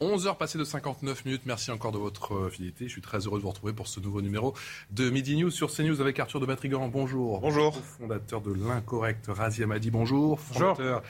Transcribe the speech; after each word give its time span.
11h 0.00 0.38
passées 0.38 0.56
de 0.56 0.64
59 0.64 1.26
minutes. 1.26 1.42
Merci 1.44 1.70
encore 1.70 1.92
de 1.92 1.98
votre 1.98 2.34
euh, 2.34 2.48
fidélité. 2.48 2.86
Je 2.86 2.92
suis 2.92 3.02
très 3.02 3.18
heureux 3.18 3.38
de 3.38 3.42
vous 3.42 3.50
retrouver 3.50 3.74
pour 3.74 3.86
ce 3.86 4.00
nouveau 4.00 4.22
numéro 4.22 4.54
de 4.90 5.10
Midi 5.10 5.36
News 5.36 5.50
sur 5.50 5.70
CNews 5.70 6.00
avec 6.00 6.18
Arthur 6.18 6.40
de 6.40 6.46
Matrigan. 6.46 6.88
Bonjour. 6.88 7.40
Bonjour. 7.40 7.76
Fondateur 7.76 8.40
de 8.40 8.52
l'incorrect 8.52 9.26
Razia 9.28 9.66
Madi. 9.66 9.90
Bonjour. 9.90 10.40
Fondateur 10.40 11.02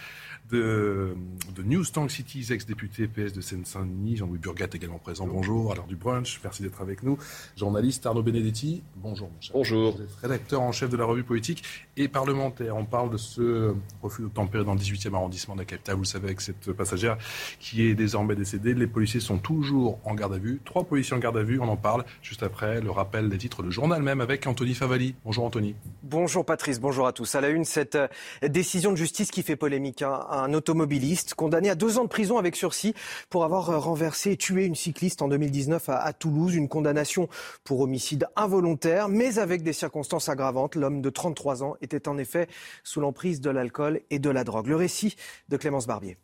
de, 0.50 1.14
de 1.54 1.62
News 1.62 1.84
Tank 1.92 2.10
Cities, 2.10 2.46
ex-député 2.52 3.06
PS 3.06 3.32
de 3.32 3.40
Seine-Saint-Denis. 3.40 4.16
Jean-Louis 4.16 4.38
Burgat 4.38 4.66
également 4.74 4.98
présent. 4.98 5.26
Bonjour. 5.26 5.72
À 5.72 5.74
l'heure 5.76 5.86
du 5.86 5.96
brunch. 5.96 6.40
Merci 6.42 6.62
d'être 6.62 6.80
avec 6.80 7.02
nous. 7.02 7.18
Journaliste 7.56 8.04
Arnaud 8.06 8.22
Benedetti. 8.22 8.82
Bonjour, 8.96 9.28
mon 9.28 9.40
cher. 9.40 9.52
Bonjour. 9.54 9.96
Vous 9.96 10.02
êtes 10.02 10.14
rédacteur 10.22 10.60
en 10.62 10.72
chef 10.72 10.90
de 10.90 10.96
la 10.96 11.04
revue 11.04 11.22
politique 11.22 11.62
et 11.96 12.08
parlementaire. 12.08 12.76
On 12.76 12.84
parle 12.84 13.10
de 13.10 13.16
ce 13.16 13.74
refus 14.02 14.22
d'obtempérer 14.22 14.64
dans 14.64 14.74
le 14.74 14.80
18e 14.80 15.14
arrondissement 15.14 15.54
de 15.54 15.60
la 15.60 15.64
capitale. 15.66 15.94
Vous 15.96 16.02
le 16.02 16.06
savez, 16.06 16.26
avec 16.26 16.40
cette 16.40 16.72
passagère 16.72 17.16
qui 17.60 17.82
est 17.82 17.94
désormais 17.94 18.34
décédée. 18.34 18.74
Les 18.74 18.86
policiers 18.86 19.20
sont 19.20 19.38
toujours 19.38 19.98
en 20.04 20.14
garde 20.14 20.34
à 20.34 20.38
vue. 20.38 20.60
Trois 20.64 20.84
policiers 20.84 21.14
en 21.16 21.20
garde 21.20 21.36
à 21.36 21.42
vue. 21.42 21.60
On 21.60 21.68
en 21.68 21.76
parle 21.76 22.04
juste 22.22 22.42
après 22.42 22.80
le 22.80 22.90
rappel 22.90 23.28
des 23.28 23.38
titres 23.38 23.62
du 23.62 23.70
journal 23.70 24.02
même 24.02 24.20
avec 24.20 24.46
Anthony 24.46 24.74
Favali. 24.74 25.14
Bonjour, 25.24 25.44
Anthony. 25.44 25.74
Bonjour 26.02 26.44
Patrice, 26.44 26.80
bonjour 26.80 27.06
à 27.06 27.12
tous. 27.12 27.34
À 27.34 27.40
la 27.40 27.48
une, 27.50 27.64
cette 27.64 27.94
euh, 27.96 28.08
décision 28.48 28.90
de 28.90 28.96
justice 28.96 29.30
qui 29.30 29.42
fait 29.42 29.56
polémique. 29.56 30.02
hein. 30.02 30.20
Un 30.32 30.54
automobiliste 30.54 31.34
condamné 31.34 31.68
à 31.70 31.74
deux 31.74 31.98
ans 31.98 32.04
de 32.04 32.08
prison 32.08 32.38
avec 32.38 32.56
sursis 32.56 32.94
pour 33.28 33.44
avoir 33.44 33.70
euh, 33.70 33.78
renversé 33.78 34.30
et 34.30 34.36
tué 34.36 34.64
une 34.64 34.74
cycliste 34.74 35.22
en 35.22 35.28
2019 35.28 35.88
à, 35.88 35.98
à 35.98 36.12
Toulouse. 36.12 36.54
Une 36.54 36.68
condamnation 36.68 37.28
pour 37.64 37.80
homicide 37.80 38.28
involontaire, 38.36 39.08
mais 39.08 39.38
avec 39.38 39.62
des 39.62 39.72
circonstances 39.72 40.28
aggravantes. 40.28 40.76
L'homme 40.76 41.02
de 41.02 41.10
33 41.10 41.62
ans 41.64 41.74
était 41.80 42.08
en 42.08 42.16
effet 42.16 42.46
sous 42.84 43.00
l'emprise 43.00 43.40
de 43.40 43.50
l'alcool 43.50 44.00
et 44.10 44.18
de 44.18 44.30
la 44.30 44.44
drogue. 44.44 44.68
Le 44.68 44.76
récit 44.76 45.16
de 45.48 45.56
Clémence 45.56 45.86
Barbier. 45.86 46.16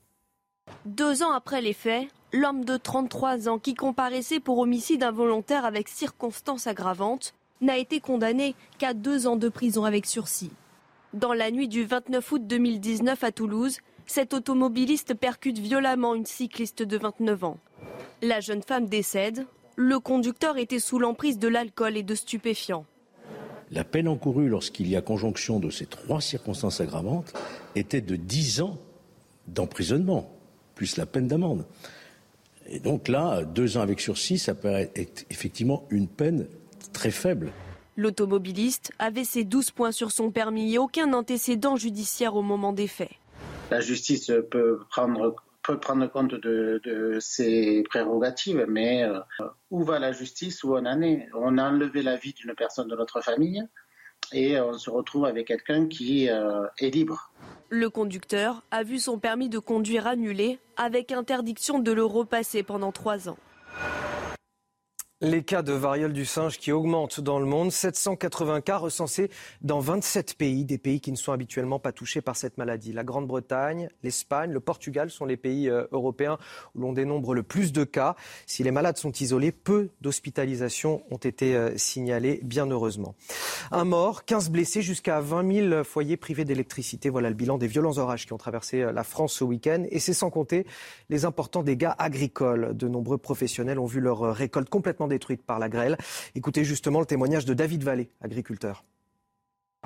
Deux 0.85 1.23
ans 1.23 1.33
après 1.33 1.61
les 1.61 1.73
faits, 1.73 2.09
l'homme 2.33 2.65
de 2.65 2.77
33 2.77 3.49
ans 3.49 3.59
qui 3.59 3.75
comparaissait 3.75 4.41
pour 4.41 4.59
homicide 4.59 5.03
involontaire 5.03 5.65
avec 5.65 5.89
circonstances 5.89 6.67
aggravantes 6.67 7.35
n'a 7.61 7.79
été 7.79 8.01
condamné 8.01 8.55
qu'à 8.79 8.95
deux 8.95 9.27
ans 9.27 9.37
de 9.37 9.49
prison 9.49 9.85
avec 9.85 10.07
sursis. 10.07 10.51
Dans 11.15 11.33
la 11.33 11.51
nuit 11.51 11.69
du 11.69 11.85
29 11.85 12.33
août 12.33 12.47
2019 12.47 13.25
à 13.25 13.33
Toulouse, 13.33 13.79
cet 14.07 14.35
automobiliste 14.35 15.15
percute 15.15 15.59
violemment 15.59 16.15
une 16.15 16.27
cycliste 16.27 16.83
de 16.83 16.97
29 16.97 17.45
ans. 17.45 17.59
La 18.23 18.41
jeune 18.41 18.63
femme 18.63 18.87
décède. 18.87 19.47
Le 19.77 19.99
conducteur 19.99 20.57
était 20.57 20.79
sous 20.79 20.99
l'emprise 20.99 21.39
de 21.39 21.49
l'alcool 21.49 21.97
et 21.97 22.03
de 22.03 22.15
stupéfiants. 22.15 22.87
La 23.71 23.85
peine 23.85 24.09
encourue 24.09 24.49
lorsqu'il 24.49 24.89
y 24.89 24.97
a 24.97 25.03
conjonction 25.03 25.59
de 25.59 25.71
ces 25.71 25.87
trois 25.87 26.21
circonstances 26.21 26.81
aggravantes 26.81 27.35
était 27.75 28.01
de 28.01 28.17
10 28.17 28.63
ans 28.63 28.79
d'emprisonnement, 29.49 30.31
plus 30.75 30.97
la 30.97 31.05
peine 31.05 31.27
d'amende. 31.27 31.67
Et 32.69 32.81
donc 32.81 33.09
là, 33.09 33.43
deux 33.45 33.77
ans 33.77 33.83
avec 33.83 34.01
sursis, 34.01 34.39
ça 34.39 34.55
paraît 34.55 34.91
être 34.95 35.27
effectivement 35.31 35.85
une 35.91 36.09
peine 36.09 36.47
très 36.93 37.11
faible. 37.11 37.53
L'automobiliste 37.97 38.93
avait 38.99 39.25
ses 39.25 39.45
12 39.45 39.73
points 39.73 39.93
sur 39.93 40.11
son 40.11 40.31
permis 40.31 40.75
et 40.75 40.79
aucun 40.79 41.13
antécédent 41.13 41.77
judiciaire 41.77 42.37
au 42.37 42.43
moment 42.43 42.73
des 42.73 42.89
faits. 42.89 43.11
La 43.71 43.81
justice 43.81 44.31
peut 44.51 44.79
prendre, 44.91 45.37
compte 46.13 46.35
de, 46.35 46.81
de 46.85 47.19
ses 47.21 47.83
prérogatives, 47.89 48.65
mais 48.69 49.03
euh, 49.03 49.19
où 49.71 49.83
va 49.83 49.99
la 49.99 50.13
justice 50.13 50.63
Où 50.63 50.77
on 50.77 50.87
en 50.87 51.03
est? 51.03 51.29
On 51.35 51.59
a 51.59 51.69
enlevé 51.69 52.03
la 52.03 52.17
vie 52.17 52.33
d'une 52.33 52.55
personne 52.55 52.89
de 52.89 52.95
notre 52.95 53.21
famille 53.21 53.67
et 54.33 54.61
on 54.61 54.79
se 54.79 54.91
retrouve 54.91 55.25
avec 55.25 55.49
quelqu'un 55.49 55.89
qui 55.89 56.29
euh, 56.29 56.67
est 56.79 56.91
libre. 56.91 57.33
Le 57.69 57.91
conducteur 57.91 58.63
a 58.71 58.85
vu 58.85 58.99
son 58.99 59.19
permis 59.19 59.49
de 59.49 59.59
conduire 59.59 60.07
annulé 60.07 60.61
avec 60.77 61.11
interdiction 61.11 61.81
de 61.81 61.91
le 61.91 62.05
repasser 62.05 62.63
pendant 62.63 62.93
trois 62.93 63.29
ans. 63.29 63.39
Les 65.23 65.43
cas 65.43 65.63
de 65.63 65.73
variole 65.73 66.13
du 66.13 66.27
singe 66.27 66.59
qui 66.59 66.73
augmentent 66.73 67.23
dans 67.23 67.39
le 67.39 67.47
monde, 67.47 67.73
780 67.73 68.61
cas 68.61 68.77
recensés 68.77 69.31
dans 69.63 69.81
27 69.81 70.35
pays, 70.35 70.67
des 70.67 70.77
pays 70.77 71.01
qui 71.01 71.11
ne 71.11 71.17
sont 71.17 71.33
habituellement 71.33 71.79
pas 71.79 71.91
touchés 71.91 72.21
par 72.21 72.37
cette 72.37 72.59
maladie. 72.59 72.93
La 72.93 73.03
Grande-Bretagne, 73.03 73.89
l'Espagne, 74.03 74.53
le 74.53 74.61
Portugal 74.61 75.11
sont 75.11 75.25
les 75.25 75.39
pays 75.39 75.71
euh, 75.71 75.87
européens 75.91 76.37
où 76.75 76.83
l'on 76.83 76.93
dénombre 76.93 77.33
le 77.33 77.43
plus 77.43 77.73
de 77.73 77.83
cas. 77.85 78.15
Si 78.45 78.63
les 78.63 78.71
malades 78.71 78.99
sont 78.99 79.11
isolés, 79.13 79.53
peu 79.53 79.89
d'hospitalisations 80.03 81.03
ont 81.11 81.17
été 81.17 81.57
euh, 81.57 81.79
signalées, 81.79 82.41
bien 82.43 82.67
heureusement. 82.67 83.15
Un 83.73 83.85
mort, 83.85 84.27
15 84.27 84.51
blessés, 84.51 84.83
jusqu'à 84.83 85.23
20 85.23 85.71
000 85.71 85.85
foyers 85.85 86.19
privés 86.19 86.45
d'électricité. 86.45 87.09
Voilà 87.09 87.31
le 87.31 87.37
bilan 87.37 87.57
des 87.57 87.69
violents 87.69 87.97
orages 87.97 88.27
qui 88.27 88.35
ont 88.35 88.39
traversé 88.39 88.83
euh, 88.83 88.93
la 88.93 89.03
France 89.03 89.33
ce 89.33 89.45
week-end. 89.45 89.85
Et 89.91 89.99
c'est 89.99 90.13
sans 90.13 90.29
compter 90.29 90.67
les 91.09 91.25
importants 91.25 91.63
dégâts 91.63 91.93
agricoles. 91.97 92.77
De 92.77 92.87
nombreux 92.87 93.17
professionnels 93.17 93.79
ont 93.79 93.87
vu 93.87 94.01
leur 94.01 94.21
récolte 94.35 94.69
complètement 94.69 95.06
détruite 95.07 95.45
par 95.45 95.59
la 95.59 95.69
grêle. 95.69 95.97
Écoutez 96.35 96.65
justement 96.65 97.01
le 97.01 97.07
témoignage 97.07 97.45
de 97.45 97.55
David 97.55 97.85
Vallée, 97.85 98.11
agriculteur. 98.23 98.85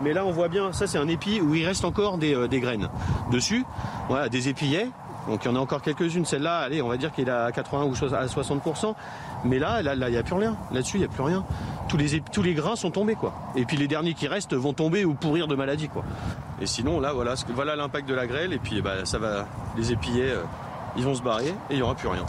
Mais 0.01 0.15
là, 0.15 0.25
on 0.25 0.31
voit 0.31 0.49
bien, 0.49 0.73
ça 0.73 0.87
c'est 0.87 0.99
un 0.99 1.09
épi 1.09 1.41
où 1.41 1.55
il 1.55 1.67
reste 1.67 1.85
encore 1.85 2.17
des, 2.17 2.35
euh, 2.35 2.49
graines 2.49 2.89
dessus. 3.31 3.65
Voilà, 4.09 4.29
des 4.31 4.49
épillets. 4.49 4.89
Donc 5.29 5.45
il 5.45 5.49
y 5.49 5.51
en 5.51 5.57
a 5.57 5.59
encore 5.59 5.83
quelques-unes. 5.83 6.25
Celle-là, 6.25 6.61
allez, 6.61 6.81
on 6.81 6.89
va 6.89 6.97
dire 6.97 7.13
qu'il 7.13 7.29
est 7.29 7.31
à 7.31 7.53
80 7.53 7.85
ou 7.85 8.15
à 8.15 8.27
60%. 8.27 8.95
Mais 9.45 9.59
là, 9.59 9.83
là, 9.83 9.95
il 9.95 10.13
n'y 10.13 10.17
a 10.17 10.23
plus 10.23 10.35
rien. 10.35 10.57
Là-dessus, 10.73 10.97
il 10.97 11.01
n'y 11.01 11.07
a 11.07 11.09
plus 11.09 11.23
rien. 11.23 11.45
Tous 11.89 12.43
les, 12.43 12.55
grains 12.55 12.77
sont 12.77 12.91
tombés, 12.91 13.15
quoi. 13.15 13.35
Et 13.57 13.65
puis 13.67 13.77
les 13.77 13.89
derniers 13.89 14.15
qui 14.15 14.27
restent 14.27 14.55
vont 14.55 14.73
tomber 14.73 15.05
ou 15.05 15.15
pourrir 15.15 15.49
de 15.49 15.55
maladie, 15.55 15.89
quoi. 15.89 16.05
Et 16.63 16.67
sinon, 16.67 16.99
là, 17.01 17.13
voilà 17.13 17.77
l'impact 17.77 18.09
de 18.09 18.15
la 18.15 18.27
grêle. 18.27 18.55
Et 18.55 18.59
puis, 18.59 18.77
eh 18.79 18.83
ben, 18.83 19.05
ça 19.05 19.19
va, 19.19 19.47
les 19.77 19.93
épillets, 19.93 20.31
euh, 20.31 20.43
ils 20.97 21.05
vont 21.05 21.15
se 21.15 21.23
barrer 21.23 21.49
et 21.49 21.73
il 21.73 21.77
n'y 21.77 21.83
aura 21.83 21.95
plus 21.95 22.09
rien. 22.09 22.25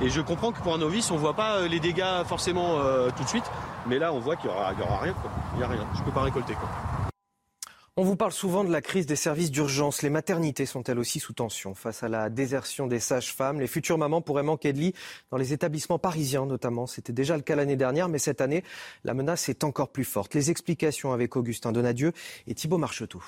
Et 0.00 0.10
je 0.10 0.20
comprends 0.20 0.52
que 0.52 0.60
pour 0.60 0.74
un 0.74 0.78
novice, 0.78 1.10
on 1.10 1.16
voit 1.16 1.34
pas 1.34 1.56
euh, 1.56 1.68
les 1.68 1.80
dégâts 1.80 2.24
forcément 2.24 2.78
euh, 2.78 3.10
tout 3.16 3.24
de 3.24 3.28
suite. 3.28 3.50
Mais 3.88 3.98
là, 3.98 4.12
on 4.12 4.20
voit 4.20 4.36
qu'il 4.36 4.48
n'y 4.48 4.56
aura, 4.56 4.68
rien. 5.00 5.14
Il 5.54 5.58
n'y 5.58 5.64
a 5.64 5.66
rien. 5.66 5.86
Je 5.96 6.02
peux 6.04 6.12
pas 6.12 6.22
récolter, 6.22 6.54
quoi. 6.54 6.68
On 7.96 8.04
vous 8.04 8.14
parle 8.14 8.30
souvent 8.30 8.62
de 8.62 8.70
la 8.70 8.80
crise 8.80 9.06
des 9.06 9.16
services 9.16 9.50
d'urgence. 9.50 10.02
Les 10.02 10.10
maternités 10.10 10.66
sont 10.66 10.84
elles 10.84 11.00
aussi 11.00 11.18
sous 11.18 11.32
tension 11.32 11.74
face 11.74 12.04
à 12.04 12.08
la 12.08 12.30
désertion 12.30 12.86
des 12.86 13.00
sages-femmes? 13.00 13.58
Les 13.58 13.66
futures 13.66 13.98
mamans 13.98 14.20
pourraient 14.20 14.44
manquer 14.44 14.72
de 14.72 14.78
lit 14.78 14.94
dans 15.32 15.36
les 15.36 15.52
établissements 15.52 15.98
parisiens 15.98 16.46
notamment. 16.46 16.86
C'était 16.86 17.12
déjà 17.12 17.34
le 17.34 17.42
cas 17.42 17.56
l'année 17.56 17.74
dernière, 17.74 18.08
mais 18.08 18.20
cette 18.20 18.40
année, 18.40 18.62
la 19.02 19.14
menace 19.14 19.48
est 19.48 19.64
encore 19.64 19.88
plus 19.88 20.04
forte. 20.04 20.34
Les 20.34 20.52
explications 20.52 21.12
avec 21.12 21.34
Augustin 21.34 21.72
Donadieu 21.72 22.12
et 22.46 22.54
Thibault 22.54 22.78
Marcheteau. 22.78 23.20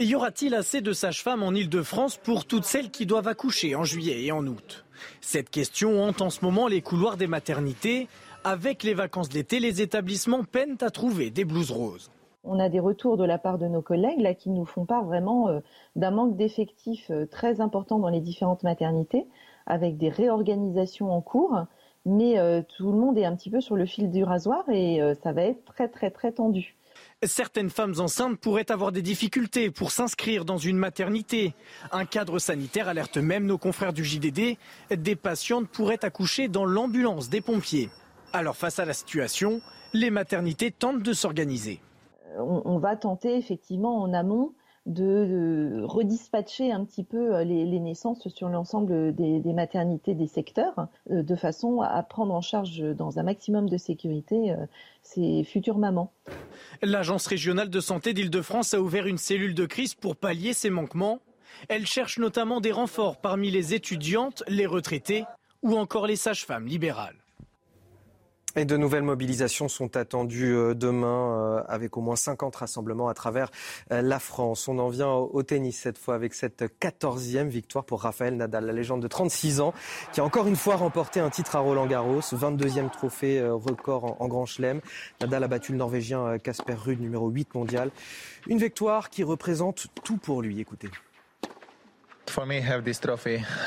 Y 0.00 0.14
aura-t-il 0.14 0.54
assez 0.54 0.80
de 0.80 0.92
sages-femmes 0.92 1.42
en 1.42 1.52
Ile-de-France 1.52 2.18
pour 2.18 2.44
toutes 2.44 2.64
celles 2.64 2.90
qui 2.90 3.04
doivent 3.04 3.26
accoucher 3.26 3.74
en 3.74 3.82
juillet 3.82 4.24
et 4.24 4.30
en 4.30 4.46
août? 4.46 4.84
Cette 5.20 5.50
question 5.50 6.02
hante 6.02 6.22
en 6.22 6.30
ce 6.30 6.44
moment 6.44 6.68
les 6.68 6.82
couloirs 6.82 7.16
des 7.16 7.26
maternités. 7.26 8.06
Avec 8.44 8.84
les 8.84 8.94
vacances 8.94 9.28
d'été, 9.28 9.58
les 9.58 9.82
établissements 9.82 10.44
peinent 10.44 10.78
à 10.80 10.90
trouver 10.90 11.30
des 11.30 11.44
blouses 11.44 11.72
roses. 11.72 12.12
On 12.44 12.60
a 12.60 12.68
des 12.68 12.78
retours 12.78 13.16
de 13.16 13.24
la 13.24 13.38
part 13.38 13.58
de 13.58 13.66
nos 13.66 13.82
collègues 13.82 14.36
qui 14.36 14.50
nous 14.50 14.64
font 14.64 14.86
part 14.86 15.04
vraiment 15.04 15.48
euh, 15.48 15.60
d'un 15.96 16.12
manque 16.12 16.36
d'effectifs 16.36 17.10
euh, 17.10 17.26
très 17.26 17.60
important 17.60 17.98
dans 17.98 18.08
les 18.08 18.20
différentes 18.20 18.62
maternités, 18.62 19.26
avec 19.66 19.98
des 19.98 20.08
réorganisations 20.08 21.12
en 21.12 21.20
cours. 21.20 21.64
Mais 22.06 22.38
euh, 22.38 22.62
tout 22.76 22.92
le 22.92 22.98
monde 22.98 23.18
est 23.18 23.24
un 23.24 23.34
petit 23.34 23.50
peu 23.50 23.60
sur 23.60 23.74
le 23.74 23.84
fil 23.84 24.10
du 24.12 24.22
rasoir 24.22 24.64
et 24.70 25.00
ça 25.22 25.32
va 25.32 25.42
être 25.42 25.64
très 25.64 25.88
très 25.88 26.10
très 26.10 26.30
tendu. 26.30 26.77
Certaines 27.26 27.70
femmes 27.70 27.94
enceintes 27.98 28.38
pourraient 28.38 28.70
avoir 28.70 28.92
des 28.92 29.02
difficultés 29.02 29.72
pour 29.72 29.90
s'inscrire 29.90 30.44
dans 30.44 30.56
une 30.56 30.76
maternité. 30.76 31.52
Un 31.90 32.04
cadre 32.04 32.38
sanitaire 32.38 32.86
alerte 32.86 33.16
même 33.16 33.44
nos 33.44 33.58
confrères 33.58 33.92
du 33.92 34.04
JDD. 34.04 34.56
Des 34.96 35.16
patientes 35.16 35.68
pourraient 35.68 36.04
accoucher 36.04 36.46
dans 36.46 36.64
l'ambulance 36.64 37.28
des 37.28 37.40
pompiers. 37.40 37.90
Alors 38.32 38.56
face 38.56 38.78
à 38.78 38.84
la 38.84 38.92
situation, 38.92 39.60
les 39.92 40.10
maternités 40.10 40.70
tentent 40.70 41.02
de 41.02 41.12
s'organiser. 41.12 41.80
On, 42.38 42.62
on 42.64 42.78
va 42.78 42.94
tenter 42.94 43.36
effectivement 43.36 44.00
en 44.00 44.12
amont 44.12 44.52
de, 44.88 45.82
redispatcher 45.84 46.72
un 46.72 46.84
petit 46.84 47.04
peu 47.04 47.36
euh, 47.36 47.44
les, 47.44 47.64
les 47.64 47.78
naissances 47.78 48.26
sur 48.28 48.48
l'ensemble 48.48 49.14
des, 49.14 49.38
des 49.38 49.52
maternités 49.52 50.14
des 50.14 50.26
secteurs, 50.26 50.88
euh, 51.10 51.22
de 51.22 51.36
façon 51.36 51.82
à 51.82 52.02
prendre 52.02 52.34
en 52.34 52.40
charge 52.40 52.80
dans 52.80 53.18
un 53.18 53.22
maximum 53.22 53.68
de 53.68 53.76
sécurité 53.76 54.52
euh, 54.52 54.56
ces 55.02 55.44
futures 55.44 55.78
mamans. 55.78 56.12
L'Agence 56.82 57.26
régionale 57.26 57.70
de 57.70 57.80
santé 57.80 58.14
d'Île-de-France 58.14 58.74
a 58.74 58.80
ouvert 58.80 59.06
une 59.06 59.18
cellule 59.18 59.54
de 59.54 59.66
crise 59.66 59.94
pour 59.94 60.16
pallier 60.16 60.54
ces 60.54 60.70
manquements. 60.70 61.20
Elle 61.68 61.86
cherche 61.86 62.18
notamment 62.18 62.60
des 62.60 62.72
renforts 62.72 63.18
parmi 63.18 63.50
les 63.50 63.74
étudiantes, 63.74 64.42
les 64.48 64.66
retraités 64.66 65.24
ou 65.62 65.76
encore 65.76 66.06
les 66.06 66.16
sages-femmes 66.16 66.66
libérales. 66.66 67.16
Et 68.56 68.64
de 68.64 68.76
nouvelles 68.78 69.02
mobilisations 69.02 69.68
sont 69.68 69.96
attendues 69.96 70.56
euh, 70.56 70.74
demain 70.74 71.58
euh, 71.58 71.62
avec 71.68 71.96
au 71.98 72.00
moins 72.00 72.16
50 72.16 72.56
rassemblements 72.56 73.08
à 73.08 73.14
travers 73.14 73.50
euh, 73.92 74.00
la 74.00 74.18
France. 74.18 74.68
On 74.68 74.78
en 74.78 74.88
vient 74.88 75.12
au 75.12 75.42
tennis 75.42 75.78
cette 75.78 75.98
fois 75.98 76.14
avec 76.14 76.32
cette 76.32 76.64
14e 76.80 77.48
victoire 77.48 77.84
pour 77.84 78.02
Raphaël 78.02 78.36
Nadal, 78.36 78.64
la 78.64 78.72
légende 78.72 79.02
de 79.02 79.06
36 79.06 79.60
ans, 79.60 79.74
qui 80.12 80.20
a 80.20 80.24
encore 80.24 80.48
une 80.48 80.56
fois 80.56 80.76
remporté 80.76 81.20
un 81.20 81.30
titre 81.30 81.56
à 81.56 81.58
Roland 81.60 81.86
Garros, 81.86 82.20
22e 82.20 82.90
trophée 82.90 83.46
record 83.46 84.16
en 84.20 84.28
Grand 84.28 84.46
Chelem. 84.46 84.80
Nadal 85.20 85.44
a 85.44 85.48
battu 85.48 85.72
le 85.72 85.78
Norvégien 85.78 86.38
Casper 86.38 86.74
Ruud, 86.74 87.00
numéro 87.00 87.28
8 87.28 87.54
mondial. 87.54 87.90
Une 88.46 88.58
victoire 88.58 89.10
qui 89.10 89.24
représente 89.24 89.88
tout 90.02 90.16
pour 90.16 90.40
lui. 90.40 90.60
Écoutez. 90.60 90.88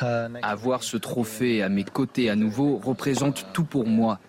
Uh, 0.02 0.38
Avoir 0.42 0.84
ce 0.84 0.98
trophée 0.98 1.64
à 1.64 1.70
mes 1.70 1.84
côtés 1.84 2.30
à 2.30 2.36
nouveau 2.36 2.78
représente 2.78 3.46
tout 3.54 3.64
pour 3.64 3.88
moi. 3.88 4.20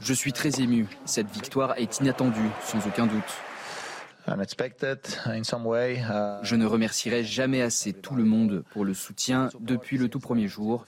Je 0.00 0.12
suis 0.14 0.32
très 0.32 0.60
ému. 0.60 0.86
Cette 1.04 1.30
victoire 1.30 1.74
est 1.76 2.00
inattendue, 2.00 2.50
sans 2.64 2.86
aucun 2.86 3.06
doute. 3.06 3.22
Uh, 4.26 4.32
Je 6.42 6.54
ne 6.56 6.66
remercierai 6.66 7.24
jamais 7.24 7.62
assez 7.62 7.92
tout 7.92 8.14
le 8.14 8.24
monde 8.24 8.64
pour 8.70 8.84
le 8.84 8.94
soutien 8.94 9.48
depuis 9.60 9.96
le 9.98 10.08
tout 10.08 10.20
premier 10.20 10.48
jour. 10.48 10.86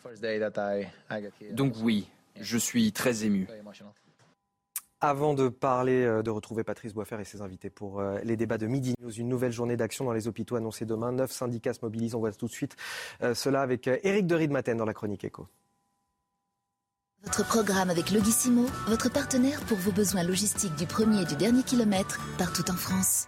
Donc 1.53 1.75
oui, 1.83 2.09
je 2.41 2.59
suis 2.59 2.93
très 2.93 3.25
ému. 3.25 3.47
Avant 5.03 5.33
de 5.33 5.49
parler, 5.49 6.05
euh, 6.05 6.23
de 6.23 6.31
retrouver 6.31 6.63
Patrice 6.63 6.93
Boisfer 6.93 7.19
et 7.21 7.25
ses 7.25 7.41
invités 7.41 7.71
pour 7.71 8.01
euh, 8.01 8.19
les 8.23 8.37
débats 8.37 8.59
de 8.59 8.67
Midi 8.67 8.95
News, 9.01 9.11
une 9.11 9.29
nouvelle 9.29 9.53
journée 9.53 9.77
d'action 9.77 10.05
dans 10.05 10.13
les 10.13 10.29
hôpitaux 10.29 10.57
annoncée 10.57 10.85
demain. 10.85 11.11
Neuf 11.13 11.33
syndicats 11.33 11.73
se 11.73 11.79
mobilisent. 11.83 12.15
On 12.15 12.19
voit 12.19 12.33
tout 12.33 12.47
de 12.47 12.53
suite 12.53 12.77
euh, 13.23 13.35
cela 13.35 13.63
avec 13.63 13.87
Éric 13.87 14.27
de 14.27 14.47
Maten 14.49 14.77
dans 14.77 14.85
la 14.85 14.93
chronique 14.93 15.25
écho. 15.25 15.49
Votre 17.25 17.47
programme 17.47 17.89
avec 17.91 18.11
Logissimo, 18.11 18.67
votre 18.87 19.11
partenaire 19.11 19.61
pour 19.67 19.79
vos 19.79 19.93
besoins 19.93 20.23
logistiques 20.23 20.75
du 20.77 20.87
premier 20.87 21.23
et 21.23 21.27
du 21.27 21.37
dernier 21.37 21.63
kilomètre, 21.63 22.21
partout 22.39 22.71
en 22.71 22.77
France. 22.77 23.27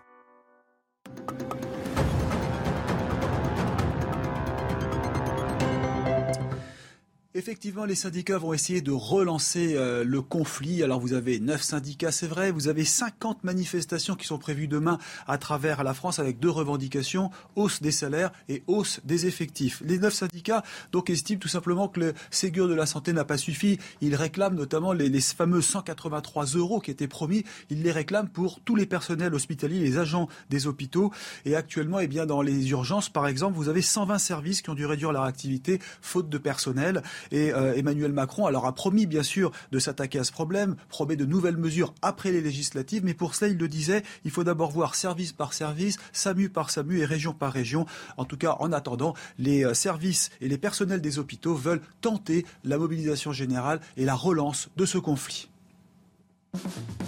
Effectivement, 7.34 7.86
les 7.86 7.94
syndicats 7.94 8.36
vont 8.36 8.52
essayer 8.52 8.82
de 8.82 8.90
relancer 8.90 9.72
euh, 9.74 10.04
le 10.04 10.20
conflit. 10.20 10.82
Alors 10.82 11.00
vous 11.00 11.14
avez 11.14 11.40
neuf 11.40 11.62
syndicats, 11.62 12.12
c'est 12.12 12.26
vrai, 12.26 12.50
vous 12.50 12.68
avez 12.68 12.84
50 12.84 13.42
manifestations 13.42 14.16
qui 14.16 14.26
sont 14.26 14.36
prévues 14.36 14.68
demain 14.68 14.98
à 15.26 15.38
travers 15.38 15.82
la 15.82 15.94
France 15.94 16.18
avec 16.18 16.40
deux 16.40 16.50
revendications, 16.50 17.30
hausse 17.56 17.80
des 17.80 17.90
salaires 17.90 18.32
et 18.50 18.62
hausse 18.66 19.00
des 19.04 19.24
effectifs. 19.24 19.82
Les 19.82 19.98
neuf 19.98 20.12
syndicats 20.12 20.62
donc 20.92 21.08
estiment 21.08 21.40
tout 21.40 21.48
simplement 21.48 21.88
que 21.88 22.00
le 22.00 22.14
Ségur 22.30 22.68
de 22.68 22.74
la 22.74 22.84
santé 22.84 23.14
n'a 23.14 23.24
pas 23.24 23.38
suffi. 23.38 23.78
Ils 24.02 24.14
réclament 24.14 24.56
notamment 24.56 24.92
les, 24.92 25.10
fameux 25.22 25.62
183 25.62 26.44
euros 26.56 26.80
qui 26.80 26.90
étaient 26.90 27.08
promis. 27.08 27.44
Ils 27.70 27.82
les 27.82 27.92
réclament 27.92 28.28
pour 28.28 28.60
tous 28.60 28.76
les 28.76 28.84
personnels 28.84 29.32
hospitaliers, 29.34 29.78
les 29.78 29.96
agents 29.96 30.28
des 30.50 30.66
hôpitaux. 30.66 31.10
Et 31.46 31.56
actuellement, 31.56 31.98
eh 31.98 32.08
bien, 32.08 32.26
dans 32.26 32.42
les 32.42 32.68
urgences, 32.72 33.08
par 33.08 33.26
exemple, 33.26 33.56
vous 33.56 33.70
avez 33.70 33.80
120 33.80 34.18
services 34.18 34.60
qui 34.60 34.68
ont 34.68 34.74
dû 34.74 34.84
réduire 34.84 35.12
leur 35.12 35.22
activité 35.22 35.80
faute 36.02 36.28
de 36.28 36.36
personnel. 36.36 37.02
Et 37.30 37.52
euh, 37.52 37.74
Emmanuel 37.74 38.12
Macron 38.12 38.46
alors 38.46 38.66
a 38.66 38.74
promis 38.74 39.06
bien 39.06 39.22
sûr 39.22 39.52
de 39.70 39.78
s'attaquer 39.78 40.18
à 40.18 40.24
ce 40.24 40.32
problème, 40.32 40.76
promet 40.88 41.16
de 41.16 41.24
nouvelles 41.24 41.56
mesures 41.56 41.94
après 42.02 42.32
les 42.32 42.40
législatives, 42.40 43.04
mais 43.04 43.14
pour 43.14 43.34
cela, 43.34 43.50
il 43.50 43.58
le 43.58 43.68
disait, 43.68 44.02
il 44.24 44.30
faut 44.30 44.44
d'abord 44.44 44.70
voir 44.70 44.94
service 44.94 45.32
par 45.32 45.52
service, 45.52 45.98
SAMU 46.12 46.48
par 46.48 46.70
SAMU 46.70 47.00
et 47.00 47.04
région 47.04 47.32
par 47.32 47.52
région. 47.52 47.86
En 48.16 48.24
tout 48.24 48.36
cas, 48.36 48.56
en 48.60 48.72
attendant, 48.72 49.14
les 49.38 49.64
euh, 49.64 49.74
services 49.74 50.30
et 50.40 50.48
les 50.48 50.58
personnels 50.58 51.00
des 51.00 51.18
hôpitaux 51.18 51.54
veulent 51.54 51.82
tenter 52.00 52.44
la 52.64 52.78
mobilisation 52.78 53.32
générale 53.32 53.80
et 53.96 54.04
la 54.04 54.14
relance 54.14 54.68
de 54.76 54.86
ce 54.86 54.98
conflit. 54.98 55.48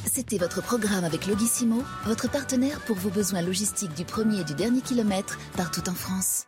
C'était 0.06 0.38
votre 0.38 0.62
programme 0.62 1.04
avec 1.04 1.26
Logissimo, 1.26 1.82
votre 2.06 2.30
partenaire 2.30 2.80
pour 2.80 2.96
vos 2.96 3.10
besoins 3.10 3.42
logistiques 3.42 3.94
du 3.94 4.04
premier 4.04 4.40
et 4.40 4.44
du 4.44 4.54
dernier 4.54 4.80
kilomètre 4.80 5.38
partout 5.56 5.88
en 5.88 5.94
France. 5.94 6.46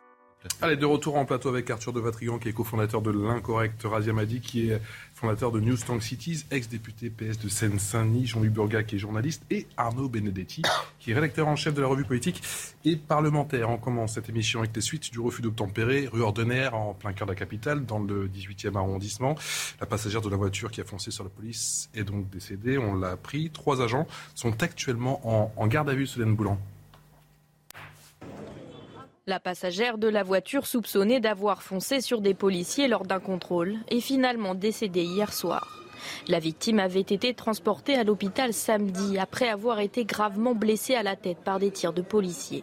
Allez, 0.63 0.77
de 0.77 0.87
retour 0.87 1.17
en 1.17 1.25
plateau 1.25 1.49
avec 1.49 1.71
Arthur 1.71 1.93
de 1.93 2.01
Vatrigan, 2.01 2.39
qui 2.39 2.49
est 2.49 2.53
cofondateur 2.53 3.03
de 3.03 3.11
l'Incorrect, 3.11 3.83
Razia 3.85 4.13
Madi, 4.13 4.41
qui 4.41 4.71
est 4.71 4.81
fondateur 5.15 5.53
de 5.53 5.61
News 5.61 5.77
Tank 5.77 6.03
Cities, 6.03 6.45
ex-député 6.51 7.11
PS 7.11 7.39
de 7.39 7.49
Seine-Saint-Denis, 7.49 8.27
Jean-Luc 8.27 8.53
Burga, 8.53 8.83
qui 8.83 8.97
est 8.97 8.99
journaliste, 8.99 9.43
et 9.51 9.67
Arnaud 9.77 10.09
Benedetti, 10.09 10.63
qui 10.99 11.11
est 11.11 11.15
rédacteur 11.15 11.49
en 11.49 11.57
chef 11.57 11.75
de 11.75 11.81
la 11.81 11.87
revue 11.87 12.05
politique 12.05 12.43
et 12.85 12.97
parlementaire. 12.97 13.71
On 13.71 13.79
commence 13.79 14.15
cette 14.15 14.29
émission 14.29 14.61
avec 14.61 14.75
les 14.75 14.83
suites 14.83 15.11
du 15.11 15.21
refus 15.21 15.43
d'obtempérer, 15.43 16.09
rue 16.13 16.23
Ordener, 16.23 16.69
en 16.73 16.95
plein 16.95 17.13
cœur 17.13 17.27
de 17.27 17.33
la 17.33 17.39
capitale, 17.39 17.87
dans 17.87 17.99
le 17.99 18.29
18e 18.29 18.77
arrondissement. 18.77 19.37
La 19.81 19.87
passagère 19.87 20.21
de 20.21 20.29
la 20.29 20.37
voiture 20.37 20.71
qui 20.71 20.81
a 20.81 20.85
foncé 20.85 21.11
sur 21.11 21.25
la 21.25 21.31
police 21.31 21.91
est 21.95 22.05
donc 22.05 22.29
décédée, 22.31 22.79
on 22.79 22.95
l'a 22.95 23.11
appris. 23.11 23.51
Trois 23.51 23.83
agents 23.83 24.07
sont 24.35 24.63
actuellement 24.63 25.21
en, 25.25 25.53
en 25.57 25.67
garde 25.67 25.89
à 25.89 25.95
vue, 25.95 26.07
Solène 26.07 26.35
Boulan. 26.35 26.59
La 29.29 29.41
passagère 29.41 29.99
de 29.99 30.07
la 30.07 30.23
voiture 30.23 30.69
soupçonnée 30.69 31.19
d'avoir 31.19 31.61
foncé 31.61 32.01
sur 32.01 32.21
des 32.21 32.33
policiers 32.33 32.87
lors 32.87 33.03
d'un 33.03 33.19
contrôle 33.19 33.75
est 33.89 33.99
finalement 33.99 34.55
décédée 34.55 35.03
hier 35.03 35.33
soir. 35.33 35.83
La 36.29 36.39
victime 36.39 36.79
avait 36.79 37.01
été 37.01 37.35
transportée 37.35 37.97
à 37.97 38.05
l'hôpital 38.05 38.53
samedi 38.53 39.19
après 39.19 39.49
avoir 39.49 39.81
été 39.81 40.05
gravement 40.05 40.55
blessée 40.55 40.95
à 40.95 41.03
la 41.03 41.17
tête 41.17 41.39
par 41.39 41.59
des 41.59 41.73
tirs 41.73 41.93
de 41.93 42.03
policiers. 42.03 42.63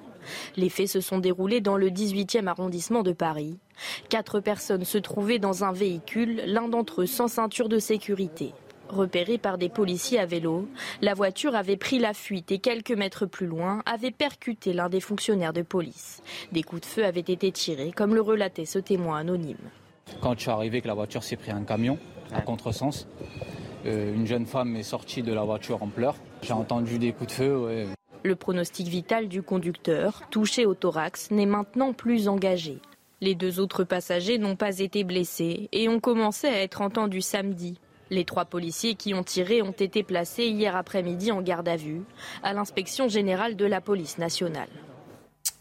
Les 0.55 0.69
faits 0.69 0.87
se 0.87 1.01
sont 1.01 1.17
déroulés 1.17 1.59
dans 1.59 1.75
le 1.75 1.89
18e 1.89 2.47
arrondissement 2.47 3.03
de 3.03 3.11
Paris. 3.11 3.59
Quatre 4.07 4.39
personnes 4.39 4.85
se 4.85 4.97
trouvaient 4.97 5.39
dans 5.39 5.65
un 5.65 5.73
véhicule, 5.73 6.43
l'un 6.45 6.69
d'entre 6.69 7.01
eux 7.01 7.07
sans 7.07 7.27
ceinture 7.27 7.67
de 7.67 7.79
sécurité. 7.79 8.53
Repérée 8.93 9.39
par 9.39 9.57
des 9.57 9.69
policiers 9.69 10.19
à 10.19 10.27
vélo, 10.27 10.67
la 11.01 11.15
voiture 11.15 11.55
avait 11.55 11.77
pris 11.77 11.97
la 11.97 12.13
fuite 12.13 12.51
et 12.51 12.59
quelques 12.59 12.91
mètres 12.91 13.25
plus 13.25 13.47
loin 13.47 13.81
avait 13.87 14.11
percuté 14.11 14.71
l'un 14.71 14.87
des 14.87 14.99
fonctionnaires 14.99 15.51
de 15.51 15.63
police. 15.63 16.21
Des 16.51 16.61
coups 16.61 16.81
de 16.81 16.85
feu 16.85 17.03
avaient 17.03 17.19
été 17.21 17.51
tirés, 17.51 17.91
comme 17.91 18.13
le 18.13 18.21
relatait 18.21 18.65
ce 18.65 18.77
témoin 18.77 19.17
anonyme. 19.17 19.57
Quand 20.21 20.35
je 20.35 20.41
suis 20.41 20.51
arrivé, 20.51 20.79
que 20.81 20.87
la 20.87 20.93
voiture 20.93 21.23
s'est 21.23 21.37
pris 21.37 21.49
un 21.49 21.63
camion 21.63 21.97
à 22.31 22.41
contresens. 22.41 23.07
Euh, 23.87 24.13
une 24.13 24.27
jeune 24.27 24.45
femme 24.45 24.75
est 24.75 24.83
sortie 24.83 25.23
de 25.23 25.33
la 25.33 25.41
voiture 25.41 25.81
en 25.81 25.87
pleurs. 25.87 26.15
J'ai 26.43 26.53
entendu 26.53 26.99
des 26.99 27.13
coups 27.13 27.29
de 27.29 27.35
feu. 27.35 27.87
Le 28.21 28.35
pronostic 28.35 28.87
vital 28.87 29.27
du 29.27 29.41
conducteur, 29.41 30.21
touché 30.29 30.67
au 30.67 30.75
thorax, 30.75 31.31
n'est 31.31 31.47
maintenant 31.47 31.93
plus 31.93 32.27
engagé. 32.27 32.77
Les 33.21 33.33
deux 33.33 33.59
autres 33.59 33.85
passagers 33.85 34.37
n'ont 34.37 34.55
pas 34.55 34.79
été 34.79 35.03
blessés 35.03 35.67
et 35.71 35.89
ont 35.89 35.99
commencé 35.99 36.45
à 36.45 36.61
être 36.61 36.81
entendus 36.81 37.21
samedi. 37.21 37.79
Les 38.09 38.25
trois 38.25 38.45
policiers 38.45 38.95
qui 38.95 39.13
ont 39.13 39.23
tiré 39.23 39.61
ont 39.61 39.71
été 39.71 40.03
placés 40.03 40.45
hier 40.45 40.75
après-midi 40.75 41.31
en 41.31 41.41
garde 41.41 41.67
à 41.67 41.77
vue 41.77 42.01
à 42.43 42.53
l'inspection 42.53 43.07
générale 43.07 43.55
de 43.55 43.65
la 43.65 43.81
police 43.81 44.17
nationale. 44.17 44.69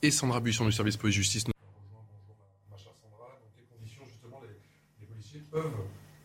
Et 0.03 0.11
Sandra 0.11 0.41
Buisson 0.41 0.65
du 0.67 0.73
service 0.73 0.97
police-justice 0.97 1.47
nous 1.47 1.53
rejoint. 1.55 2.03
Bonjour 2.29 2.37
ma 2.71 2.77
chère 2.77 2.93
Sandra. 3.01 3.39
Dans 3.41 3.49
quelles 3.55 3.67
conditions 3.79 4.03
justement 4.05 4.41
les, 4.43 4.57
les 5.01 5.07
policiers 5.07 5.43
peuvent 5.51 5.73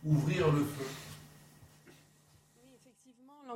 ouvrir 0.04 0.52
le 0.52 0.64
feu? 0.64 0.86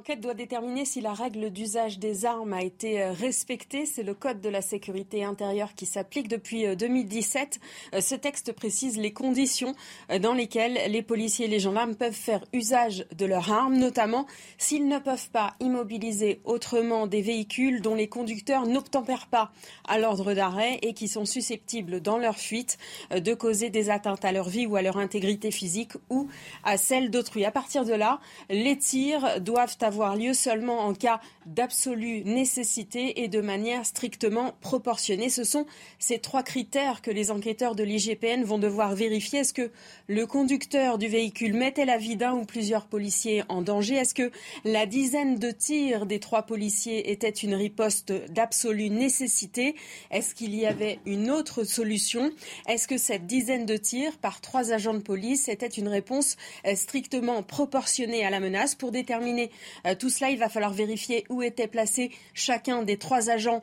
L'enquête 0.02 0.20
doit 0.20 0.34
déterminer 0.34 0.84
si 0.84 1.00
la 1.00 1.14
règle 1.14 1.52
d'usage 1.52 2.00
des 2.00 2.26
armes 2.26 2.54
a 2.54 2.64
été 2.64 3.04
euh, 3.04 3.12
respectée. 3.12 3.86
C'est 3.86 4.02
le 4.02 4.16
Code 4.16 4.42
de 4.42 4.50
la 4.50 4.64
sécurité 4.64 5.24
intérieure 5.24 5.76
qui 5.76 5.86
s'applique 5.86 6.28
depuis 6.28 6.76
2017. 6.76 7.60
Euh, 7.94 7.98
euh, 7.98 8.02
ce 8.02 8.16
texte 8.16 8.52
précise 8.52 8.98
les 8.98 9.14
conditions 9.14 9.76
dans 10.20 10.34
lesquelles 10.34 10.80
les 10.92 11.04
policiers 11.04 11.46
et 11.46 11.50
les 11.50 11.60
gendarmes 11.60 11.94
peuvent 11.94 12.16
faire 12.16 12.44
usage 12.52 13.06
de 13.16 13.28
leurs 13.28 13.52
armes, 13.52 13.78
notamment 13.78 14.26
s'ils 14.58 14.88
ne 14.88 14.98
peuvent 14.98 15.30
pas 15.30 15.54
immobiliser 15.60 16.42
autrement 16.46 17.06
des 17.06 17.22
véhicules 17.22 17.84
dont 17.84 17.94
les 17.94 18.08
conducteurs 18.08 18.66
n'obtempèrent 18.66 19.28
pas 19.28 19.52
à 19.88 20.00
l'ordre 20.00 20.34
d'arrêt 20.34 20.80
et 20.82 20.96
qui 20.96 21.08
sont 21.08 21.26
susceptibles 21.26 22.02
dans 22.02 22.18
leur 22.18 22.38
fuite 22.38 22.80
de 23.12 23.34
causer 23.36 23.70
des 23.70 23.92
atteintes 23.92 24.26
à 24.26 24.32
leur 24.32 24.50
vie 24.50 24.66
ou 24.66 24.78
à 24.78 24.82
leur 24.82 24.98
intégrité 24.98 25.52
physique 25.52 25.92
ou 26.10 26.28
à 26.64 26.78
celle 26.78 27.12
d'autrui. 27.12 27.46
À 27.46 27.52
partir 27.52 27.86
de 27.86 27.94
là, 27.94 28.20
les 28.50 28.78
tirs 28.80 29.40
doivent 29.42 29.78
avoir 29.82 29.91
lieu 30.16 30.34
seulement 30.34 30.80
en 30.80 30.94
cas 30.94 31.20
d'absolue 31.46 32.24
nécessité 32.24 33.24
et 33.24 33.28
de 33.28 33.42
manière 33.42 33.86
strictement 33.86 34.54
proportionnée. 34.62 35.30
Ce 35.30 35.44
sont 35.44 35.66
ces 36.00 36.20
trois 36.20 36.44
critères 36.44 37.02
que 37.02 37.12
les 37.12 37.32
enquêteurs 37.32 37.76
de 37.76 37.84
l'IGPN 37.84 38.44
vont 38.44 38.60
devoir 38.60 38.96
vérifier. 38.96 39.40
Est-ce 39.40 39.54
que 39.54 39.72
le 40.08 40.26
conducteur 40.28 40.98
du 40.98 41.08
véhicule 41.08 41.54
mettait 41.54 41.86
la 41.86 41.98
vie 41.98 42.16
d'un 42.16 42.34
ou 42.34 42.46
plusieurs 42.46 42.86
policiers 42.86 43.44
en 43.50 43.62
danger? 43.62 43.96
Est-ce 43.96 44.14
que 44.14 44.32
la 44.66 44.86
dizaine 44.86 45.38
de 45.40 45.52
tirs 45.52 46.06
des 46.06 46.20
trois 46.20 46.44
policiers 46.44 47.12
était 47.12 47.30
une 47.30 47.56
riposte 47.56 48.12
d'absolue 48.32 48.90
nécessité? 48.90 49.76
Est-ce 50.12 50.36
qu'il 50.36 50.56
y 50.56 50.66
avait 50.66 51.00
une 51.06 51.30
autre 51.32 51.64
solution? 51.64 52.32
Est-ce 52.68 52.88
que 52.88 52.98
cette 52.98 53.26
dizaine 53.26 53.66
de 53.66 53.78
tirs 53.78 54.18
par 54.18 54.42
trois 54.42 54.72
agents 54.72 54.94
de 54.94 55.00
police 55.00 55.50
était 55.50 55.68
une 55.68 55.88
réponse 55.88 56.38
strictement 56.76 57.44
proportionnée 57.44 58.26
à 58.26 58.30
la 58.30 58.40
menace? 58.40 58.76
Pour 58.76 58.92
déterminer 58.92 59.52
tout 60.00 60.10
cela, 60.10 60.30
il 60.30 60.38
va 60.38 60.50
falloir 60.50 60.74
vérifier 60.74 61.26
où 61.32 61.42
était 61.42 61.68
placé 61.68 62.12
chacun 62.36 62.84
des 62.84 62.98
trois 62.98 63.30
agents 63.30 63.62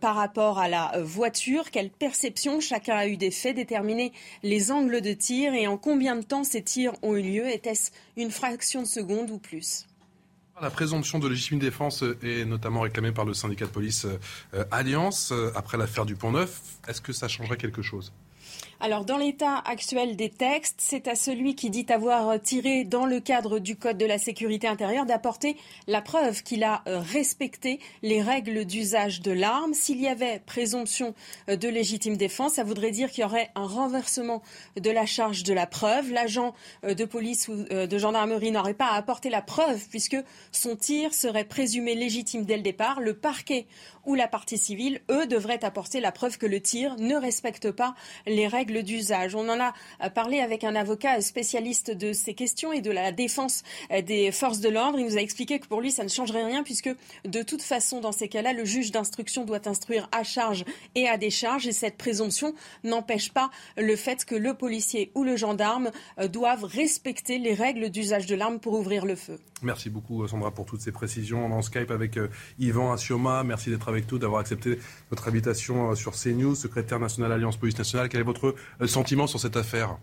par 0.00 0.16
rapport 0.16 0.58
à 0.58 0.68
la 0.68 0.92
voiture, 1.00 1.70
quelle 1.70 1.90
perception 1.90 2.60
chacun 2.60 2.96
a 2.96 3.06
eu 3.06 3.16
des 3.16 3.30
faits, 3.30 3.54
déterminer 3.54 4.12
les 4.42 4.72
angles 4.72 5.00
de 5.00 5.12
tir 5.12 5.54
et 5.54 5.66
en 5.66 5.76
combien 5.76 6.16
de 6.16 6.24
temps 6.24 6.44
ces 6.44 6.62
tirs 6.62 6.94
ont 7.02 7.14
eu 7.14 7.22
lieu? 7.22 7.48
Était-ce 7.48 7.90
une 8.16 8.30
fraction 8.30 8.82
de 8.82 8.86
seconde 8.86 9.30
ou 9.30 9.38
plus? 9.38 9.86
La 10.60 10.68
présomption 10.68 11.18
de 11.18 11.26
légitime 11.26 11.58
défense 11.58 12.04
est 12.22 12.44
notamment 12.44 12.80
réclamée 12.80 13.12
par 13.12 13.24
le 13.24 13.32
syndicat 13.32 13.64
de 13.64 13.70
police 13.70 14.06
euh, 14.52 14.64
Alliance 14.70 15.32
euh, 15.32 15.50
après 15.54 15.78
l'affaire 15.78 16.04
du 16.04 16.16
Pont 16.16 16.32
Neuf. 16.32 16.60
Est-ce 16.86 17.00
que 17.00 17.14
ça 17.14 17.28
changerait 17.28 17.56
quelque 17.56 17.80
chose? 17.80 18.12
Alors, 18.82 19.04
dans 19.04 19.18
l'état 19.18 19.58
actuel 19.66 20.16
des 20.16 20.30
textes, 20.30 20.76
c'est 20.78 21.06
à 21.06 21.14
celui 21.14 21.54
qui 21.54 21.68
dit 21.68 21.84
avoir 21.90 22.40
tiré 22.40 22.84
dans 22.84 23.04
le 23.04 23.20
cadre 23.20 23.58
du 23.58 23.76
Code 23.76 23.98
de 23.98 24.06
la 24.06 24.16
sécurité 24.16 24.68
intérieure 24.68 25.04
d'apporter 25.04 25.58
la 25.86 26.00
preuve 26.00 26.42
qu'il 26.42 26.64
a 26.64 26.82
euh, 26.86 26.98
respecté 26.98 27.78
les 28.02 28.22
règles 28.22 28.64
d'usage 28.64 29.20
de 29.20 29.32
l'arme. 29.32 29.74
S'il 29.74 30.00
y 30.00 30.08
avait 30.08 30.40
présomption 30.46 31.14
euh, 31.50 31.56
de 31.56 31.68
légitime 31.68 32.16
défense, 32.16 32.54
ça 32.54 32.64
voudrait 32.64 32.90
dire 32.90 33.10
qu'il 33.10 33.20
y 33.20 33.24
aurait 33.26 33.50
un 33.54 33.66
renversement 33.66 34.40
de 34.76 34.90
la 34.90 35.04
charge 35.04 35.42
de 35.42 35.52
la 35.52 35.66
preuve. 35.66 36.10
L'agent 36.10 36.54
euh, 36.84 36.94
de 36.94 37.04
police 37.04 37.48
ou 37.48 37.64
de 37.64 37.98
gendarmerie 37.98 38.50
n'aurait 38.50 38.72
pas 38.72 38.86
à 38.86 38.94
apporter 38.94 39.28
la 39.28 39.42
preuve 39.42 39.88
puisque 39.90 40.16
son 40.52 40.74
tir 40.74 41.12
serait 41.12 41.44
présumé 41.44 41.94
légitime 41.94 42.46
dès 42.46 42.56
le 42.56 42.62
départ. 42.62 43.00
Le 43.00 43.12
parquet 43.12 43.66
ou 44.04 44.14
la 44.14 44.28
partie 44.28 44.58
civile, 44.58 45.00
eux, 45.10 45.26
devraient 45.26 45.64
apporter 45.64 46.00
la 46.00 46.12
preuve 46.12 46.38
que 46.38 46.46
le 46.46 46.60
tir 46.60 46.96
ne 46.96 47.14
respecte 47.16 47.70
pas 47.70 47.94
les 48.26 48.46
règles 48.46 48.82
d'usage. 48.82 49.34
On 49.34 49.48
en 49.48 49.60
a 49.60 49.72
euh, 50.02 50.10
parlé 50.10 50.40
avec 50.40 50.64
un 50.64 50.74
avocat 50.74 51.20
spécialiste 51.20 51.90
de 51.90 52.12
ces 52.12 52.34
questions 52.34 52.72
et 52.72 52.80
de 52.80 52.90
la 52.90 53.12
défense 53.12 53.62
euh, 53.90 54.02
des 54.02 54.32
forces 54.32 54.60
de 54.60 54.68
l'ordre. 54.68 54.98
Il 54.98 55.06
nous 55.06 55.16
a 55.16 55.20
expliqué 55.20 55.58
que 55.58 55.66
pour 55.66 55.80
lui, 55.80 55.90
ça 55.90 56.04
ne 56.04 56.08
changerait 56.08 56.44
rien 56.44 56.62
puisque 56.62 56.90
de 57.24 57.42
toute 57.42 57.62
façon, 57.62 58.00
dans 58.00 58.12
ces 58.12 58.28
cas-là, 58.28 58.52
le 58.52 58.64
juge 58.64 58.90
d'instruction 58.90 59.44
doit 59.44 59.68
instruire 59.68 60.08
à 60.12 60.22
charge 60.22 60.64
et 60.94 61.08
à 61.08 61.16
décharge 61.16 61.66
et 61.66 61.72
cette 61.72 61.96
présomption 61.96 62.54
n'empêche 62.84 63.32
pas 63.32 63.50
le 63.76 63.96
fait 63.96 64.24
que 64.24 64.34
le 64.34 64.54
policier 64.54 65.10
ou 65.14 65.24
le 65.24 65.36
gendarme 65.36 65.90
euh, 66.18 66.28
doivent 66.28 66.64
respecter 66.64 67.38
les 67.38 67.54
règles 67.54 67.90
d'usage 67.90 68.26
de 68.26 68.34
l'arme 68.34 68.60
pour 68.60 68.74
ouvrir 68.74 69.06
le 69.06 69.16
feu. 69.16 69.38
Merci 69.62 69.90
beaucoup 69.90 70.26
Sandra 70.26 70.50
pour 70.52 70.64
toutes 70.64 70.80
ces 70.80 70.92
précisions. 70.92 71.44
On 71.44 71.60
Skype 71.60 71.90
avec 71.90 72.18
Yvan 72.58 72.92
Assioma. 72.92 73.44
Merci 73.44 73.68
d'être 73.68 73.88
avec 73.90 73.99
d'avoir 74.18 74.40
accepté 74.40 74.78
notre 75.10 75.28
invitation 75.28 75.94
sur 75.94 76.12
CNews, 76.12 76.54
secrétaire 76.54 76.98
national 76.98 77.32
Alliance 77.32 77.56
Police 77.56 77.78
Nationale. 77.78 78.08
Quel 78.08 78.20
est 78.20 78.24
votre 78.24 78.54
euh, 78.80 78.86
sentiment 78.86 79.26
sur 79.26 79.40
cette 79.40 79.56
affaire? 79.56 79.96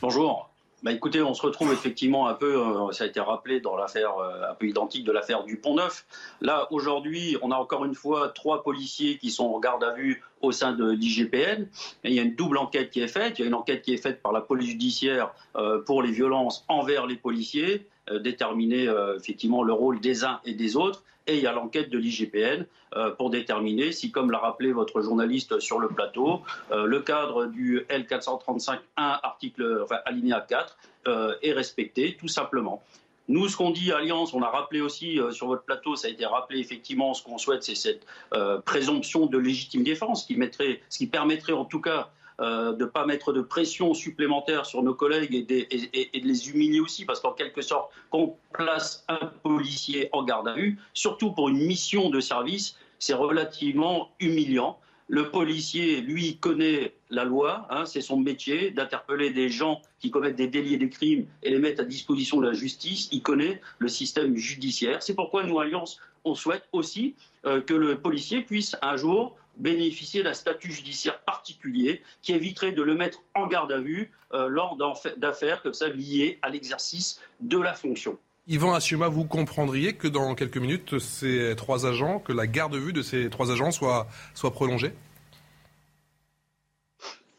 Bonjour. 0.00 0.50
Bah 0.82 0.92
écoutez, 0.92 1.22
on 1.22 1.32
se 1.32 1.42
retrouve 1.42 1.72
effectivement 1.72 2.28
un 2.28 2.34
peu, 2.34 2.60
euh, 2.60 2.92
ça 2.92 3.04
a 3.04 3.06
été 3.06 3.18
rappelé 3.18 3.60
dans 3.60 3.76
l'affaire 3.76 4.18
euh, 4.18 4.50
un 4.50 4.54
peu 4.54 4.68
identique 4.68 5.04
de 5.04 5.10
l'affaire 5.10 5.42
du 5.44 5.56
Pont 5.56 5.74
Neuf. 5.74 6.04
Là, 6.42 6.68
aujourd'hui, 6.70 7.36
on 7.40 7.50
a 7.50 7.56
encore 7.56 7.84
une 7.86 7.94
fois 7.94 8.28
trois 8.28 8.62
policiers 8.62 9.16
qui 9.16 9.30
sont 9.30 9.46
en 9.46 9.58
garde 9.58 9.82
à 9.82 9.94
vue 9.94 10.22
au 10.42 10.52
sein 10.52 10.72
de 10.72 10.90
l'IGPN. 10.90 11.66
Il 12.04 12.12
y 12.12 12.18
a 12.18 12.22
une 12.22 12.34
double 12.34 12.58
enquête 12.58 12.90
qui 12.90 13.00
est 13.00 13.08
faite. 13.08 13.38
Il 13.38 13.42
y 13.42 13.44
a 13.44 13.48
une 13.48 13.54
enquête 13.54 13.82
qui 13.82 13.94
est 13.94 14.02
faite 14.02 14.22
par 14.22 14.32
la 14.32 14.42
police 14.42 14.68
judiciaire 14.68 15.32
pour 15.86 16.02
les 16.02 16.12
violences 16.12 16.64
envers 16.68 17.06
les 17.06 17.16
policiers, 17.16 17.88
déterminer 18.20 18.86
effectivement 19.16 19.62
le 19.62 19.72
rôle 19.72 19.98
des 19.98 20.24
uns 20.24 20.40
et 20.44 20.52
des 20.52 20.76
autres 20.76 21.02
et 21.26 21.36
il 21.36 21.42
y 21.42 21.46
a 21.46 21.52
l'enquête 21.52 21.90
de 21.90 21.98
l'IGPN 21.98 22.66
euh, 22.94 23.10
pour 23.10 23.30
déterminer 23.30 23.92
si, 23.92 24.10
comme 24.10 24.30
l'a 24.30 24.38
rappelé 24.38 24.72
votre 24.72 25.00
journaliste 25.02 25.60
sur 25.60 25.78
le 25.78 25.88
plateau, 25.88 26.42
euh, 26.70 26.86
le 26.86 27.00
cadre 27.00 27.46
du 27.46 27.80
L435-1, 27.90 28.78
article, 28.96 29.80
enfin, 29.82 29.98
alinéa 30.04 30.40
4, 30.40 30.78
euh, 31.08 31.34
est 31.42 31.52
respecté, 31.52 32.16
tout 32.18 32.28
simplement. 32.28 32.82
Nous, 33.28 33.48
ce 33.48 33.56
qu'on 33.56 33.70
dit, 33.70 33.90
Alliance, 33.90 34.34
on 34.34 34.42
a 34.42 34.48
rappelé 34.48 34.80
aussi 34.80 35.18
sur 35.32 35.48
votre 35.48 35.64
plateau, 35.64 35.96
ça 35.96 36.06
a 36.06 36.10
été 36.12 36.24
rappelé 36.24 36.60
effectivement, 36.60 37.12
ce 37.12 37.24
qu'on 37.24 37.38
souhaite, 37.38 37.64
c'est 37.64 37.74
cette 37.74 38.06
présomption 38.64 39.26
de 39.26 39.36
légitime 39.36 39.82
défense 39.82 40.24
qui 40.24 40.36
mettrait, 40.36 40.80
ce 40.88 40.98
qui 40.98 41.08
permettrait 41.08 41.52
en 41.52 41.64
tout 41.64 41.80
cas 41.80 42.10
euh, 42.40 42.74
de 42.74 42.84
ne 42.84 42.90
pas 42.90 43.06
mettre 43.06 43.32
de 43.32 43.40
pression 43.40 43.94
supplémentaire 43.94 44.66
sur 44.66 44.82
nos 44.82 44.94
collègues 44.94 45.34
et, 45.34 46.20
de 46.20 46.26
les 46.26 46.50
humilier 46.50 46.80
aussi, 46.80 47.06
parce 47.06 47.20
qu'en 47.20 47.32
quelque 47.32 47.62
sorte, 47.62 47.90
quand 48.10 48.18
on 48.18 48.36
place 48.52 49.04
un 49.08 49.26
policier 49.42 50.10
en 50.12 50.22
garde 50.22 50.46
à 50.48 50.54
vue, 50.54 50.78
surtout 50.92 51.32
pour 51.32 51.48
une 51.48 51.66
mission 51.66 52.10
de 52.10 52.20
service, 52.20 52.76
c'est 52.98 53.14
relativement 53.14 54.10
humiliant. 54.20 54.78
Le 55.08 55.30
policier, 55.30 56.02
lui, 56.02 56.36
connaît 56.36 56.92
la 57.10 57.24
loi, 57.24 57.66
hein, 57.70 57.86
c'est 57.86 58.00
son 58.02 58.18
métier 58.18 58.70
d'interpeller 58.70 59.30
des 59.30 59.48
gens 59.48 59.80
qui 60.00 60.10
commettent 60.10 60.36
des 60.36 60.48
délits 60.48 60.74
et 60.74 60.78
des 60.78 60.90
crimes 60.90 61.26
et 61.42 61.50
les 61.50 61.58
mettre 61.58 61.82
à 61.82 61.84
disposition 61.84 62.40
de 62.40 62.48
la 62.48 62.52
justice. 62.52 63.08
Il 63.12 63.22
connaît 63.22 63.62
le 63.78 63.88
système 63.88 64.36
judiciaire. 64.36 65.02
C'est 65.02 65.14
pourquoi 65.14 65.44
nous, 65.44 65.58
Alliance, 65.58 66.00
on 66.24 66.34
souhaite 66.34 66.64
aussi 66.72 67.14
euh, 67.46 67.62
que 67.62 67.72
le 67.72 67.98
policier 67.98 68.42
puisse 68.42 68.76
un 68.82 68.96
jour 68.96 69.36
bénéficier 69.56 70.22
d'un 70.22 70.34
statut 70.34 70.72
judiciaire 70.72 71.20
particulier 71.20 72.02
qui 72.22 72.32
éviterait 72.32 72.72
de 72.72 72.82
le 72.82 72.94
mettre 72.94 73.22
en 73.34 73.46
garde 73.46 73.72
à 73.72 73.78
vue 73.78 74.12
euh, 74.32 74.48
lors 74.48 74.76
d'affaires 75.16 75.62
comme 75.62 75.74
ça 75.74 75.88
liées 75.88 76.38
à 76.42 76.50
l'exercice 76.50 77.20
de 77.40 77.58
la 77.58 77.74
fonction. 77.74 78.18
Yvan 78.48 78.74
Assuma, 78.74 79.08
vous 79.08 79.24
comprendriez 79.24 79.94
que 79.94 80.06
dans 80.06 80.34
quelques 80.36 80.58
minutes, 80.58 81.00
ces 81.00 81.54
trois 81.56 81.84
agents, 81.84 82.20
que 82.20 82.32
la 82.32 82.46
garde 82.46 82.74
à 82.76 82.78
vue 82.78 82.92
de 82.92 83.02
ces 83.02 83.28
trois 83.28 83.50
agents 83.50 83.72
soit, 83.72 84.06
soit 84.34 84.52
prolongée? 84.52 84.92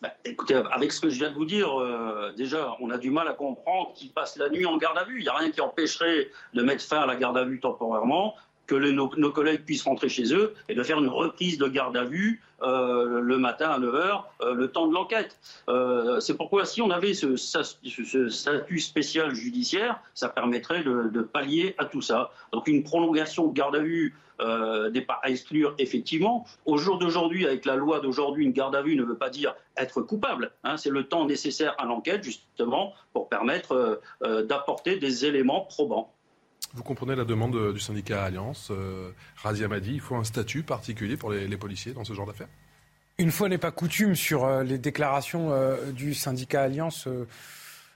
Bah, 0.02 0.14
écoutez, 0.26 0.54
avec 0.54 0.92
ce 0.92 1.02
que 1.02 1.10
je 1.10 1.18
viens 1.18 1.32
de 1.32 1.36
vous 1.36 1.46
dire, 1.46 1.80
euh, 1.80 2.32
déjà, 2.38 2.76
on 2.82 2.92
a 2.92 2.98
du 2.98 3.10
mal 3.10 3.28
à 3.28 3.34
comprendre 3.34 3.94
qu'ils 3.94 4.12
passent 4.12 4.38
la 4.38 4.50
nuit 4.50 4.66
en 4.66 4.78
garde 4.78 4.98
à 4.98 5.06
vue. 5.06 5.20
Il 5.20 5.24
n'y 5.24 5.30
a 5.30 5.34
rien 5.34 5.50
qui 5.50 5.60
empêcherait 5.60 6.30
de 6.54 6.62
mettre 6.62 6.84
fin 6.84 7.00
à 7.00 7.06
la 7.08 7.16
garde 7.16 7.38
à 7.38 7.46
vue 7.46 7.60
temporairement 7.60 8.36
que 8.68 8.76
nos, 8.76 9.32
collègues 9.32 9.64
puissent 9.64 9.84
rentrer 9.84 10.10
chez 10.10 10.34
eux 10.34 10.54
et 10.70 10.76
de 10.76 10.84
faire 10.84 11.00
une 11.00 11.08
reprise 11.08 11.58
de 11.58 11.68
garde 11.68 11.96
à 11.96 12.04
vue 12.04 12.42
euh, 12.62 13.22
le 13.22 13.38
matin 13.38 13.70
à 13.70 13.80
9h, 13.80 14.24
euh, 14.42 14.54
le 14.54 14.68
temps 14.68 14.88
de 14.88 14.94
l'enquête. 14.94 15.40
Euh, 15.70 16.20
c'est 16.20 16.36
pourquoi 16.36 16.66
si 16.66 16.82
on 16.82 16.92
avait 16.92 17.14
ce, 17.14 17.38
statut 17.38 18.80
spécial 18.80 19.34
judiciaire, 19.34 20.02
ça 20.14 20.30
permettrait 20.30 20.84
de, 20.84 21.22
pallier 21.22 21.76
à 21.78 21.86
tout 21.86 22.02
ça. 22.02 22.32
Donc 22.52 22.68
une 22.68 22.84
prolongation 22.84 23.48
de 23.48 23.54
garde 23.54 23.76
à 23.76 23.80
vue 23.80 24.16
n'est 24.40 25.02
pas 25.02 25.20
à 25.24 25.30
exclure 25.30 25.74
effectivement. 25.80 26.46
Au 26.66 26.78
jour 26.78 27.00
d'aujourd'hui, 27.00 27.46
avec 27.46 27.66
la 27.66 27.76
loi 27.76 28.00
d'aujourd'hui, 28.02 28.46
une 28.46 28.52
garde 28.52 28.76
à 28.76 28.82
vue 28.82 28.96
ne 28.96 29.04
veut 29.04 29.18
pas 29.18 29.30
dire 29.30 29.56
être 29.78 30.02
coupable. 30.02 30.52
Hein. 30.64 30.78
c'est 30.78 30.92
le 30.92 31.04
temps 31.04 31.26
nécessaire 31.26 31.74
à 31.80 31.86
l'enquête 31.86 32.24
justement 32.24 32.94
pour 33.14 33.30
permettre 33.30 34.00
d'apporter 34.22 34.98
des 34.98 35.26
éléments 35.26 35.62
probants. 35.62 36.14
Vous 36.74 36.84
comprenez 36.84 37.16
la 37.16 37.26
demande 37.26 37.74
du 37.74 37.80
syndicat 37.80 38.24
Alliance. 38.24 38.70
Euh, 38.72 39.12
Razia 39.38 39.68
m'a 39.68 39.80
dit 39.80 39.94
il 39.94 40.00
faut 40.00 40.16
un 40.16 40.24
statut 40.24 40.64
particulier 40.64 41.18
pour 41.18 41.32
les, 41.32 41.58
policiers 41.58 41.94
dans 41.94 42.04
ce 42.04 42.14
genre 42.14 42.28
d'affaires? 42.28 42.50
Une 43.18 43.32
fois 43.32 43.50
n'est 43.50 43.58
pas 43.58 43.72
coutume 43.72 44.16
sur 44.16 44.46
euh, 44.46 44.64
les 44.64 44.78
déclarations 44.78 45.52
euh, 45.52 45.92
du 45.92 46.14
syndicat 46.14 46.64
Alliance. 46.64 47.08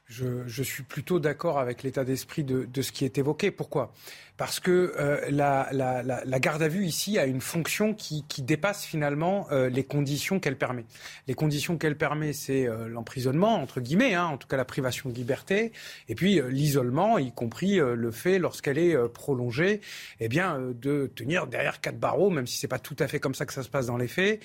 Je, 0.07 0.63
suis 0.63 0.83
plutôt 0.83 1.19
d'accord 1.19 1.57
avec 1.57 1.83
l'état 1.83 2.03
d'esprit 2.03 2.43
de, 2.43 2.65
de, 2.65 2.81
ce 2.81 2.91
qui 2.91 3.05
est 3.05 3.17
évoqué. 3.17 3.49
Pourquoi? 3.49 3.93
Parce 4.41 4.59
que 4.59 4.95
euh, 4.97 5.19
la, 5.29 6.39
garde 6.39 6.63
à 6.63 6.67
vue 6.67 6.83
ici 6.83 7.19
a 7.19 7.27
une 7.27 7.41
fonction 7.41 7.93
qui, 7.93 8.25
qui 8.27 8.41
dépasse 8.41 8.83
finalement 8.83 9.45
euh, 9.51 9.69
les 9.69 9.83
conditions 9.83 10.39
qu'elle 10.39 10.57
permet. 10.57 10.85
Les 11.27 11.35
conditions 11.35 11.77
qu'elle 11.77 11.95
permet, 11.95 12.33
c'est 12.33 12.67
euh, 12.67 12.87
l'emprisonnement, 12.87 13.61
entre 13.61 13.81
guillemets, 13.81 14.15
hein, 14.15 14.25
en 14.25 14.37
tout 14.37 14.47
cas 14.47 14.57
la 14.57 14.65
privation 14.65 15.11
de 15.11 15.13
liberté, 15.13 15.73
et 16.09 16.15
puis 16.15 16.41
l'isolement, 16.49 17.19
y 17.19 17.31
compris 17.31 17.75
le 17.75 18.09
fait, 18.09 18.39
lorsqu'elle 18.39 18.79
est 18.79 18.97
prolongée, 19.09 19.79
eh 20.19 20.27
bien, 20.27 20.59
de 20.73 21.11
tenir 21.13 21.45
derrière 21.45 21.79
quatre 21.79 21.99
barreaux, 21.99 22.31
même 22.31 22.47
si 22.47 22.57
c'est 22.57 22.67
pas 22.67 22.79
tout 22.79 22.95
à 22.97 23.07
fait 23.07 23.19
comme 23.19 23.35
ça 23.35 23.45
que 23.45 23.53
ça 23.53 23.61
se 23.61 23.69
passe 23.69 23.85
dans 23.85 23.97
les 23.97 24.07
faits, 24.07 24.41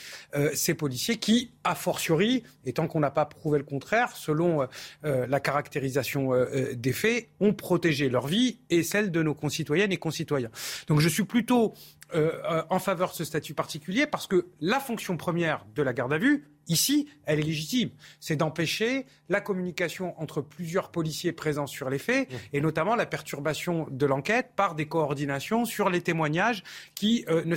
ces 0.53 0.75
policiers 0.75 1.17
qui, 1.17 1.53
a 1.65 1.75
fortiori, 1.75 2.43
et 2.67 2.75
tant 2.75 2.87
qu'on 2.87 3.01
n'a 3.01 3.11
pas 3.11 3.25
prouvé 3.25 3.57
le 3.57 3.65
contraire, 3.65 4.15
selon 4.15 4.69
la 5.03 5.41
caractérisation 5.41 6.33
des 6.75 6.93
faits, 6.93 7.29
ont 7.41 7.55
protégé 7.55 8.11
leur 8.11 8.27
vie 8.27 8.59
et 8.69 8.83
celle 8.83 9.11
de 9.11 9.23
nos 9.23 9.35
concitoyens 9.35 9.86
et 9.93 9.97
concitoyens. 9.97 10.51
Donc 10.89 11.01
je 11.01 11.09
suis 11.09 11.25
plutôt 11.25 11.75
euh, 12.15 12.31
euh, 12.49 12.63
en 12.71 12.79
faveur 12.79 13.11
de 13.11 13.17
ce 13.17 13.25
statut 13.25 13.53
particulier 13.53 14.07
parce 14.07 14.29
que 14.29 14.47
la 14.61 14.79
fonction 14.79 15.17
première 15.17 15.67
de 15.75 15.83
la 15.83 15.93
garde 15.93 16.13
à 16.13 16.19
vue, 16.19 16.47
ici, 16.69 17.09
elle 17.25 17.41
est 17.41 17.43
légitime. 17.43 17.91
C'est 18.21 18.37
d'empêcher 18.37 19.07
la 19.29 19.41
communication 19.41 20.15
entre 20.21 20.41
plusieurs 20.41 20.93
policiers 20.93 21.33
présents 21.33 21.67
sur 21.67 21.91
les 21.91 21.99
faits 21.99 22.31
mmh. 22.31 22.35
et 22.53 22.61
notamment 22.61 22.95
la 22.95 23.07
perturbation 23.07 23.89
de 23.91 24.07
l'enquête 24.07 24.53
par 24.55 24.77
des 24.77 24.87
coordinations 24.87 25.65
sur 25.65 25.91
les 25.91 26.01
témoignages 26.01 26.63
qui 26.95 27.25
euh, 27.29 27.43
ne. 27.45 27.57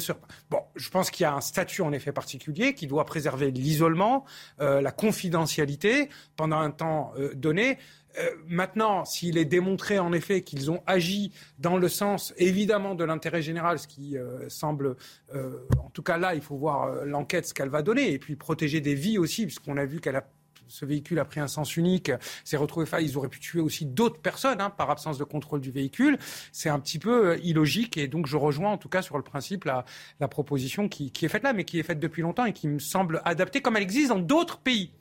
Bon, 0.49 0.61
je 0.75 0.89
pense 0.89 1.11
qu'il 1.11 1.25
y 1.25 1.27
a 1.27 1.33
un 1.33 1.41
statut 1.41 1.83
en 1.83 1.91
effet 1.91 2.11
particulier 2.11 2.73
qui 2.73 2.87
doit 2.87 3.05
préserver 3.05 3.51
l'isolement, 3.51 4.25
la 4.57 4.91
confidentialité 4.91 6.09
pendant 6.35 6.59
un 6.59 6.71
temps 6.71 7.13
donné. 7.35 7.77
Euh, 8.17 8.29
maintenant, 8.47 9.05
s'il 9.05 9.37
est 9.37 9.45
démontré 9.45 9.99
en 9.99 10.13
effet 10.13 10.41
qu'ils 10.41 10.71
ont 10.71 10.81
agi 10.87 11.31
dans 11.59 11.77
le 11.77 11.87
sens 11.87 12.33
évidemment 12.37 12.95
de 12.95 13.03
l'intérêt 13.03 13.41
général, 13.41 13.79
ce 13.79 13.87
qui 13.87 14.17
euh, 14.17 14.49
semble, 14.49 14.95
euh, 15.35 15.59
en 15.77 15.89
tout 15.89 16.03
cas 16.03 16.17
là, 16.17 16.35
il 16.35 16.41
faut 16.41 16.57
voir 16.57 17.05
l'enquête, 17.05 17.45
ce 17.45 17.53
qu'elle 17.53 17.69
va 17.69 17.81
donner, 17.81 18.11
et 18.11 18.19
puis 18.19 18.35
protéger 18.35 18.81
des 18.81 18.95
vies 18.95 19.17
aussi, 19.17 19.45
puisqu'on 19.45 19.77
a 19.77 19.85
vu 19.85 19.99
qu'elle 19.99 20.15
a 20.15 20.27
ce 20.71 20.85
véhicule 20.85 21.17
a 21.17 21.25
pris 21.25 21.39
un 21.39 21.47
sens 21.47 21.77
unique, 21.77 22.11
s'est 22.43 22.55
retrouvé 22.55 22.83
enfin, 22.83 22.99
ils 22.99 23.17
auraient 23.17 23.27
pu 23.27 23.39
tuer 23.39 23.59
aussi 23.59 23.87
d'autres 23.87 24.19
personnes 24.19 24.61
hein, 24.61 24.69
par 24.69 24.91
absence 24.91 25.17
de 25.17 25.23
contrôle 25.23 25.61
du 25.61 25.71
véhicule. 25.71 26.19
C'est 26.51 26.69
un 26.69 26.79
petit 26.79 26.99
peu 26.99 27.39
illogique 27.39 27.97
et 27.97 28.07
donc 28.07 28.27
je 28.27 28.37
rejoins 28.37 28.73
en 28.73 28.77
tout 28.77 28.87
cas 28.87 29.01
sur 29.01 29.17
le 29.17 29.23
principe 29.23 29.65
la, 29.65 29.83
proposition 30.27 30.87
qui 30.87 31.11
est 31.19 31.27
faite 31.27 31.41
là, 31.41 31.53
mais 31.53 31.63
qui 31.63 31.79
est 31.79 31.83
faite 31.83 31.99
depuis 31.99 32.21
longtemps 32.21 32.45
et 32.45 32.53
qui 32.53 32.67
me 32.67 32.77
semble 32.77 33.19
adaptée 33.25 33.63
comme 33.63 33.77
elle 33.77 33.81
existe 33.83 34.09
dans 34.09 34.19
d'autres 34.19 34.59
pays 34.59 34.91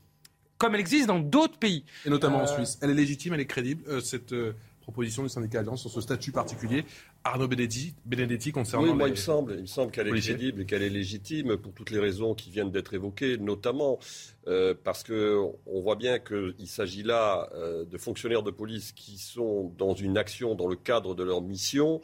comme 0.58 0.74
elle 0.74 0.80
existe 0.80 1.06
dans 1.06 1.20
d'autres 1.20 1.58
pays. 1.58 1.84
Et 2.04 2.10
notamment 2.10 2.42
en 2.42 2.46
Suisse. 2.46 2.78
Elle 2.82 2.90
est 2.90 2.94
légitime, 2.94 3.34
elle 3.34 3.40
est 3.40 3.46
crédible, 3.46 4.02
cette 4.02 4.34
proposition 4.82 5.22
du 5.22 5.28
syndicat 5.28 5.60
Alliance 5.60 5.82
sur 5.82 5.90
ce 5.90 6.00
statut 6.00 6.32
particulier. 6.32 6.84
Arnaud 7.25 7.48
Benedetti, 7.48 7.94
Benedetti 8.06 8.52
concernant. 8.52 8.84
Oui, 8.84 8.94
moi, 8.94 9.08
il 9.08 9.12
me 9.12 9.16
semble, 9.16 9.54
il 9.56 9.62
me 9.62 9.66
semble 9.66 9.90
qu'elle 9.90 10.08
est 10.08 10.20
crédible 10.20 10.62
et 10.62 10.64
qu'elle 10.64 10.82
est 10.82 10.88
légitime 10.88 11.56
pour 11.56 11.72
toutes 11.75 11.90
les 11.90 11.98
raisons 11.98 12.34
qui 12.34 12.50
viennent 12.50 12.70
d'être 12.70 12.94
évoquées, 12.94 13.37
notamment 13.37 13.98
euh, 14.46 14.75
parce 14.82 15.04
qu'on 15.04 15.58
voit 15.66 15.96
bien 15.96 16.18
qu'il 16.18 16.66
s'agit 16.66 17.02
là 17.02 17.50
euh, 17.54 17.84
de 17.84 17.98
fonctionnaires 17.98 18.42
de 18.42 18.50
police 18.50 18.92
qui 18.92 19.18
sont 19.18 19.75
dans 19.76 19.94
une 19.94 20.16
action 20.16 20.54
dans 20.54 20.68
le 20.68 20.76
cadre 20.76 21.14
de 21.14 21.22
leur 21.22 21.42
mission 21.42 22.00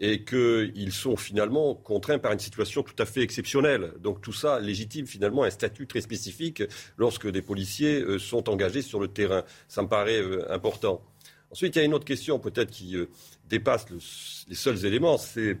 et 0.00 0.24
qu'ils 0.24 0.92
sont 0.92 1.16
finalement 1.16 1.74
contraints 1.74 2.18
par 2.18 2.32
une 2.32 2.40
situation 2.40 2.82
tout 2.82 2.96
à 2.98 3.06
fait 3.06 3.22
exceptionnelle. 3.22 3.92
Donc 4.00 4.22
tout 4.22 4.32
ça 4.32 4.58
légitime 4.58 5.06
finalement 5.06 5.44
un 5.44 5.50
statut 5.50 5.86
très 5.86 6.00
spécifique 6.00 6.64
lorsque 6.96 7.30
des 7.30 7.42
policiers 7.42 8.00
euh, 8.00 8.18
sont 8.18 8.48
engagés 8.48 8.82
sur 8.82 8.98
le 8.98 9.08
terrain. 9.08 9.44
Ça 9.68 9.82
me 9.82 9.88
paraît 9.88 10.22
important. 10.48 11.00
Ensuite, 11.52 11.76
il 11.76 11.78
y 11.78 11.82
a 11.82 11.84
une 11.84 11.94
autre 11.94 12.04
question 12.04 12.40
peut-être 12.40 12.72
qui 12.72 12.96
euh, 13.44 13.48
dépasse 13.48 13.86
les 14.48 14.54
seuls 14.54 14.84
éléments, 14.84 15.18
c'est 15.18 15.58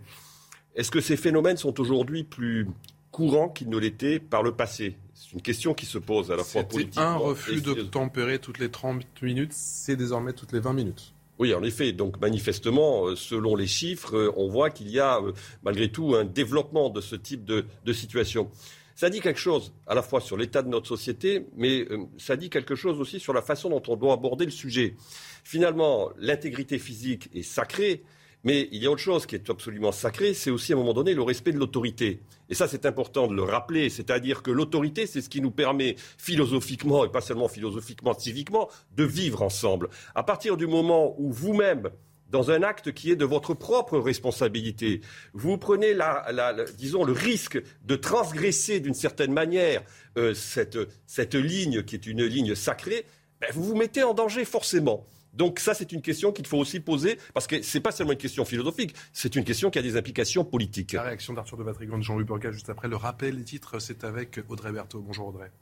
est-ce 0.74 0.90
que 0.90 1.00
ces 1.00 1.16
phénomènes 1.16 1.56
sont 1.56 1.80
aujourd'hui 1.80 2.24
plus 2.24 2.66
courants 3.10 3.48
qu'ils 3.48 3.68
ne 3.68 3.78
l'étaient 3.78 4.18
par 4.18 4.42
le 4.42 4.52
passé? 4.52 4.96
C'est 5.14 5.32
une 5.32 5.42
question 5.42 5.74
qui 5.74 5.86
se 5.86 5.98
pose 5.98 6.32
à 6.32 6.36
la 6.36 6.42
fois 6.44 6.64
politiquement. 6.64 7.02
Un 7.02 7.16
refus 7.16 7.60
d'obtempérer 7.60 8.38
toutes 8.40 8.58
les 8.58 8.70
30 8.70 9.04
minutes, 9.22 9.52
c'est 9.52 9.96
désormais 9.96 10.32
toutes 10.32 10.52
les 10.52 10.60
20 10.60 10.72
minutes. 10.72 11.14
Oui, 11.38 11.52
en 11.54 11.62
effet. 11.62 11.92
Donc, 11.92 12.20
manifestement, 12.20 13.06
euh, 13.06 13.16
selon 13.16 13.56
les 13.56 13.66
chiffres, 13.66 14.16
euh, 14.16 14.32
on 14.36 14.48
voit 14.48 14.70
qu'il 14.70 14.88
y 14.88 15.00
a 15.00 15.20
malgré 15.64 15.90
tout 15.90 16.14
un 16.14 16.24
développement 16.24 16.90
de 16.90 17.00
ce 17.00 17.16
type 17.16 17.44
de, 17.44 17.64
de 17.84 17.92
situation. 17.92 18.50
Ça 18.94 19.10
dit 19.10 19.20
quelque 19.20 19.40
chose 19.40 19.72
à 19.86 19.94
la 19.94 20.02
fois 20.02 20.20
sur 20.20 20.36
l'état 20.36 20.62
de 20.62 20.68
notre 20.68 20.86
société, 20.86 21.46
mais 21.56 21.86
ça 22.16 22.36
dit 22.36 22.48
quelque 22.48 22.76
chose 22.76 23.00
aussi 23.00 23.18
sur 23.18 23.32
la 23.32 23.42
façon 23.42 23.70
dont 23.70 23.82
on 23.88 23.96
doit 23.96 24.12
aborder 24.12 24.44
le 24.44 24.50
sujet. 24.50 24.94
Finalement, 25.42 26.10
l'intégrité 26.16 26.78
physique 26.78 27.28
est 27.34 27.42
sacrée, 27.42 28.04
mais 28.44 28.68
il 28.72 28.82
y 28.82 28.86
a 28.86 28.90
autre 28.90 29.00
chose 29.00 29.24
qui 29.24 29.34
est 29.34 29.50
absolument 29.50 29.90
sacré, 29.90 30.34
c'est 30.34 30.50
aussi 30.50 30.72
à 30.72 30.76
un 30.76 30.78
moment 30.78 30.92
donné 30.92 31.14
le 31.14 31.22
respect 31.22 31.52
de 31.52 31.58
l'autorité. 31.58 32.20
Et 32.50 32.54
ça, 32.54 32.68
c'est 32.68 32.84
important 32.84 33.26
de 33.26 33.34
le 33.34 33.42
rappeler, 33.42 33.88
c'est-à-dire 33.88 34.42
que 34.42 34.50
l'autorité, 34.50 35.06
c'est 35.06 35.22
ce 35.22 35.30
qui 35.30 35.40
nous 35.40 35.50
permet 35.50 35.96
philosophiquement, 36.18 37.06
et 37.06 37.08
pas 37.08 37.22
seulement 37.22 37.48
philosophiquement, 37.48 38.12
civiquement, 38.16 38.68
de 38.96 39.04
vivre 39.04 39.42
ensemble. 39.42 39.88
À 40.14 40.22
partir 40.22 40.58
du 40.58 40.66
moment 40.66 41.14
où 41.18 41.32
vous-même, 41.32 41.90
dans 42.34 42.50
un 42.50 42.64
acte 42.64 42.90
qui 42.90 43.12
est 43.12 43.16
de 43.16 43.24
votre 43.24 43.54
propre 43.54 43.96
responsabilité, 43.96 45.02
vous 45.34 45.56
prenez 45.56 45.94
le 45.94 47.12
risque 47.12 47.62
de 47.84 47.94
transgresser 47.94 48.80
d'une 48.80 48.92
certaine 48.92 49.32
manière 49.32 49.84
euh, 50.18 50.34
cette, 50.34 50.76
cette 51.06 51.36
ligne 51.36 51.84
qui 51.84 51.94
est 51.94 52.06
une 52.06 52.24
ligne 52.24 52.56
sacrée, 52.56 53.06
ben, 53.40 53.50
vous 53.54 53.62
vous 53.62 53.76
mettez 53.76 54.02
en 54.02 54.14
danger 54.14 54.44
forcément. 54.44 55.06
Donc 55.32 55.60
ça, 55.60 55.74
c'est 55.74 55.92
une 55.92 56.02
question 56.02 56.32
qu'il 56.32 56.48
faut 56.48 56.58
aussi 56.58 56.80
poser, 56.80 57.18
parce 57.34 57.46
que 57.46 57.62
ce 57.62 57.78
n'est 57.78 57.82
pas 57.82 57.92
seulement 57.92 58.12
une 58.12 58.18
question 58.18 58.44
philosophique, 58.44 58.96
c'est 59.12 59.36
une 59.36 59.44
question 59.44 59.70
qui 59.70 59.78
a 59.78 59.82
des 59.82 59.96
implications 59.96 60.44
politiques. 60.44 60.94
La 60.94 61.02
réaction 61.02 61.34
d'Arthur 61.34 61.56
de 61.56 61.62
Vatrigan 61.62 61.98
de 61.98 62.02
Jean-Louis 62.02 62.24
Burga 62.24 62.50
juste 62.50 62.68
après 62.68 62.88
le 62.88 62.96
rappel 62.96 63.36
des 63.36 63.44
titres, 63.44 63.78
c'est 63.78 64.02
avec 64.02 64.40
Audrey 64.48 64.72
Berthaud. 64.72 65.02
Bonjour 65.02 65.28
Audrey. 65.28 65.52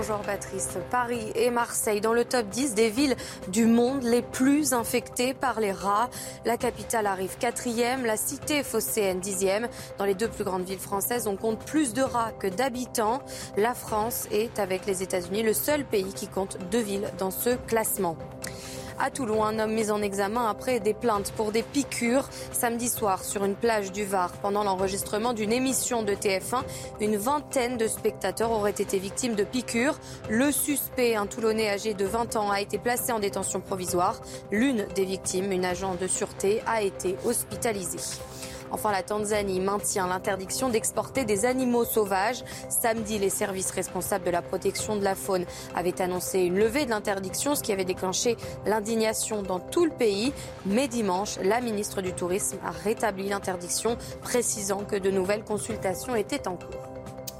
Bonjour 0.00 0.20
Patrice. 0.20 0.78
Paris 0.92 1.32
et 1.34 1.50
Marseille 1.50 2.00
dans 2.00 2.12
le 2.12 2.24
top 2.24 2.46
10 2.50 2.74
des 2.74 2.88
villes 2.88 3.16
du 3.48 3.66
monde 3.66 4.04
les 4.04 4.22
plus 4.22 4.72
infectées 4.72 5.34
par 5.34 5.58
les 5.58 5.72
rats. 5.72 6.08
La 6.44 6.56
capitale 6.56 7.08
arrive 7.08 7.36
quatrième, 7.36 8.06
la 8.06 8.16
cité 8.16 8.62
phocéenne 8.62 9.18
dixième. 9.18 9.66
Dans 9.98 10.04
les 10.04 10.14
deux 10.14 10.28
plus 10.28 10.44
grandes 10.44 10.62
villes 10.62 10.78
françaises, 10.78 11.26
on 11.26 11.34
compte 11.34 11.58
plus 11.64 11.94
de 11.94 12.02
rats 12.02 12.30
que 12.30 12.46
d'habitants. 12.46 13.20
La 13.56 13.74
France 13.74 14.28
est, 14.30 14.60
avec 14.60 14.86
les 14.86 15.02
États-Unis, 15.02 15.42
le 15.42 15.52
seul 15.52 15.84
pays 15.84 16.12
qui 16.14 16.28
compte 16.28 16.58
deux 16.70 16.78
villes 16.78 17.10
dans 17.18 17.32
ce 17.32 17.56
classement. 17.66 18.16
À 19.00 19.10
Toulon, 19.10 19.44
un 19.44 19.60
homme 19.60 19.74
mis 19.74 19.92
en 19.92 20.02
examen 20.02 20.50
après 20.50 20.80
des 20.80 20.92
plaintes 20.92 21.32
pour 21.36 21.52
des 21.52 21.62
piqûres. 21.62 22.28
Samedi 22.50 22.88
soir, 22.88 23.22
sur 23.22 23.44
une 23.44 23.54
plage 23.54 23.92
du 23.92 24.04
Var, 24.04 24.32
pendant 24.42 24.64
l'enregistrement 24.64 25.32
d'une 25.34 25.52
émission 25.52 26.02
de 26.02 26.14
TF1, 26.14 26.64
une 27.00 27.16
vingtaine 27.16 27.76
de 27.76 27.86
spectateurs 27.86 28.50
auraient 28.50 28.70
été 28.70 28.98
victimes 28.98 29.36
de 29.36 29.44
piqûres. 29.44 30.00
Le 30.28 30.50
suspect, 30.50 31.14
un 31.14 31.26
Toulonnais 31.26 31.70
âgé 31.70 31.94
de 31.94 32.04
20 32.04 32.34
ans, 32.34 32.50
a 32.50 32.60
été 32.60 32.76
placé 32.78 33.12
en 33.12 33.20
détention 33.20 33.60
provisoire. 33.60 34.20
L'une 34.50 34.86
des 34.96 35.04
victimes, 35.04 35.52
une 35.52 35.64
agent 35.64 35.94
de 35.94 36.08
sûreté, 36.08 36.60
a 36.66 36.82
été 36.82 37.16
hospitalisée. 37.24 37.98
Enfin, 38.70 38.92
la 38.92 39.02
Tanzanie 39.02 39.60
maintient 39.60 40.06
l'interdiction 40.06 40.68
d'exporter 40.68 41.24
des 41.24 41.44
animaux 41.44 41.84
sauvages. 41.84 42.44
Samedi, 42.68 43.18
les 43.18 43.30
services 43.30 43.70
responsables 43.70 44.24
de 44.24 44.30
la 44.30 44.42
protection 44.42 44.96
de 44.96 45.04
la 45.04 45.14
faune 45.14 45.44
avaient 45.74 46.00
annoncé 46.00 46.40
une 46.40 46.58
levée 46.58 46.84
de 46.84 46.90
l'interdiction, 46.90 47.54
ce 47.54 47.62
qui 47.62 47.72
avait 47.72 47.84
déclenché 47.84 48.36
l'indignation 48.66 49.42
dans 49.42 49.60
tout 49.60 49.84
le 49.84 49.90
pays. 49.90 50.32
Mais 50.66 50.88
dimanche, 50.88 51.38
la 51.42 51.60
ministre 51.60 52.02
du 52.02 52.12
Tourisme 52.12 52.58
a 52.64 52.70
rétabli 52.70 53.28
l'interdiction, 53.28 53.96
précisant 54.22 54.84
que 54.84 54.96
de 54.96 55.10
nouvelles 55.10 55.44
consultations 55.44 56.14
étaient 56.14 56.48
en 56.48 56.56
cours. 56.56 56.88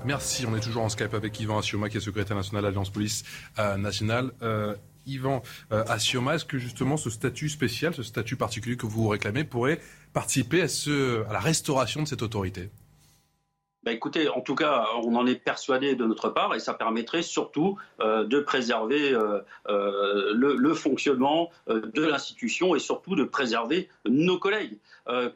Merci. 0.05 0.47
On 0.47 0.57
est 0.57 0.61
toujours 0.61 0.85
en 0.85 0.89
Skype 0.89 1.15
avec 1.15 1.39
Yvan 1.41 1.59
Assioma, 1.59 1.89
qui 1.89 1.97
est 1.97 2.01
secrétaire 2.01 2.37
national 2.37 2.63
de 2.63 2.69
l'Alliance 2.69 2.91
Police 2.91 3.25
euh, 3.59 3.77
Nationale. 3.77 4.31
Euh, 4.43 4.75
Yvan 5.09 5.43
euh, 5.73 5.85
Assioma, 5.89 6.35
est-ce 6.35 6.45
que 6.45 6.59
justement 6.59 6.97
ce 6.97 7.11
statut 7.11 7.49
spécial, 7.49 7.95
ce 7.95 8.03
statut 8.03 8.37
particulier 8.37 8.77
que 8.77 8.87
vous 8.87 9.09
réclamez 9.09 9.45
pourrait 9.45 9.81
participer 10.13 10.63
à, 10.63 11.33
la 11.33 11.41
restauration 11.41 12.03
de 12.03 12.09
cette 12.09 12.23
autorité? 12.23 12.71
Bah 13.85 13.93
écoutez, 13.93 14.29
en 14.29 14.41
tout 14.41 14.57
cas, 14.57 14.87
on 15.05 15.15
en 15.15 15.25
est 15.27 15.37
persuadé 15.37 15.95
de 15.95 16.05
notre 16.05 16.31
part 16.31 16.53
et 16.55 16.59
ça 16.59 16.75
permettrait 16.75 17.23
surtout 17.23 17.79
euh, 18.01 18.25
de 18.25 18.41
préserver 18.41 19.13
euh, 19.13 19.39
euh, 19.69 20.33
le, 20.35 20.75
fonctionnement 20.75 21.51
de 21.69 22.05
l'institution 22.05 22.75
et 22.75 22.81
surtout 22.81 23.15
de 23.15 23.25
préserver 23.25 23.89
nos 24.05 24.39
collègues. 24.39 24.77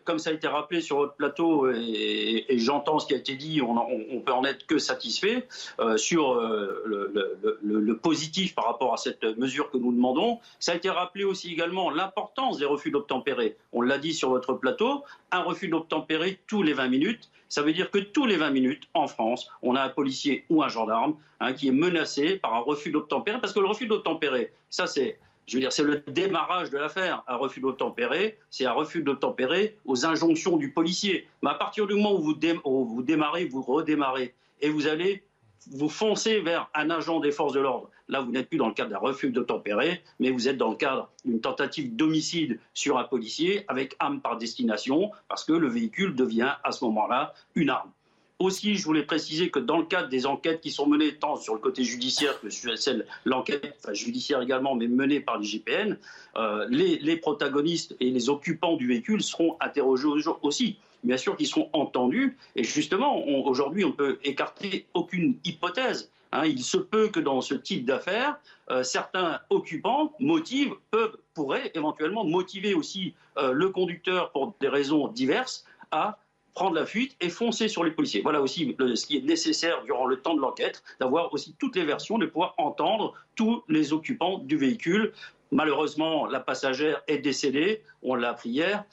comme 0.05 0.19
ça 0.19 0.31
a 0.31 0.33
été 0.33 0.47
rappelé 0.47 0.81
sur 0.81 0.99
votre 0.99 1.15
plateau 1.15 1.71
et, 1.71 2.45
j'entends 2.59 2.99
ce 2.99 3.07
qui 3.07 3.15
a 3.15 3.17
été 3.17 3.35
dit, 3.37 3.63
on, 3.63 3.77
on, 3.77 4.21
peut 4.21 4.33
en 4.33 4.45
être 4.45 4.67
que 4.67 4.79
satisfait 4.79 5.49
sur 5.97 6.35
le, 6.35 7.11
le, 7.15 7.59
le, 7.63 7.97
positif 7.97 8.55
par 8.55 8.67
rapport 8.67 8.93
à 8.93 8.99
cette 8.99 9.25
mesure 9.39 9.71
que 9.71 9.79
nous 9.79 9.93
demandons. 9.93 10.39
Ça 10.61 10.73
a 10.73 10.75
été 10.75 10.91
rappelé 10.91 11.25
aussi 11.25 11.53
également 11.53 11.91
l'importance 11.91 12.59
des 12.59 12.67
refus 12.67 12.91
d'obtempérer. 12.91 13.57
On 13.73 13.81
l'a 13.81 13.99
dit 13.99 14.13
sur 14.13 14.29
votre 14.29 14.53
plateau, 14.55 15.05
un 15.31 15.43
refus 15.43 15.69
d'obtempérer 15.69 16.39
tous 16.47 16.63
les 16.63 16.75
20 16.75 16.89
minutes 16.89 17.31
ça 17.53 17.61
veut 17.61 17.75
dire 17.75 17.91
que 17.91 17.99
tous 17.99 18.25
les 18.25 18.39
20 18.39 18.49
minutes, 18.49 18.89
en 18.95 19.07
France, 19.07 19.51
on 19.61 19.77
a 19.77 19.83
un 19.83 19.91
policier 19.91 20.47
ou 20.49 20.63
un 20.63 20.69
gendarme 20.69 21.17
hein, 21.39 21.53
qui 21.53 21.69
est 21.69 21.73
menacé 21.73 22.37
par 22.37 22.55
un 22.55 22.61
refus 22.61 22.91
d'obtempérer, 22.91 23.39
parce 23.43 23.53
que 23.53 23.61
le 23.61 23.67
refus 23.67 23.87
d'obtempérer, 23.87 24.55
ça 24.71 24.87
c'est 24.87 25.19
je 25.47 25.57
veux 25.57 25.61
dire, 25.61 25.71
c'est 25.71 25.83
le 25.83 26.03
démarrage 26.07 26.71
de 26.71 26.79
l'affaire. 26.79 27.23
Un 27.29 27.37
refus 27.37 27.61
d'obtempérer, 27.61 28.39
c'est 28.49 28.65
un 28.65 28.73
refus 28.73 29.03
d'obtempérer 29.03 29.77
aux 29.85 30.07
injonctions 30.07 30.57
du 30.57 30.71
policier. 30.71 31.29
Mais 31.43 31.51
à 31.51 31.55
partir 31.55 31.87
du 31.87 31.95
moment 31.95 32.15
où 32.15 32.23
vous, 32.23 32.39
où 32.65 32.85
vous 32.87 33.03
démarrez, 33.03 33.45
vous 33.45 33.61
redémarrez, 33.61 34.35
et 34.63 34.71
vous 34.71 34.87
allez 34.87 35.23
vous 35.71 35.89
foncez 35.89 36.41
vers 36.41 36.69
un 36.75 36.91
agent 36.91 37.21
des 37.21 37.33
forces 37.33 37.53
de 37.53 37.61
l'ordre. 37.61 37.91
Là, 38.09 38.21
vous 38.21 38.33
n'êtes 38.33 38.49
plus 38.49 38.59
dans 38.59 38.69
le 38.69 38.75
cadre 38.75 38.91
d'un 38.91 38.99
refus 38.99 39.31
de 39.31 39.43
tempérer, 39.43 40.03
mais 40.19 40.31
vous 40.31 40.49
êtes 40.49 40.59
dans 40.59 40.71
le 40.71 40.77
cadre 40.77 41.11
d'une 41.25 41.41
tentative 41.41 41.95
d'homicide 41.95 42.59
sur 42.75 42.99
un 42.99 43.05
policier 43.05 43.65
avec 43.69 43.97
arme 43.99 44.21
par 44.21 44.39
destination, 44.39 45.11
parce 45.29 45.45
que 45.45 45.53
le 45.53 45.69
véhicule 45.69 46.15
devient 46.15 46.55
à 46.65 46.73
ce 46.73 46.85
moment-là 46.85 47.35
une 47.55 47.71
arme. 47.71 47.91
Aussi, 48.39 48.75
je 48.75 48.85
voulais 48.85 49.05
préciser 49.05 49.51
que 49.51 49.61
dans 49.61 49.79
le 49.79 49.85
cadre 49.85 50.09
des 50.09 50.27
enquêtes 50.27 50.61
qui 50.61 50.73
sont 50.73 50.87
menées 50.87 51.15
tant 51.15 51.37
sur 51.37 51.55
le 51.55 51.61
côté 51.61 51.85
judiciaire 51.85 52.41
que 52.41 52.51
sur 52.51 52.77
celle 52.77 53.07
l'enquête 53.25 53.77
judiciaire 53.93 54.43
également, 54.43 54.75
mais 54.75 54.89
menée 54.89 55.21
par 55.21 55.39
l'IGPN, 55.39 55.97
euh, 56.37 56.67
les, 56.69 56.99
les 56.99 57.17
protagonistes 57.17 57.95
et 58.01 58.11
les 58.11 58.29
occupants 58.29 58.77
du 58.77 58.89
véhicule 58.89 59.23
seront 59.23 59.57
interrogés 59.61 60.09
aussi 60.43 60.77
bien 61.03 61.17
sûr 61.17 61.37
qu'ils 61.37 61.47
seront 61.47 61.69
entendus. 61.73 62.37
Et 62.57 62.65
justement, 62.65 63.27
aujourd'hui, 63.27 63.85
on 63.85 63.89
ne 63.89 63.95
peut 63.95 64.19
écarter 64.25 64.87
aucune 64.95 65.37
hypothèse. 65.45 66.11
Hein. 66.35 66.47
il 66.47 66.63
se 66.63 66.79
peut 66.79 67.09
que 67.09 67.21
dans 67.21 67.43
ce 67.43 67.55
type 67.55 67.85
d'affaires, 67.85 68.39
euh, 68.71 68.83
certains 68.83 69.41
occupants 69.51 70.13
motivent, 70.19 70.75
peuvent, 70.91 71.19
pourraient 71.35 71.71
éventuellement 71.75 72.25
motiver 72.25 72.73
aussi 72.73 73.15
euh, 73.37 73.53
le 73.53 73.69
conducteur 73.69 74.33
pour 74.33 74.55
des 74.61 74.69
raisons 74.69 75.09
diverses 75.09 75.67
à 75.91 76.19
prendre 76.55 76.75
la 76.75 76.87
fuite 76.87 77.17
et 77.21 77.29
foncer 77.29 77.69
sur 77.69 77.85
les 77.85 77.91
policiers. 77.91 78.23
Voilà 78.23 78.41
aussi 78.41 78.77
ce 78.79 79.07
qui 79.07 79.17
est 79.17 79.25
nécessaire 79.25 79.83
durant 79.85 80.07
le 80.07 80.21
temps 80.21 80.35
de 80.35 80.41
l'enquête, 80.41 80.83
d'avoir 81.01 81.33
aussi 81.33 81.55
toutes 81.59 81.77
les 81.77 81.85
versions, 81.85 82.19
de 82.19 82.27
pouvoir 82.27 82.55
entendre 82.59 83.15
tous 83.37 83.63
les 83.69 83.93
occupants 83.93 84.39
du 84.39 84.57
véhicule. 84.57 85.13
Malheureusement, 85.51 86.27
la 86.27 86.41
passagère 86.41 87.03
est 87.09 87.19
décédée, 87.19 87.83
on 88.03 88.15
l'a 88.15 88.31
appris 88.31 88.51
hier. 88.51 88.85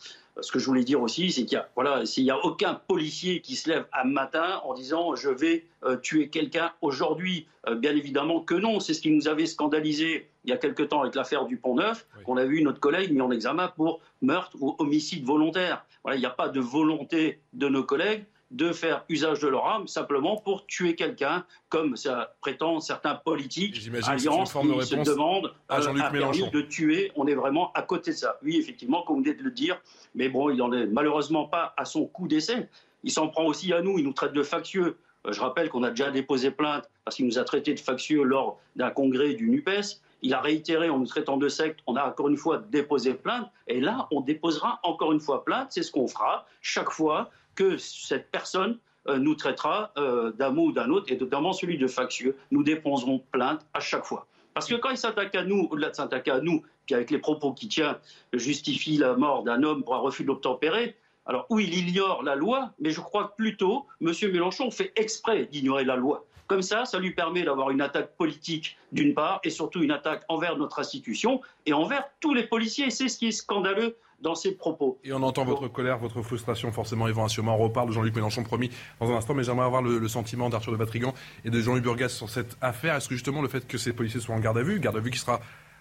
Ce 0.41 0.51
que 0.51 0.59
je 0.59 0.65
voulais 0.65 0.83
dire 0.83 1.01
aussi, 1.01 1.31
c'est 1.31 1.45
qu'il 1.45 1.57
y 1.57 1.61
a, 1.61 1.69
voilà, 1.75 2.05
s'il 2.05 2.23
n'y 2.23 2.31
a 2.31 2.37
aucun 2.45 2.73
policier 2.73 3.41
qui 3.41 3.55
se 3.55 3.69
lève 3.69 3.85
un 3.93 4.05
matin 4.05 4.61
en 4.63 4.73
disant 4.73 5.15
je 5.15 5.29
vais 5.29 5.65
euh, 5.83 5.97
tuer 5.97 6.29
quelqu'un 6.29 6.71
aujourd'hui, 6.81 7.47
euh, 7.67 7.75
bien 7.75 7.95
évidemment 7.95 8.41
que 8.41 8.55
non. 8.55 8.79
C'est 8.79 8.93
ce 8.93 9.01
qui 9.01 9.11
nous 9.11 9.27
avait 9.27 9.45
scandalisé 9.45 10.29
il 10.45 10.49
y 10.49 10.53
a 10.53 10.57
quelque 10.57 10.83
temps 10.83 11.01
avec 11.01 11.15
l'affaire 11.15 11.45
du 11.45 11.57
Pont 11.57 11.75
Neuf, 11.75 12.07
qu'on 12.23 12.37
a 12.37 12.45
vu 12.45 12.63
notre 12.63 12.79
collègue 12.79 13.11
mis 13.11 13.21
en 13.21 13.31
examen 13.31 13.67
pour 13.67 14.01
meurtre 14.21 14.55
ou 14.59 14.75
homicide 14.79 15.25
volontaire. 15.25 15.85
Voilà, 16.03 16.17
il 16.17 16.21
n'y 16.21 16.25
a 16.25 16.31
pas 16.31 16.49
de 16.49 16.59
volonté 16.59 17.39
de 17.53 17.67
nos 17.67 17.83
collègues 17.83 18.25
de 18.51 18.71
faire 18.71 19.05
usage 19.09 19.39
de 19.39 19.47
leur 19.47 19.65
arme 19.65 19.87
simplement 19.87 20.37
pour 20.37 20.65
tuer 20.65 20.95
quelqu'un, 20.95 21.45
comme 21.69 21.95
ça 21.95 22.33
prétend 22.41 22.79
certains 22.79 23.15
politiques, 23.15 23.79
alliances 24.07 24.53
qui 24.53 24.85
se 24.85 24.95
demandent 24.95 25.53
à 25.67 25.81
Jean-Luc 25.81 26.03
euh, 26.13 26.49
de 26.49 26.61
tuer. 26.61 27.11
On 27.15 27.27
est 27.27 27.35
vraiment 27.35 27.71
à 27.73 27.83
côté 27.83 28.11
de 28.11 28.15
ça. 28.15 28.39
Oui, 28.43 28.57
effectivement, 28.57 29.03
comme 29.03 29.17
vous 29.17 29.23
venez 29.23 29.35
de 29.35 29.43
le 29.43 29.51
dire, 29.51 29.79
mais 30.15 30.29
bon, 30.29 30.49
il 30.49 30.57
n'en 30.57 30.73
est 30.73 30.87
malheureusement 30.87 31.45
pas 31.45 31.73
à 31.77 31.85
son 31.85 32.05
coup 32.05 32.27
d'essai. 32.27 32.67
Il 33.03 33.11
s'en 33.11 33.27
prend 33.27 33.45
aussi 33.45 33.71
à 33.71 33.81
nous, 33.81 33.99
il 33.99 34.03
nous 34.03 34.13
traite 34.13 34.33
de 34.33 34.43
factieux. 34.43 34.97
Euh, 35.27 35.31
je 35.31 35.41
rappelle 35.41 35.69
qu'on 35.69 35.83
a 35.83 35.91
déjà 35.91 36.09
déposé 36.09 36.49
plainte 36.49 36.89
parce 37.05 37.15
qu'il 37.15 37.25
nous 37.25 37.37
a 37.37 37.43
traité 37.43 37.73
de 37.73 37.79
factieux 37.79 38.23
lors 38.23 38.59
d'un 38.75 38.89
congrès 38.89 39.33
du 39.35 39.49
NUPES. 39.49 40.01
Il 40.21 40.33
a 40.33 40.41
réitéré 40.41 40.89
en 40.89 40.99
nous 40.99 41.05
traitant 41.05 41.37
de 41.37 41.47
secte. 41.47 41.79
On 41.87 41.95
a 41.95 42.03
encore 42.03 42.27
une 42.27 42.37
fois 42.37 42.57
déposé 42.57 43.13
plainte. 43.13 43.49
Et 43.67 43.79
là, 43.79 44.07
on 44.11 44.21
déposera 44.21 44.79
encore 44.83 45.13
une 45.13 45.21
fois 45.21 45.45
plainte. 45.45 45.67
C'est 45.69 45.83
ce 45.83 45.91
qu'on 45.91 46.07
fera 46.07 46.45
chaque 46.61 46.91
fois 46.91 47.29
que 47.59 47.77
cette 47.77 48.31
personne 48.31 48.77
euh, 49.09 49.17
nous 49.17 49.35
traitera 49.35 49.91
euh, 49.97 50.31
d'un 50.31 50.49
mot 50.49 50.67
ou 50.67 50.71
d'un 50.71 50.89
autre, 50.89 51.11
et 51.11 51.17
notamment 51.17 51.51
celui 51.51 51.77
de 51.77 51.87
factieux. 51.87 52.37
Nous 52.51 52.63
déposerons 52.63 53.21
plainte 53.33 53.65
à 53.73 53.81
chaque 53.81 54.05
fois. 54.05 54.27
Parce 54.53 54.67
que 54.67 54.75
quand 54.75 54.91
il 54.91 54.97
s'attaque 54.97 55.35
à 55.35 55.43
nous, 55.43 55.67
au-delà 55.69 55.89
de 55.89 55.95
s'attaquer 55.95 56.31
à 56.31 56.39
nous, 56.39 56.63
qui 56.87 56.95
avec 56.95 57.11
les 57.11 57.17
propos 57.17 57.51
qu'il 57.51 57.67
tient 57.67 57.99
justifie 58.31 58.95
la 58.95 59.15
mort 59.15 59.43
d'un 59.43 59.61
homme 59.63 59.83
pour 59.83 59.93
un 59.95 59.99
refus 59.99 60.23
d'obtempérer, 60.23 60.95
alors 61.25 61.45
oui, 61.49 61.69
il 61.71 61.89
ignore 61.89 62.23
la 62.23 62.35
loi, 62.35 62.71
mais 62.79 62.91
je 62.91 63.01
crois 63.01 63.25
que 63.25 63.35
plutôt, 63.35 63.85
M. 64.01 64.13
Mélenchon 64.31 64.71
fait 64.71 64.93
exprès 64.95 65.45
d'ignorer 65.45 65.83
la 65.83 65.97
loi. 65.97 66.25
Comme 66.47 66.61
ça, 66.61 66.85
ça 66.85 66.97
lui 66.97 67.11
permet 67.11 67.43
d'avoir 67.43 67.71
une 67.71 67.81
attaque 67.81 68.15
politique 68.15 68.77
d'une 68.93 69.13
part, 69.13 69.41
et 69.43 69.49
surtout 69.49 69.83
une 69.83 69.91
attaque 69.91 70.23
envers 70.29 70.57
notre 70.57 70.79
institution 70.79 71.41
et 71.65 71.73
envers 71.73 72.05
tous 72.21 72.33
les 72.33 72.43
policiers. 72.43 72.89
C'est 72.89 73.09
ce 73.09 73.19
qui 73.19 73.27
est 73.27 73.31
scandaleux 73.31 73.97
dans 74.21 74.35
ses 74.35 74.53
propos. 74.53 74.99
Et 75.03 75.13
on 75.13 75.21
entend 75.23 75.45
votre 75.45 75.67
colère, 75.67 75.97
votre 75.97 76.21
frustration, 76.21 76.71
forcément, 76.71 77.07
Yvan 77.07 77.25
Assiouma. 77.25 77.51
On 77.51 77.57
reparle 77.57 77.89
de 77.89 77.93
Jean-Luc 77.93 78.15
Mélenchon 78.15 78.43
promis 78.43 78.69
dans 78.99 79.11
un 79.11 79.15
instant, 79.15 79.33
mais 79.33 79.43
j'aimerais 79.43 79.65
avoir 79.65 79.81
le, 79.81 80.07
sentiment 80.07 80.49
d'Arthur 80.49 80.71
de 80.71 80.77
Batrigan 80.77 81.13
et 81.45 81.49
de 81.49 81.61
Jean-Luc 81.61 81.83
Burgas 81.83 82.09
sur 82.09 82.29
cette 82.29 82.57
affaire. 82.61 82.95
Est-ce 82.95 83.07
que 83.07 83.15
justement 83.15 83.41
le 83.41 83.47
fait 83.47 83.67
que 83.67 83.77
ces 83.77 83.93
policiers 83.93 84.19
soient 84.19 84.35
en 84.35 84.39
garde 84.39 84.57
à 84.57 84.63
vue, 84.63 84.79
garde 84.79 84.97
à 84.97 84.99
vue 84.99 85.11
qui 85.11 85.19
sera 85.19 85.39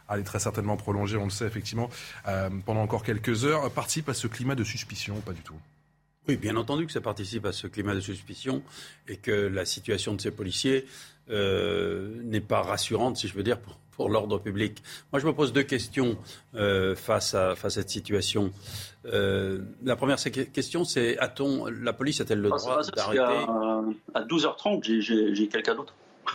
allez, 0.08 0.24
très 0.24 0.38
certainement 0.38 0.76
prolongée, 0.76 1.16
on 1.16 1.24
le 1.24 1.30
sait 1.30 1.46
effectivement, 1.46 1.90
euh, 2.26 2.50
pendant 2.64 2.80
encore 2.80 3.02
quelques 3.02 3.44
heures, 3.44 3.70
participe 3.70 4.08
à 4.08 4.14
ce 4.14 4.26
climat 4.26 4.54
de 4.54 4.64
suspicion 4.64 5.16
Pas 5.20 5.32
du 5.32 5.42
tout? 5.42 5.54
Oui, 6.28 6.36
bien 6.36 6.56
entendu 6.56 6.86
que 6.86 6.92
ça 6.92 7.00
participe 7.00 7.46
à 7.46 7.52
ce 7.52 7.66
climat 7.66 7.94
de 7.94 8.00
suspicion 8.00 8.62
et 9.06 9.16
que 9.16 9.30
la 9.30 9.64
situation 9.64 10.14
de 10.14 10.20
ces 10.20 10.30
policiers 10.30 10.86
euh, 11.30 12.20
n'est 12.22 12.42
pas 12.42 12.60
rassurante, 12.60 13.16
si 13.16 13.28
je 13.28 13.34
veux 13.34 13.42
dire, 13.42 13.58
pour, 13.58 13.78
pour 13.98 14.08
l'ordre 14.08 14.38
public. 14.38 14.80
Moi, 15.12 15.18
je 15.20 15.26
me 15.26 15.32
pose 15.32 15.52
deux 15.52 15.64
questions 15.64 16.16
euh, 16.54 16.94
face, 16.94 17.34
à, 17.34 17.56
face 17.56 17.76
à 17.76 17.80
cette 17.80 17.90
situation. 17.90 18.52
Euh, 19.06 19.58
la 19.82 19.96
première 19.96 20.18
question, 20.18 20.84
c'est 20.84 21.18
a-t-on, 21.18 21.66
la 21.66 21.92
police 21.92 22.20
a-t-elle 22.20 22.40
le 22.40 22.48
droit 22.48 22.80
d'arrêter 22.94 23.44
À 24.14 24.22
12h30, 24.22 25.00
j'ai 25.34 25.48
quelqu'un 25.48 25.74
d'autre. 25.74 25.94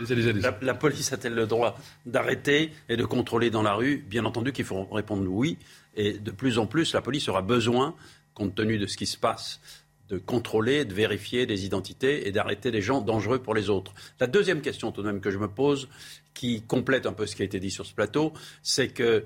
La, 0.10 0.58
la, 0.62 0.74
police 0.74 1.14
a-t-elle 1.14 1.36
le 1.36 1.46
droit 1.46 1.78
d'arrêter 2.06 2.72
et 2.90 2.98
de 2.98 3.06
contrôler 3.06 3.50
dans 3.50 3.62
la 3.64 3.76
rue? 3.76 4.04
Bien 4.10 4.26
entendu 4.26 4.52
qu'il 4.52 4.66
faut 4.66 4.84
répondre 4.86 5.26
oui. 5.30 5.58
Et 5.96 6.14
de 6.14 6.32
plus 6.32 6.58
en 6.58 6.66
plus, 6.66 6.94
la 6.94 7.02
police 7.02 7.30
aura 7.30 7.44
besoin, 7.44 7.96
compte 8.34 8.56
tenu 8.56 8.78
de 8.78 8.88
ce 8.88 8.98
qui 8.98 9.06
se 9.06 9.18
passe, 9.18 9.62
de 10.14 10.20
contrôler, 10.20 10.86
de 10.86 10.94
vérifier 10.94 11.46
des 11.46 11.66
identités 11.66 12.28
et 12.28 12.32
d'arrêter 12.32 12.72
des 12.72 12.82
gens 12.82 13.02
dangereux 13.02 13.40
pour 13.40 13.56
les 13.56 13.70
autres. 13.70 13.94
La 14.20 14.28
deuxième 14.28 14.62
question 14.62 14.92
tout 14.92 15.02
de 15.02 15.08
même 15.08 15.22
que 15.22 15.32
je 15.32 15.40
me 15.40 15.48
pose, 15.48 15.90
qui 16.34 16.62
complète 16.62 17.06
un 17.06 17.14
peu 17.14 17.26
ce 17.26 17.36
qui 17.36 17.42
a 17.42 17.46
été 17.46 17.60
dit 17.60 17.72
sur 17.72 17.86
ce 17.86 17.94
plateau, 17.94 18.34
c'est 18.62 18.90
que 18.90 19.26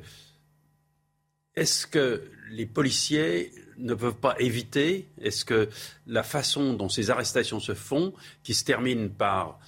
est-ce 1.55 1.87
que 1.87 2.23
les 2.51 2.65
policiers 2.65 3.51
ne 3.77 3.93
peuvent 3.93 4.15
pas 4.15 4.35
éviter, 4.39 5.07
est-ce 5.21 5.43
que 5.43 5.69
la 6.05 6.23
façon 6.23 6.73
dont 6.73 6.89
ces 6.89 7.09
arrestations 7.09 7.59
se 7.59 7.73
font, 7.73 8.13
qui 8.43 8.53
se 8.53 8.63
terminent 8.63 9.09
par 9.09 9.59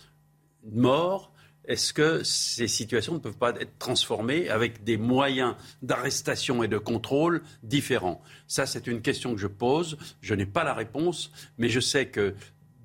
mort, 0.71 1.28
est-ce 1.69 1.93
que 1.93 2.23
ces 2.23 2.67
situations 2.67 3.13
ne 3.13 3.19
peuvent 3.19 3.37
pas 3.37 3.51
être 3.51 3.77
transformées 3.77 4.49
avec 4.49 4.83
des 4.83 4.97
moyens 4.97 5.55
d'arrestation 5.83 6.63
et 6.63 6.67
de 6.67 6.79
contrôle 6.79 7.43
différents? 7.61 8.23
Ça, 8.47 8.65
c'est 8.65 8.87
une 8.87 9.01
question 9.01 9.35
que 9.35 9.39
je 9.39 9.47
pose. 9.47 9.97
Je 10.19 10.33
n'ai 10.33 10.47
pas 10.47 10.63
la 10.63 10.73
réponse, 10.73 11.31
mais 11.59 11.69
je 11.69 11.79
sais 11.79 12.07
que 12.07 12.33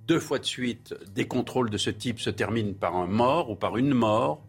deux 0.06 0.20
fois 0.20 0.38
de 0.38 0.44
suite, 0.44 0.94
des 1.14 1.26
contrôles 1.26 1.70
de 1.70 1.78
ce 1.78 1.88
type 1.88 2.20
se 2.20 2.28
terminent 2.28 2.74
par 2.74 2.94
un 2.94 3.06
mort 3.06 3.50
ou 3.50 3.56
par 3.56 3.78
une 3.78 3.94
mort. 3.94 4.46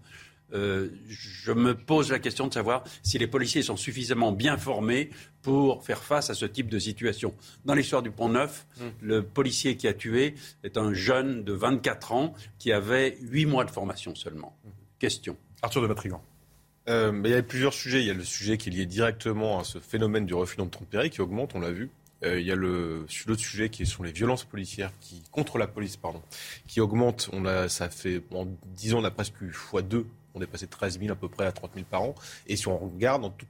Euh, 0.56 0.90
je 1.08 1.52
me 1.52 1.76
pose 1.76 2.12
la 2.12 2.20
question 2.20 2.48
de 2.48 2.54
savoir 2.54 2.84
si 3.04 3.18
les 3.18 3.28
policiers 3.28 3.62
sont 3.62 3.76
suffisamment 3.76 4.32
bien 4.32 4.58
formés 4.58 5.10
pour 5.42 5.86
faire 5.86 6.04
face 6.04 6.30
à 6.30 6.34
ce 6.34 6.46
type 6.46 6.70
de 6.70 6.80
situation. 6.80 7.34
Dans 7.66 7.74
l'histoire 7.74 8.02
du 8.02 8.10
Pont 8.10 8.30
Neuf, 8.30 8.66
hmm. 8.80 8.84
le 9.02 9.24
policier 9.24 9.76
qui 9.76 9.88
a 9.88 9.94
tué 9.94 10.36
est 10.64 10.78
un 10.78 10.94
jeune 10.94 11.44
de 11.44 11.54
24 11.54 12.14
ans 12.14 12.34
qui 12.58 12.72
avait 12.72 13.18
8 13.22 13.46
mois 13.46 13.66
de 13.66 13.72
formation 13.72 14.16
seulement. 14.16 14.58
Question. 14.98 15.38
Arthur 15.62 15.82
de 15.82 15.88
Batrigan. 15.88 16.22
Euh, 16.88 17.22
il 17.24 17.32
y 17.32 17.34
a 17.34 17.44
plusieurs 17.44 17.74
sujets. 17.74 18.00
Il 18.02 18.08
y 18.08 18.12
a 18.12 18.14
le 18.14 18.24
sujet 18.24 18.58
qui 18.58 18.70
est 18.70 18.72
lié 18.72 18.86
directement 18.86 19.60
à 19.60 19.64
ce 19.64 19.80
phénomène 19.80 20.26
du 20.26 20.34
refus 20.34 20.58
d'obtempérer 20.58 21.10
qui 21.10 21.22
augmente, 21.22 21.56
on 21.56 21.60
l'a 21.60 21.72
vu. 21.72 21.90
Euh, 22.24 22.40
il 22.40 22.46
y 22.46 22.52
a 22.52 22.56
le 22.56 23.06
l'autre 23.28 23.42
sujet 23.42 23.70
qui 23.70 23.86
sont 23.86 24.02
les 24.04 24.12
violences 24.12 24.46
policières 24.46 24.92
qui 25.02 25.22
contre 25.32 25.58
la 25.58 25.68
police 25.68 25.98
pardon 25.98 26.22
qui 26.66 26.80
augmentent. 26.80 27.30
On 27.34 27.46
a 27.46 27.68
ça 27.68 27.90
fait 27.90 28.22
en 28.32 28.48
10 28.78 28.94
ans 28.94 29.00
on 29.00 29.04
a 29.04 29.12
presque 29.12 29.42
eu 29.42 29.52
fois 29.52 29.82
deux. 29.82 30.06
On 30.36 30.42
est 30.42 30.48
passé 30.48 30.66
de 30.66 30.72
13 30.72 31.00
000 31.00 31.12
à 31.12 31.16
peu 31.16 31.30
près 31.30 31.46
à 31.46 31.52
30 31.52 31.72
000 31.74 31.86
par 31.90 32.04
an. 32.04 32.16
Et 32.48 32.56
si 32.56 32.68
on 32.68 32.78
regarde 32.78 33.22
dans 33.22 33.30
tout, 33.30 33.46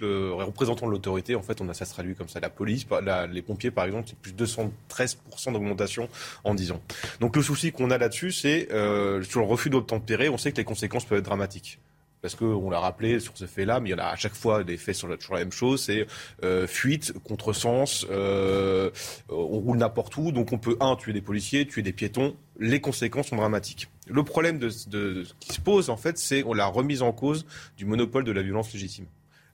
le 0.00 0.32
représentant 0.32 0.86
de 0.86 0.90
l'autorité, 0.90 1.34
en 1.34 1.42
fait, 1.42 1.60
on 1.60 1.68
a 1.68 1.74
ça 1.74 1.84
se 1.84 1.92
traduit 1.92 2.14
comme 2.14 2.28
ça. 2.28 2.40
La 2.40 2.50
police, 2.50 2.86
les 3.30 3.42
pompiers, 3.42 3.70
par 3.70 3.84
exemple, 3.84 4.08
c'est 4.08 4.18
plus 4.18 4.32
de 4.32 4.44
213% 4.44 5.52
d'augmentation 5.52 6.08
en 6.44 6.54
10 6.54 6.72
ans. 6.72 6.80
Donc 7.20 7.36
le 7.36 7.42
souci 7.42 7.72
qu'on 7.72 7.90
a 7.90 7.98
là-dessus, 7.98 8.32
c'est 8.32 8.72
euh, 8.72 9.22
sur 9.22 9.40
le 9.40 9.46
refus 9.46 9.70
d'obtempérer, 9.70 10.28
on 10.28 10.38
sait 10.38 10.50
que 10.50 10.56
les 10.56 10.64
conséquences 10.64 11.04
peuvent 11.04 11.18
être 11.18 11.24
dramatiques 11.24 11.78
parce 12.26 12.34
qu'on 12.34 12.70
l'a 12.70 12.80
rappelé 12.80 13.20
sur 13.20 13.38
ce 13.38 13.46
fait-là, 13.46 13.78
mais 13.78 13.90
il 13.90 13.92
y 13.92 13.94
en 13.94 13.98
a 13.98 14.06
à 14.06 14.16
chaque 14.16 14.34
fois 14.34 14.64
des 14.64 14.76
faits 14.76 14.96
sur 14.96 15.06
la, 15.06 15.14
la 15.30 15.38
même 15.38 15.52
chose, 15.52 15.80
c'est 15.80 16.08
euh, 16.42 16.66
fuite, 16.66 17.14
contresens, 17.22 18.04
euh, 18.10 18.90
on 19.28 19.60
roule 19.60 19.78
n'importe 19.78 20.16
où, 20.16 20.32
donc 20.32 20.52
on 20.52 20.58
peut, 20.58 20.76
un, 20.80 20.96
tuer 20.96 21.12
des 21.12 21.20
policiers, 21.20 21.68
tuer 21.68 21.82
des 21.82 21.92
piétons, 21.92 22.34
les 22.58 22.80
conséquences 22.80 23.28
sont 23.28 23.36
dramatiques. 23.36 23.88
Le 24.08 24.24
problème 24.24 24.58
qui 24.58 25.52
se 25.52 25.60
pose, 25.60 25.88
en 25.88 25.96
fait, 25.96 26.18
c'est 26.18 26.44
la 26.52 26.66
remise 26.66 27.02
en 27.02 27.12
cause 27.12 27.46
du 27.76 27.84
monopole 27.84 28.24
de 28.24 28.32
la 28.32 28.42
violence 28.42 28.72
légitime. 28.72 29.06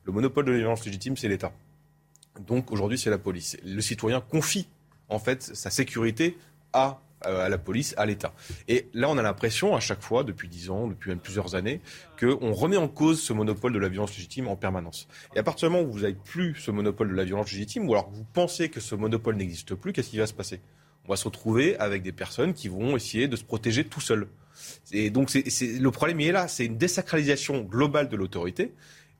Le 0.04 0.12
monopole 0.14 0.46
de 0.46 0.52
la 0.52 0.56
violence 0.56 0.86
légitime, 0.86 1.18
c'est 1.18 1.28
l'État. 1.28 1.52
Donc 2.46 2.72
aujourd'hui, 2.72 2.96
c'est 2.96 3.10
la 3.10 3.18
police. 3.18 3.58
Le 3.66 3.82
citoyen 3.82 4.22
confie, 4.22 4.66
en 5.10 5.18
fait, 5.18 5.42
sa 5.42 5.68
sécurité 5.68 6.38
à 6.72 7.02
à 7.24 7.48
la 7.48 7.58
police, 7.58 7.94
à 7.96 8.06
l'État. 8.06 8.32
Et 8.68 8.88
là, 8.94 9.08
on 9.10 9.18
a 9.18 9.22
l'impression, 9.22 9.74
à 9.74 9.80
chaque 9.80 10.02
fois, 10.02 10.24
depuis 10.24 10.48
dix 10.48 10.70
ans, 10.70 10.86
depuis 10.86 11.10
même 11.10 11.20
plusieurs 11.20 11.54
années, 11.54 11.80
qu'on 12.18 12.52
remet 12.52 12.76
en 12.76 12.88
cause 12.88 13.20
ce 13.20 13.32
monopole 13.32 13.72
de 13.72 13.78
la 13.78 13.88
violence 13.88 14.10
légitime 14.10 14.48
en 14.48 14.56
permanence. 14.56 15.08
Et 15.34 15.38
à 15.38 15.42
partir 15.42 15.68
du 15.68 15.74
moment 15.74 15.88
où 15.88 15.92
vous 15.92 16.00
n'avez 16.00 16.14
plus 16.14 16.54
ce 16.56 16.70
monopole 16.70 17.10
de 17.10 17.14
la 17.14 17.24
violence 17.24 17.50
légitime, 17.50 17.88
ou 17.88 17.92
alors 17.92 18.10
vous 18.10 18.24
pensez 18.32 18.68
que 18.68 18.80
ce 18.80 18.94
monopole 18.94 19.36
n'existe 19.36 19.74
plus, 19.74 19.92
qu'est-ce 19.92 20.10
qui 20.10 20.18
va 20.18 20.26
se 20.26 20.34
passer? 20.34 20.60
On 21.06 21.08
va 21.10 21.16
se 21.16 21.24
retrouver 21.24 21.76
avec 21.78 22.02
des 22.02 22.12
personnes 22.12 22.54
qui 22.54 22.68
vont 22.68 22.96
essayer 22.96 23.26
de 23.26 23.36
se 23.36 23.44
protéger 23.44 23.84
tout 23.84 24.00
seuls. 24.00 24.28
Et 24.92 25.10
donc, 25.10 25.30
c'est, 25.30 25.78
le 25.78 25.90
problème 25.90 26.20
il 26.20 26.28
est 26.28 26.32
là, 26.32 26.46
c'est 26.46 26.66
une 26.66 26.76
désacralisation 26.76 27.62
globale 27.62 28.08
de 28.08 28.16
l'autorité 28.16 28.72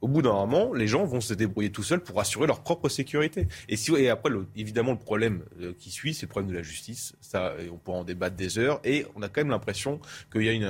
au 0.03 0.09
bout 0.09 0.21
d'un 0.21 0.33
moment, 0.33 0.75
les 0.75 0.89
gens 0.89 1.05
vont 1.05 1.21
se 1.21 1.33
débrouiller 1.33 1.71
tout 1.71 1.85
seuls 1.85 2.03
pour 2.03 2.21
assurer 2.21 2.47
leur 2.47 2.61
propre 2.61 2.89
sécurité. 2.89 3.47
Et, 3.69 3.77
si, 3.77 3.95
et 3.95 4.11
après, 4.11 4.31
évidemment, 4.57 4.93
le 4.93 4.99
problème 4.99 5.45
euh, 5.61 5.73
qui 5.79 5.91
suit, 5.91 6.13
c'est 6.13 6.27
le 6.27 6.31
problème 6.31 6.51
de 6.51 6.57
la 6.57 6.63
justice. 6.63 7.15
Ça, 7.21 7.55
on 7.73 7.77
pourra 7.77 7.99
en 7.99 8.05
débattre 8.05 8.37
des 8.37 8.59
heures. 8.59 8.81
Et 8.85 9.07
on 9.15 9.23
a 9.23 9.29
quand 9.29 9.41
même 9.41 9.51
l'impression 9.51 10.01
qu'il 10.33 10.43
y 10.43 10.49
a 10.49 10.53
une, 10.53 10.69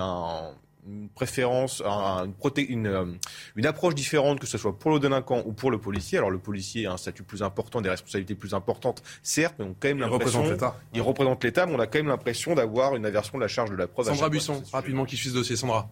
une 0.87 1.09
préférence, 1.09 1.81
une, 1.83 2.35
une, 2.69 2.87
euh, 2.87 3.07
une, 3.57 3.67
approche 3.67 3.95
différente, 3.95 4.39
que 4.39 4.47
ce 4.47 4.59
soit 4.59 4.79
pour 4.79 4.91
le 4.91 5.01
délinquant 5.01 5.43
ou 5.47 5.53
pour 5.53 5.71
le 5.71 5.79
policier. 5.79 6.19
Alors 6.19 6.31
le 6.31 6.39
policier 6.39 6.87
a 6.87 6.93
un 6.93 6.99
statut 6.99 7.23
plus 7.23 7.43
important, 7.43 7.81
des 7.81 7.89
responsabilités 7.89 8.35
plus 8.35 8.53
importantes, 8.53 9.03
certes, 9.23 9.55
mais 9.59 9.65
on 9.65 9.71
a 9.71 9.75
quand 9.81 9.89
même 9.89 10.01
l'impression... 10.01 10.41
Il 10.41 10.51
représente 10.51 10.51
l'État. 10.51 10.77
Il 10.93 11.01
représente 11.01 11.45
l'État, 11.45 11.67
mais 11.67 11.75
on 11.75 11.81
a 11.81 11.87
quand 11.87 11.99
même 12.01 12.09
l'impression 12.09 12.55
d'avoir 12.55 12.97
une 12.97 13.07
aversion 13.07 13.39
de 13.39 13.43
la 13.43 13.49
charge 13.49 13.71
de 13.71 13.77
la 13.77 13.87
preuve. 13.87 14.07
Sandra 14.07 14.29
Buisson, 14.29 14.63
rapidement, 14.73 15.07
qui 15.07 15.17
suit 15.17 15.31
ce 15.31 15.35
dossier. 15.35 15.57
Sandra. 15.57 15.89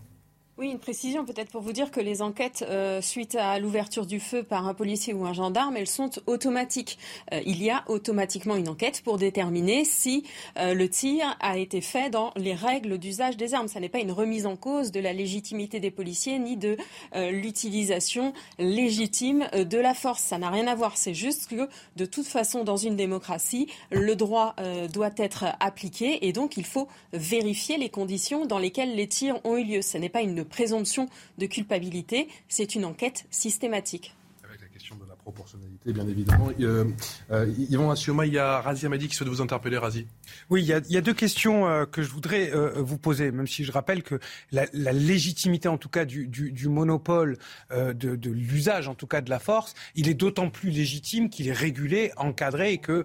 Oui, 0.60 0.68
une 0.68 0.78
précision 0.78 1.24
peut-être 1.24 1.50
pour 1.50 1.62
vous 1.62 1.72
dire 1.72 1.90
que 1.90 2.00
les 2.00 2.20
enquêtes 2.20 2.66
euh, 2.68 3.00
suite 3.00 3.34
à 3.34 3.58
l'ouverture 3.58 4.04
du 4.04 4.20
feu 4.20 4.42
par 4.42 4.68
un 4.68 4.74
policier 4.74 5.14
ou 5.14 5.24
un 5.24 5.32
gendarme, 5.32 5.78
elles 5.78 5.86
sont 5.86 6.10
automatiques. 6.26 6.98
Euh, 7.32 7.40
il 7.46 7.62
y 7.62 7.70
a 7.70 7.82
automatiquement 7.86 8.56
une 8.56 8.68
enquête 8.68 9.00
pour 9.00 9.16
déterminer 9.16 9.86
si 9.86 10.22
euh, 10.58 10.74
le 10.74 10.86
tir 10.90 11.34
a 11.40 11.56
été 11.56 11.80
fait 11.80 12.10
dans 12.10 12.30
les 12.36 12.52
règles 12.52 12.98
d'usage 12.98 13.38
des 13.38 13.54
armes. 13.54 13.68
Ça 13.68 13.80
n'est 13.80 13.88
pas 13.88 14.00
une 14.00 14.12
remise 14.12 14.44
en 14.44 14.54
cause 14.56 14.92
de 14.92 15.00
la 15.00 15.14
légitimité 15.14 15.80
des 15.80 15.90
policiers 15.90 16.38
ni 16.38 16.58
de 16.58 16.76
l'utilisation 17.14 18.34
légitime 18.58 19.48
de 19.54 19.78
la 19.78 19.94
force. 19.94 20.22
Ça 20.22 20.36
n'a 20.36 20.50
rien 20.50 20.66
à 20.66 20.74
voir. 20.74 20.98
C'est 20.98 21.14
juste 21.14 21.48
que 21.48 21.70
de 21.96 22.04
toute 22.04 22.26
façon, 22.26 22.64
dans 22.64 22.76
une 22.76 22.96
démocratie, 22.96 23.66
le 23.90 24.14
droit 24.14 24.54
doit 24.92 25.12
être 25.16 25.46
appliqué 25.58 26.26
et 26.26 26.34
donc 26.34 26.58
il 26.58 26.66
faut 26.66 26.86
vérifier 27.14 27.78
les 27.78 27.88
conditions 27.88 28.44
dans 28.44 28.58
lesquelles 28.58 28.94
les 28.94 29.08
tirs 29.08 29.40
ont 29.44 29.56
eu 29.56 29.64
lieu. 29.64 29.82
Ce 29.82 29.96
n'est 29.96 30.10
pas 30.10 30.20
une 30.20 30.34
présomption 30.50 31.08
de 31.38 31.46
culpabilité, 31.46 32.28
c'est 32.48 32.74
une 32.74 32.84
enquête 32.84 33.26
systématique. 33.30 34.14
Avec 34.44 34.60
la 34.60 34.68
question 34.68 34.96
de 34.96 35.06
la 35.06 35.16
proportionnalité, 35.16 35.69
bien 35.86 36.06
évidemment. 36.06 36.50
Euh, 36.60 36.84
euh, 37.30 37.52
Yvon 37.70 37.90
Assioma, 37.90 38.26
il 38.26 38.34
y 38.34 38.38
a 38.38 38.60
Razi 38.60 38.86
Amadi 38.86 39.08
qui 39.08 39.14
souhaite 39.14 39.30
vous 39.30 39.40
interpeller, 39.40 39.78
Razi. 39.78 40.06
Oui, 40.50 40.62
il 40.62 40.66
y, 40.66 40.72
a, 40.72 40.78
il 40.78 40.92
y 40.92 40.96
a 40.96 41.00
deux 41.00 41.14
questions 41.14 41.66
euh, 41.66 41.86
que 41.86 42.02
je 42.02 42.10
voudrais 42.10 42.52
euh, 42.54 42.72
vous 42.76 42.98
poser, 42.98 43.30
même 43.32 43.46
si 43.46 43.64
je 43.64 43.72
rappelle 43.72 44.02
que 44.02 44.20
la, 44.52 44.66
la 44.72 44.92
légitimité, 44.92 45.68
en 45.68 45.78
tout 45.78 45.88
cas, 45.88 46.04
du, 46.04 46.26
du, 46.26 46.52
du 46.52 46.68
monopole 46.68 47.38
euh, 47.70 47.94
de, 47.94 48.14
de 48.14 48.30
l'usage, 48.30 48.88
en 48.88 48.94
tout 48.94 49.06
cas, 49.06 49.22
de 49.22 49.30
la 49.30 49.38
force, 49.38 49.74
il 49.94 50.08
est 50.08 50.14
d'autant 50.14 50.50
plus 50.50 50.70
légitime 50.70 51.30
qu'il 51.30 51.48
est 51.48 51.52
régulé, 51.52 52.12
encadré, 52.16 52.72
et 52.72 52.78
que 52.78 53.04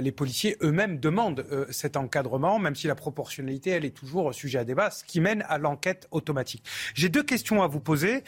les 0.00 0.12
policiers 0.12 0.56
eux-mêmes 0.62 0.98
demandent 0.98 1.44
cet 1.70 1.96
encadrement, 1.96 2.58
même 2.58 2.74
si 2.74 2.86
la 2.86 2.94
proportionnalité, 2.94 3.70
elle 3.70 3.84
est 3.84 3.96
toujours 3.96 4.34
sujet 4.34 4.58
à 4.58 4.64
débat, 4.64 4.90
ce 4.90 5.04
qui 5.04 5.20
mène 5.20 5.44
à 5.48 5.58
l'enquête 5.58 6.08
automatique. 6.10 6.64
J'ai 6.94 7.08
deux 7.08 7.22
questions 7.22 7.62
à 7.62 7.66
vous 7.66 7.80
poser. 7.80 8.24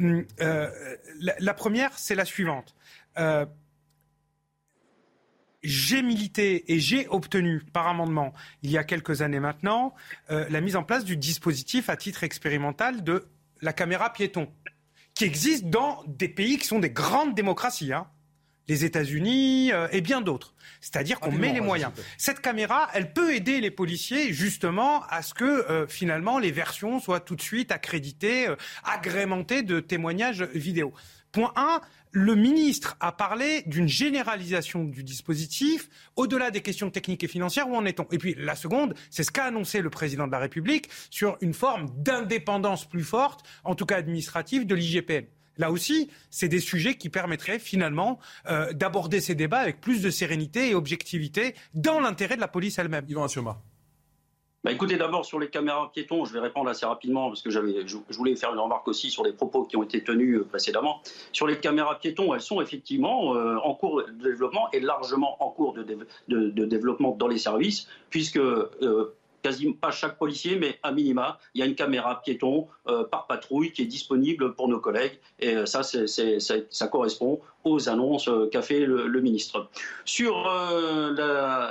Hum, 0.00 0.24
la, 0.38 0.70
la, 1.38 1.54
première, 1.54 1.90
c'est 1.96 2.14
la 2.14 2.24
suivante. 2.24 2.74
Euh, 3.18 3.46
j'ai 5.62 6.02
milité 6.02 6.72
et 6.72 6.80
j'ai 6.80 7.06
obtenu 7.08 7.60
par 7.72 7.86
amendement, 7.86 8.32
il 8.62 8.70
y 8.70 8.78
a 8.78 8.84
quelques 8.84 9.20
années 9.20 9.40
maintenant, 9.40 9.94
euh, 10.30 10.46
la 10.48 10.60
mise 10.62 10.76
en 10.76 10.82
place 10.82 11.04
du 11.04 11.16
dispositif 11.16 11.90
à 11.90 11.96
titre 11.96 12.24
expérimental 12.24 13.04
de 13.04 13.28
la 13.60 13.74
caméra 13.74 14.10
piéton, 14.10 14.50
qui 15.14 15.24
existe 15.24 15.66
dans 15.66 16.02
des 16.06 16.28
pays 16.28 16.56
qui 16.56 16.66
sont 16.66 16.78
des 16.78 16.90
grandes 16.90 17.34
démocraties. 17.34 17.92
Hein 17.92 18.08
les 18.70 18.84
États-Unis 18.84 19.72
euh, 19.72 19.88
et 19.90 20.00
bien 20.00 20.20
d'autres. 20.20 20.54
C'est-à-dire 20.80 21.18
qu'on 21.18 21.32
met 21.32 21.52
les 21.52 21.60
moyens. 21.60 21.92
Cette 22.16 22.40
caméra, 22.40 22.88
elle 22.94 23.12
peut 23.12 23.34
aider 23.34 23.60
les 23.60 23.72
policiers 23.72 24.32
justement 24.32 25.02
à 25.08 25.22
ce 25.22 25.34
que 25.34 25.44
euh, 25.44 25.86
finalement 25.88 26.38
les 26.38 26.52
versions 26.52 27.00
soient 27.00 27.18
tout 27.18 27.34
de 27.34 27.42
suite 27.42 27.72
accréditées, 27.72 28.48
euh, 28.48 28.56
agrémentées 28.84 29.62
de 29.62 29.80
témoignages 29.80 30.42
vidéo. 30.54 30.94
Point 31.32 31.52
1, 31.54 31.80
le 32.12 32.34
ministre 32.34 32.96
a 32.98 33.12
parlé 33.12 33.62
d'une 33.66 33.88
généralisation 33.88 34.84
du 34.84 35.04
dispositif 35.04 35.88
au-delà 36.16 36.50
des 36.50 36.60
questions 36.60 36.90
techniques 36.90 37.22
et 37.22 37.28
financières. 37.28 37.68
Où 37.68 37.76
en 37.76 37.84
est-on? 37.84 38.06
Et 38.10 38.18
puis 38.18 38.34
la 38.36 38.56
seconde, 38.56 38.94
c'est 39.10 39.22
ce 39.22 39.30
qu'a 39.30 39.44
annoncé 39.44 39.80
le 39.80 39.90
président 39.90 40.26
de 40.26 40.32
la 40.32 40.38
République 40.38 40.88
sur 41.10 41.36
une 41.40 41.54
forme 41.54 41.86
d'indépendance 41.96 42.88
plus 42.88 43.04
forte, 43.04 43.46
en 43.64 43.74
tout 43.74 43.86
cas 43.86 43.96
administrative, 43.96 44.66
de 44.66 44.74
l'IGPN. 44.74 45.26
Là 45.56 45.70
aussi, 45.70 46.10
c'est 46.30 46.48
des 46.48 46.60
sujets 46.60 46.96
qui 46.96 47.10
permettraient 47.10 47.58
finalement 47.58 48.18
euh, 48.48 48.72
d'aborder 48.72 49.20
ces 49.20 49.34
débats 49.34 49.58
avec 49.58 49.80
plus 49.80 50.00
de 50.00 50.10
sérénité 50.10 50.70
et 50.70 50.74
objectivité 50.74 51.54
dans 51.74 52.00
l'intérêt 52.00 52.36
de 52.36 52.40
la 52.40 52.48
police 52.48 52.78
elle-même. 52.78 53.06
Bah 54.62 54.72
écoutez, 54.72 54.96
d'abord 54.96 55.24
sur 55.24 55.38
les 55.38 55.48
caméras 55.48 55.90
piétons, 55.90 56.26
je 56.26 56.34
vais 56.34 56.38
répondre 56.38 56.68
assez 56.68 56.84
rapidement 56.84 57.28
parce 57.28 57.40
que 57.40 57.48
je, 57.48 57.60
voulais 58.10 58.36
faire 58.36 58.52
une 58.52 58.58
remarque 58.58 58.86
aussi 58.88 59.10
sur 59.10 59.24
les 59.24 59.32
propos 59.32 59.64
qui 59.64 59.78
ont 59.78 59.82
été 59.82 60.04
tenus 60.04 60.40
euh, 60.40 60.44
précédemment. 60.44 61.00
Sur 61.32 61.46
les 61.46 61.58
caméras 61.58 61.98
piétons, 61.98 62.34
elles 62.34 62.42
sont 62.42 62.60
effectivement 62.60 63.34
euh, 63.34 63.56
en 63.56 63.74
cours 63.74 64.02
de 64.02 64.22
développement 64.22 64.70
et 64.72 64.80
largement 64.80 65.42
en 65.42 65.48
cours 65.48 65.72
de, 65.72 66.66
développement 66.66 67.12
dans 67.12 67.26
les 67.26 67.38
services, 67.38 67.88
puisque 68.10 68.36
euh, 68.36 69.14
quasiment 69.42 69.72
pas 69.72 69.92
chaque 69.92 70.18
policier, 70.18 70.56
mais 70.56 70.78
à 70.82 70.92
minima, 70.92 71.38
il 71.54 71.60
y 71.60 71.62
a 71.62 71.66
une 71.66 71.74
caméra 71.74 72.20
piéton 72.20 72.68
par 73.10 73.26
patrouille 73.26 73.72
qui 73.72 73.80
est 73.80 73.86
disponible 73.86 74.54
pour 74.54 74.68
nos 74.68 74.78
collègues. 74.78 75.18
Et 75.38 75.54
ça, 75.64 75.82
ça, 75.82 76.86
correspond 76.88 77.40
aux 77.64 77.88
annonces 77.88 78.28
euh, 78.28 78.48
qu'a 78.50 78.62
fait 78.62 78.80
le, 78.86 79.20
ministre. 79.20 79.68
Sur 80.06 80.48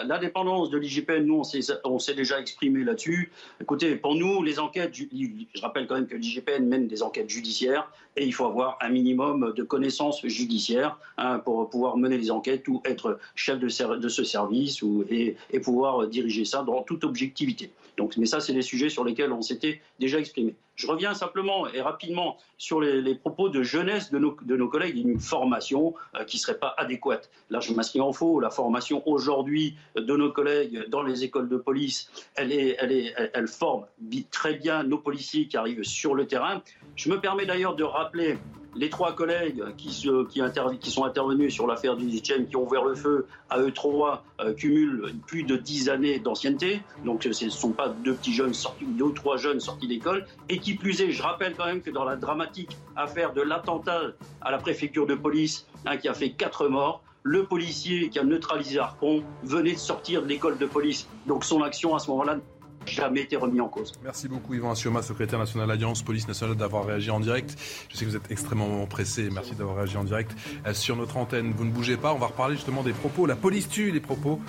l'indépendance 0.05 0.69
de 0.69 0.77
l'IGPN, 0.77 1.23
nous, 1.25 1.41
on 1.83 1.99
s'est, 1.99 2.13
déjà 2.13 2.39
exprimé 2.39 2.83
là-dessus. 2.83 3.31
Écoutez, 3.59 3.95
pour 3.95 4.13
nous, 4.13 4.43
les 4.43 4.59
enquêtes, 4.59 4.93
je 4.93 5.61
rappelle 5.61 5.87
quand 5.87 5.95
même 5.95 6.05
que 6.05 6.15
l'IGPN 6.15 6.65
mène 6.65 6.87
des 6.87 7.01
enquêtes 7.01 7.29
judiciaires 7.29 7.91
et 8.15 8.25
il 8.25 8.33
faut 8.33 8.45
avoir 8.45 8.77
un 8.81 8.89
minimum 8.89 9.53
de 9.55 9.63
connaissances 9.63 10.25
judiciaires 10.27 10.99
hein, 11.17 11.39
pour 11.39 11.69
pouvoir 11.69 11.97
mener 11.97 12.17
des 12.17 12.29
enquêtes 12.29 12.67
ou 12.67 12.81
être 12.85 13.17
chef 13.33 13.57
de, 13.59 13.95
de 13.95 14.09
ce 14.09 14.23
service 14.23 14.83
ou, 14.83 15.05
et, 15.09 15.37
et 15.51 15.59
pouvoir 15.59 16.07
diriger 16.07 16.45
ça 16.45 16.61
dans 16.61 16.83
toute 16.83 17.03
objectivité. 17.03 17.71
Donc, 17.97 18.15
mais 18.17 18.25
ça, 18.25 18.39
c'est 18.39 18.53
des 18.53 18.61
sujets 18.61 18.89
sur 18.89 19.03
lesquels 19.03 19.31
on 19.31 19.41
s'était 19.41 19.81
déjà 19.99 20.19
exprimé. 20.19 20.55
Je 20.79 20.87
reviens 20.87 21.13
simplement 21.13 21.67
et 21.67 21.81
rapidement 21.81 22.37
sur 22.57 22.79
les, 22.79 23.13
propos 23.13 23.49
de 23.49 23.63
jeunesse 23.63 24.11
de 24.11 24.17
nos, 24.17 24.67
collègues 24.69 24.95
d'une 24.95 25.19
formation 25.19 25.93
euh, 26.15 26.23
qui 26.23 26.37
ne 26.37 26.39
serait 26.39 26.57
pas 26.57 26.73
adéquate. 26.77 27.29
Là, 27.49 27.59
je 27.59 27.73
m'inscris 27.73 27.99
en 27.99 28.13
faux. 28.13 28.39
La 28.39 28.49
formation 28.49 29.03
aujourd'hui 29.05 29.75
de 29.97 30.15
nos 30.15 30.31
collègues 30.31 30.87
dans 30.87 31.03
les 31.03 31.25
écoles 31.25 31.49
de 31.49 31.57
police, 31.57 32.09
elle, 32.35 32.53
elle 32.53 33.47
forme 33.49 33.87
très 34.31 34.53
bien 34.53 34.83
nos 34.83 34.97
policiers 34.97 35.49
qui 35.49 35.57
arrivent 35.57 35.83
sur 35.83 36.15
le 36.15 36.25
terrain. 36.27 36.61
Je 36.95 37.09
me 37.09 37.19
permets 37.19 37.45
d'ailleurs 37.45 37.75
de 37.75 37.83
rappeler 37.83 38.37
les 38.75 38.89
trois 38.89 39.13
collègues 39.13 39.63
qui, 39.77 39.91
sont 39.91 41.03
intervenus 41.03 41.53
sur 41.53 41.67
l'affaire 41.67 41.95
du 41.95 42.05
18 42.05 42.49
qui 42.49 42.55
ont 42.55 42.65
ouvert 42.65 42.83
le 42.83 42.95
feu 42.95 43.27
à 43.49 43.59
eux 43.59 43.71
trois, 43.71 44.23
euh, 44.39 44.53
cumulent 44.53 45.13
plus 45.25 45.43
de 45.43 45.55
dix 45.55 45.89
années 45.89 46.19
d'ancienneté. 46.19 46.81
Donc 47.05 47.23
ce 47.23 47.45
ne 47.45 47.49
sont 47.49 47.71
pas 47.71 47.89
deux 47.89 48.13
petits 48.13 48.33
jeunes 48.33 48.53
sortis, 48.53 48.85
deux 48.85 49.05
ou 49.05 49.11
trois 49.11 49.37
jeunes 49.37 49.59
sortis 49.59 49.87
d'école. 49.87 50.25
Et 50.49 50.59
qui 50.59 50.75
plus 50.75 51.01
est, 51.01 51.11
je 51.11 51.23
rappelle 51.23 51.55
quand 51.55 51.65
même 51.65 51.81
que 51.81 51.91
dans 51.91 52.05
la 52.05 52.15
dramatique 52.15 52.77
affaire 52.95 53.33
de 53.33 53.41
l'attentat 53.41 54.01
à 54.41 54.51
la 54.51 54.57
préfecture 54.57 55.05
de 55.05 55.15
police, 55.15 55.65
hein, 55.85 55.97
qui 55.97 56.07
a 56.07 56.13
fait 56.13 56.31
quatre 56.31 56.67
morts, 56.67 57.03
le 57.23 57.43
policier 57.43 58.09
qui 58.09 58.19
a 58.19 58.23
neutralisé 58.23 58.79
Arpon 58.79 59.23
venait 59.43 59.73
de 59.73 59.77
sortir 59.77 60.21
de 60.21 60.27
l'école 60.27 60.57
de 60.57 60.65
police. 60.65 61.07
Donc 61.27 61.43
son 61.43 61.61
action 61.61 61.95
à 61.95 61.99
ce 61.99 62.09
moment-là 62.11 62.37
jamais 62.85 63.21
été 63.21 63.35
remis 63.35 63.61
en 63.61 63.67
cause. 63.67 63.93
Merci 64.03 64.27
beaucoup 64.27 64.53
Yvan 64.53 64.71
Assioma, 64.71 65.01
secrétaire 65.01 65.39
national 65.39 65.67
d'Alliance 65.67 66.01
Police 66.03 66.27
Nationale, 66.27 66.55
d'avoir 66.55 66.85
réagi 66.85 67.11
en 67.11 67.19
direct. 67.19 67.55
Je 67.89 67.97
sais 67.97 68.05
que 68.05 68.09
vous 68.09 68.15
êtes 68.15 68.31
extrêmement 68.31 68.85
pressé. 68.87 69.29
Merci 69.31 69.55
d'avoir 69.55 69.77
réagi 69.77 69.97
en 69.97 70.03
direct 70.03 70.35
euh, 70.65 70.73
sur 70.73 70.95
notre 70.95 71.17
antenne. 71.17 71.53
Vous 71.53 71.65
ne 71.65 71.71
bougez 71.71 71.97
pas, 71.97 72.13
on 72.13 72.19
va 72.19 72.27
reparler 72.27 72.55
justement 72.55 72.83
des 72.83 72.93
propos. 72.93 73.25
La 73.25 73.35
police 73.35 73.69
tue 73.69 73.91
les 73.91 73.99
propos 73.99 74.39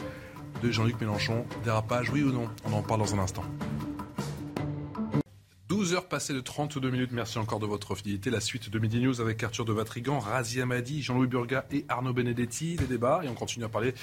de 0.63 0.71
Jean-Luc 0.71 1.01
Mélenchon. 1.01 1.45
Dérapage, 1.65 2.11
oui 2.11 2.23
ou 2.23 2.33
non? 2.33 2.49
On 2.65 2.73
en 2.73 2.83
parle 2.83 3.01
dans 3.01 3.15
un 3.15 3.19
instant. 3.19 3.45
12 5.71 5.95
heures 5.95 6.09
passées 6.09 6.35
de 6.35 6.41
32 6.41 6.91
minutes. 6.91 7.13
Merci 7.13 7.39
encore 7.39 7.61
de 7.61 7.67
votre 7.67 7.95
fidélité. 7.95 8.29
La 8.29 8.41
suite 8.41 8.71
de 8.71 8.79
Midi 8.81 9.01
News 9.01 9.21
avec 9.21 9.41
Arthur 9.45 9.65
de 9.65 9.73
Vatrigan, 9.73 10.19
Razi 10.19 10.61
Amadi, 10.61 11.01
Jean-Louis 11.01 11.29
Burga 11.29 11.65
et 11.71 11.85
Arnaud 11.89 12.13
Benedetti. 12.13 12.77
Les 12.77 12.87
débats. 12.87 13.21
Et 13.23 13.29
on 13.29 13.35
continue 13.35 13.65
à 13.65 13.69
parler 13.69 13.95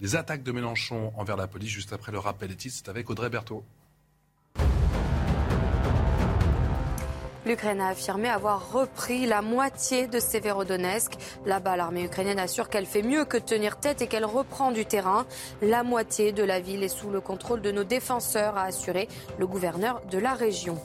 des 0.00 0.16
attaques 0.16 0.42
de 0.42 0.52
Mélenchon 0.52 1.12
envers 1.16 1.36
la 1.36 1.46
police 1.46 1.70
juste 1.70 1.92
après 1.92 2.12
le 2.12 2.18
rappel 2.18 2.48
des 2.48 2.56
titres. 2.56 2.76
C'est 2.78 2.88
avec 2.88 3.10
Audrey 3.10 3.30
Berthaud. 3.30 3.64
L'Ukraine 7.46 7.80
a 7.80 7.88
affirmé 7.88 8.28
avoir 8.28 8.72
repris 8.72 9.24
la 9.24 9.40
moitié 9.40 10.06
de 10.06 10.20
Severodonetsk. 10.20 11.12
Là-bas, 11.46 11.76
l'armée 11.76 12.04
ukrainienne 12.04 12.38
assure 12.38 12.68
qu'elle 12.68 12.84
fait 12.84 13.02
mieux 13.02 13.24
que 13.24 13.38
tenir 13.38 13.80
tête 13.80 14.02
et 14.02 14.06
qu'elle 14.06 14.26
reprend 14.26 14.70
du 14.70 14.84
terrain. 14.84 15.24
La 15.62 15.82
moitié 15.82 16.32
de 16.32 16.42
la 16.42 16.60
ville 16.60 16.82
est 16.82 16.88
sous 16.88 17.08
le 17.08 17.22
contrôle 17.22 17.62
de 17.62 17.72
nos 17.72 17.84
défenseurs, 17.84 18.58
a 18.58 18.64
assuré 18.64 19.08
le 19.38 19.46
gouverneur 19.46 20.02
de 20.10 20.18
la 20.18 20.34
région. 20.34 20.78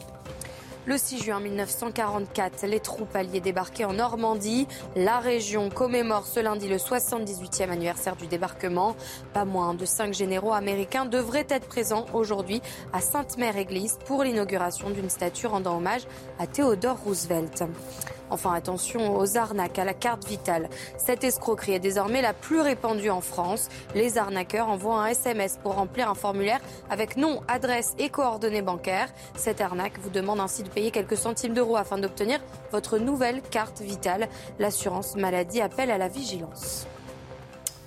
Le 0.85 0.97
6 0.97 1.23
juin 1.23 1.39
1944, 1.39 2.67
les 2.67 2.81
troupes 2.81 3.15
alliées 3.15 3.39
débarquaient 3.39 3.85
en 3.85 3.93
Normandie. 3.93 4.67
La 4.97 5.19
région 5.19 5.69
commémore 5.69 6.27
ce 6.27 6.41
lundi 6.41 6.67
le 6.67 6.75
78e 6.75 7.69
anniversaire 7.69 8.17
du 8.17 8.27
débarquement. 8.27 8.97
Pas 9.33 9.45
moins 9.45 9.75
de 9.75 9.85
cinq 9.85 10.13
généraux 10.13 10.51
américains 10.51 11.05
devraient 11.05 11.47
être 11.47 11.67
présents 11.67 12.05
aujourd'hui 12.13 12.61
à 12.91 12.99
Sainte-Mère-Église 12.99 13.97
pour 14.05 14.25
l'inauguration 14.25 14.89
d'une 14.89 15.09
statue 15.09 15.47
rendant 15.47 15.77
hommage 15.77 16.01
à 16.37 16.47
Theodore 16.47 16.97
Roosevelt. 16.97 17.63
Enfin, 18.33 18.53
attention 18.53 19.15
aux 19.15 19.37
arnaques 19.37 19.77
à 19.77 19.85
la 19.85 19.93
carte 19.93 20.27
vitale. 20.27 20.67
Cette 20.97 21.23
escroquerie 21.23 21.73
est 21.73 21.79
désormais 21.79 22.23
la 22.23 22.33
plus 22.33 22.61
répandue 22.61 23.11
en 23.11 23.21
France. 23.21 23.69
Les 23.93 24.17
arnaqueurs 24.17 24.69
envoient 24.69 25.03
un 25.03 25.05
SMS 25.05 25.59
pour 25.61 25.75
remplir 25.75 26.09
un 26.09 26.15
formulaire 26.15 26.59
avec 26.89 27.15
nom, 27.15 27.41
adresse 27.47 27.93
et 27.99 28.09
coordonnées 28.09 28.63
bancaires. 28.63 29.09
Cette 29.35 29.61
arnaque 29.61 29.99
vous 29.99 30.09
demande 30.09 30.39
ainsi 30.39 30.63
de 30.63 30.69
payer 30.69 30.89
quelques 30.89 31.15
centimes 31.15 31.53
d'euros 31.53 31.75
afin 31.75 31.99
d'obtenir 31.99 32.39
votre 32.71 32.97
nouvelle 32.97 33.43
carte 33.43 33.81
vitale. 33.81 34.27
L'assurance 34.57 35.15
maladie 35.15 35.61
appelle 35.61 35.91
à 35.91 35.99
la 35.99 36.07
vigilance. 36.07 36.87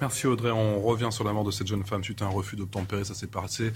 Merci 0.00 0.26
Audrey. 0.26 0.50
On 0.50 0.82
revient 0.82 1.08
sur 1.10 1.24
la 1.24 1.32
mort 1.32 1.44
de 1.44 1.50
cette 1.50 1.68
jeune 1.68 1.82
femme 1.82 2.04
suite 2.04 2.20
à 2.20 2.26
un 2.26 2.28
refus 2.28 2.54
d'obtempérer. 2.54 3.04
Ça 3.04 3.14
s'est 3.14 3.26
passé 3.26 3.72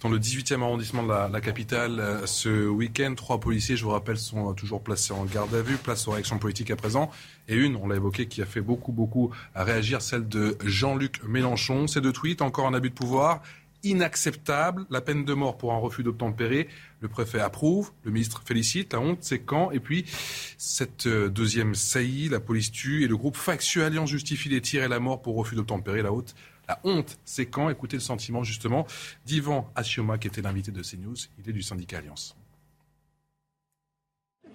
dans 0.00 0.08
le 0.08 0.20
18e 0.20 0.62
arrondissement 0.62 1.02
de 1.02 1.08
la, 1.08 1.40
capitale 1.40 1.98
euh, 1.98 2.26
ce 2.26 2.68
week-end. 2.68 3.14
Trois 3.16 3.40
policiers, 3.40 3.76
je 3.76 3.82
vous 3.82 3.90
rappelle, 3.90 4.16
sont 4.16 4.54
toujours 4.54 4.82
placés 4.82 5.12
en 5.12 5.24
garde 5.24 5.52
à 5.52 5.62
vue. 5.62 5.76
Place 5.76 6.06
aux 6.06 6.12
réactions 6.12 6.38
politiques 6.38 6.70
à 6.70 6.76
présent. 6.76 7.10
Et 7.48 7.56
une, 7.56 7.74
on 7.74 7.88
l'a 7.88 7.96
évoqué, 7.96 8.26
qui 8.26 8.40
a 8.40 8.46
fait 8.46 8.60
beaucoup, 8.60 8.92
beaucoup 8.92 9.32
réagir, 9.56 10.00
celle 10.00 10.28
de 10.28 10.56
Jean-Luc 10.64 11.20
Mélenchon. 11.24 11.88
Ces 11.88 12.00
deux 12.00 12.12
tweets, 12.12 12.40
encore 12.40 12.68
un 12.68 12.74
abus 12.74 12.90
de 12.90 12.94
pouvoir 12.94 13.42
inacceptable. 13.84 14.86
La 14.90 15.00
peine 15.00 15.24
de 15.24 15.34
mort 15.34 15.56
pour 15.56 15.72
un 15.72 15.78
refus 15.78 16.02
d'obtempérer. 16.02 16.68
Le 17.00 17.08
préfet 17.08 17.40
approuve, 17.40 17.92
le 18.02 18.10
ministre 18.10 18.42
félicite. 18.44 18.92
La 18.92 19.00
honte, 19.00 19.18
c'est 19.20 19.40
quand? 19.40 19.70
Et 19.70 19.80
puis, 19.80 20.04
cette 20.58 21.06
euh, 21.06 21.28
deuxième 21.28 21.74
saillie, 21.74 22.28
la 22.28 22.40
police 22.40 22.72
tue 22.72 23.04
et 23.04 23.08
le 23.08 23.16
groupe 23.16 23.36
factuel 23.36 23.84
Alliance 23.84 24.10
justifie 24.10 24.48
les 24.48 24.60
tirs 24.60 24.84
et 24.84 24.88
la 24.88 25.00
mort 25.00 25.22
pour 25.22 25.36
refus 25.36 25.54
d'obtempérer. 25.54 26.02
La 26.02 26.12
haute. 26.12 26.34
La 26.66 26.80
honte, 26.84 27.18
c'est 27.24 27.46
quand? 27.46 27.68
Écoutez 27.68 27.96
le 27.96 28.02
sentiment 28.02 28.42
justement 28.42 28.86
d'Ivan 29.26 29.70
Asioma, 29.74 30.16
qui 30.16 30.28
était 30.28 30.40
l'invité 30.40 30.72
de 30.72 30.82
CNews. 30.82 31.16
Il 31.38 31.48
est 31.48 31.52
du 31.52 31.62
syndicat 31.62 31.98
Alliance. 31.98 32.36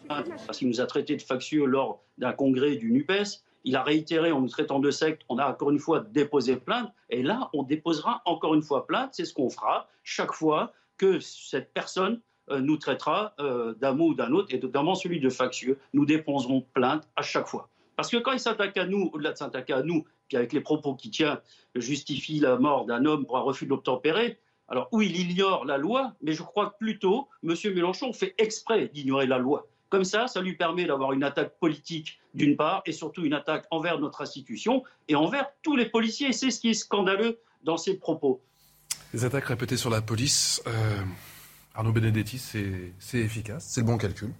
Parce 0.08 0.58
qu'il 0.58 0.68
nous 0.68 0.82
a 0.82 0.88
traités 0.88 1.16
de 1.16 1.22
factieux 1.22 1.66
lors 1.66 2.04
d'un 2.18 2.34
congrès 2.34 2.76
du 2.78 2.92
NUPES 2.92 3.44
il 3.64 3.76
a 3.76 3.84
réitéré 3.84 4.32
en 4.32 4.42
nous 4.42 4.50
traitant 4.50 4.80
de 4.80 4.92
secte, 4.92 5.24
on 5.30 5.38
a 5.38 5.50
encore 5.50 5.72
une 5.72 5.80
fois 5.80 6.00
déposé 6.00 6.56
plainte, 6.56 6.92
et 7.10 7.24
là, 7.24 7.50
on 7.54 7.64
déposera 7.64 8.22
encore 8.26 8.54
une 8.54 8.62
fois 8.62 8.88
plainte, 8.88 9.12
c'est 9.14 9.26
ce 9.26 9.34
qu'on 9.34 9.50
fera 9.50 9.88
chaque 10.04 10.34
fois 10.34 10.74
que 10.98 11.20
cette 11.20 11.74
personne 11.74 12.22
euh, 12.50 12.60
nous 12.62 12.78
traitera 12.78 13.34
euh, 13.40 13.74
d'un 13.76 13.94
mot 13.94 14.10
ou 14.10 14.14
d'un 14.14 14.32
autre, 14.32 14.54
et 14.54 14.60
notamment 14.60 14.96
celui 14.96 15.20
de 15.20 15.30
factieux, 15.30 15.78
nous 15.94 16.06
déposerons 16.06 16.66
plainte 16.74 17.08
à 17.16 17.22
chaque 17.22 17.48
fois. 17.48 17.70
Parce 17.96 18.10
que 18.10 18.18
quand 18.18 18.32
il 18.32 18.40
s'attaque 18.40 18.78
à 18.78 18.86
nous, 18.86 19.10
au-delà 19.14 19.34
de 19.34 19.38
s'attaquer 19.38 19.74
à 19.74 19.84
nous, 19.84 20.06
puis 20.28 20.38
avec 20.38 20.54
les 20.54 20.62
propos 20.62 20.96
qui 20.96 21.10
tient, 21.10 21.42
justifie 21.76 22.40
la 22.40 22.58
mort 22.58 22.86
d'un 22.86 23.06
homme 23.06 23.26
pour 23.26 23.38
un 23.38 23.42
refus 23.42 23.66
d'obtempérer, 23.66 24.40
alors 24.70 24.88
oui, 24.92 25.12
il 25.14 25.32
ignore 25.32 25.66
la 25.66 25.78
loi, 25.78 26.14
mais 26.22 26.34
je 26.34 26.44
crois 26.44 26.70
que 26.70 26.78
plutôt, 26.78 27.28
M. 27.44 27.56
Mélenchon 27.74 28.14
fait 28.14 28.36
exprès 28.38 28.88
d'ignorer 28.88 29.26
la 29.26 29.40
loi. 29.40 29.68
Comme 29.90 30.04
ça, 30.04 30.28
ça 30.28 30.42
lui 30.42 30.56
permet 30.56 30.86
d'avoir 30.86 31.14
une 31.14 31.24
attaque 31.24 31.58
politique 31.60 32.20
d'une 32.36 32.56
part, 32.56 32.84
et 32.86 32.92
surtout 32.92 33.24
une 33.26 33.34
attaque 33.34 33.66
envers 33.72 34.00
notre 34.00 34.22
institution 34.22 34.84
et 35.08 35.16
envers 35.16 35.48
tous 35.64 35.76
les 35.76 35.88
policiers. 35.88 36.32
C'est 36.32 36.52
ce 36.52 36.60
qui 36.60 36.70
est 36.70 36.74
scandaleux 36.74 37.40
dans 37.64 37.78
ses 37.78 37.98
propos. 37.98 38.42
Les 39.14 39.26
attaques 39.26 39.46
répétées 39.46 39.78
sur 39.78 39.90
la 39.90 40.02
police, 40.02 40.62
euh, 40.68 41.02
Arnaud 41.74 41.92
Benedetti, 41.92 42.38
c'est 42.38 43.18
efficace, 43.18 43.66
c'est 43.68 43.82
le 43.82 43.88
bon 43.88 43.98
calcul. 43.98 44.32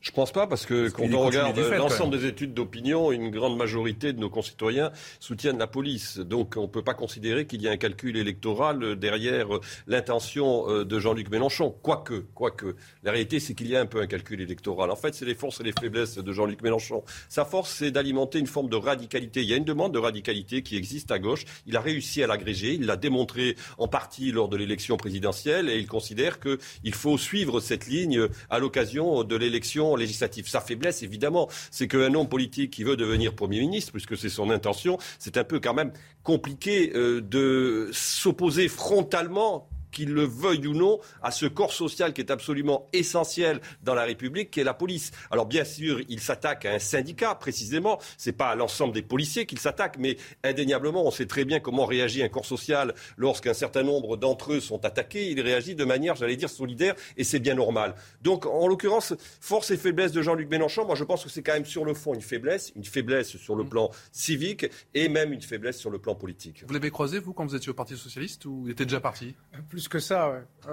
Je 0.00 0.12
pense 0.12 0.30
pas, 0.30 0.46
parce 0.46 0.66
que 0.66 0.88
quand 0.88 1.12
on 1.12 1.26
regarde 1.26 1.58
l'ensemble 1.58 2.16
des 2.16 2.26
études 2.26 2.54
d'opinion, 2.54 3.10
une 3.10 3.30
grande 3.30 3.56
majorité 3.56 4.12
de 4.12 4.20
nos 4.20 4.30
concitoyens 4.30 4.92
soutiennent 5.18 5.58
la 5.58 5.66
police. 5.66 6.18
Donc 6.18 6.54
on 6.56 6.62
ne 6.62 6.66
peut 6.68 6.84
pas 6.84 6.94
considérer 6.94 7.46
qu'il 7.46 7.60
y 7.60 7.68
a 7.68 7.72
un 7.72 7.76
calcul 7.76 8.16
électoral 8.16 8.96
derrière 8.96 9.48
l'intention 9.88 10.70
euh, 10.70 10.84
de 10.84 11.00
Jean-Luc 11.00 11.28
Mélenchon. 11.30 11.74
Quoique, 11.82 12.24
quoique. 12.34 12.76
La 13.02 13.10
réalité, 13.10 13.40
c'est 13.40 13.54
qu'il 13.54 13.68
y 13.68 13.74
a 13.74 13.80
un 13.80 13.86
peu 13.86 14.00
un 14.00 14.06
calcul 14.06 14.40
électoral. 14.40 14.90
En 14.90 14.96
fait, 14.96 15.14
c'est 15.14 15.24
les 15.24 15.34
forces 15.34 15.60
et 15.60 15.64
les 15.64 15.72
faiblesses 15.72 16.18
de 16.18 16.32
Jean-Luc 16.32 16.62
Mélenchon. 16.62 17.02
Sa 17.28 17.44
force, 17.44 17.72
c'est 17.72 17.90
d'alimenter 17.90 18.38
une 18.38 18.46
forme 18.46 18.68
de 18.68 18.76
radicalité. 18.76 19.42
Il 19.42 19.48
y 19.48 19.54
a 19.54 19.56
une 19.56 19.64
demande 19.64 19.92
de 19.92 19.98
radicalité 19.98 20.62
qui 20.62 20.76
existe 20.76 21.10
à 21.10 21.18
gauche. 21.18 21.44
Il 21.66 21.76
a 21.76 21.80
réussi 21.80 22.22
à 22.22 22.26
l'agréger. 22.26 22.74
Il 22.74 22.86
l'a 22.86 22.96
démontré 22.96 23.56
en 23.78 23.88
partie 23.88 24.30
lors 24.30 24.48
de 24.48 24.56
l'élection 24.56 24.96
présidentielle 24.96 25.68
et 25.68 25.78
il 25.78 25.88
considère 25.88 26.38
qu'il 26.38 26.94
faut 26.94 27.18
suivre 27.18 27.58
cette 27.60 27.88
ligne 27.88 28.28
à 28.50 28.58
l'occasion 28.60 29.24
de 29.24 29.36
l'élection 29.36 29.85
législative. 29.94 30.48
Sa 30.48 30.60
faiblesse, 30.60 31.02
évidemment, 31.02 31.48
c'est 31.70 31.86
qu'un 31.86 32.14
homme 32.14 32.28
politique 32.28 32.72
qui 32.72 32.82
veut 32.82 32.96
devenir 32.96 33.34
Premier 33.34 33.60
ministre, 33.60 33.92
puisque 33.92 34.16
c'est 34.16 34.28
son 34.28 34.50
intention, 34.50 34.98
c'est 35.18 35.36
un 35.36 35.44
peu 35.44 35.60
quand 35.60 35.74
même 35.74 35.92
compliqué 36.22 36.92
euh, 36.94 37.20
de 37.20 37.90
s'opposer 37.92 38.68
frontalement 38.68 39.68
qu'il 39.92 40.12
le 40.12 40.24
veuille 40.24 40.66
ou 40.66 40.74
non, 40.74 40.98
à 41.22 41.30
ce 41.30 41.46
corps 41.46 41.72
social 41.72 42.12
qui 42.12 42.20
est 42.20 42.30
absolument 42.30 42.88
essentiel 42.92 43.60
dans 43.82 43.94
la 43.94 44.04
République, 44.04 44.50
qui 44.50 44.60
est 44.60 44.64
la 44.64 44.74
police. 44.74 45.12
Alors 45.30 45.46
bien 45.46 45.64
sûr, 45.64 46.00
il 46.08 46.20
s'attaque 46.20 46.64
à 46.64 46.72
un 46.72 46.78
syndicat 46.78 47.34
précisément. 47.34 47.98
C'est 48.16 48.32
pas 48.32 48.48
à 48.48 48.54
l'ensemble 48.54 48.94
des 48.94 49.02
policiers 49.02 49.46
qu'il 49.46 49.58
s'attaque, 49.58 49.96
mais 49.98 50.16
indéniablement, 50.44 51.06
on 51.06 51.10
sait 51.10 51.26
très 51.26 51.44
bien 51.44 51.60
comment 51.60 51.86
réagit 51.86 52.22
un 52.22 52.28
corps 52.28 52.46
social 52.46 52.94
lorsqu'un 53.16 53.54
certain 53.54 53.82
nombre 53.82 54.16
d'entre 54.16 54.52
eux 54.52 54.60
sont 54.60 54.84
attaqués. 54.84 55.30
Il 55.30 55.40
réagit 55.40 55.74
de 55.74 55.84
manière, 55.84 56.16
j'allais 56.16 56.36
dire, 56.36 56.50
solidaire, 56.50 56.94
et 57.16 57.24
c'est 57.24 57.40
bien 57.40 57.54
normal. 57.54 57.94
Donc, 58.22 58.46
en 58.46 58.66
l'occurrence, 58.66 59.14
force 59.40 59.70
et 59.70 59.76
faiblesse 59.76 60.12
de 60.12 60.22
Jean-Luc 60.22 60.50
Mélenchon, 60.50 60.84
moi 60.84 60.94
je 60.94 61.04
pense 61.04 61.24
que 61.24 61.30
c'est 61.30 61.42
quand 61.42 61.54
même 61.54 61.64
sur 61.64 61.84
le 61.84 61.94
fond 61.94 62.14
une 62.14 62.20
faiblesse, 62.20 62.72
une 62.76 62.84
faiblesse 62.84 63.36
sur 63.36 63.54
le 63.56 63.64
mmh. 63.64 63.68
plan 63.68 63.90
civique 64.12 64.66
et 64.94 65.08
même 65.08 65.32
une 65.32 65.42
faiblesse 65.42 65.78
sur 65.78 65.90
le 65.90 65.98
plan 65.98 66.14
politique. 66.14 66.64
Vous 66.66 66.74
l'avez 66.74 66.90
croisé, 66.90 67.18
vous, 67.18 67.32
quand 67.32 67.46
vous 67.46 67.54
étiez 67.54 67.70
au 67.70 67.74
Parti 67.74 67.96
Socialiste, 67.96 68.44
ou 68.46 68.64
il 68.66 68.72
était 68.72 68.84
déjà 68.84 69.00
parti? 69.00 69.34
Que 69.88 69.98
ça, 69.98 70.42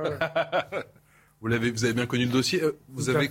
vous, 1.41 1.47
l'avez, 1.47 1.71
vous 1.71 1.83
avez 1.85 1.93
bien 1.93 2.05
connu 2.05 2.25
le 2.25 2.31
dossier. 2.31 2.61
Euh, 2.63 2.77
vous 2.89 3.09
avez 3.09 3.29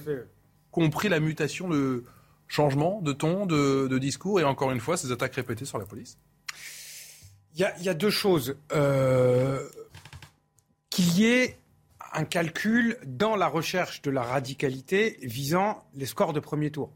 compris 0.71 1.09
la 1.09 1.21
mutation, 1.21 1.69
de 1.69 2.05
changement 2.49 3.01
de 3.01 3.13
ton, 3.13 3.47
de, 3.47 3.99
discours 3.99 4.41
et 4.41 4.45
encore 4.45 4.73
une 4.73 4.81
fois, 4.81 4.97
ces 4.97 5.11
attaques 5.13 5.35
répétées 5.35 5.65
sur 5.65 5.79
la 5.79 5.87
police? 5.87 6.19
Il 7.55 7.61
y, 7.61 7.89
a, 7.89 7.95
deux 7.95 8.11
choses. 8.11 8.57
Euh, 8.73 9.69
qu'il 10.89 11.19
y 11.19 11.27
ait 11.27 11.59
un 12.15 12.25
calcul 12.25 12.97
dans 13.05 13.37
la 13.37 13.47
recherche 13.47 14.01
de 14.03 14.11
la 14.11 14.23
radicalité 14.23 15.19
visant 15.23 15.85
les 15.95 16.07
scores 16.07 16.33
de 16.33 16.41
premier 16.41 16.71
tour. 16.71 16.93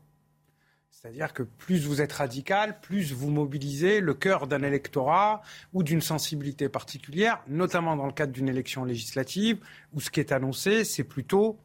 C'est-à-dire 0.98 1.35
que 1.35 1.42
plus 1.42 1.85
vous 1.85 2.00
êtes 2.00 2.14
radical, 2.14 2.80
plus 2.80 3.12
vous 3.12 3.28
mobilisez 3.28 4.00
le 4.00 4.14
cœur 4.14 4.46
d'un 4.46 4.62
électorat 4.62 5.42
ou 5.74 5.82
d'une 5.82 6.00
sensibilité 6.00 6.70
particulière, 6.70 7.42
notamment 7.48 7.96
dans 7.96 8.06
le 8.06 8.12
cadre 8.12 8.32
d'une 8.32 8.48
élection 8.48 8.82
législative, 8.82 9.59
où 9.92 10.00
ce 10.00 10.09
qui 10.09 10.20
est 10.20 10.32
annoncé, 10.32 10.85
c'est 10.85 11.04
plutôt 11.04 11.59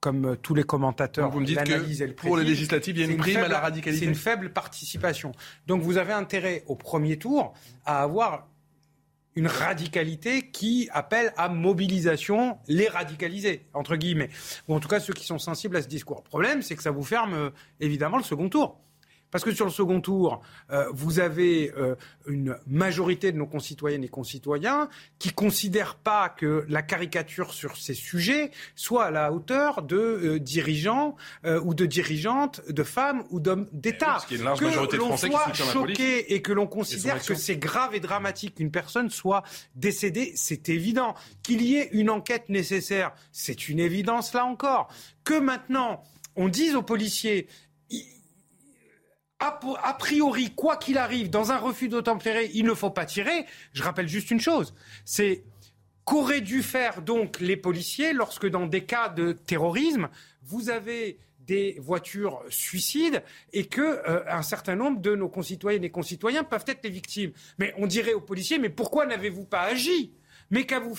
comme 0.00 0.36
tous 0.36 0.54
les 0.54 0.64
commentateurs 0.64 1.30
vous 1.30 1.40
me 1.40 1.46
dites 1.46 1.64
que 1.64 2.12
pour 2.12 2.36
les 2.36 2.44
législatives, 2.44 2.98
il 2.98 3.06
y 3.06 3.08
a 3.08 3.10
une, 3.10 3.16
prime 3.16 3.38
à 3.38 3.48
la 3.48 3.60
radicalité. 3.60 4.04
C'est 4.04 4.10
une 4.10 4.14
faible 4.14 4.52
participation. 4.52 5.32
Donc 5.66 5.80
vous 5.80 5.96
avez 5.96 6.12
intérêt 6.12 6.64
au 6.66 6.76
premier 6.76 7.16
tour 7.16 7.54
à 7.86 8.02
avoir 8.02 8.46
une 9.36 9.46
radicalité 9.46 10.50
qui 10.50 10.88
appelle 10.92 11.32
à 11.36 11.48
mobilisation 11.48 12.58
les 12.68 12.88
radicalisés, 12.88 13.66
entre 13.74 13.96
guillemets, 13.96 14.30
ou 14.68 14.74
en 14.74 14.80
tout 14.80 14.88
cas 14.88 15.00
ceux 15.00 15.12
qui 15.12 15.26
sont 15.26 15.38
sensibles 15.38 15.76
à 15.76 15.82
ce 15.82 15.88
discours. 15.88 16.22
Le 16.24 16.28
problème, 16.28 16.62
c'est 16.62 16.76
que 16.76 16.82
ça 16.82 16.90
vous 16.90 17.02
ferme 17.02 17.34
euh, 17.34 17.50
évidemment 17.80 18.16
le 18.16 18.22
second 18.22 18.48
tour. 18.48 18.83
Parce 19.34 19.42
que 19.42 19.52
sur 19.52 19.64
le 19.64 19.72
second 19.72 20.00
tour, 20.00 20.42
euh, 20.70 20.86
vous 20.92 21.18
avez 21.18 21.72
euh, 21.76 21.96
une 22.28 22.56
majorité 22.68 23.32
de 23.32 23.36
nos 23.36 23.48
concitoyennes 23.48 24.04
et 24.04 24.08
concitoyens 24.08 24.88
qui 25.18 25.30
considèrent 25.30 25.96
pas 25.96 26.28
que 26.28 26.64
la 26.68 26.82
caricature 26.82 27.52
sur 27.52 27.76
ces 27.76 27.94
sujets 27.94 28.52
soit 28.76 29.06
à 29.06 29.10
la 29.10 29.32
hauteur 29.32 29.82
de 29.82 29.96
euh, 29.96 30.38
dirigeants 30.38 31.16
ou 31.64 31.74
de 31.74 31.84
dirigeantes, 31.84 32.60
de 32.68 32.84
femmes 32.84 33.24
ou 33.30 33.40
d'hommes 33.40 33.66
d'État. 33.72 34.18
que 34.28 34.96
l'on 34.96 35.16
soit 35.16 35.52
choqué 35.52 36.32
et 36.32 36.40
que 36.40 36.52
l'on 36.52 36.68
considère 36.68 37.20
que 37.20 37.34
c'est 37.34 37.56
grave 37.56 37.92
et 37.92 38.00
dramatique 38.00 38.54
qu'une 38.54 38.70
personne 38.70 39.10
soit 39.10 39.42
décédée, 39.74 40.32
c'est 40.36 40.68
évident. 40.68 41.16
Qu'il 41.42 41.60
y 41.62 41.74
ait 41.74 41.88
une 41.90 42.08
enquête 42.08 42.50
nécessaire, 42.50 43.10
c'est 43.32 43.68
une 43.68 43.80
évidence 43.80 44.32
là 44.32 44.44
encore. 44.44 44.86
Que 45.24 45.40
maintenant 45.40 46.04
on 46.36 46.48
dise 46.48 46.74
aux 46.74 46.82
policiers 46.82 47.46
a, 49.40 49.94
priori, 49.98 50.52
quoi 50.54 50.76
qu'il 50.76 50.98
arrive, 50.98 51.30
dans 51.30 51.52
un 51.52 51.58
refus 51.58 51.88
d'obtempérer, 51.88 52.50
il 52.54 52.64
ne 52.64 52.74
faut 52.74 52.90
pas 52.90 53.04
tirer. 53.04 53.46
Je 53.72 53.82
rappelle 53.82 54.08
juste 54.08 54.30
une 54.30 54.40
chose, 54.40 54.74
c'est 55.04 55.44
qu'auraient 56.04 56.40
dû 56.40 56.62
faire 56.62 57.02
donc 57.02 57.40
les 57.40 57.56
policiers 57.56 58.12
lorsque 58.12 58.48
dans 58.48 58.66
des 58.66 58.84
cas 58.84 59.08
de 59.08 59.32
terrorisme, 59.32 60.08
vous 60.42 60.70
avez 60.70 61.18
des 61.40 61.76
voitures 61.78 62.42
suicides 62.48 63.22
et 63.52 63.66
que 63.66 63.80
euh, 63.80 64.22
un 64.28 64.42
certain 64.42 64.76
nombre 64.76 65.00
de 65.00 65.14
nos 65.14 65.28
concitoyennes 65.28 65.84
et 65.84 65.90
concitoyens 65.90 66.44
peuvent 66.44 66.64
être 66.66 66.82
les 66.84 66.90
victimes. 66.90 67.32
Mais 67.58 67.74
on 67.76 67.86
dirait 67.86 68.14
aux 68.14 68.20
policiers, 68.20 68.58
mais 68.58 68.70
pourquoi 68.70 69.06
n'avez-vous 69.06 69.44
pas 69.44 69.62
agi? 69.62 70.12
Mais 70.54 70.66
qu'avez-vous 70.66 70.94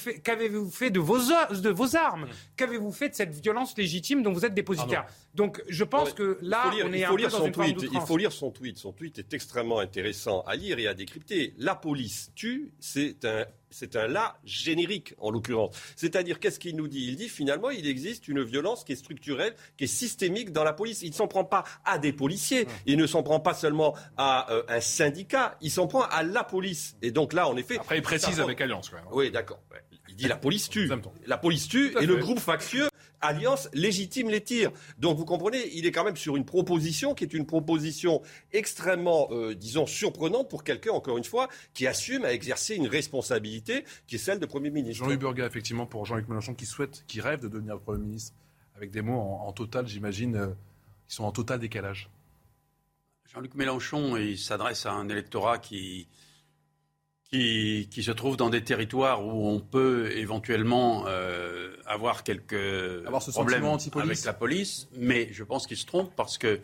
fait, 0.69 0.89
de, 0.89 0.99
vos, 0.99 1.17
de 1.17 1.69
vos 1.69 1.95
armes 1.95 2.27
Qu'avez-vous 2.57 2.91
fait 2.91 3.09
de 3.09 3.15
cette 3.15 3.33
violence 3.33 3.77
légitime 3.77 4.21
dont 4.21 4.33
vous 4.33 4.45
êtes 4.45 4.53
dépositaire 4.53 5.05
Donc 5.33 5.63
je 5.69 5.85
pense 5.85 6.11
que 6.11 6.37
là, 6.41 6.71
on 6.83 6.91
est 6.91 7.05
un 7.05 7.15
peu 7.15 7.21
dans 7.21 7.29
son 7.29 7.51
tweet. 7.51 7.85
Il 7.93 8.01
faut 8.01 8.17
lire 8.17 8.33
son 8.33 8.51
tweet. 8.51 8.77
Son 8.77 8.91
tweet 8.91 9.19
est 9.19 9.33
extrêmement 9.33 9.79
intéressant 9.79 10.41
à 10.41 10.55
lire 10.55 10.77
et 10.77 10.87
à 10.87 10.93
décrypter. 10.93 11.53
La 11.57 11.75
police 11.75 12.31
tue, 12.35 12.73
c'est 12.79 13.23
un 13.23 13.45
c'est 13.77 13.97
un 13.97 14.07
là 14.07 14.37
générique 14.45 15.15
en 15.19 15.31
l'occurrence. 15.31 15.75
C'est-à-dire 15.97 16.39
qu'est-ce 16.39 16.59
qu'il 16.59 16.77
nous 16.77 16.87
dit? 16.87 17.07
Il 17.09 17.17
dit 17.17 17.27
finalement 17.27 17.69
il 17.69 17.87
existe 17.87 18.29
une 18.29 18.41
violence 18.41 18.85
qui 18.85 18.93
est 18.93 18.95
structurelle, 18.95 19.53
qui 19.75 19.83
est 19.83 19.87
systémique 19.87 20.53
dans 20.53 20.63
la 20.63 20.71
police. 20.71 21.01
Il 21.01 21.09
ne 21.09 21.15
s'en 21.15 21.27
prend 21.27 21.43
pas 21.43 21.65
à 21.83 21.97
des 21.97 22.13
policiers, 22.13 22.67
il 22.85 22.97
ne 22.97 23.05
s'en 23.05 23.21
prend 23.21 23.41
pas 23.41 23.53
seulement 23.53 23.93
à 24.15 24.49
euh, 24.53 24.63
un 24.69 24.79
syndicat, 24.79 25.57
il 25.59 25.71
s'en 25.71 25.87
prend 25.87 26.03
à 26.03 26.23
la 26.23 26.45
police. 26.45 26.95
Et 27.01 27.11
donc 27.11 27.33
là 27.33 27.49
en 27.49 27.57
effet. 27.57 27.77
Après 27.77 27.97
il 27.97 28.01
précise 28.01 28.39
avec 28.39 28.61
Alliance. 28.61 28.91
Oui 29.11 29.29
d'accord. 29.29 29.59
Il 30.07 30.15
dit 30.15 30.27
la 30.29 30.37
police 30.37 30.69
tue. 30.69 30.89
La 31.25 31.37
police 31.37 31.67
tue 31.67 31.93
et 31.99 32.05
le 32.05 32.15
groupe 32.15 32.39
factieux 32.39 32.87
alliance 33.25 33.69
légitime 33.73 34.29
les 34.29 34.41
tirs. 34.41 34.71
Donc 34.97 35.17
vous 35.17 35.25
comprenez, 35.25 35.69
il 35.73 35.85
est 35.85 35.91
quand 35.91 36.03
même 36.03 36.17
sur 36.17 36.35
une 36.35 36.45
proposition 36.45 37.13
qui 37.13 37.23
est 37.23 37.33
une 37.33 37.45
proposition 37.45 38.21
extrêmement, 38.53 39.27
euh, 39.31 39.55
disons, 39.55 39.85
surprenante 39.85 40.49
pour 40.49 40.63
quelqu'un, 40.63 40.91
encore 40.91 41.17
une 41.17 41.23
fois, 41.23 41.49
qui 41.73 41.87
assume 41.87 42.25
à 42.25 42.33
exercer 42.33 42.75
une 42.75 42.87
responsabilité 42.87 43.85
qui 44.07 44.15
est 44.15 44.19
celle 44.19 44.39
de 44.39 44.45
Premier 44.45 44.69
ministre. 44.69 45.03
Jean-Luc 45.03 45.19
Burga, 45.19 45.45
effectivement, 45.45 45.85
pour 45.85 46.05
Jean-Luc 46.05 46.27
Mélenchon, 46.27 46.53
qui 46.53 46.65
souhaite, 46.65 47.03
qui 47.07 47.21
rêve 47.21 47.41
de 47.41 47.47
devenir 47.47 47.79
Premier 47.79 48.05
ministre, 48.05 48.33
avec 48.75 48.91
des 48.91 49.01
mots 49.01 49.19
en, 49.19 49.51
total, 49.53 49.87
j'imagine, 49.87 50.35
euh, 50.35 50.47
qui 51.07 51.15
sont 51.15 51.23
en 51.23 51.31
total 51.31 51.59
décalage. 51.59 52.09
Jean-Luc 53.33 53.55
Mélenchon, 53.55 54.17
il 54.17 54.37
s'adresse 54.37 54.85
à 54.85 54.93
un 54.93 55.09
électorat 55.09 55.57
qui, 55.57 56.07
qui, 57.35 57.87
qui, 57.91 58.03
se 58.03 58.11
trouve 58.11 58.37
dans 58.37 58.49
des 58.49 58.63
territoires 58.63 59.25
où 59.25 59.47
on 59.47 59.59
peut 59.59 60.11
éventuellement 60.15 61.05
euh, 61.07 61.75
avoir 61.85 62.23
quelques 62.23 63.03
problèmes 63.33 63.65
avec 63.65 64.23
la 64.23 64.33
police, 64.33 64.87
mais 64.95 65.29
je 65.31 65.43
pense 65.43 65.67
qu'il 65.67 65.77
se 65.77 65.85
trompe 65.85 66.11
parce 66.15 66.37
que 66.37 66.59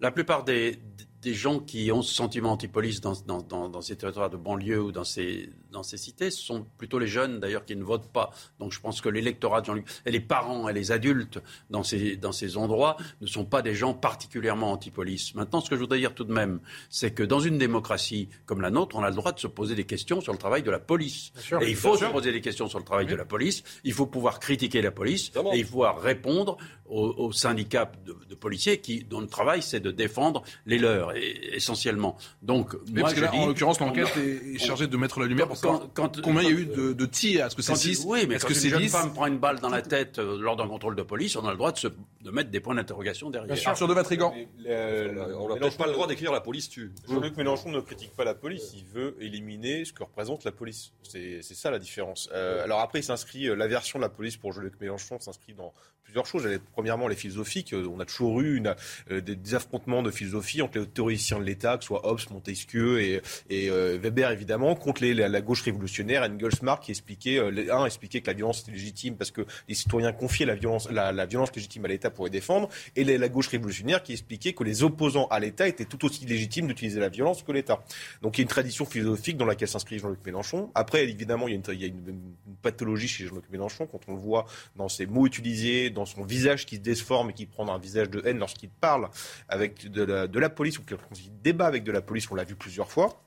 la 0.00 0.10
plupart 0.10 0.44
des, 0.44 0.78
des 1.22 1.34
gens 1.34 1.60
qui 1.60 1.90
ont 1.92 2.02
ce 2.02 2.12
sentiment 2.12 2.52
anti-police 2.52 3.00
dans, 3.00 3.14
dans, 3.42 3.80
ces 3.80 3.96
territoires 3.96 4.28
de 4.28 4.36
banlieue 4.36 4.82
ou 4.82 4.90
dans 4.90 5.04
ces, 5.04 5.50
dans 5.70 5.84
ces 5.84 5.96
cités 5.96 6.30
ce 6.32 6.42
sont 6.42 6.66
plutôt 6.78 6.98
les 6.98 7.06
jeunes 7.06 7.38
d'ailleurs 7.38 7.64
qui 7.64 7.76
ne 7.76 7.84
votent 7.84 8.10
pas. 8.12 8.30
Donc 8.58 8.72
je 8.72 8.80
pense 8.80 9.00
que 9.00 9.08
l'électorat 9.08 9.60
de 9.60 9.66
Jean-Luc 9.66 9.86
et 10.04 10.10
les 10.10 10.20
parents 10.20 10.68
et 10.68 10.72
les 10.72 10.90
adultes 10.90 11.40
dans 11.70 11.84
ces, 11.84 12.16
dans 12.16 12.32
ces 12.32 12.56
endroits 12.56 12.96
ne 13.20 13.26
sont 13.28 13.44
pas 13.44 13.62
des 13.62 13.74
gens 13.74 13.94
particulièrement 13.94 14.72
anti-police. 14.72 15.34
Maintenant, 15.36 15.60
ce 15.60 15.70
que 15.70 15.76
je 15.76 15.80
voudrais 15.80 16.00
dire 16.00 16.14
tout 16.14 16.24
de 16.24 16.32
même, 16.32 16.60
c'est 16.90 17.12
que 17.12 17.22
dans 17.22 17.40
une 17.40 17.56
démocratie 17.56 18.28
comme 18.44 18.60
la 18.60 18.70
nôtre, 18.70 18.96
on 18.96 19.04
a 19.04 19.10
le 19.10 19.16
droit 19.16 19.32
de 19.32 19.38
se 19.38 19.46
poser 19.46 19.76
des 19.76 19.84
questions 19.84 20.20
sur 20.20 20.32
le 20.32 20.38
travail 20.38 20.64
de 20.64 20.70
la 20.72 20.80
police. 20.80 21.32
et 21.60 21.68
il 21.68 21.76
faut 21.76 21.96
se 21.96 22.04
poser 22.06 22.32
des 22.32 22.40
questions 22.40 22.68
sur 22.68 22.80
le 22.80 22.84
travail 22.84 23.06
de 23.06 23.14
la 23.14 23.24
police. 23.24 23.62
Il 23.84 23.92
faut 23.92 24.06
pouvoir 24.06 24.40
critiquer 24.40 24.82
la 24.82 24.90
police 24.90 25.30
et 25.52 25.58
il 25.58 25.64
faut 25.64 25.72
pouvoir 25.72 26.00
répondre 26.00 26.58
aux, 26.86 27.32
syndicats 27.32 27.90
de, 28.04 28.34
policiers 28.34 28.78
qui, 28.78 29.04
dont 29.04 29.20
le 29.20 29.26
travail 29.26 29.62
c'est 29.62 29.80
de 29.80 29.90
défendre 29.90 30.42
les 30.66 30.78
leurs 30.78 31.11
essentiellement. 31.16 32.16
Donc, 32.42 32.74
moi, 32.74 33.02
parce 33.02 33.14
que 33.14 33.20
là, 33.20 33.34
en 33.34 33.46
l'occurrence, 33.46 33.80
l'enquête 33.80 34.16
est 34.16 34.58
chargée 34.58 34.86
de 34.86 34.96
mettre 34.96 35.20
la 35.20 35.26
lumière 35.26 35.48
pour 35.48 35.56
savoir 35.56 35.88
combien 35.94 36.42
il 36.42 36.48
y 36.48 36.52
a 36.52 36.60
eu 36.60 36.66
de, 36.66 36.92
de 36.92 37.06
tirs. 37.06 37.46
Est-ce 37.46 37.56
que 37.56 37.62
c'est 37.62 37.74
6 37.74 38.04
Oui, 38.06 38.26
mais 38.28 38.36
est-ce 38.36 38.46
que 38.46 38.52
une 38.52 38.70
jeune 38.70 38.88
femme 38.88 39.12
prend 39.12 39.26
une 39.26 39.38
balle 39.38 39.60
dans 39.60 39.68
la 39.68 39.82
tête 39.82 40.18
euh, 40.18 40.40
lors 40.40 40.56
d'un 40.56 40.68
contrôle 40.68 40.96
de 40.96 41.02
police, 41.02 41.36
on 41.36 41.46
a 41.46 41.50
le 41.50 41.56
droit 41.56 41.72
de, 41.72 41.78
se, 41.78 41.88
de 41.88 42.30
mettre 42.30 42.50
des 42.50 42.60
points 42.60 42.74
d'interrogation 42.74 43.30
derrière. 43.30 43.54
Bien 43.54 43.74
sûr, 43.74 43.88
de 43.88 43.94
Vatrigan. 43.94 44.34
on 44.34 45.48
n'a 45.48 45.56
peut-être 45.56 45.76
pas 45.76 45.86
le 45.86 45.92
droit 45.92 46.06
d'écrire 46.06 46.32
la 46.32 46.40
police 46.40 46.68
tue. 46.68 46.92
Jean-Luc 47.08 47.36
Mélenchon 47.36 47.70
ne 47.70 47.80
critique 47.80 48.14
pas 48.14 48.24
la 48.24 48.34
police, 48.34 48.72
il 48.74 48.84
veut 48.84 49.16
éliminer 49.20 49.84
ce 49.84 49.92
que 49.92 50.02
représente 50.02 50.44
la 50.44 50.52
police. 50.52 50.92
C'est 51.02 51.42
ça 51.42 51.70
la 51.70 51.78
différence. 51.78 52.28
Euh, 52.32 52.64
alors 52.64 52.80
après, 52.80 53.00
il 53.00 53.04
s'inscrit, 53.04 53.48
euh, 53.48 53.54
la 53.54 53.66
version 53.66 53.98
de 53.98 54.02
la 54.04 54.08
police 54.08 54.36
pour 54.36 54.52
Jean-Luc 54.52 54.80
Mélenchon 54.80 55.18
s'inscrit 55.20 55.54
dans 55.54 55.72
plusieurs 56.12 56.26
choses. 56.26 56.46
Premièrement, 56.72 57.08
les 57.08 57.16
philosophiques. 57.16 57.74
On 57.74 57.98
a 57.98 58.04
toujours 58.04 58.40
eu 58.40 58.56
une, 58.56 58.74
des, 59.10 59.54
affrontements 59.54 60.02
de 60.02 60.10
philosophie 60.10 60.62
entre 60.62 60.78
les 60.78 60.86
théoriciens 60.86 61.38
de 61.38 61.44
l'État, 61.44 61.76
que 61.76 61.84
ce 61.84 61.88
soit 61.88 62.06
Hobbes, 62.06 62.20
Montesquieu 62.30 63.00
et, 63.00 63.22
et 63.48 63.70
Weber 63.70 64.30
évidemment, 64.30 64.74
contre 64.74 65.04
la, 65.04 65.40
gauche 65.40 65.62
révolutionnaire, 65.62 66.22
Engelsmar 66.22 66.80
qui 66.80 66.90
expliquait, 66.90 67.38
un 67.70 67.84
expliquait 67.86 68.20
que 68.20 68.28
la 68.28 68.34
violence 68.34 68.60
était 68.60 68.72
légitime 68.72 69.16
parce 69.16 69.30
que 69.30 69.42
les 69.68 69.74
citoyens 69.74 70.12
confiaient 70.12 70.46
la 70.46 70.54
violence, 70.54 70.90
la, 70.90 71.26
violence 71.26 71.54
légitime 71.54 71.84
à 71.84 71.88
l'État 71.88 72.10
pour 72.10 72.24
les 72.26 72.30
défendre, 72.30 72.68
et 72.96 73.04
la, 73.04 73.28
gauche 73.28 73.48
révolutionnaire 73.48 74.02
qui 74.02 74.12
expliquait 74.12 74.52
que 74.52 74.64
les 74.64 74.82
opposants 74.82 75.26
à 75.30 75.40
l'État 75.40 75.66
étaient 75.66 75.84
tout 75.84 76.04
aussi 76.04 76.26
légitimes 76.26 76.66
d'utiliser 76.66 77.00
la 77.00 77.08
violence 77.08 77.42
que 77.42 77.52
l'État. 77.52 77.82
Donc 78.20 78.36
il 78.36 78.40
y 78.40 78.42
a 78.42 78.44
une 78.44 78.48
tradition 78.48 78.84
philosophique 78.84 79.36
dans 79.36 79.46
laquelle 79.46 79.68
s'inscrit 79.68 79.98
Jean-Luc 79.98 80.24
Mélenchon. 80.24 80.70
Après, 80.74 81.04
évidemment, 81.04 81.48
il 81.48 81.54
y 81.54 81.84
a, 81.84 81.86
une, 81.86 82.34
pathologie 82.60 83.08
chez 83.08 83.26
Jean-Luc 83.26 83.44
Mélenchon 83.50 83.86
quand 83.86 84.00
on 84.08 84.14
le 84.14 84.20
voit 84.20 84.46
dans 84.76 84.88
ses 84.88 85.06
mots 85.06 85.26
utilisés, 85.26 85.90
dans 85.90 86.01
son 86.06 86.24
visage 86.24 86.66
qui 86.66 86.76
se 86.76 86.80
déforme 86.80 87.30
et 87.30 87.32
qui 87.32 87.46
prend 87.46 87.68
un 87.68 87.78
visage 87.78 88.10
de 88.10 88.22
haine 88.24 88.38
lorsqu'il 88.38 88.70
parle 88.70 89.08
avec 89.48 89.90
de 89.90 90.02
la, 90.38 90.50
police 90.50 90.78
ou 90.78 90.84
qu'il 90.84 90.96
débat 91.42 91.66
avec 91.66 91.84
de 91.84 91.92
la 91.92 92.02
police, 92.02 92.30
on 92.30 92.34
l'a 92.34 92.44
vu 92.44 92.56
plusieurs 92.56 92.90
fois. 92.90 93.22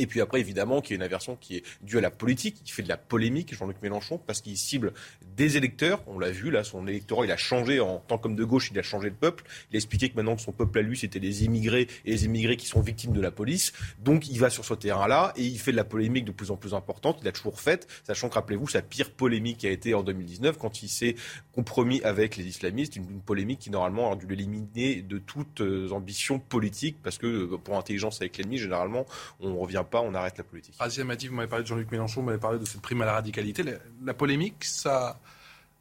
Et 0.00 0.06
puis 0.06 0.22
après, 0.22 0.40
évidemment, 0.40 0.80
qu'il 0.80 0.92
y 0.92 0.94
a 0.94 0.96
une 0.96 1.02
aversion 1.02 1.36
qui 1.36 1.56
est 1.56 1.64
due 1.82 1.98
à 1.98 2.00
la 2.00 2.10
politique, 2.10 2.62
qui 2.64 2.72
fait 2.72 2.82
de 2.82 2.88
la 2.88 2.96
polémique, 2.96 3.54
Jean-Luc 3.54 3.76
Mélenchon, 3.82 4.18
parce 4.18 4.40
qu'il 4.40 4.56
cible 4.56 4.94
des 5.36 5.58
électeurs. 5.58 6.02
On 6.06 6.18
l'a 6.18 6.30
vu, 6.30 6.50
là, 6.50 6.64
son 6.64 6.86
électorat, 6.86 7.26
il 7.26 7.32
a 7.32 7.36
changé 7.36 7.80
en 7.80 7.98
tant 7.98 8.16
qu'homme 8.16 8.34
de 8.34 8.44
gauche, 8.44 8.70
il 8.72 8.78
a 8.78 8.82
changé 8.82 9.10
de 9.10 9.14
peuple. 9.14 9.44
Il 9.70 9.76
a 9.76 9.78
expliqué 9.78 10.08
que 10.08 10.16
maintenant 10.16 10.36
que 10.36 10.42
son 10.42 10.52
peuple 10.52 10.78
à 10.78 10.82
lui, 10.82 10.96
c'était 10.96 11.18
les 11.18 11.44
immigrés 11.44 11.86
et 12.06 12.12
les 12.12 12.24
immigrés 12.24 12.56
qui 12.56 12.66
sont 12.66 12.80
victimes 12.80 13.12
de 13.12 13.20
la 13.20 13.30
police. 13.30 13.74
Donc, 13.98 14.28
il 14.28 14.38
va 14.38 14.48
sur 14.48 14.64
ce 14.64 14.72
terrain-là 14.72 15.34
et 15.36 15.44
il 15.44 15.58
fait 15.58 15.72
de 15.72 15.76
la 15.76 15.84
polémique 15.84 16.24
de 16.24 16.32
plus 16.32 16.50
en 16.50 16.56
plus 16.56 16.72
importante. 16.72 17.18
Il 17.20 17.28
a 17.28 17.32
toujours 17.32 17.60
fait, 17.60 17.86
sachant 18.04 18.30
que, 18.30 18.34
rappelez-vous, 18.34 18.68
sa 18.68 18.80
pire 18.80 19.10
polémique 19.10 19.66
a 19.66 19.70
été 19.70 19.92
en 19.92 20.02
2019 20.02 20.56
quand 20.56 20.82
il 20.82 20.88
s'est 20.88 21.14
compromis 21.54 22.00
avec 22.04 22.38
les 22.38 22.46
islamistes. 22.46 22.96
Une, 22.96 23.20
polémique 23.20 23.58
qui, 23.58 23.70
normalement, 23.70 24.06
aurait 24.06 24.16
dû 24.16 24.26
l'éliminer 24.26 25.02
de 25.02 25.18
toute 25.18 25.60
euh, 25.60 25.90
ambition 25.90 26.38
politique, 26.38 26.96
parce 27.02 27.18
que 27.18 27.26
euh, 27.26 27.58
pour 27.58 27.76
intelligence 27.76 28.20
avec 28.22 28.38
l'ennemi, 28.38 28.56
généralement, 28.56 29.04
on 29.40 29.58
revient 29.58 29.84
pas, 29.90 30.00
on 30.00 30.14
arrête 30.14 30.38
la 30.38 30.44
politique. 30.44 30.74
Razia 30.78 31.04
Mati, 31.04 31.28
vous 31.28 31.34
m'avez 31.34 31.48
parlé 31.48 31.62
de 31.64 31.68
Jean-Luc 31.68 31.90
Mélenchon, 31.90 32.20
vous 32.20 32.26
m'avez 32.26 32.38
parlé 32.38 32.58
de 32.58 32.64
cette 32.64 32.80
prime 32.80 33.02
à 33.02 33.06
la 33.06 33.12
radicalité. 33.14 33.62
La, 34.04 34.14
polémique, 34.14 34.64
ça, 34.64 35.18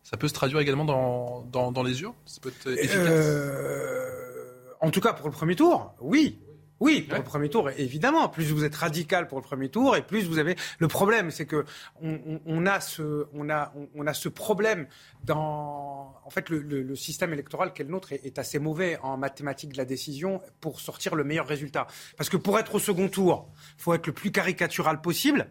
ça 0.03 0.18
peut 0.18 0.28
se 0.28 0.34
traduire 0.34 0.60
également 0.60 0.86
dans, 0.86 1.72
dans, 1.72 1.84
les 1.84 2.01
urnes 2.01 2.14
Ça 2.26 2.39
peut 2.41 2.49
être 2.49 2.68
efficace? 2.78 2.95
euh, 3.07 4.72
En 4.82 4.91
tout 4.91 5.01
cas, 5.01 5.14
pour 5.14 5.28
le 5.28 5.34
premier 5.34 5.55
tour, 5.55 5.93
oui. 6.01 6.39
Oui, 6.80 7.01
pour 7.01 7.17
le 7.17 7.23
premier 7.23 7.49
tour, 7.49 7.69
évidemment. 7.71 8.30
Plus 8.30 8.51
vous 8.51 8.63
êtes 8.63 8.75
radical 8.75 9.27
pour 9.27 9.38
le 9.38 9.43
premier 9.43 9.69
tour, 9.69 9.97
et 9.97 10.01
plus 10.01 10.27
vous 10.27 10.38
avez. 10.38 10.55
Le 10.77 10.88
problème, 10.88 11.30
c'est 11.30 11.45
que 11.45 11.65
on, 12.01 12.65
a 12.65 12.80
ce, 12.80 13.27
on 13.34 13.49
a, 13.49 13.73
on, 13.95 14.07
a 14.07 14.13
ce 14.13 14.30
problème 14.30 14.88
dans. 15.23 16.15
En 16.23 16.30
fait, 16.30 16.49
le, 16.49 16.95
système 16.95 17.34
électoral 17.34 17.73
qu'est 17.73 17.84
le 17.84 17.89
nôtre 17.89 18.13
est, 18.13 18.39
assez 18.39 18.59
mauvais 18.59 18.97
en 19.01 19.17
mathématiques 19.17 19.73
de 19.73 19.77
la 19.77 19.86
décision 19.86 20.41
pour 20.61 20.80
sortir 20.80 21.15
le 21.15 21.23
meilleur 21.23 21.47
résultat. 21.47 21.88
Parce 22.17 22.30
que 22.30 22.38
pour 22.38 22.57
être 22.57 22.75
au 22.75 22.80
second 22.80 23.09
tour, 23.09 23.49
il 23.77 23.82
faut 23.82 23.93
être 23.93 24.07
le 24.07 24.13
plus 24.13 24.32
caricatural 24.32 25.01
possible. 25.01 25.49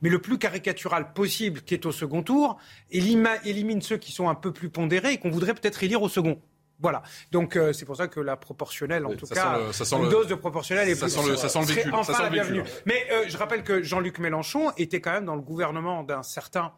Mais 0.00 0.10
le 0.10 0.20
plus 0.20 0.38
caricatural 0.38 1.12
possible 1.12 1.62
qui 1.62 1.74
est 1.74 1.86
au 1.86 1.92
second 1.92 2.22
tour 2.22 2.58
élimine 2.90 3.80
ceux 3.80 3.96
qui 3.96 4.12
sont 4.12 4.28
un 4.28 4.34
peu 4.34 4.52
plus 4.52 4.68
pondérés 4.68 5.14
et 5.14 5.18
qu'on 5.18 5.30
voudrait 5.30 5.54
peut-être 5.54 5.82
élire 5.82 6.02
au 6.02 6.08
second. 6.08 6.40
Voilà. 6.82 7.02
Donc 7.30 7.56
euh, 7.56 7.72
c'est 7.72 7.84
pour 7.84 7.96
ça 7.96 8.08
que 8.08 8.20
la 8.20 8.36
proportionnelle, 8.36 9.06
en 9.06 9.14
tout 9.14 9.26
cas, 9.26 9.60
une 9.92 10.08
dose 10.08 10.26
de 10.26 10.34
proportionnelle 10.34 10.88
est 10.88 10.96
ça 10.96 11.06
plus. 11.06 11.14
Sent 11.14 11.28
le, 11.28 11.36
ça 11.36 11.48
sent 11.48 11.60
le 11.60 11.66
véhicule. 11.66 11.94
Enfin 11.94 12.12
ça 12.12 12.22
la 12.22 12.30
bienvenue. 12.30 12.64
Mais 12.86 13.06
euh, 13.12 13.24
je 13.28 13.36
rappelle 13.36 13.62
que 13.62 13.82
Jean-Luc 13.82 14.18
Mélenchon 14.18 14.72
était 14.76 15.00
quand 15.00 15.12
même 15.12 15.24
dans 15.24 15.36
le 15.36 15.42
gouvernement 15.42 16.02
d'un 16.02 16.22
certain 16.24 16.72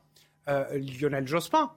euh, 0.48 0.64
Lionel 0.78 1.26
Jospin, 1.26 1.72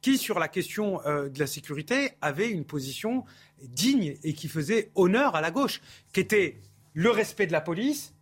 qui 0.00 0.16
sur 0.16 0.38
la 0.38 0.48
question 0.48 1.00
de 1.04 1.38
la 1.38 1.46
sécurité 1.46 2.12
avait 2.20 2.48
une 2.48 2.64
position 2.64 3.24
digne 3.62 4.16
et 4.22 4.34
qui 4.34 4.48
faisait 4.48 4.90
honneur 4.94 5.34
à 5.34 5.40
la 5.40 5.50
gauche, 5.50 5.80
qui 6.12 6.20
était 6.20 6.60
le 6.94 7.10
respect 7.10 7.46
de 7.46 7.52
la 7.52 7.60
police, 7.60 8.14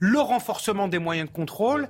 le 0.00 0.18
renforcement 0.18 0.88
des 0.88 0.98
moyens 0.98 1.28
de 1.28 1.34
contrôle 1.34 1.88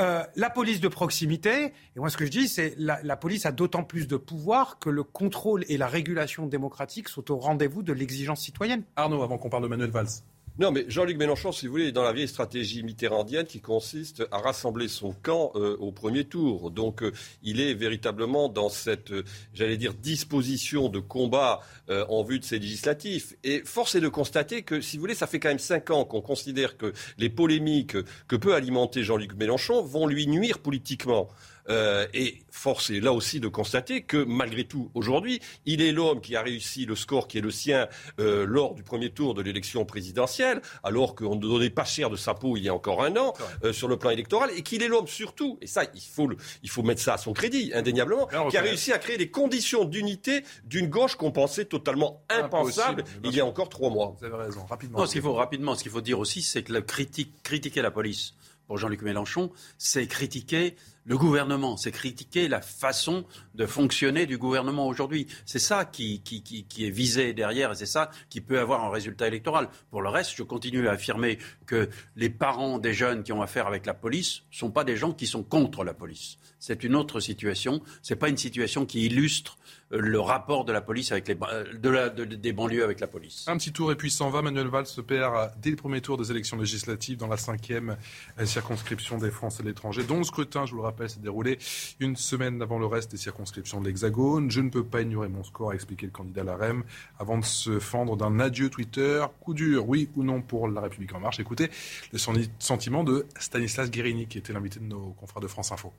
euh, 0.00 0.24
la 0.36 0.50
police 0.50 0.80
de 0.80 0.88
proximité, 0.88 1.72
et 1.94 2.00
moi 2.00 2.10
ce 2.10 2.16
que 2.16 2.26
je 2.26 2.30
dis, 2.30 2.48
c'est 2.48 2.74
la, 2.78 3.00
la 3.02 3.16
police 3.16 3.46
a 3.46 3.52
d'autant 3.52 3.84
plus 3.84 4.08
de 4.08 4.16
pouvoir 4.16 4.78
que 4.78 4.90
le 4.90 5.04
contrôle 5.04 5.64
et 5.68 5.76
la 5.76 5.86
régulation 5.86 6.46
démocratique 6.46 7.08
sont 7.08 7.30
au 7.30 7.36
rendez-vous 7.36 7.82
de 7.82 7.92
l'exigence 7.92 8.40
citoyenne. 8.40 8.82
Arnaud, 8.96 9.22
avant 9.22 9.38
qu'on 9.38 9.50
parle 9.50 9.62
de 9.62 9.68
Manuel 9.68 9.90
Valls. 9.90 10.08
Non, 10.56 10.70
mais 10.70 10.84
Jean-Luc 10.86 11.16
Mélenchon, 11.16 11.50
si 11.50 11.66
vous 11.66 11.72
voulez, 11.72 11.88
est 11.88 11.92
dans 11.92 12.04
la 12.04 12.12
vieille 12.12 12.28
stratégie 12.28 12.84
mitterrandienne 12.84 13.44
qui 13.44 13.60
consiste 13.60 14.22
à 14.30 14.38
rassembler 14.38 14.86
son 14.86 15.12
camp 15.12 15.50
euh, 15.56 15.76
au 15.80 15.90
premier 15.90 16.26
tour. 16.26 16.70
Donc, 16.70 17.02
euh, 17.02 17.10
il 17.42 17.60
est 17.60 17.74
véritablement 17.74 18.48
dans 18.48 18.68
cette, 18.68 19.10
euh, 19.10 19.24
j'allais 19.52 19.76
dire, 19.76 19.94
disposition 19.94 20.88
de 20.88 21.00
combat 21.00 21.60
en 21.88 22.22
vue 22.22 22.38
de 22.38 22.44
ces 22.44 22.58
législatifs. 22.58 23.34
Et 23.44 23.62
force 23.64 23.94
est 23.94 24.00
de 24.00 24.08
constater 24.08 24.62
que, 24.62 24.80
si 24.80 24.96
vous 24.96 25.02
voulez, 25.02 25.14
ça 25.14 25.26
fait 25.26 25.38
quand 25.38 25.50
même 25.50 25.58
cinq 25.58 25.90
ans 25.90 26.04
qu'on 26.04 26.22
considère 26.22 26.78
que 26.78 26.94
les 27.18 27.28
polémiques 27.28 27.96
que 28.26 28.36
peut 28.36 28.54
alimenter 28.54 29.02
Jean-Luc 29.02 29.34
Mélenchon 29.34 29.82
vont 29.82 30.06
lui 30.06 30.26
nuire 30.26 30.60
politiquement. 30.60 31.28
Euh, 31.68 32.06
et 32.12 32.42
force 32.50 32.90
est 32.90 33.00
là 33.00 33.12
aussi 33.12 33.40
de 33.40 33.48
constater 33.48 34.02
que 34.02 34.22
malgré 34.24 34.64
tout, 34.64 34.90
aujourd'hui, 34.94 35.40
il 35.64 35.80
est 35.80 35.92
l'homme 35.92 36.20
qui 36.20 36.36
a 36.36 36.42
réussi 36.42 36.84
le 36.84 36.94
score 36.94 37.26
qui 37.26 37.38
est 37.38 37.40
le 37.40 37.50
sien 37.50 37.88
euh, 38.20 38.44
lors 38.46 38.74
du 38.74 38.82
premier 38.82 39.10
tour 39.10 39.34
de 39.34 39.42
l'élection 39.42 39.84
présidentielle, 39.84 40.60
alors 40.82 41.14
qu'on 41.14 41.36
ne 41.36 41.40
donnait 41.40 41.70
pas 41.70 41.84
cher 41.84 42.10
de 42.10 42.16
sa 42.16 42.34
peau 42.34 42.56
il 42.56 42.64
y 42.64 42.68
a 42.68 42.74
encore 42.74 43.02
un 43.02 43.16
an 43.16 43.32
euh, 43.64 43.72
sur 43.72 43.88
le 43.88 43.96
plan 43.96 44.10
électoral, 44.10 44.50
et 44.56 44.62
qu'il 44.62 44.82
est 44.82 44.88
l'homme 44.88 45.06
surtout, 45.06 45.58
et 45.60 45.66
ça, 45.66 45.84
il 45.94 46.00
faut, 46.00 46.26
le, 46.26 46.36
il 46.62 46.70
faut 46.70 46.82
mettre 46.82 47.00
ça 47.00 47.14
à 47.14 47.18
son 47.18 47.32
crédit, 47.32 47.72
indéniablement, 47.74 48.28
qui 48.50 48.56
a 48.56 48.62
réussi 48.62 48.92
à 48.92 48.98
créer 48.98 49.16
les 49.16 49.30
conditions 49.30 49.84
d'unité 49.84 50.44
d'une 50.64 50.88
gauche 50.88 51.16
qu'on 51.16 51.32
pensait 51.32 51.64
totalement 51.64 52.22
impensable 52.28 53.04
il 53.24 53.34
y 53.34 53.40
a 53.40 53.46
encore 53.46 53.68
trois 53.68 53.90
mois. 53.90 54.14
Vous 54.18 54.24
avez 54.24 54.36
raison, 54.36 54.64
rapidement. 54.66 54.98
Non, 54.98 55.06
ce 55.06 55.12
qu'il 55.12 55.22
faut 55.22 55.32
rapidement, 55.32 55.74
ce 55.74 55.82
qu'il 55.82 55.92
faut 55.92 56.00
dire 56.00 56.18
aussi, 56.18 56.42
c'est 56.42 56.62
que 56.62 56.72
la 56.72 56.82
critique, 56.82 57.42
critiquer 57.42 57.82
la 57.82 57.90
police 57.90 58.34
pour 58.66 58.78
Jean-Luc 58.78 59.02
Mélenchon, 59.02 59.50
c'est 59.78 60.06
critiquer 60.06 60.76
le 61.04 61.18
gouvernement, 61.18 61.76
c'est 61.76 61.92
critiquer 61.92 62.48
la 62.48 62.60
façon 62.60 63.24
de 63.54 63.66
fonctionner 63.66 64.26
du 64.26 64.38
gouvernement 64.38 64.86
aujourd'hui. 64.86 65.26
C'est 65.44 65.58
ça 65.58 65.84
qui, 65.84 66.22
qui, 66.22 66.42
qui, 66.42 66.86
est 66.86 66.90
visé 66.90 67.34
derrière 67.34 67.72
et 67.72 67.74
c'est 67.74 67.86
ça 67.86 68.10
qui 68.30 68.40
peut 68.40 68.58
avoir 68.58 68.84
un 68.84 68.90
résultat 68.90 69.26
électoral. 69.26 69.68
Pour 69.90 70.02
le 70.02 70.08
reste, 70.08 70.34
je 70.36 70.42
continue 70.42 70.88
à 70.88 70.92
affirmer 70.92 71.38
que 71.66 71.90
les 72.16 72.30
parents 72.30 72.78
des 72.78 72.94
jeunes 72.94 73.22
qui 73.22 73.32
ont 73.32 73.42
affaire 73.42 73.66
avec 73.66 73.86
la 73.86 73.94
police 73.94 74.42
ne 74.52 74.56
sont 74.56 74.70
pas 74.70 74.84
des 74.84 74.96
gens 74.96 75.12
qui 75.12 75.26
sont 75.26 75.42
contre 75.42 75.84
la 75.84 75.94
police. 75.94 76.38
C'est 76.58 76.82
une 76.82 76.96
autre 76.96 77.20
situation. 77.20 77.82
Ce 78.00 78.14
n'est 78.14 78.18
pas 78.18 78.30
une 78.30 78.38
situation 78.38 78.86
qui 78.86 79.04
illustre 79.04 79.58
euh, 79.92 79.98
le 80.00 80.18
rapport 80.18 80.64
de 80.64 80.72
la 80.72 80.80
police 80.80 81.12
avec 81.12 81.28
les, 81.28 81.36
euh, 81.52 81.64
de 81.74 81.90
la, 81.90 82.08
des 82.08 82.52
banlieues 82.54 82.84
avec 82.84 83.00
la 83.00 83.06
police. 83.06 83.44
Un 83.48 83.58
petit 83.58 83.72
tour 83.72 83.92
et 83.92 83.96
puis 83.96 84.10
s'en 84.10 84.30
va. 84.30 84.40
Manuel 84.40 84.68
Valls 84.68 84.86
se 84.86 85.02
perd 85.02 85.52
dès 85.60 85.68
le 85.68 85.76
premier 85.76 86.00
tour 86.00 86.16
des 86.16 86.30
élections 86.30 86.56
législatives 86.56 87.18
dans 87.18 87.26
la 87.26 87.36
cinquième 87.36 87.98
euh, 88.38 88.46
circonscription 88.46 89.18
des 89.18 89.30
Français 89.30 89.62
de 89.62 89.68
l'étranger, 89.68 90.04
dont 90.04 90.18
le 90.18 90.24
scrutin, 90.24 90.64
je 90.64 90.70
vous 90.70 90.78
le 90.78 90.84
rappelle, 90.84 90.93
s'est 91.08 91.20
déroulé 91.20 91.58
une 92.00 92.16
semaine 92.16 92.60
avant 92.62 92.78
le 92.78 92.86
reste 92.86 93.10
des 93.10 93.16
circonscriptions 93.16 93.80
de 93.80 93.86
l'Hexagone. 93.86 94.50
Je 94.50 94.60
ne 94.60 94.70
peux 94.70 94.84
pas 94.84 95.02
ignorer 95.02 95.28
mon 95.28 95.44
score, 95.44 95.70
a 95.70 95.74
expliqué 95.74 96.06
le 96.06 96.12
candidat 96.12 96.42
à 96.42 96.44
la 96.44 96.56
REM, 96.56 96.84
avant 97.18 97.38
de 97.38 97.44
se 97.44 97.78
fendre 97.78 98.16
d'un 98.16 98.40
adieu 98.40 98.70
Twitter. 98.70 99.24
Coup 99.40 99.54
dur, 99.54 99.88
oui 99.88 100.08
ou 100.16 100.22
non 100.22 100.42
pour 100.42 100.68
La 100.68 100.80
République 100.80 101.14
En 101.14 101.20
Marche? 101.20 101.40
Écoutez 101.40 101.70
le 102.12 102.18
sentiment 102.58 103.04
de 103.04 103.26
Stanislas 103.38 103.90
Guérini, 103.90 104.26
qui 104.26 104.38
était 104.38 104.52
l'invité 104.52 104.80
de 104.80 104.86
nos 104.86 105.14
confrères 105.18 105.42
de 105.42 105.48
France 105.48 105.72
Info. 105.72 105.92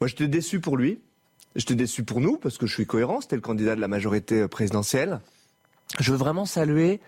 Moi, 0.00 0.08
j'étais 0.08 0.28
déçu 0.28 0.60
pour 0.60 0.76
lui. 0.76 1.00
J'étais 1.56 1.74
déçu 1.74 2.04
pour 2.04 2.20
nous, 2.20 2.36
parce 2.36 2.58
que 2.58 2.66
je 2.66 2.72
suis 2.72 2.86
cohérent. 2.86 3.20
C'était 3.20 3.36
le 3.36 3.42
candidat 3.42 3.74
de 3.74 3.80
la 3.80 3.88
majorité 3.88 4.42
euh, 4.42 4.48
présidentielle. 4.48 5.20
Je 5.98 6.12
veux 6.12 6.16
vraiment 6.16 6.46
saluer 6.46 7.00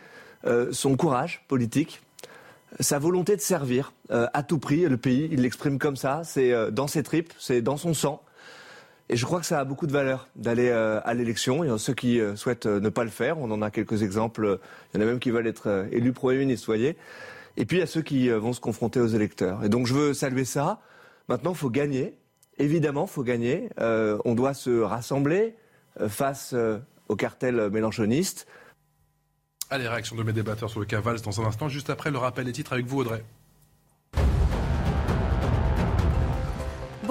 euh, 0.45 0.73
son 0.73 0.97
courage 0.97 1.45
politique, 1.47 2.03
sa 2.81 2.99
volonté 2.99 3.37
de 3.37 3.41
servir 3.41 3.93
euh, 4.11 4.27
à 4.33 4.43
tout 4.43 4.59
prix 4.59 4.83
le 4.83 4.97
pays. 4.97 5.29
Il 5.31 5.43
l'exprime 5.43 5.79
comme 5.79 5.97
ça. 5.97 6.23
C'est 6.25 6.53
dans 6.71 6.87
ses 6.87 7.03
tripes, 7.03 7.33
c'est 7.39 7.63
dans 7.63 7.77
son 7.77 7.95
sang. 7.95 8.23
Et 9.09 9.17
je 9.17 9.27
crois 9.27 9.41
que 9.41 9.47
ça 9.47 9.61
a 9.61 9.65
beaucoup 9.65 9.87
de 9.87 9.93
valeur 9.93 10.29
d'aller 10.37 10.71
à 10.71 11.13
l'élection. 11.13 11.63
A 11.63 11.77
ceux 11.77 11.93
qui 11.93 12.19
souhaitent 12.35 12.67
ne 12.67 12.89
pas 12.89 13.05
le 13.05 13.11
faire. 13.11 13.39
On 13.39 13.51
en 13.51 13.61
a 13.61 13.71
quelques 13.71 14.03
exemples. 14.03 14.59
Il 14.95 14.97
y 14.97 15.03
en 15.03 15.07
a 15.07 15.11
même 15.11 15.19
qui 15.19 15.31
veulent 15.31 15.47
être 15.47 15.87
élus 15.93 16.13
Premier 16.13 16.39
ministre, 16.39 16.67
voyez. 16.67 16.97
Et 17.59 17.67
puis 17.67 17.77
il 17.77 17.81
y 17.81 17.83
a 17.83 17.87
ceux 17.87 18.01
qui 18.01 18.31
vont 18.31 18.55
se 18.55 18.61
confronter 18.61 19.01
aux 19.01 19.09
électeurs. 19.09 19.65
Et 19.65 19.69
donc 19.69 19.87
je 19.87 19.93
veux 19.93 20.15
saluer 20.15 20.47
ça. 20.47 20.81
Maintenant, 21.29 21.53
il 21.53 21.57
faut 21.57 21.71
gagner. 21.71 22.15
Évidemment, 22.59 23.07
il 23.09 23.11
faut 23.11 23.23
gagner. 23.23 23.69
Euh, 23.81 24.19
on 24.25 24.35
doit 24.35 24.55
se 24.55 24.81
rassembler 24.81 25.55
euh, 26.01 26.09
face 26.09 26.53
euh, 26.55 26.79
au 27.09 27.17
cartel 27.17 27.71
mélanchoniste. 27.71 28.47
Allez, 29.73 29.89
réaction 29.89 30.17
de 30.17 30.23
mes 30.23 30.35
débatteurs 30.35 30.69
sur 30.69 30.81
le 30.81 30.85
cas 30.85 31.01
Valls 31.01 31.23
dans 31.23 31.41
un 31.41 31.47
instant, 31.47 31.71
juste 31.71 31.89
après 31.89 32.11
le 32.11 32.19
rappel 32.19 32.45
des 32.45 32.53
titres 32.53 32.75
avec 32.75 32.85
vous, 32.85 32.99
Audrey. 32.99 33.25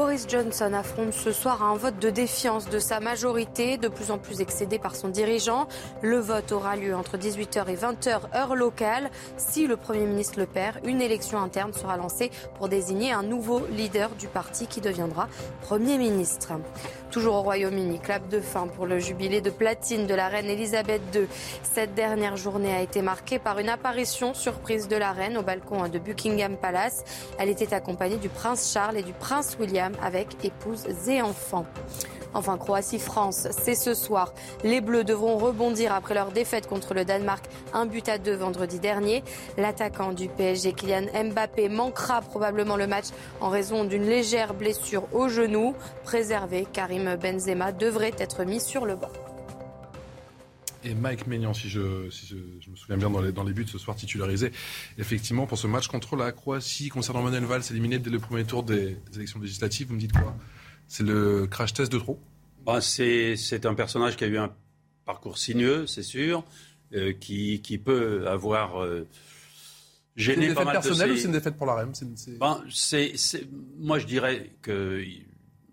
Boris 0.02 0.26
Johnson 0.28 0.74
affronte 0.74 1.14
ce 1.14 1.32
soir 1.32 1.62
un 1.62 1.76
vote 1.76 2.00
de 2.00 2.10
défiance 2.10 2.68
de 2.68 2.80
sa 2.80 3.00
majorité, 3.00 3.78
de 3.78 3.88
plus 3.88 4.10
en 4.10 4.18
plus 4.18 4.42
excédé 4.42 4.80
par 4.80 4.96
son 4.96 5.10
dirigeant. 5.10 5.68
Le 6.02 6.18
vote 6.18 6.52
aura 6.52 6.76
lieu 6.76 6.96
entre 6.96 7.18
18h 7.18 7.70
et 7.70 7.76
20h 7.76 8.36
heure 8.36 8.56
locale. 8.56 9.12
Si 9.38 9.68
le 9.68 9.78
Premier 9.78 10.08
ministre 10.08 10.40
le 10.40 10.48
perd, 10.48 10.80
une 10.88 11.04
élection 11.04 11.40
interne 11.40 11.72
sera 11.72 11.98
lancée 11.98 12.32
pour 12.58 12.68
désigner 12.68 13.12
un 13.12 13.22
nouveau 13.22 13.62
leader 13.68 14.10
du 14.18 14.28
parti 14.28 14.66
qui 14.66 14.82
deviendra 14.82 15.28
Premier 15.62 16.00
ministre. 16.00 16.54
Toujours 17.12 17.36
au 17.36 17.42
Royaume-Uni, 17.42 18.00
clap 18.00 18.28
de 18.30 18.40
fin 18.40 18.68
pour 18.68 18.88
le 18.88 18.98
jubilé 18.98 19.42
de 19.42 19.50
platine 19.50 20.08
de 20.08 20.16
la 20.16 20.30
reine 20.30 20.46
Elisabeth 20.46 21.02
II. 21.14 21.28
Cette 21.62 21.94
dernière 21.94 22.38
journée 22.38 22.74
a 22.74 22.82
été 22.82 23.02
marquée 23.02 23.38
par 23.38 23.60
une 23.60 23.70
apparition 23.70 24.34
surprise 24.34 24.88
de 24.88 24.96
la 24.96 25.12
reine 25.12 25.38
au 25.38 25.44
balcon 25.44 25.88
de 25.90 26.00
Buckingham 26.00 26.56
Palace. 26.56 27.04
Elle 27.38 27.50
était 27.50 27.74
accompagnée 27.74 28.16
du 28.16 28.30
prince 28.30 28.72
Charles 28.74 28.98
et 28.98 29.04
du 29.04 29.14
prince 29.14 29.58
William 29.60 29.91
avec 30.02 30.44
épouse 30.44 30.86
et 31.08 31.22
enfants. 31.22 31.66
Enfin, 32.34 32.58
Croatie-France, 32.58 33.48
c'est 33.52 33.76
ce 33.76 33.94
soir. 33.94 34.34
Les 34.64 34.82
Bleus 34.82 35.04
devront 35.04 35.38
rebondir 35.38 35.94
après 35.94 36.14
leur 36.14 36.32
défaite 36.32 36.68
contre 36.68 36.94
le 36.94 37.04
Danemark, 37.04 37.46
un 37.74 37.86
but 37.86 38.08
à 38.08 38.18
deux 38.18 38.36
vendredi 38.36 38.80
dernier. 38.80 39.24
L'attaquant 39.58 40.14
du 40.14 40.30
PSG, 40.30 40.74
Kylian 40.74 41.08
Mbappé, 41.32 41.68
manquera 41.70 42.22
probablement 42.22 42.78
le 42.78 42.88
match 42.88 43.08
en 43.42 43.50
raison 43.50 43.84
d'une 43.84 44.06
légère 44.06 44.54
blessure 44.54 45.04
au 45.14 45.28
genou. 45.28 45.76
Préservé, 46.04 46.66
Karim 46.72 47.16
Benzema 47.16 47.72
devrait 47.72 48.14
être 48.18 48.44
mis 48.46 48.62
sur 48.62 48.86
le 48.86 48.96
banc. 48.96 49.12
Et 50.84 50.96
Mike 50.96 51.28
Maignan, 51.28 51.54
si, 51.54 51.70
je, 51.70 51.80
me 51.80 52.76
souviens 52.76 52.98
bien 52.98 53.10
dans 53.10 53.22
les, 53.22 53.32
dans 53.32 53.44
les, 53.44 53.54
buts 53.54 53.68
ce 53.68 53.78
soir 53.78 53.96
titularisé, 53.96 54.52
effectivement, 54.98 55.46
pour 55.46 55.58
ce 55.58 55.68
match 55.68 55.88
contre 55.88 56.16
la 56.16 56.32
Croatie, 56.32 56.90
concernant 56.90 57.22
Manuel 57.22 57.46
Valls, 57.46 57.64
éliminé 57.70 58.00
dès 58.00 58.10
le 58.10 58.20
premier 58.20 58.46
tour 58.46 58.64
des 58.64 58.98
élections 59.16 59.40
législatives, 59.40 59.88
vous 59.88 59.96
me 59.96 60.00
dites 60.00 60.14
quoi? 60.14 60.36
C'est 60.88 61.04
le 61.04 61.48
crash 61.48 61.74
test 61.74 61.92
de 61.92 62.00
trop? 62.00 62.20
Bah, 62.66 62.82
C'est 62.82 63.66
un 63.66 63.76
personnage 63.76 64.18
qui 64.18 64.24
a 64.24 64.28
eu 64.28 64.38
un 64.38 64.52
parcours 65.06 65.38
sinueux, 65.38 65.88
c'est 65.88 66.04
sûr, 66.04 66.44
euh, 66.94 67.14
qui, 67.14 67.62
qui, 67.62 67.78
peut 67.78 68.28
avoir 68.28 68.82
euh, 68.82 69.08
gêné 70.16 70.54
pas 70.54 70.66
mal 70.66 70.78
de 70.78 70.82
C'est 70.82 70.90
une 70.90 70.94
défaite 70.94 70.98
personnelle 70.98 71.12
ou 71.12 71.18
c'est 71.18 71.26
une 71.26 71.32
défaite 71.32 71.58
pour 71.58 71.68
la 71.68 71.76
REM? 71.76 71.92
Ben, 72.40 72.64
Moi, 73.78 74.00
je 74.00 74.06
dirais 74.06 74.52
que 74.62 75.04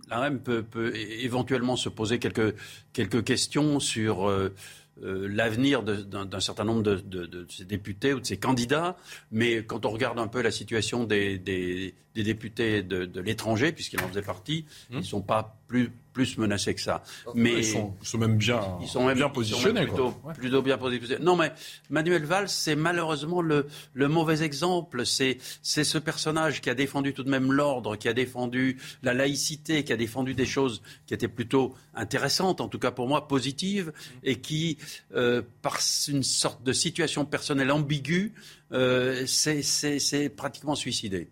la 0.08 0.20
REM 0.20 0.40
peut, 0.40 0.62
peut, 0.62 0.94
éventuellement 0.96 1.76
se 1.76 1.88
poser 1.88 2.18
quelques, 2.18 2.54
quelques 2.92 3.24
questions 3.24 3.80
sur... 3.80 4.28
Euh, 4.28 4.54
euh, 5.02 5.28
l'avenir 5.28 5.82
d'un 5.82 6.40
certain 6.40 6.64
nombre 6.64 6.82
de, 6.82 6.96
de, 6.96 7.26
de, 7.26 7.46
ses 7.48 7.64
députés 7.64 8.14
ou 8.14 8.20
de 8.20 8.26
ses 8.26 8.36
candidats. 8.36 8.96
Mais 9.30 9.64
quand 9.64 9.86
on 9.86 9.90
regarde 9.90 10.18
un 10.18 10.28
peu 10.28 10.42
la 10.42 10.50
situation 10.50 11.04
des, 11.04 11.38
des, 11.38 11.94
des 12.14 12.22
députés 12.22 12.82
de, 12.82 13.20
l'étranger, 13.20 13.72
puisqu'ils 13.72 14.00
en 14.00 14.08
faisaient 14.08 14.22
partie, 14.22 14.64
mmh. 14.90 14.94
ils 14.94 14.98
ne 14.98 15.02
sont 15.02 15.22
pas 15.22 15.57
plus, 15.68 15.92
plus 16.14 16.38
menacés 16.38 16.74
que 16.74 16.80
ça. 16.80 17.02
Mais 17.34 17.58
ils 17.58 17.64
sont, 17.64 17.94
même 18.18 18.36
bien, 18.36 18.60
ils 18.80 18.88
sont 18.88 19.06
même, 19.06 19.16
bien 19.16 19.28
positionnés. 19.28 19.84
plutôt, 19.84 20.12
plutôt, 20.34 20.62
bien 20.62 20.78
positionnés. 20.78 21.22
Non, 21.22 21.36
mais 21.36 21.52
Manuel 21.90 22.24
Valls, 22.24 22.48
c'est 22.48 22.74
malheureusement 22.74 23.42
le, 23.42 23.66
le, 23.92 24.08
mauvais 24.08 24.42
exemple. 24.42 25.04
C'est 25.06 25.38
ce 25.62 25.98
personnage 25.98 26.62
qui 26.62 26.70
a 26.70 26.74
défendu 26.74 27.12
tout 27.12 27.22
de 27.22 27.30
même 27.30 27.52
l'ordre, 27.52 27.96
qui 27.96 28.08
a 28.08 28.14
défendu 28.14 28.78
la 29.02 29.12
laïcité, 29.14 29.84
qui 29.84 29.92
a 29.92 29.96
défendu 29.96 30.34
des 30.34 30.46
choses 30.46 30.82
qui 31.06 31.14
étaient 31.14 31.28
plutôt 31.28 31.74
intéressantes, 31.94 32.60
en 32.60 32.68
tout 32.68 32.78
cas 32.78 32.90
pour 32.90 33.06
moi, 33.06 33.28
positives, 33.28 33.92
et 34.24 34.40
qui, 34.40 34.78
euh, 35.14 35.42
par 35.62 35.78
une 36.08 36.22
sorte 36.22 36.62
de 36.62 36.72
situation 36.72 37.26
personnelle 37.26 37.70
ambiguë, 37.70 38.32
euh, 38.72 39.26
s'est 39.26 40.28
pratiquement 40.30 40.74
suicidé. 40.74 41.30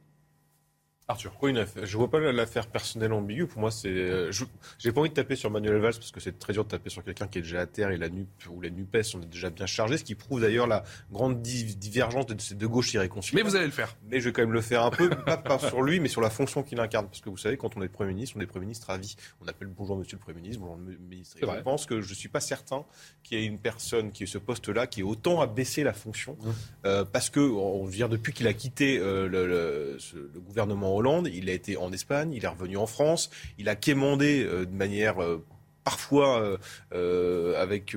Arthur. 1.09 1.32
Oui, 1.40 1.54
je 1.84 1.96
vois 1.96 2.11
pas 2.11 2.18
l'affaire 2.18 2.66
personnelle 2.66 3.12
ambiguë. 3.12 3.46
Pour 3.46 3.61
moi, 3.61 3.70
c'est. 3.70 3.88
Euh, 3.88 4.32
j'ai 4.78 4.90
pas 4.90 5.00
envie 5.00 5.11
de 5.11 5.14
taper 5.14 5.36
sur 5.36 5.50
Manuel 5.52 5.76
Valls 5.76 5.94
parce 5.94 6.11
que 6.11 6.18
c'est 6.18 6.36
très 6.36 6.52
dur 6.52 6.64
de 6.64 6.68
taper 6.68 6.90
sur 6.90 7.04
quelqu'un 7.04 7.28
qui 7.28 7.38
est 7.38 7.42
déjà 7.42 7.61
à 7.61 7.66
terre 7.66 7.90
et 7.90 7.96
la 7.96 8.09
NUP 8.09 8.28
ou 8.50 8.61
la 8.61 8.70
NUPES 8.70 9.02
sont 9.04 9.18
déjà 9.20 9.50
bien 9.50 9.66
chargés, 9.66 9.98
ce 9.98 10.04
qui 10.04 10.16
prouve 10.16 10.40
d'ailleurs 10.40 10.66
la 10.66 10.82
grande 11.12 11.40
divergence 11.42 12.26
de 12.26 12.40
ces 12.40 12.57
deux 12.57 12.66
gauches 12.66 12.92
irréconciliables. 12.94 13.44
Mais 13.44 13.50
vous 13.50 13.57
allez 13.57 13.66
le 13.66 13.72
faire. 13.72 13.94
Mais 14.11 14.18
je 14.18 14.28
vais 14.28 14.32
quand 14.32 14.42
même 14.42 14.52
le 14.52 14.61
faire 14.61 14.82
un 14.82 14.90
peu, 14.90 15.09
pas, 15.11 15.59
sur 15.61 15.82
lui, 15.82 16.00
mais 16.00 16.09
sur 16.09 16.20
la 16.20 16.30
fonction 16.30 16.64
qu'il 16.64 16.80
incarne. 16.80 17.07
Parce 17.07 17.20
que 17.20 17.30
vous 17.30 17.36
savez, 17.36 17.57
quand 17.57 17.76
on 17.76 17.82
est 17.82 17.88
Premier 17.88 18.12
ministre, 18.12 18.36
on 18.36 18.40
est 18.40 18.46
Premier 18.46 18.66
ministre 18.66 18.90
à 18.90 18.98
vie. 18.98 19.14
On 19.40 19.46
appelle 19.46 19.68
bonjour 19.68 19.96
Monsieur 19.96 20.16
le 20.16 20.22
Premier 20.22 20.40
ministre, 20.40 20.61
bonjour 20.61 20.76
le 20.76 20.96
ministre. 20.98 21.38
je 21.40 21.61
pense 21.62 21.86
que 21.86 22.00
je 22.00 22.14
suis 22.14 22.28
pas 22.28 22.40
certain 22.40 22.84
qu'il 23.22 23.38
y 23.38 23.44
ait 23.44 23.46
une 23.46 23.59
personne 23.61 24.11
qui 24.11 24.24
ait 24.24 24.26
ce 24.26 24.38
poste-là 24.38 24.88
qui 24.88 25.00
ait 25.00 25.04
autant 25.04 25.40
à 25.40 25.46
baisser 25.46 25.84
la 25.84 25.92
fonction. 25.92 26.36
Mmh. 26.40 26.50
Euh, 26.86 27.04
parce 27.04 27.30
que, 27.30 27.38
on 27.38 27.86
dire, 27.86 28.09
depuis 28.09 28.32
qu'il 28.32 28.48
a 28.48 28.52
quitté 28.52 28.98
euh, 28.98 29.28
le, 29.28 29.46
le, 29.46 29.98
le 30.34 30.40
gouvernement 30.40 30.95
Il 31.32 31.51
a 31.51 31.53
été 31.53 31.76
en 31.76 31.92
Espagne, 31.92 32.32
il 32.32 32.44
est 32.44 32.49
revenu 32.49 32.76
en 32.76 32.86
France, 32.86 33.30
il 33.59 33.68
a 33.68 33.76
quémandé 33.76 34.44
euh, 34.44 34.64
de 34.64 34.74
manière 34.74 35.22
euh, 35.22 35.44
parfois 35.84 36.59
euh, 36.92 37.62
avec 37.62 37.97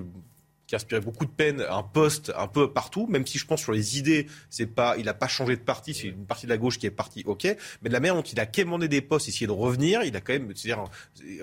qui 0.68 0.76
inspirait 0.76 1.02
beaucoup 1.02 1.26
de 1.26 1.32
peine, 1.32 1.66
un 1.68 1.82
poste 1.82 2.32
un 2.38 2.48
peu 2.48 2.72
partout, 2.72 3.08
même 3.08 3.26
si 3.26 3.40
je 3.40 3.48
pense 3.48 3.62
sur 3.62 3.72
les 3.72 3.98
idées, 3.98 4.28
c'est 4.52 4.68
pas, 4.68 4.96
il 5.00 5.06
n'a 5.06 5.16
pas 5.16 5.28
changé 5.28 5.56
de 5.56 5.62
parti, 5.62 5.96
c'est 5.96 6.08
une 6.08 6.28
partie 6.28 6.46
de 6.46 6.52
la 6.52 6.60
gauche 6.60 6.78
qui 6.78 6.86
est 6.86 6.92
partie, 6.92 7.24
ok, 7.26 7.46
mais 7.82 7.90
de 7.90 7.94
la 7.94 8.00
manière 8.00 8.14
dont 8.14 8.22
il 8.22 8.40
a 8.40 8.46
quémandé 8.46 8.88
des 8.88 9.02
postes, 9.02 9.28
essayé 9.28 9.48
de 9.48 9.52
revenir, 9.52 10.04
il 10.04 10.16
a 10.16 10.22
quand 10.22 10.34
même, 10.34 10.52
c'est-à-dire 10.56 10.84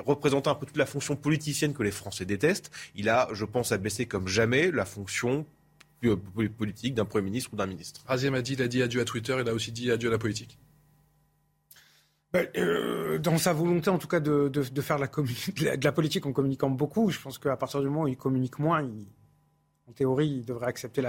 représenté 0.04 0.48
un 0.48 0.54
peu 0.54 0.66
toute 0.66 0.76
la 0.76 0.86
fonction 0.86 1.16
politicienne 1.16 1.74
que 1.74 1.82
les 1.82 1.90
Français 1.90 2.24
détestent. 2.24 2.70
Il 2.94 3.08
a, 3.08 3.28
je 3.32 3.44
pense, 3.44 3.72
abaissé 3.72 4.06
comme 4.06 4.28
jamais 4.28 4.70
la 4.70 4.84
fonction 4.84 5.44
politique 6.56 6.94
d'un 6.94 7.04
Premier 7.04 7.24
ministre 7.24 7.50
ou 7.52 7.56
d'un 7.56 7.66
ministre. 7.66 8.04
Razia 8.06 8.30
Madi, 8.30 8.52
il 8.52 8.62
a 8.62 8.68
dit 8.68 8.82
adieu 8.82 9.00
à 9.00 9.04
Twitter, 9.04 9.36
il 9.40 9.48
a 9.48 9.54
aussi 9.54 9.72
dit 9.72 9.90
adieu 9.90 10.08
à 10.08 10.12
la 10.12 10.18
politique. 10.18 10.58
Ben, 12.36 12.48
euh, 12.58 13.18
dans 13.18 13.38
sa 13.38 13.54
volonté, 13.54 13.88
en 13.88 13.96
tout 13.96 14.08
cas, 14.08 14.20
de, 14.20 14.50
faire 14.82 14.98
de 14.98 15.84
la 15.84 15.92
politique 15.92 16.26
en 16.26 16.32
communiquant 16.32 16.68
beaucoup, 16.68 17.10
je 17.10 17.18
pense 17.18 17.38
qu'à 17.38 17.56
partir 17.56 17.80
du 17.80 17.86
moment 17.86 18.02
où 18.02 18.08
il 18.08 18.16
communique 18.18 18.58
moins, 18.58 18.86
en 19.88 19.92
théorie, 19.92 20.40
il 20.40 20.44
devrait 20.44 20.66
accepter 20.66 21.02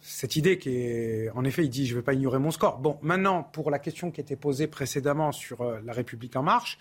cette 0.00 0.36
idée 0.36 0.56
qui 0.56 0.70
est, 0.70 1.30
en 1.34 1.44
effet, 1.44 1.64
il 1.64 1.68
dit, 1.68 1.86
je 1.86 1.92
ne 1.92 1.98
vais 1.98 2.02
pas 2.02 2.14
ignorer 2.14 2.38
mon 2.38 2.50
score. 2.50 2.78
Bon, 2.78 2.98
maintenant, 3.02 3.42
pour 3.42 3.70
la 3.70 3.78
question 3.78 4.10
qui 4.10 4.22
était 4.22 4.34
posée 4.34 4.66
précédemment 4.66 5.30
sur 5.30 5.60
euh, 5.60 5.78
la 5.84 5.92
République 5.92 6.36
en 6.36 6.42
marche, 6.42 6.78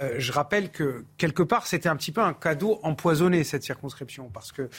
euh, 0.00 0.14
je 0.18 0.30
rappelle 0.30 0.70
que 0.70 1.04
quelque 1.16 1.42
part, 1.42 1.66
c'était 1.66 1.88
un 1.88 1.96
petit 1.96 2.12
peu 2.12 2.20
un 2.20 2.32
cadeau 2.32 2.78
empoisonné 2.84 3.42
cette 3.42 3.64
circonscription, 3.64 4.30
parce 4.32 4.52
que 4.52 4.70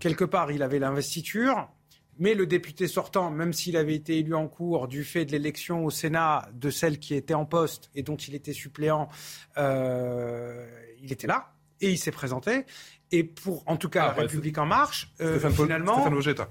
quelque 0.00 0.24
part, 0.24 0.50
il 0.50 0.62
avait 0.62 0.78
l'investiture, 0.78 1.68
Mais 2.18 2.34
le 2.34 2.46
député 2.46 2.88
sortant, 2.88 3.30
même 3.30 3.52
s'il 3.52 3.76
avait 3.76 3.94
été 3.94 4.18
élu 4.18 4.34
en 4.34 4.48
cours 4.48 4.86
du 4.86 5.02
fait 5.04 5.24
de 5.24 5.32
l'élection 5.32 5.84
au 5.84 5.90
Sénat 5.90 6.48
de 6.52 6.70
celle 6.70 6.98
qui 6.98 7.14
était 7.14 7.34
en 7.34 7.46
poste 7.46 7.90
et 7.94 8.02
dont 8.02 8.16
il 8.16 8.34
était 8.34 8.52
suppléant, 8.52 9.08
euh, 9.56 10.66
il 11.00 11.12
était 11.12 11.26
là 11.26 11.54
et 11.80 11.90
il 11.90 11.98
s'est 11.98 12.12
présenté. 12.12 12.64
Et 13.14 13.24
pour, 13.24 13.62
en 13.66 13.76
tout 13.76 13.88
cas, 13.90 14.04
Ah, 14.04 14.14
la 14.16 14.22
République 14.22 14.56
en 14.58 14.64
marche, 14.64 15.10
euh, 15.20 15.38
Paul- 15.38 15.66
finalement, 15.66 16.02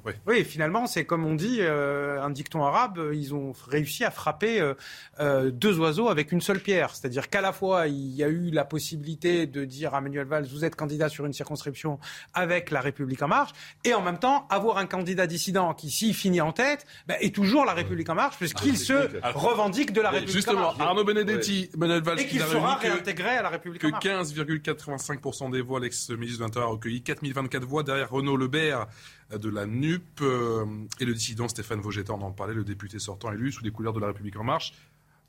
oui. 0.05 0.13
oui, 0.27 0.43
finalement, 0.45 0.85
c'est 0.85 1.05
comme 1.05 1.25
on 1.25 1.33
dit, 1.33 1.57
euh, 1.59 2.21
un 2.21 2.29
dicton 2.29 2.63
arabe, 2.63 2.99
euh, 2.99 3.15
ils 3.15 3.33
ont 3.33 3.53
réussi 3.67 4.03
à 4.05 4.11
frapper 4.11 4.61
euh, 4.61 4.75
euh, 5.19 5.49
deux 5.49 5.79
oiseaux 5.79 6.07
avec 6.09 6.31
une 6.31 6.39
seule 6.41 6.59
pierre. 6.59 6.95
C'est-à-dire 6.95 7.29
qu'à 7.29 7.41
la 7.41 7.51
fois, 7.51 7.87
il 7.87 8.11
y 8.15 8.23
a 8.23 8.27
eu 8.27 8.51
la 8.51 8.63
possibilité 8.63 9.47
de 9.47 9.65
dire 9.65 9.95
à 9.95 10.01
Manuel 10.01 10.27
Valls, 10.27 10.45
vous 10.51 10.63
êtes 10.63 10.75
candidat 10.75 11.09
sur 11.09 11.25
une 11.25 11.33
circonscription 11.33 11.99
avec 12.35 12.69
la 12.69 12.81
République 12.81 13.23
en 13.23 13.27
marche, 13.27 13.51
et 13.83 13.93
en 13.95 14.01
même 14.01 14.19
temps, 14.19 14.45
avoir 14.49 14.77
un 14.77 14.85
candidat 14.85 15.25
dissident 15.27 15.73
qui, 15.73 15.89
s'il 15.89 16.13
finit 16.13 16.41
en 16.41 16.51
tête, 16.51 16.85
ben, 17.07 17.17
est 17.21 17.33
toujours 17.33 17.65
la 17.65 17.73
République 17.73 18.09
en 18.09 18.15
marche, 18.15 18.37
puisqu'il 18.37 18.77
se 18.77 18.93
revendique 19.33 19.93
de 19.93 20.01
la 20.01 20.11
République 20.11 20.35
Justement, 20.35 20.59
en 20.59 20.63
marche. 20.75 20.79
Arnaud 20.79 21.03
Benedetti, 21.05 21.69
Manuel 21.75 22.03
Valls, 22.03 22.19
Et 22.19 22.27
qu'il 22.27 22.39
sera 22.41 22.75
que- 22.75 22.87
réintégré 22.87 23.29
à 23.29 23.41
la 23.41 23.49
République 23.49 23.81
que 23.81 23.87
en 23.87 23.91
marche. 23.91 24.03
15,85% 24.05 25.49
des 25.49 25.61
voix, 25.61 25.79
l'ex-ministre 25.79 26.43
l'Intérieur 26.51 26.69
a 26.69 26.73
recueilli 26.73 27.01
4024 27.01 27.63
voix 27.63 27.83
derrière 27.83 28.09
Renaud 28.09 28.35
Lebert 28.35 28.87
euh, 29.31 29.37
de 29.37 29.49
la 29.49 29.65
NUP 29.65 30.03
euh, 30.21 30.65
et 30.99 31.05
le 31.05 31.13
dissident 31.13 31.47
Stéphane 31.47 31.79
Vogetta, 31.79 32.13
on 32.13 32.21
en 32.21 32.31
parlait, 32.31 32.53
le 32.53 32.63
député 32.63 32.99
sortant 32.99 33.31
élu 33.31 33.51
sous 33.51 33.63
les 33.63 33.71
couleurs 33.71 33.93
de 33.93 33.99
la 33.99 34.07
République 34.07 34.37
en 34.37 34.43
marche, 34.43 34.73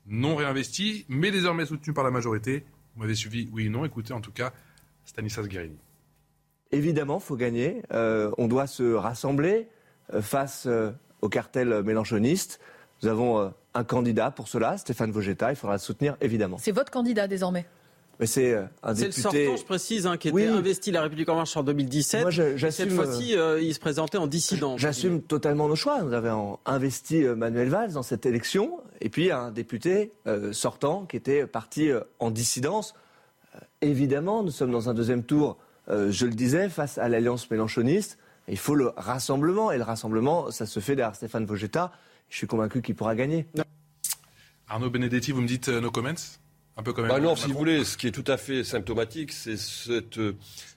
non 0.05 0.35
réinvesti, 0.35 1.05
mais 1.07 1.31
désormais 1.31 1.65
soutenu 1.65 1.93
par 1.93 2.03
la 2.03 2.11
majorité. 2.11 2.65
Vous 2.95 3.01
m'avez 3.01 3.15
suivi, 3.15 3.49
oui 3.53 3.69
ou 3.69 3.71
non 3.71 3.85
Écoutez 3.85 4.13
en 4.13 4.21
tout 4.21 4.33
cas 4.33 4.51
Stanislas 5.05 5.47
Guérini. 5.47 5.77
Évidemment, 6.71 7.19
faut 7.19 7.37
gagner. 7.37 7.83
Euh, 7.93 8.31
on 8.37 8.47
doit 8.47 8.67
se 8.67 8.93
rassembler 8.93 9.67
face 10.21 10.65
euh, 10.65 10.91
au 11.21 11.29
cartel 11.29 11.83
mélanchoniste. 11.83 12.59
Nous 13.03 13.09
avons 13.09 13.39
euh, 13.39 13.49
un 13.73 13.83
candidat 13.83 14.31
pour 14.31 14.47
cela, 14.47 14.77
Stéphane 14.77 15.11
Vogetta. 15.11 15.51
Il 15.51 15.55
faudra 15.55 15.75
le 15.75 15.79
soutenir, 15.79 16.15
évidemment. 16.21 16.57
C'est 16.57 16.71
votre 16.71 16.91
candidat 16.91 17.27
désormais? 17.27 17.65
Mais 18.19 18.27
c'est 18.27 18.53
euh, 18.53 18.63
un 18.83 18.93
C'est 18.93 19.07
le 19.07 19.11
sortant, 19.11 19.57
je 19.57 19.63
précise, 19.65 20.05
hein, 20.05 20.17
qui 20.17 20.27
était 20.27 20.35
Oui. 20.35 20.45
investi 20.45 20.91
La 20.91 21.01
République 21.01 21.27
En 21.29 21.35
Marche 21.35 21.57
en 21.57 21.63
2017. 21.63 22.21
Moi, 22.21 22.29
je- 22.31 22.43
Et 22.43 22.57
j'assume, 22.57 22.89
cette 22.89 22.95
fois-ci, 22.95 23.35
euh, 23.35 23.59
il 23.61 23.73
se 23.73 23.79
présentait 23.79 24.19
en 24.19 24.27
dissident. 24.27 24.77
J'assume 24.77 25.21
totalement 25.21 25.67
nos 25.67 25.75
choix. 25.75 26.01
Nous 26.03 26.13
avons 26.13 26.59
investi 26.65 27.23
euh, 27.25 27.35
Manuel 27.35 27.69
Valls 27.69 27.93
dans 27.93 28.03
cette 28.03 28.25
élection, 28.27 28.79
et 29.01 29.09
puis 29.09 29.31
un 29.31 29.49
député 29.51 30.11
euh, 30.27 30.53
sortant 30.53 31.05
qui 31.05 31.17
était 31.17 31.47
parti 31.47 31.89
euh, 31.89 32.01
en 32.19 32.29
dissidence. 32.29 32.93
Euh, 33.55 33.59
évidemment, 33.81 34.43
nous 34.43 34.51
sommes 34.51 34.71
dans 34.71 34.89
un 34.89 34.93
deuxième 34.93 35.23
tour, 35.23 35.57
euh, 35.89 36.11
je 36.11 36.25
le 36.27 36.33
disais, 36.33 36.69
face 36.69 36.99
à 36.99 37.09
l'alliance 37.09 37.49
mélanchoniste. 37.49 38.19
Il 38.47 38.59
faut 38.59 38.75
le 38.75 38.91
rassemblement, 38.95 39.71
et 39.71 39.77
le 39.77 39.83
rassemblement, 39.83 40.51
ça 40.51 40.65
se 40.67 40.79
fait 40.79 40.95
derrière 40.95 41.15
Stéphane 41.15 41.45
Vogetta. 41.45 41.91
Je 42.29 42.37
suis 42.37 42.47
convaincu 42.47 42.81
qu'il 42.83 42.93
pourra 42.95 43.15
gagner. 43.15 43.47
Arnaud 44.67 44.89
Benedetti, 44.91 45.31
vous 45.31 45.41
me 45.41 45.47
dites 45.47 45.69
euh, 45.69 45.81
no 45.81 45.89
comments? 45.91 46.39
Un 46.75 46.83
peu 46.83 46.93
quand 46.93 47.03
même. 47.03 47.11
Bah 47.11 47.19
non, 47.19 47.35
si 47.35 47.47
vous 47.47 47.57
voulez, 47.57 47.83
ce 47.83 47.97
qui 47.97 48.07
est 48.07 48.11
tout 48.11 48.23
à 48.27 48.37
fait 48.37 48.63
symptomatique, 48.63 49.31
c'est 49.31 49.57
cette, 49.57 50.17
euh, 50.17 50.35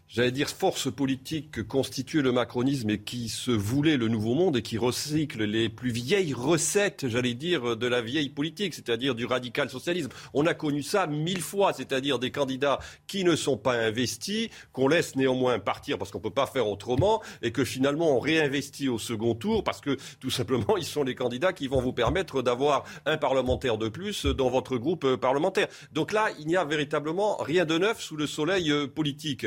j'allais 0.09 0.31
dire, 0.31 0.49
force 0.49 0.91
politique 0.93 1.51
que 1.51 1.61
constitue 1.61 2.23
le 2.23 2.33
macronisme 2.33 2.91
et 2.91 2.99
qui 3.01 3.29
se 3.29 3.51
voulait 3.51 3.97
le 3.97 4.09
nouveau 4.09 4.35
monde 4.35 4.57
et 4.57 4.63
qui 4.63 4.79
recycle 4.79 5.45
les 5.45 5.69
plus 5.69 5.91
vieilles 5.91 6.35
recettes, 6.35 7.09
j'allais 7.09 7.35
dire, 7.35 7.77
de 7.77 7.87
la 7.87 8.01
vieille 8.01 8.29
politique, 8.29 8.75
c'est-à-dire 8.75 9.15
du 9.15 9.27
radical 9.27 9.69
socialisme. 9.71 10.11
On 10.35 10.47
a 10.47 10.55
connu 10.55 10.83
ça 10.83 11.07
mille 11.07 11.41
fois, 11.41 11.73
c'est-à-dire 11.73 12.19
des 12.19 12.31
candidats 12.31 12.79
qui 13.07 13.25
ne 13.25 13.37
sont 13.37 13.57
pas 13.57 13.75
investis, 13.75 14.49
qu'on 14.73 14.89
laisse 14.89 15.17
néanmoins 15.17 15.59
partir 15.59 15.99
parce 15.99 16.11
qu'on 16.11 16.21
peut 16.21 16.31
pas 16.31 16.47
faire 16.47 16.69
autrement 16.69 17.23
et 17.43 17.53
que 17.53 17.65
finalement 17.65 18.17
on 18.17 18.21
réinvestit 18.21 18.89
au 18.89 18.99
second 18.99 19.35
tour 19.35 19.65
parce 19.65 19.81
que 19.81 19.97
tout 20.21 20.31
simplement 20.31 20.77
ils 20.77 20.85
sont 20.85 21.03
les 21.03 21.15
candidats 21.15 21.53
qui 21.53 21.69
vont 21.69 21.81
vous 21.81 21.93
permettre 21.93 22.43
d'avoir 22.43 22.85
un 23.05 23.17
parlementaire 23.17 23.79
de 23.79 23.89
plus 23.89 24.27
dans 24.27 24.51
votre 24.51 24.77
groupe 24.77 25.05
euh, 25.05 25.17
parlementaire. 25.17 25.69
Donc 25.93 26.13
là, 26.13 26.29
il 26.39 26.47
n'y 26.47 26.57
a 26.57 26.65
véritablement 26.65 27.37
rien 27.37 27.65
de 27.65 27.79
neuf 27.79 28.01
sous 28.01 28.17
le 28.17 28.27
soleil 28.27 28.71
euh, 28.71 28.87
politique 28.87 29.47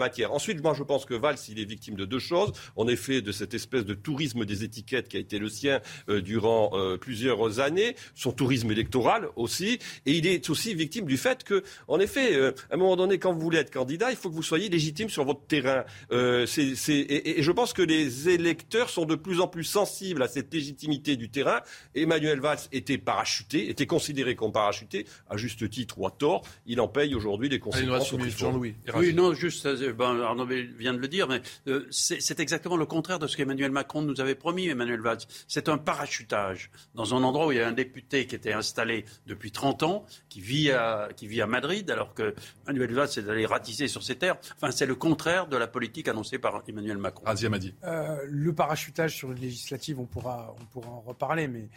matière. 0.00 0.32
Ensuite, 0.32 0.60
moi 0.62 0.74
je 0.76 0.82
pense 0.82 1.04
que 1.04 1.14
Valls, 1.14 1.36
il 1.48 1.60
est 1.60 1.64
victime 1.64 1.94
de 1.94 2.04
deux 2.04 2.18
choses. 2.18 2.50
En 2.74 2.88
effet, 2.88 3.22
de 3.22 3.30
cette 3.30 3.54
espèce 3.54 3.84
de 3.84 3.94
tourisme 3.94 4.44
des 4.44 4.64
étiquettes 4.64 5.06
qui 5.08 5.16
a 5.16 5.20
été 5.20 5.38
le 5.38 5.48
sien 5.48 5.80
euh, 6.08 6.20
durant 6.20 6.70
euh, 6.74 6.96
plusieurs 6.96 7.60
années, 7.60 7.94
son 8.14 8.32
tourisme 8.32 8.70
électoral 8.72 9.28
aussi, 9.36 9.78
et 10.06 10.12
il 10.12 10.26
est 10.26 10.50
aussi 10.50 10.74
victime 10.74 11.04
du 11.06 11.16
fait 11.16 11.44
que, 11.44 11.62
en 11.86 12.00
effet, 12.00 12.34
euh, 12.34 12.50
à 12.70 12.74
un 12.74 12.78
moment 12.78 12.96
donné, 12.96 13.18
quand 13.18 13.32
vous 13.32 13.40
voulez 13.40 13.58
être 13.58 13.70
candidat, 13.72 14.10
il 14.10 14.16
faut 14.16 14.30
que 14.30 14.34
vous 14.34 14.42
soyez 14.42 14.68
légitime 14.68 15.08
sur 15.08 15.24
votre 15.24 15.46
terrain. 15.46 15.84
Euh, 16.10 16.46
c'est- 16.46 16.74
c'est- 16.74 16.94
et, 16.94 17.38
et 17.38 17.42
je 17.42 17.52
pense 17.52 17.72
que 17.72 17.82
les 17.82 18.28
électeurs 18.30 18.88
sont 18.90 19.04
de 19.04 19.14
plus 19.14 19.40
en 19.40 19.46
plus 19.48 19.64
sensibles 19.64 20.22
à 20.22 20.28
cette 20.28 20.52
légitimité 20.52 21.16
du 21.16 21.28
terrain. 21.30 21.60
Emmanuel 21.94 22.40
Valls 22.40 22.58
était 22.72 22.98
parachuté, 22.98 23.68
était 23.68 23.86
considéré 23.86 24.34
comme 24.34 24.52
parachuté, 24.52 25.06
à 25.28 25.36
juste 25.36 25.68
titre 25.68 25.98
ou 25.98 26.06
à 26.06 26.10
tort. 26.10 26.42
Il 26.66 26.80
en 26.80 26.88
paye 26.88 27.14
aujourd'hui 27.14 27.48
les 27.48 27.56
Allez, 27.56 27.86
nous 27.86 27.92
conséquences. 27.92 28.38
Jean-Louis. 28.38 28.74
Oui, 28.94 29.12
non, 29.12 29.34
juste, 29.34 29.66
ben, 29.92 30.20
Arnaud 30.20 30.46
vient 30.46 30.94
de 30.94 30.98
le 30.98 31.08
dire, 31.08 31.28
mais 31.28 31.42
euh, 31.66 31.86
c'est 31.90 32.40
exactement 32.40 32.76
le 32.76 32.86
contraire 32.86 33.18
de 33.18 33.26
ce 33.26 33.36
qu'Emmanuel 33.36 33.70
Macron 33.70 34.02
nous 34.02 34.20
avait 34.20 34.34
promis, 34.34 34.68
Emmanuel 34.68 35.00
Valls. 35.00 35.20
C'est 35.48 35.68
un 35.68 35.78
parachutage 35.78 36.70
dans 36.94 37.14
un 37.14 37.22
endroit 37.22 37.46
où 37.46 37.52
il 37.52 37.58
y 37.58 37.60
a 37.60 37.68
un 37.68 37.72
député 37.72 38.26
qui 38.26 38.34
était 38.34 38.52
installé 38.52 39.04
depuis 39.26 39.52
30 39.52 39.82
ans, 39.82 40.04
qui 40.28 40.40
vit 40.40 40.70
à, 40.70 41.08
qui 41.16 41.26
vit 41.26 41.40
à 41.42 41.46
Madrid, 41.46 41.90
alors 41.90 42.14
que 42.14 42.34
Emmanuel 42.66 42.94
Valls 42.94 43.08
est 43.16 43.28
allé 43.28 43.46
ratisser 43.46 43.88
sur 43.88 44.02
ses 44.02 44.16
terres. 44.16 44.36
Enfin, 44.56 44.70
c'est 44.70 44.86
le 44.86 44.94
contraire 44.94 45.46
de 45.46 45.56
la 45.56 45.66
politique 45.66 46.08
annoncée 46.08 46.38
par 46.38 46.62
Emmanuel 46.66 46.98
Macron. 46.98 47.24
Razia 47.24 47.48
Madi. 47.48 47.74
Euh, 47.84 48.18
le 48.26 48.54
parachutage 48.54 49.16
sur 49.16 49.28
les 49.32 49.40
législatives, 49.40 49.98
on 49.98 50.06
pourra, 50.06 50.54
on 50.60 50.64
pourra 50.66 50.90
en 50.90 51.00
reparler, 51.00 51.48
mais 51.48 51.68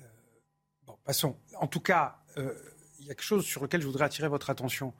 euh, 0.00 0.04
bon, 0.86 0.96
passons. 1.04 1.36
En 1.58 1.66
tout 1.66 1.80
cas, 1.80 2.16
euh, 2.38 2.54
il 3.00 3.06
y 3.06 3.10
a 3.10 3.14
quelque 3.14 3.24
chose 3.24 3.44
sur 3.44 3.62
lequel 3.62 3.80
je 3.80 3.86
voudrais 3.86 4.04
attirer 4.04 4.28
votre 4.28 4.50
attention. 4.50 4.92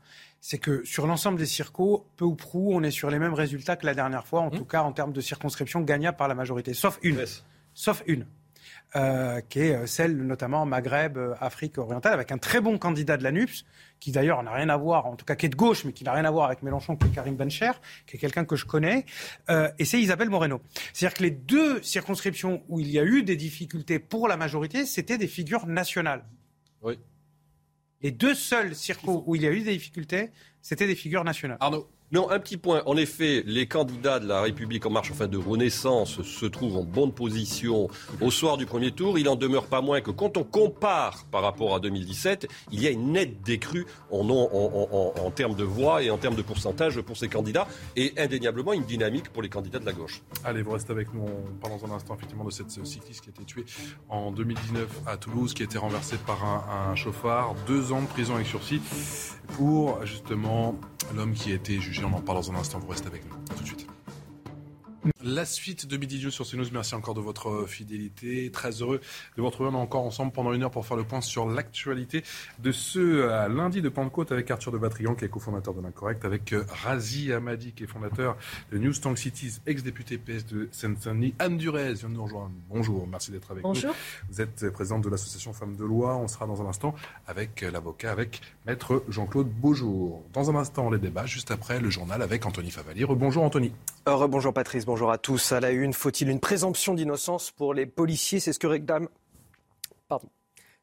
C'est 0.44 0.58
que 0.58 0.84
sur 0.84 1.06
l'ensemble 1.06 1.38
des 1.38 1.46
circos, 1.46 2.04
peu 2.16 2.24
ou 2.24 2.34
prou, 2.34 2.74
on 2.74 2.82
est 2.82 2.90
sur 2.90 3.10
les 3.10 3.20
mêmes 3.20 3.32
résultats 3.32 3.76
que 3.76 3.86
la 3.86 3.94
dernière 3.94 4.26
fois, 4.26 4.40
en 4.40 4.50
tout 4.50 4.64
cas 4.64 4.82
en 4.82 4.90
termes 4.92 5.12
de 5.12 5.20
circonscription 5.20 5.80
gagnables 5.82 6.16
par 6.16 6.26
la 6.26 6.34
majorité, 6.34 6.74
sauf 6.74 6.98
une. 7.02 7.24
Sauf 7.74 8.02
une. 8.06 8.26
euh, 8.96 9.40
qui 9.48 9.60
est 9.60 9.74
euh, 9.74 9.86
celle 9.86 10.16
notamment 10.16 10.66
Maghreb, 10.66 11.16
euh, 11.16 11.34
Afrique 11.40 11.78
orientale, 11.78 12.12
avec 12.14 12.30
un 12.32 12.38
très 12.38 12.60
bon 12.60 12.76
candidat 12.76 13.16
de 13.16 13.22
la 13.22 13.30
NUPS, 13.32 13.64
qui 14.00 14.10
d'ailleurs 14.12 14.42
n'a 14.42 14.52
rien 14.52 14.68
à 14.68 14.76
voir, 14.76 15.06
en 15.06 15.14
tout 15.16 15.24
cas 15.24 15.34
qui 15.36 15.46
est 15.46 15.48
de 15.48 15.56
gauche, 15.56 15.84
mais 15.84 15.92
qui 15.92 16.04
n'a 16.04 16.12
rien 16.12 16.24
à 16.24 16.30
voir 16.30 16.46
avec 16.46 16.62
Mélenchon, 16.62 16.96
qui 16.96 17.06
est 17.06 17.10
Karim 17.10 17.36
Bencher, 17.36 17.70
qui 18.06 18.16
est 18.16 18.18
quelqu'un 18.18 18.44
que 18.44 18.56
je 18.56 18.66
connais, 18.66 19.06
euh, 19.48 19.70
et 19.78 19.84
c'est 19.84 20.00
Isabelle 20.00 20.28
Moreno. 20.28 20.60
C'est-à-dire 20.92 21.16
que 21.16 21.22
les 21.22 21.30
deux 21.30 21.80
circonscriptions 21.82 22.62
où 22.68 22.80
il 22.80 22.90
y 22.90 22.98
a 22.98 23.04
eu 23.04 23.22
des 23.22 23.36
difficultés 23.36 23.98
pour 24.00 24.28
la 24.28 24.36
majorité, 24.36 24.84
c'était 24.86 25.18
des 25.18 25.28
figures 25.28 25.66
nationales. 25.66 26.24
Oui. 26.82 26.98
Les 28.02 28.10
deux 28.10 28.34
seuls 28.34 28.74
circos 28.74 29.22
où 29.26 29.36
il 29.36 29.42
y 29.42 29.46
a 29.46 29.50
eu 29.50 29.60
des 29.60 29.72
difficultés, 29.72 30.30
c'était 30.60 30.86
des 30.86 30.96
figures 30.96 31.24
nationales. 31.24 31.58
Arnaud. 31.60 31.88
Non, 32.12 32.30
un 32.30 32.38
petit 32.40 32.58
point. 32.58 32.82
En 32.84 32.98
effet, 32.98 33.42
les 33.46 33.66
candidats 33.66 34.20
de 34.20 34.28
la 34.28 34.42
République 34.42 34.84
en 34.84 34.90
marche, 34.90 35.10
enfin 35.10 35.28
de 35.28 35.38
Renaissance, 35.38 36.20
se 36.20 36.44
trouvent 36.44 36.76
en 36.76 36.84
bonne 36.84 37.10
position 37.10 37.88
au 38.20 38.30
soir 38.30 38.58
du 38.58 38.66
premier 38.66 38.92
tour. 38.92 39.18
Il 39.18 39.30
en 39.30 39.34
demeure 39.34 39.64
pas 39.64 39.80
moins 39.80 40.02
que 40.02 40.10
quand 40.10 40.36
on 40.36 40.44
compare 40.44 41.24
par 41.30 41.40
rapport 41.40 41.74
à 41.74 41.80
2017, 41.80 42.48
il 42.70 42.82
y 42.82 42.86
a 42.86 42.90
une 42.90 43.12
nette 43.12 43.40
décrue 43.40 43.86
en, 44.10 45.30
termes 45.34 45.54
de 45.54 45.64
voix 45.64 46.02
et 46.02 46.10
en 46.10 46.18
termes 46.18 46.34
de 46.34 46.42
pourcentage 46.42 47.00
pour 47.00 47.16
ces 47.16 47.28
candidats 47.28 47.66
et 47.96 48.12
indéniablement 48.18 48.74
une 48.74 48.84
dynamique 48.84 49.30
pour 49.30 49.40
les 49.40 49.48
candidats 49.48 49.78
de 49.78 49.86
la 49.86 49.94
gauche. 49.94 50.20
Allez, 50.44 50.60
vous 50.60 50.72
restez 50.72 50.92
avec 50.92 51.14
nous. 51.14 51.22
On 51.22 51.66
parle 51.66 51.80
dans 51.80 51.90
un 51.90 51.96
instant 51.96 52.14
effectivement 52.14 52.44
de 52.44 52.50
cette 52.50 52.70
cycliste 52.70 53.22
qui 53.22 53.30
a 53.30 53.32
été 53.32 53.44
tuée 53.44 53.64
en 54.10 54.32
2019 54.32 54.86
à 55.06 55.16
Toulouse, 55.16 55.54
qui 55.54 55.62
a 55.62 55.64
été 55.64 55.78
renversée 55.78 56.18
par 56.26 56.44
un, 56.44 56.90
un 56.90 56.94
chauffard. 56.94 57.54
Deux 57.66 57.90
ans 57.90 58.02
de 58.02 58.06
prison 58.06 58.34
avec 58.34 58.48
sursis 58.48 58.82
pour 59.56 60.04
justement 60.04 60.78
l'homme 61.16 61.32
qui 61.32 61.52
a 61.52 61.54
été 61.54 61.80
jugé. 61.80 62.01
On 62.04 62.12
en 62.12 62.20
parle 62.20 62.38
dans 62.38 62.52
un 62.52 62.56
instant. 62.56 62.78
Vous 62.78 62.88
restez 62.88 63.06
avec 63.06 63.24
nous. 63.24 63.36
Tout 63.56 63.62
de 63.62 63.66
suite. 63.66 63.86
La 65.24 65.44
suite 65.44 65.86
de 65.86 65.96
Midi 65.96 66.20
News 66.24 66.32
sur 66.32 66.44
CNews, 66.44 66.66
merci 66.72 66.96
encore 66.96 67.14
de 67.14 67.20
votre 67.20 67.64
fidélité. 67.68 68.50
Très 68.50 68.82
heureux 68.82 68.98
de 69.36 69.40
vous 69.40 69.46
retrouver 69.46 69.70
on 69.70 69.74
est 69.74 69.80
encore 69.80 70.04
ensemble 70.04 70.32
pendant 70.32 70.52
une 70.52 70.64
heure 70.64 70.70
pour 70.72 70.84
faire 70.84 70.96
le 70.96 71.04
point 71.04 71.20
sur 71.20 71.48
l'actualité 71.48 72.24
de 72.58 72.72
ce 72.72 72.98
euh, 72.98 73.46
lundi 73.46 73.82
de 73.82 73.88
Pentecôte 73.88 74.32
avec 74.32 74.50
Arthur 74.50 74.72
de 74.72 74.78
Batrigan 74.78 75.14
qui 75.14 75.24
est 75.24 75.28
cofondateur 75.28 75.74
de 75.74 75.80
l'Incorrect, 75.80 76.24
avec 76.24 76.52
euh, 76.52 76.64
Razi 76.68 77.32
Hamadi 77.32 77.70
qui 77.70 77.84
est 77.84 77.86
fondateur 77.86 78.36
de 78.72 78.78
News 78.78 78.94
Tank 78.94 79.16
Cities, 79.16 79.60
ex-député 79.64 80.18
PS 80.18 80.44
de 80.46 80.68
Seine-Saint-Denis. 80.72 81.34
Anne 81.38 81.56
Durez 81.56 81.94
vient 81.94 82.08
de 82.08 82.14
nous 82.14 82.24
rejoindre. 82.24 82.50
Bonjour, 82.68 83.06
merci 83.06 83.30
d'être 83.30 83.52
avec 83.52 83.62
Bonjour. 83.62 83.90
nous. 83.90 84.28
Vous 84.28 84.40
êtes 84.40 84.70
présidente 84.70 85.04
de 85.04 85.08
l'association 85.08 85.52
Femmes 85.52 85.76
de 85.76 85.84
Loi. 85.84 86.16
On 86.16 86.26
sera 86.26 86.48
dans 86.48 86.60
un 86.62 86.66
instant 86.66 86.96
avec 87.28 87.62
euh, 87.62 87.70
l'avocat, 87.70 88.10
avec 88.10 88.40
maître 88.66 89.04
Jean-Claude 89.08 89.48
Beaujour. 89.48 90.24
Dans 90.32 90.50
un 90.50 90.56
instant, 90.56 90.90
les 90.90 90.98
débats, 90.98 91.26
juste 91.26 91.52
après 91.52 91.78
le 91.78 91.90
journal 91.90 92.22
avec 92.22 92.44
Anthony 92.44 92.72
Favali. 92.72 93.04
Bonjour 93.04 93.44
Anthony. 93.44 93.72
Euh, 94.08 94.26
bonjour 94.26 94.52
Patrice, 94.52 94.84
bonjour 94.84 95.11
à 95.12 95.18
tous. 95.18 95.52
À 95.52 95.60
la 95.60 95.70
une, 95.70 95.92
faut-il 95.92 96.28
une 96.28 96.40
présomption 96.40 96.94
d'innocence 96.94 97.50
pour 97.50 97.74
les 97.74 97.86
policiers? 97.86 98.40
C'est 98.40 98.52
ce 98.52 98.58
que 98.58 98.66
réclame. 98.66 99.08
Pardon. 100.08 100.28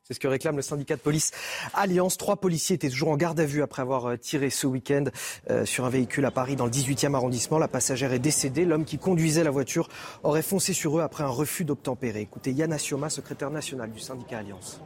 C'est 0.03 0.15
ce 0.15 0.19
que 0.19 0.27
réclame 0.27 0.55
le 0.55 0.63
syndicat 0.63 0.95
de 0.95 1.01
police 1.01 1.31
Alliance. 1.75 2.17
Trois 2.17 2.37
policiers 2.37 2.75
étaient 2.75 2.89
toujours 2.89 3.09
en 3.09 3.17
garde 3.17 3.39
à 3.39 3.45
vue 3.45 3.61
après 3.61 3.83
avoir 3.83 4.07
euh, 4.07 4.17
tiré 4.17 4.49
ce 4.49 4.65
week-end 4.65 5.03
euh, 5.51 5.65
sur 5.65 5.85
un 5.85 5.89
véhicule 5.91 6.25
à 6.25 6.31
Paris 6.31 6.55
dans 6.55 6.65
le 6.65 6.71
18e 6.71 7.13
arrondissement. 7.13 7.59
La 7.59 7.67
passagère 7.67 8.11
est 8.11 8.17
décédée. 8.19 8.65
L'homme 8.65 8.85
qui 8.85 8.97
conduisait 8.97 9.43
la 9.43 9.51
voiture 9.51 9.87
aurait 10.23 10.41
foncé 10.41 10.73
sur 10.73 10.97
eux 10.97 11.01
après 11.01 11.23
un 11.23 11.29
refus 11.29 11.63
d'obtempérer. 11.63 12.21
Écoutez 12.21 12.51
Yann 12.51 12.73
Asioma, 12.73 13.11
secrétaire 13.11 13.51
national 13.51 13.91
du 13.91 13.99
syndicat 13.99 14.39
Alliance. 14.39 14.81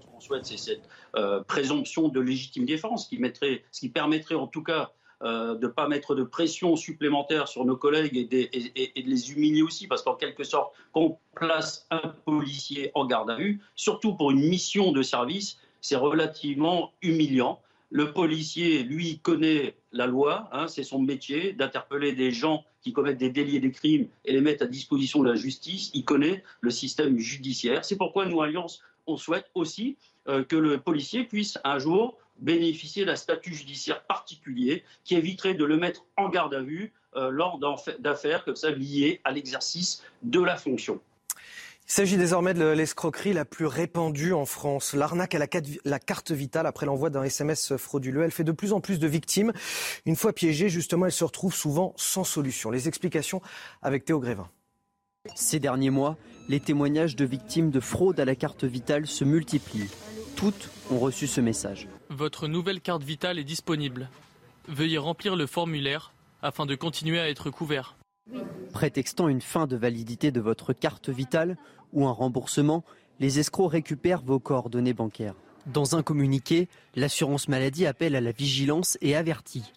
Ce 0.00 0.06
qu'on 0.06 0.20
souhaite, 0.20 0.44
c'est 0.44 0.58
cette 0.58 0.82
euh, 1.16 1.42
présomption 1.44 2.08
de 2.08 2.20
légitime 2.20 2.66
défense 2.66 3.06
qui 3.06 3.18
mettrait, 3.18 3.62
ce 3.70 3.80
qui 3.80 3.88
permettrait 3.88 4.34
en 4.34 4.46
tout 4.46 4.62
cas 4.62 4.90
euh, 5.22 5.56
de 5.56 5.66
ne 5.66 5.72
pas 5.72 5.88
mettre 5.88 6.14
de 6.14 6.22
pression 6.22 6.76
supplémentaire 6.76 7.48
sur 7.48 7.64
nos 7.64 7.76
collègues 7.76 8.16
et, 8.16 8.24
de 9.02 9.08
les 9.10 9.32
humilier 9.32 9.62
aussi, 9.62 9.88
parce 9.88 10.02
qu'en 10.02 10.14
quelque 10.14 10.44
sorte, 10.44 10.72
quand 10.92 11.00
on 11.00 11.18
place 11.34 11.86
un 11.90 12.14
policier 12.24 12.92
en 12.94 13.04
garde 13.04 13.30
à 13.30 13.34
vue, 13.34 13.60
surtout 13.74 14.14
pour 14.14 14.30
une 14.30 14.48
mission 14.48 14.92
de 14.92 15.02
service, 15.02 15.58
c'est 15.80 15.96
relativement 15.96 16.92
humiliant. 17.02 17.60
Le 17.90 18.12
policier, 18.12 18.84
lui, 18.84 19.18
connaît 19.18 19.74
la 19.92 20.06
loi, 20.06 20.48
hein, 20.52 20.68
c'est 20.68 20.84
son 20.84 21.00
métier 21.00 21.52
d'interpeller 21.52 22.12
des 22.12 22.30
gens 22.30 22.64
qui 22.82 22.92
commettent 22.92 23.18
des 23.18 23.30
délits 23.30 23.56
et 23.56 23.60
des 23.60 23.72
crimes 23.72 24.06
et 24.24 24.32
les 24.32 24.40
mettre 24.40 24.64
à 24.64 24.66
disposition 24.66 25.22
de 25.22 25.30
la 25.30 25.36
justice. 25.36 25.90
Il 25.94 26.04
connaît 26.04 26.44
le 26.60 26.70
système 26.70 27.18
judiciaire. 27.18 27.84
C'est 27.84 27.96
pourquoi 27.96 28.26
nous, 28.26 28.40
Alliance, 28.40 28.82
on 29.08 29.16
souhaite 29.16 29.50
aussi 29.54 29.96
euh, 30.28 30.44
que 30.44 30.54
le 30.54 30.78
policier 30.78 31.24
puisse 31.24 31.58
un 31.64 31.78
jour 31.78 32.18
bénéficier 32.38 33.04
d'un 33.04 33.16
statut 33.16 33.54
judiciaire 33.54 34.04
particulier 34.04 34.84
qui 35.04 35.16
éviterait 35.16 35.54
de 35.54 35.64
le 35.64 35.76
mettre 35.76 36.04
en 36.16 36.28
garde 36.28 36.54
à 36.54 36.60
vue 36.60 36.92
euh, 37.16 37.30
lors 37.30 37.58
d'affaires 37.98 38.44
comme 38.44 38.56
ça 38.56 38.70
liées 38.70 39.20
à 39.24 39.32
l'exercice 39.32 40.02
de 40.22 40.40
la 40.40 40.56
fonction. 40.56 41.00
Il 41.88 41.92
s'agit 41.92 42.18
désormais 42.18 42.52
de 42.52 42.66
l'escroquerie 42.66 43.32
la 43.32 43.46
plus 43.46 43.64
répandue 43.64 44.34
en 44.34 44.44
France. 44.44 44.92
L'arnaque 44.92 45.34
à 45.34 45.38
la 45.38 45.98
carte 45.98 46.32
vitale 46.32 46.66
après 46.66 46.84
l'envoi 46.84 47.08
d'un 47.08 47.22
SMS 47.22 47.78
frauduleux. 47.78 48.24
Elle 48.24 48.30
fait 48.30 48.44
de 48.44 48.52
plus 48.52 48.74
en 48.74 48.80
plus 48.80 48.98
de 48.98 49.06
victimes. 49.06 49.54
Une 50.04 50.14
fois 50.14 50.34
piégée, 50.34 50.68
justement, 50.68 51.06
elle 51.06 51.12
se 51.12 51.24
retrouve 51.24 51.54
souvent 51.54 51.94
sans 51.96 52.24
solution. 52.24 52.70
Les 52.70 52.88
explications 52.88 53.40
avec 53.80 54.04
Théo 54.04 54.20
Grévin. 54.20 54.50
Ces 55.34 55.60
derniers 55.60 55.88
mois, 55.88 56.18
les 56.50 56.60
témoignages 56.60 57.16
de 57.16 57.24
victimes 57.24 57.70
de 57.70 57.80
fraude 57.80 58.20
à 58.20 58.26
la 58.26 58.34
carte 58.34 58.64
vitale 58.64 59.06
se 59.06 59.24
multiplient. 59.24 59.88
Toutes 60.38 60.70
ont 60.92 61.00
reçu 61.00 61.26
ce 61.26 61.40
message. 61.40 61.88
Votre 62.10 62.46
nouvelle 62.46 62.80
carte 62.80 63.02
vitale 63.02 63.40
est 63.40 63.44
disponible. 63.44 64.08
Veuillez 64.68 64.96
remplir 64.96 65.34
le 65.34 65.48
formulaire 65.48 66.12
afin 66.42 66.64
de 66.64 66.76
continuer 66.76 67.18
à 67.18 67.28
être 67.28 67.50
couvert. 67.50 67.96
Prétextant 68.72 69.26
une 69.26 69.40
fin 69.40 69.66
de 69.66 69.74
validité 69.74 70.30
de 70.30 70.40
votre 70.40 70.72
carte 70.72 71.08
vitale 71.08 71.56
ou 71.92 72.06
un 72.06 72.12
remboursement, 72.12 72.84
les 73.18 73.40
escrocs 73.40 73.72
récupèrent 73.72 74.22
vos 74.22 74.38
coordonnées 74.38 74.94
bancaires. 74.94 75.34
Dans 75.66 75.96
un 75.96 76.04
communiqué, 76.04 76.68
l'assurance 76.94 77.48
maladie 77.48 77.84
appelle 77.84 78.14
à 78.14 78.20
la 78.20 78.30
vigilance 78.30 78.96
et 79.00 79.16
avertit. 79.16 79.72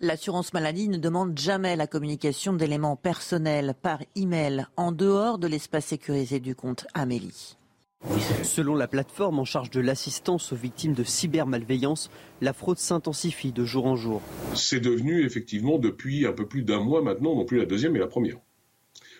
L'assurance 0.00 0.54
maladie 0.54 0.88
ne 0.88 0.96
demande 0.96 1.38
jamais 1.38 1.76
la 1.76 1.86
communication 1.86 2.54
d'éléments 2.54 2.96
personnels 2.96 3.74
par 3.82 3.98
email 4.16 4.64
en 4.78 4.90
dehors 4.90 5.36
de 5.36 5.48
l'espace 5.48 5.84
sécurisé 5.84 6.40
du 6.40 6.54
compte 6.54 6.86
Amélie. 6.94 7.58
Selon 8.42 8.74
la 8.74 8.88
plateforme 8.88 9.38
en 9.38 9.44
charge 9.44 9.70
de 9.70 9.80
l'assistance 9.80 10.52
aux 10.52 10.56
victimes 10.56 10.94
de 10.94 11.04
cybermalveillance, 11.04 12.10
la 12.40 12.52
fraude 12.52 12.78
s'intensifie 12.78 13.52
de 13.52 13.64
jour 13.64 13.86
en 13.86 13.96
jour. 13.96 14.20
C'est 14.54 14.80
devenu 14.80 15.24
effectivement 15.24 15.78
depuis 15.78 16.26
un 16.26 16.32
peu 16.32 16.46
plus 16.46 16.62
d'un 16.62 16.80
mois 16.80 17.02
maintenant, 17.02 17.36
non 17.36 17.44
plus 17.44 17.58
la 17.58 17.66
deuxième 17.66 17.92
mais 17.92 18.00
la 18.00 18.08
première. 18.08 18.38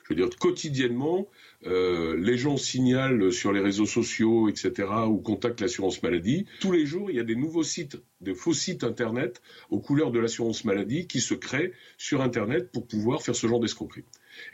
Je 0.05 0.15
veux 0.15 0.17
dire, 0.17 0.29
quotidiennement, 0.37 1.29
euh, 1.67 2.17
les 2.19 2.37
gens 2.37 2.57
signalent 2.57 3.33
sur 3.33 3.53
les 3.53 3.61
réseaux 3.61 3.87
sociaux, 3.87 4.49
etc., 4.49 4.89
ou 5.09 5.19
contactent 5.19 5.61
l'assurance 5.61 6.03
maladie. 6.03 6.47
Tous 6.61 6.73
les 6.73 6.87
jours, 6.87 7.11
il 7.11 7.17
y 7.17 7.21
a 7.21 7.25
des 7.25 7.37
nouveaux 7.37 7.63
sites, 7.63 7.97
des 8.21 8.35
faux 8.35 8.55
sites 8.55 8.85
Internet 8.85 9.41
aux 9.71 9.81
couleurs 9.81 10.11
de 10.11 10.19
l'assurance 10.19 10.65
maladie 10.65 11.07
qui 11.07 11.21
se 11.21 11.35
créent 11.35 11.73
sur 11.99 12.21
Internet 12.23 12.71
pour 12.73 12.87
pouvoir 12.87 13.23
faire 13.23 13.37
ce 13.37 13.47
genre 13.47 13.61
d'escroquerie. 13.61 14.05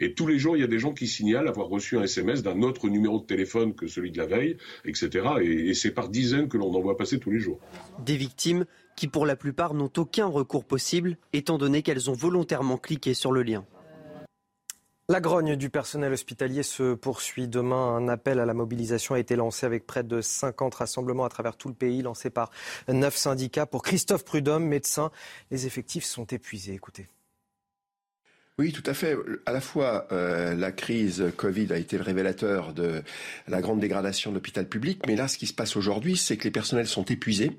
Et 0.00 0.14
tous 0.14 0.26
les 0.26 0.38
jours, 0.38 0.56
il 0.56 0.60
y 0.60 0.64
a 0.64 0.68
des 0.68 0.78
gens 0.78 0.92
qui 0.92 1.06
signalent 1.06 1.48
avoir 1.48 1.68
reçu 1.68 1.96
un 1.96 2.02
SMS 2.02 2.42
d'un 2.42 2.62
autre 2.62 2.88
numéro 2.88 3.20
de 3.20 3.26
téléphone 3.26 3.74
que 3.74 3.86
celui 3.86 4.10
de 4.10 4.18
la 4.18 4.26
veille, 4.26 4.56
etc. 4.84 5.26
Et, 5.40 5.74
c'est 5.74 5.92
par 5.92 6.08
dizaines 6.08 6.48
que 6.48 6.56
l'on 6.56 6.74
en 6.74 6.80
voit 6.80 6.96
passer 6.96 7.18
tous 7.18 7.30
les 7.30 7.38
jours. 7.38 7.60
Des 8.04 8.16
victimes 8.16 8.64
qui, 8.96 9.06
pour 9.06 9.26
la 9.26 9.36
plupart, 9.36 9.74
n'ont 9.74 9.92
aucun 9.96 10.26
recours 10.26 10.64
possible, 10.64 11.16
étant 11.32 11.58
donné 11.58 11.82
qu'elles 11.82 12.10
ont 12.10 12.14
volontairement 12.14 12.78
cliqué 12.78 13.14
sur 13.14 13.30
le 13.30 13.42
lien. 13.42 13.64
La 15.10 15.20
grogne 15.20 15.56
du 15.56 15.70
personnel 15.70 16.12
hospitalier 16.12 16.62
se 16.62 16.92
poursuit. 16.92 17.48
Demain, 17.48 17.96
un 17.96 18.08
appel 18.08 18.38
à 18.38 18.44
la 18.44 18.52
mobilisation 18.52 19.14
a 19.14 19.18
été 19.18 19.36
lancé 19.36 19.64
avec 19.64 19.86
près 19.86 20.02
de 20.02 20.20
50 20.20 20.74
rassemblements 20.74 21.24
à 21.24 21.30
travers 21.30 21.56
tout 21.56 21.68
le 21.68 21.74
pays, 21.74 22.02
lancé 22.02 22.28
par 22.28 22.50
neuf 22.88 23.16
syndicats. 23.16 23.64
Pour 23.64 23.82
Christophe 23.82 24.26
Prudhomme, 24.26 24.66
médecin, 24.66 25.10
les 25.50 25.64
effectifs 25.64 26.04
sont 26.04 26.26
épuisés. 26.26 26.74
Écoutez. 26.74 27.06
Oui, 28.58 28.70
tout 28.70 28.82
à 28.84 28.92
fait. 28.92 29.16
À 29.46 29.52
la 29.52 29.62
fois, 29.62 30.08
euh, 30.12 30.54
la 30.54 30.72
crise 30.72 31.24
Covid 31.38 31.72
a 31.72 31.78
été 31.78 31.96
le 31.96 32.02
révélateur 32.02 32.74
de 32.74 33.02
la 33.46 33.62
grande 33.62 33.80
dégradation 33.80 34.30
de 34.30 34.34
l'hôpital 34.34 34.68
public, 34.68 35.06
mais 35.06 35.16
là, 35.16 35.26
ce 35.26 35.38
qui 35.38 35.46
se 35.46 35.54
passe 35.54 35.74
aujourd'hui, 35.74 36.18
c'est 36.18 36.36
que 36.36 36.44
les 36.44 36.50
personnels 36.50 36.86
sont 36.86 37.04
épuisés 37.04 37.52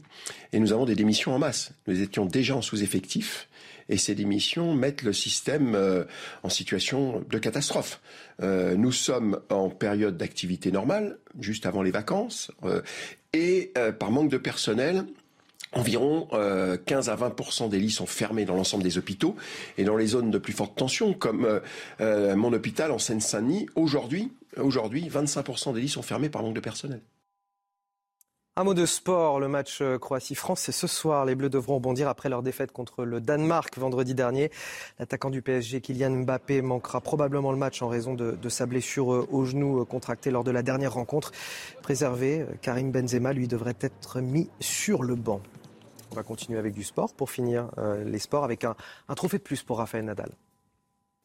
et 0.53 0.59
nous 0.59 0.71
avons 0.71 0.85
des 0.85 0.95
démissions 0.95 1.33
en 1.33 1.39
masse. 1.39 1.71
Nous 1.87 1.99
étions 1.99 2.27
déjà 2.27 2.55
en 2.55 2.61
sous-effectif 2.61 3.48
et 3.89 3.97
ces 3.97 4.15
démissions 4.15 4.73
mettent 4.73 5.01
le 5.01 5.13
système 5.13 5.75
euh, 5.75 6.05
en 6.43 6.49
situation 6.49 7.23
de 7.29 7.37
catastrophe. 7.37 7.99
Euh, 8.41 8.75
nous 8.75 8.91
sommes 8.91 9.39
en 9.49 9.69
période 9.69 10.15
d'activité 10.15 10.71
normale, 10.71 11.17
juste 11.39 11.65
avant 11.65 11.81
les 11.81 11.91
vacances, 11.91 12.51
et 13.33 13.73
par 13.99 14.11
manque 14.11 14.31
de 14.31 14.37
personnel, 14.37 15.05
Environ 15.71 16.27
15 16.85 17.09
euh, 17.09 17.11
à 17.11 17.15
20 17.15 17.69
des 17.69 17.77
lits 17.77 17.91
sont 17.91 18.07
fermés 18.07 18.43
dans 18.43 18.55
l'ensemble 18.55 18.83
des 18.83 18.97
hôpitaux 18.97 19.35
et 19.77 19.83
dans 19.83 19.97
les 19.97 20.07
zones 20.07 20.31
de 20.31 20.39
plus 20.39 20.53
forte 20.53 20.75
tension, 20.75 21.13
comme 21.13 21.45
euh, 21.45 21.59
euh, 22.01 22.35
mon 22.35 22.51
hôpital 22.53 22.91
en 22.91 22.97
Seine-Saint-Denis, 22.97 23.67
aujourd'hui, 23.75 24.31
aujourd'hui, 24.57 25.07
25 25.09 25.73
des 25.75 25.81
lits 25.81 25.89
sont 25.89 26.01
fermés 26.01 26.29
par 26.29 26.41
manque 26.41 26.55
de 26.55 26.59
personnel. 26.59 27.01
Un 28.59 28.65
mot 28.65 28.73
de 28.73 28.85
sport, 28.85 29.39
le 29.39 29.47
match 29.47 29.81
Croatie-France, 30.01 30.59
c'est 30.59 30.73
ce 30.73 30.85
soir. 30.85 31.23
Les 31.23 31.33
Bleus 31.33 31.47
devront 31.47 31.75
rebondir 31.75 32.09
après 32.09 32.27
leur 32.27 32.43
défaite 32.43 32.73
contre 32.73 33.05
le 33.05 33.21
Danemark 33.21 33.77
vendredi 33.77 34.13
dernier. 34.13 34.51
L'attaquant 34.99 35.29
du 35.29 35.41
PSG, 35.41 35.79
Kylian 35.79 36.09
Mbappé, 36.09 36.61
manquera 36.61 36.99
probablement 36.99 37.53
le 37.53 37.57
match 37.57 37.81
en 37.81 37.87
raison 37.87 38.15
de, 38.15 38.49
sa 38.49 38.65
blessure 38.65 39.07
au 39.31 39.45
genou 39.45 39.85
contractée 39.85 40.29
lors 40.29 40.43
de 40.43 40.51
la 40.51 40.61
dernière 40.61 40.95
rencontre. 40.95 41.31
Préservé, 41.81 42.45
Karim 42.61 42.91
Benzema, 42.91 43.31
lui, 43.31 43.47
devrait 43.47 43.77
être 43.79 44.19
mis 44.19 44.49
sur 44.59 45.03
le 45.03 45.15
banc. 45.15 45.39
On 46.11 46.15
va 46.15 46.23
continuer 46.23 46.59
avec 46.59 46.73
du 46.73 46.83
sport 46.83 47.13
pour 47.13 47.31
finir 47.31 47.69
euh, 47.77 48.03
les 48.03 48.19
sports 48.19 48.43
avec 48.43 48.65
un, 48.65 48.75
trophée 49.15 49.37
de 49.37 49.43
plus 49.43 49.63
pour 49.63 49.77
Raphaël 49.77 50.03
Nadal. 50.03 50.31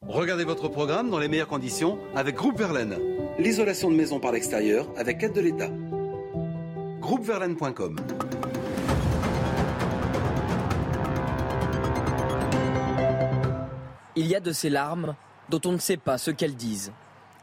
Regardez 0.07 0.45
votre 0.45 0.68
programme 0.68 1.11
dans 1.11 1.18
les 1.18 1.26
meilleures 1.26 1.49
conditions 1.49 1.99
avec 2.14 2.37
Groupe 2.37 2.59
Verlaine. 2.59 2.97
L'isolation 3.41 3.91
de 3.91 3.97
maison 3.97 4.20
par 4.20 4.30
l'extérieur 4.30 4.87
avec 4.97 5.20
aide 5.24 5.32
de 5.32 5.41
l'État. 5.41 5.70
Groupeverlaine.com 7.05 7.96
Il 14.16 14.26
y 14.26 14.34
a 14.34 14.40
de 14.40 14.52
ces 14.52 14.70
larmes 14.70 15.14
dont 15.50 15.61
on 15.66 15.72
ne 15.72 15.78
sait 15.78 15.98
pas 15.98 16.16
ce 16.16 16.30
qu'elles 16.30 16.57
disent. 16.57 16.92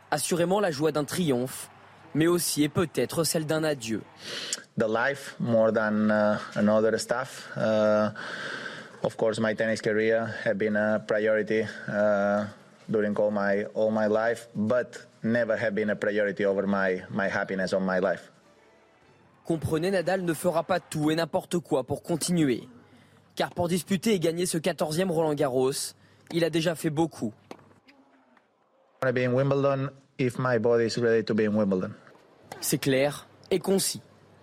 Assurément 0.09 0.59
la 0.59 0.71
joie 0.71 0.91
d'un 0.91 1.03
triomphe, 1.03 1.69
mais 2.15 2.25
aussi 2.25 2.63
et 2.63 2.69
peut-être 2.69 3.23
celle 3.23 3.45
d'un 3.45 3.63
adieu. 3.63 4.01
The 4.79 4.87
life 4.89 5.35
more 5.39 5.71
than 5.71 6.09
uh, 6.09 6.37
another 6.55 6.97
stuff. 6.97 7.51
Uh, 7.55 8.09
of 9.03 9.15
course, 9.15 9.39
my 9.39 9.53
tennis 9.53 9.79
career 9.79 10.25
have 10.43 10.57
been 10.57 10.75
a 10.75 11.03
priority 11.07 11.67
uh, 11.87 12.45
during 12.89 13.15
all 13.15 13.29
my 13.29 13.65
all 13.75 13.91
my 13.91 14.07
life, 14.07 14.47
but 14.55 15.05
never 15.21 15.55
have 15.55 15.75
been 15.75 15.91
a 15.91 15.95
priority 15.95 16.45
over 16.45 16.65
my 16.65 17.03
my 17.11 17.27
happiness 17.27 17.73
of 17.73 17.83
my 17.83 17.99
life. 17.99 18.30
Comprenez, 19.45 19.91
Nadal 19.91 20.23
ne 20.23 20.33
fera 20.33 20.63
pas 20.63 20.79
tout 20.79 21.11
et 21.11 21.15
n'importe 21.15 21.59
quoi 21.59 21.83
pour 21.83 22.03
continuer. 22.03 22.67
Car 23.35 23.49
pour 23.51 23.67
disputer 23.67 24.13
et 24.13 24.19
gagner 24.19 24.45
ce 24.45 24.57
14e 24.57 25.09
Roland 25.09 25.33
Garros, 25.33 25.71
il 26.31 26.43
a 26.43 26.49
déjà 26.49 26.75
fait 26.75 26.89
beaucoup. 26.89 27.33
I 29.03 29.07
want 29.07 29.13
to 29.13 29.13
be 29.13 29.25
in 29.25 29.33
Wimbledon 29.33 29.89
if 30.19 30.37
my 30.37 30.59
body 30.59 30.85
is 30.85 30.99
ready 30.99 31.23
to 31.25 31.33
be 31.33 31.41
in 31.41 31.55
Wimbledon. 31.55 31.91
C'est 32.59 32.77
clair 32.77 33.27
et 33.49 33.59
concis. 33.59 34.01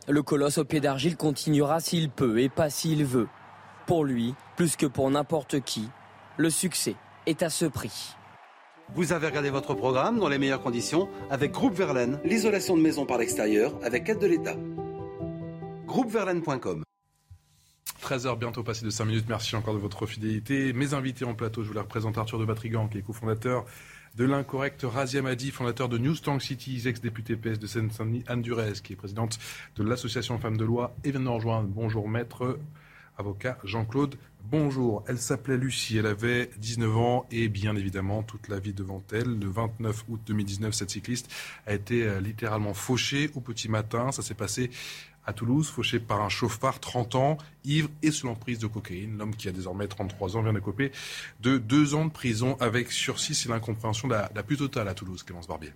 Le 0.09 0.22
colosse 0.22 0.59
au 0.59 0.64
pied 0.64 0.80
d'argile 0.80 1.16
continuera 1.16 1.80
s'il 1.80 2.11
peut 2.11 2.40
et 2.40 2.49
pas 2.49 2.70
s'il 2.70 3.05
veut. 3.05 3.28
Pour 3.86 4.05
lui, 4.05 4.34
plus 4.57 4.76
que 4.76 4.86
pour 4.86 5.11
n'importe 5.11 5.61
qui, 5.61 5.88
le 6.36 6.51
succès 6.51 6.96
est 7.26 7.42
à 7.42 7.51
ce 7.51 7.66
prix. 7.66 8.16
Vous 8.94 9.12
avez 9.12 9.26
regardé 9.26 9.51
votre 9.51 9.74
programme 9.74 10.18
dans 10.18 10.28
les 10.28 10.38
meilleures 10.38 10.62
conditions 10.62 11.09
avec 11.30 11.53
Groupe 11.53 11.74
Verlaine, 11.74 12.18
l'isolation 12.24 12.76
de 12.76 12.82
maison 12.82 13.05
par 13.05 13.18
l'extérieur 13.18 13.74
avec 13.82 14.09
aide 14.09 14.18
de 14.18 14.26
l'État. 14.26 14.57
Groupeverlaine.com 15.89 16.84
13h 18.03 18.39
bientôt 18.39 18.62
passé 18.62 18.84
de 18.84 18.91
5 18.91 19.07
minutes. 19.07 19.24
Merci 19.26 19.57
encore 19.57 19.72
de 19.72 19.78
votre 19.78 20.05
fidélité. 20.05 20.74
Mes 20.74 20.93
invités 20.93 21.24
en 21.24 21.32
plateau, 21.32 21.62
je 21.62 21.68
vous 21.68 21.72
les 21.72 21.80
représente 21.80 22.18
Arthur 22.18 22.39
de 22.39 22.45
Batrigan, 22.45 22.89
qui 22.89 22.99
est 22.99 23.03
cofondateur 23.03 23.64
de 24.14 24.26
l'incorrect 24.26 24.82
Razia 24.84 25.22
Madi, 25.22 25.51
fondateur 25.51 25.89
de 25.89 25.97
News 25.97 26.16
Tank 26.16 26.43
City, 26.43 26.82
ex-député 26.84 27.36
PS 27.36 27.59
de 27.59 27.66
Seine-Saint-Denis, 27.66 28.22
Anne 28.28 28.43
Durez, 28.43 28.74
qui 28.84 28.93
est 28.93 28.97
présidente 28.97 29.39
de 29.76 29.82
l'association 29.82 30.39
Femmes 30.39 30.59
de 30.59 30.64
Loi, 30.66 30.95
et 31.05 31.11
vient 31.11 31.20
de 31.20 31.24
nous 31.24 31.32
rejoindre. 31.32 31.68
Bonjour 31.68 32.07
maître, 32.07 32.59
avocat 33.16 33.57
Jean-Claude. 33.64 34.16
Bonjour, 34.51 35.05
elle 35.09 35.18
s'appelait 35.18 35.57
Lucie, 35.57 35.99
elle 35.99 36.07
avait 36.07 36.51
19 36.59 36.97
ans 36.97 37.26
et 37.30 37.49
bien 37.49 37.76
évidemment 37.76 38.22
toute 38.22 38.49
la 38.49 38.59
vie 38.59 38.72
devant 38.72 39.03
elle. 39.12 39.39
Le 39.39 39.49
29 39.49 40.05
août 40.09 40.20
2019, 40.26 40.72
cette 40.74 40.91
cycliste 40.91 41.30
a 41.66 41.74
été 41.74 42.05
euh, 42.05 42.20
littéralement 42.20 42.72
fauchée 42.72 43.30
au 43.34 43.41
petit 43.41 43.68
matin. 43.68 44.11
Ça 44.12 44.22
s'est 44.22 44.34
passé 44.34 44.70
à 45.28 45.34
Toulouse, 45.34 45.68
fauché 45.68 46.00
par 46.00 46.22
un 46.22 46.30
chauffard 46.30 46.80
30 46.80 47.14
ans, 47.14 47.38
ivre 47.64 47.90
et 48.02 48.10
sous 48.10 48.26
l'emprise 48.26 48.58
de 48.58 48.66
cocaïne. 48.66 49.18
L'homme 49.18 49.36
qui 49.36 49.46
a 49.46 49.52
désormais 49.52 49.86
33 49.86 50.36
ans 50.36 50.42
vient 50.42 50.54
de 50.54 50.58
couper 50.58 50.90
de 51.40 51.58
deux 51.58 51.94
ans 51.94 52.06
de 52.06 52.10
prison 52.10 52.56
avec 52.60 52.90
sursis. 52.90 53.34
C'est 53.34 53.50
l'incompréhension 53.50 54.08
la, 54.08 54.30
la 54.34 54.42
plus 54.42 54.56
totale 54.56 54.88
à 54.88 54.94
Toulouse, 54.94 55.22
Clémence 55.22 55.46
Barbier. 55.46 55.74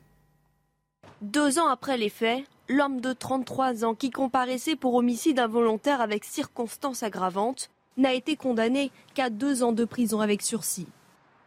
Deux 1.20 1.59
ans 1.59 1.68
après 1.68 1.98
les 1.98 2.09
faits, 2.09 2.44
l'homme 2.68 3.00
de 3.00 3.12
33 3.12 3.84
ans 3.84 3.94
qui 3.94 4.11
comparaissait 4.11 4.74
pour 4.74 4.94
homicide 4.94 5.38
involontaire 5.38 6.00
avec 6.00 6.24
circonstances 6.24 7.03
aggravantes 7.03 7.70
n'a 7.98 8.14
été 8.14 8.36
condamné 8.36 8.90
qu'à 9.12 9.28
deux 9.28 9.62
ans 9.62 9.72
de 9.72 9.84
prison 9.84 10.20
avec 10.20 10.40
sursis. 10.40 10.88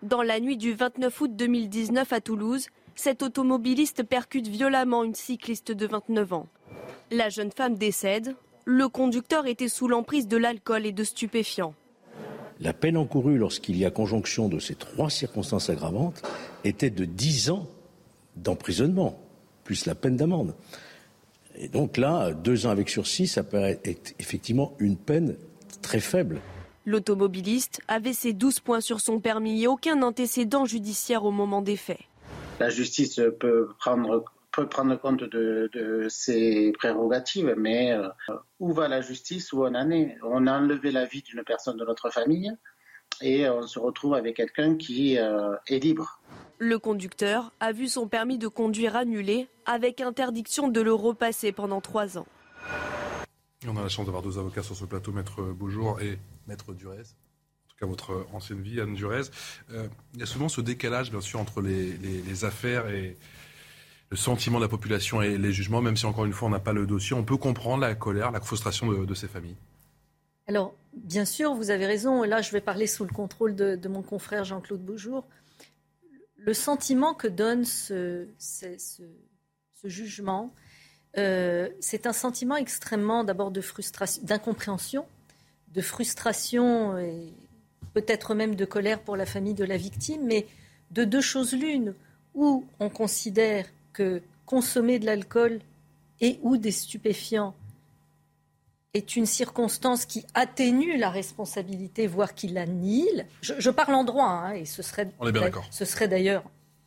Dans 0.03 0.21
la 0.21 0.39
nuit 0.39 0.57
du 0.57 0.73
29 0.73 1.21
août 1.21 1.35
2019 1.35 2.13
à 2.13 2.21
Toulouse, 2.21 2.67
cet 2.93 3.23
automobiliste 3.23 4.03
percute 4.03 4.47
violemment 4.47 5.03
une 5.03 5.15
cycliste 5.15 5.71
de 5.71 5.87
29 5.87 6.33
ans. 6.33 6.47
La 7.11 7.29
jeune 7.29 7.51
femme 7.51 7.75
décède. 7.75 8.35
Le 8.65 8.87
conducteur 8.87 9.45
était 9.45 9.69
sous 9.69 9.87
l'emprise 9.87 10.27
de 10.27 10.37
l'alcool 10.37 10.85
et 10.85 10.91
de 10.91 11.03
stupéfiants. 11.03 11.75
La 12.59 12.73
peine 12.73 12.97
encourue 12.97 13.37
lorsqu'il 13.37 13.77
y 13.77 13.85
a 13.85 13.91
conjonction 13.91 14.47
de 14.47 14.59
ces 14.59 14.75
trois 14.75 15.09
circonstances 15.09 15.69
aggravantes 15.69 16.23
était 16.63 16.89
de 16.89 17.05
10 17.05 17.51
ans 17.51 17.67
d'emprisonnement, 18.35 19.19
plus 19.63 19.85
la 19.85 19.93
peine 19.93 20.15
d'amende. 20.15 20.55
Et 21.57 21.67
donc 21.67 21.97
là, 21.97 22.31
deux 22.31 22.65
ans 22.65 22.69
avec 22.69 22.89
sursis, 22.89 23.27
ça 23.27 23.43
paraît 23.43 23.79
être 23.83 24.13
effectivement 24.19 24.73
une 24.79 24.97
peine 24.97 25.35
très 25.81 25.99
faible. 25.99 26.41
L'automobiliste 26.85 27.81
avait 27.87 28.13
ses 28.13 28.33
12 28.33 28.59
points 28.59 28.81
sur 28.81 28.99
son 28.99 29.19
permis 29.19 29.63
et 29.63 29.67
aucun 29.67 30.01
antécédent 30.01 30.65
judiciaire 30.65 31.25
au 31.25 31.31
moment 31.31 31.61
des 31.61 31.77
faits. 31.77 32.01
La 32.59 32.69
justice 32.69 33.19
peut 33.39 33.69
prendre 33.79 34.23
peut 34.55 34.67
prendre 34.67 34.95
compte 34.95 35.23
de, 35.23 35.69
de 35.73 36.07
ses 36.09 36.71
prérogatives, 36.73 37.53
mais 37.57 37.91
euh, 37.91 38.07
où 38.59 38.73
va 38.73 38.87
la 38.87 39.01
justice 39.01 39.51
Où 39.51 39.63
on 39.63 39.75
en 39.75 39.91
est? 39.91 40.17
On 40.23 40.47
a 40.47 40.57
enlevé 40.57 40.91
la 40.91 41.05
vie 41.05 41.21
d'une 41.21 41.43
personne 41.43 41.77
de 41.77 41.83
notre 41.83 42.09
famille 42.09 42.51
et 43.21 43.49
on 43.49 43.67
se 43.67 43.79
retrouve 43.79 44.13
avec 44.13 44.37
quelqu'un 44.37 44.75
qui 44.75 45.17
euh, 45.17 45.55
est 45.67 45.79
libre. 45.79 46.21
Le 46.57 46.79
conducteur 46.79 47.51
a 47.59 47.73
vu 47.73 47.87
son 47.87 48.07
permis 48.07 48.37
de 48.37 48.47
conduire 48.47 48.95
annulé 48.95 49.47
avec 49.65 49.99
interdiction 49.99 50.69
de 50.69 50.79
le 50.79 50.93
repasser 50.93 51.51
pendant 51.51 51.81
trois 51.81 52.17
ans. 52.17 52.27
On 53.67 53.75
a 53.75 53.81
la 53.81 53.89
chance 53.89 54.05
d'avoir 54.05 54.23
deux 54.23 54.37
avocats 54.37 54.63
sur 54.63 54.75
ce 54.75 54.85
plateau, 54.85 55.11
Maître 55.11 55.41
Beaujour 55.41 55.99
et 56.01 56.17
Maître 56.47 56.73
Durez. 56.73 56.99
En 56.99 57.67
tout 57.69 57.75
cas, 57.79 57.85
votre 57.87 58.25
ancienne 58.31 58.61
vie, 58.61 58.79
Anne 58.79 58.93
Durez. 58.93 59.23
Euh, 59.71 59.87
il 60.13 60.19
y 60.19 60.23
a 60.23 60.25
souvent 60.25 60.47
ce 60.47 60.61
décalage, 60.61 61.11
bien 61.11 61.19
sûr, 61.19 61.39
entre 61.39 61.61
les, 61.61 61.97
les, 61.97 62.21
les 62.21 62.45
affaires 62.45 62.87
et, 62.87 63.17
le 64.09 64.17
sentiment 64.17 64.59
de 64.59 64.63
la 64.63 64.69
population 64.69 65.21
et 65.21 65.37
les 65.37 65.51
jugements, 65.51 65.81
même 65.81 65.97
si 65.97 66.05
encore 66.05 66.25
une 66.25 66.33
fois 66.33 66.47
on 66.47 66.51
n'a 66.51 66.59
pas 66.59 66.73
le 66.73 66.85
dossier, 66.85 67.15
on 67.15 67.23
peut 67.23 67.37
comprendre 67.37 67.81
la 67.81 67.95
colère, 67.95 68.31
la 68.31 68.41
frustration 68.41 68.91
de, 68.91 69.13
ces 69.13 69.27
familles. 69.27 69.55
Alors, 70.47 70.75
bien 70.93 71.25
sûr, 71.25 71.53
vous 71.55 71.71
avez 71.71 71.85
raison. 71.85 72.23
Là, 72.23 72.41
je 72.41 72.51
vais 72.51 72.61
parler 72.61 72.87
sous 72.87 73.03
le 73.03 73.11
contrôle 73.11 73.55
de, 73.55 73.87
mon 73.87 74.03
confrère 74.03 74.43
Jean-Claude 74.43 74.83
Beaujour. 74.83 75.25
Le 76.37 76.53
sentiment 76.53 77.15
que 77.15 77.27
donne 77.27 77.65
ce, 77.65 78.27
jugement, 79.83 80.53
euh, 81.17 81.69
c'est 81.79 82.05
un 82.05 82.13
sentiment 82.13 82.57
extrêmement 82.57 83.23
d'abord 83.23 83.49
de 83.49 83.61
frustration, 83.61 84.21
d'incompréhension, 84.23 85.05
de 85.73 85.81
frustration 85.81 86.97
et 86.97 87.33
peut-être 87.93 88.35
même 88.35 88.55
de 88.55 88.65
colère 88.65 88.99
pour 88.99 89.15
la 89.15 89.25
famille 89.25 89.53
de 89.53 89.63
la 89.63 89.77
victime, 89.77 90.25
mais 90.25 90.45
de 90.91 91.05
deux 91.05 91.21
choses 91.21 91.53
l'une, 91.53 91.95
où 92.35 92.65
on 92.79 92.89
considère 92.89 93.65
que 93.95 94.21
consommer 94.45 94.99
de 94.99 95.05
l'alcool 95.05 95.59
et 96.19 96.39
ou 96.43 96.57
des 96.57 96.71
stupéfiants 96.71 97.55
est 98.93 99.15
une 99.15 99.25
circonstance 99.25 100.05
qui 100.05 100.25
atténue 100.33 100.97
la 100.97 101.09
responsabilité, 101.09 102.07
voire 102.07 102.33
qui 102.33 102.47
l'annihile. 102.47 103.25
Je, 103.41 103.69
parle 103.69 103.95
en 103.95 104.03
droit, 104.03 104.27
hein, 104.27 104.51
et 104.53 104.65
ce 104.65 104.81
serait, 104.81 105.09
ce 105.71 105.85
serait 105.85 106.07
d'ailleurs 106.07 106.43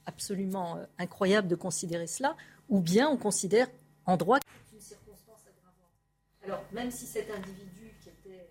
absolument 0.06 0.76
euh, 0.76 0.84
incroyable 0.98 1.48
de 1.48 1.54
considérer 1.54 2.06
cela, 2.06 2.34
ou 2.70 2.80
bien 2.80 3.09
on 3.09 3.18
considère 3.18 3.68
en 4.06 4.16
droit 4.16 4.38
une 4.72 4.80
circonstance 4.80 5.40
aggravante. 5.46 5.84
Alors, 6.44 6.64
même 6.72 6.90
si 6.90 7.04
cet 7.04 7.30
individu 7.30 7.92
qui, 8.02 8.09
était, 8.09 8.48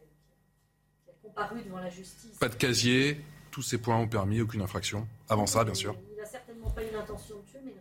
qui 1.04 1.10
a 1.10 1.14
comparu 1.24 1.64
devant 1.64 1.80
la 1.80 1.90
justice... 1.90 2.38
Pas 2.40 2.50
de 2.50 2.56
casier, 2.56 3.20
tous 3.50 3.64
ces 3.64 3.80
points 3.80 3.98
ont 3.98 4.08
permis, 4.08 4.40
aucune 4.40 4.62
infraction. 4.62 5.08
Avant 5.30 5.48
ça, 5.48 5.64
bien 5.64 5.74
sûr. 5.74 5.96
Il 6.12 6.18
n'a 6.22 6.28
certainement 6.28 6.70
pas 6.70 6.84
eu 6.84 6.92
l'intention 6.94 7.38
de 7.38 7.42
tuer, 7.50 7.60
mais 7.66 7.74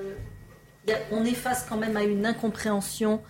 le 0.00 0.16
on 1.10 1.24
est 1.24 1.34
face 1.34 1.64
quand 1.68 1.76
même 1.76 1.96
à 1.96 2.02
une 2.02 2.26
incompréhension 2.26 3.22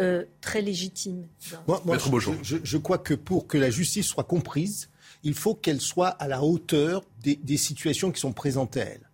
euh, 0.00 0.24
très 0.40 0.62
légitime. 0.62 1.26
Moi, 1.66 1.98
je, 2.42 2.76
crois 2.76 2.98
que 2.98 3.14
pour 3.14 3.46
que 3.46 3.58
la 3.58 3.70
justice 3.70 4.06
soit 4.06 4.24
comprise, 4.24 4.90
il 5.22 5.34
faut 5.34 5.54
qu'elle 5.54 5.80
soit 5.80 6.08
à 6.08 6.28
la 6.28 6.42
hauteur 6.42 7.02
des, 7.22 7.56
situations 7.56 8.10
qui 8.12 8.20
sont 8.20 8.32
présentées 8.32 8.82
à 8.82 8.84
elle. 8.84 9.07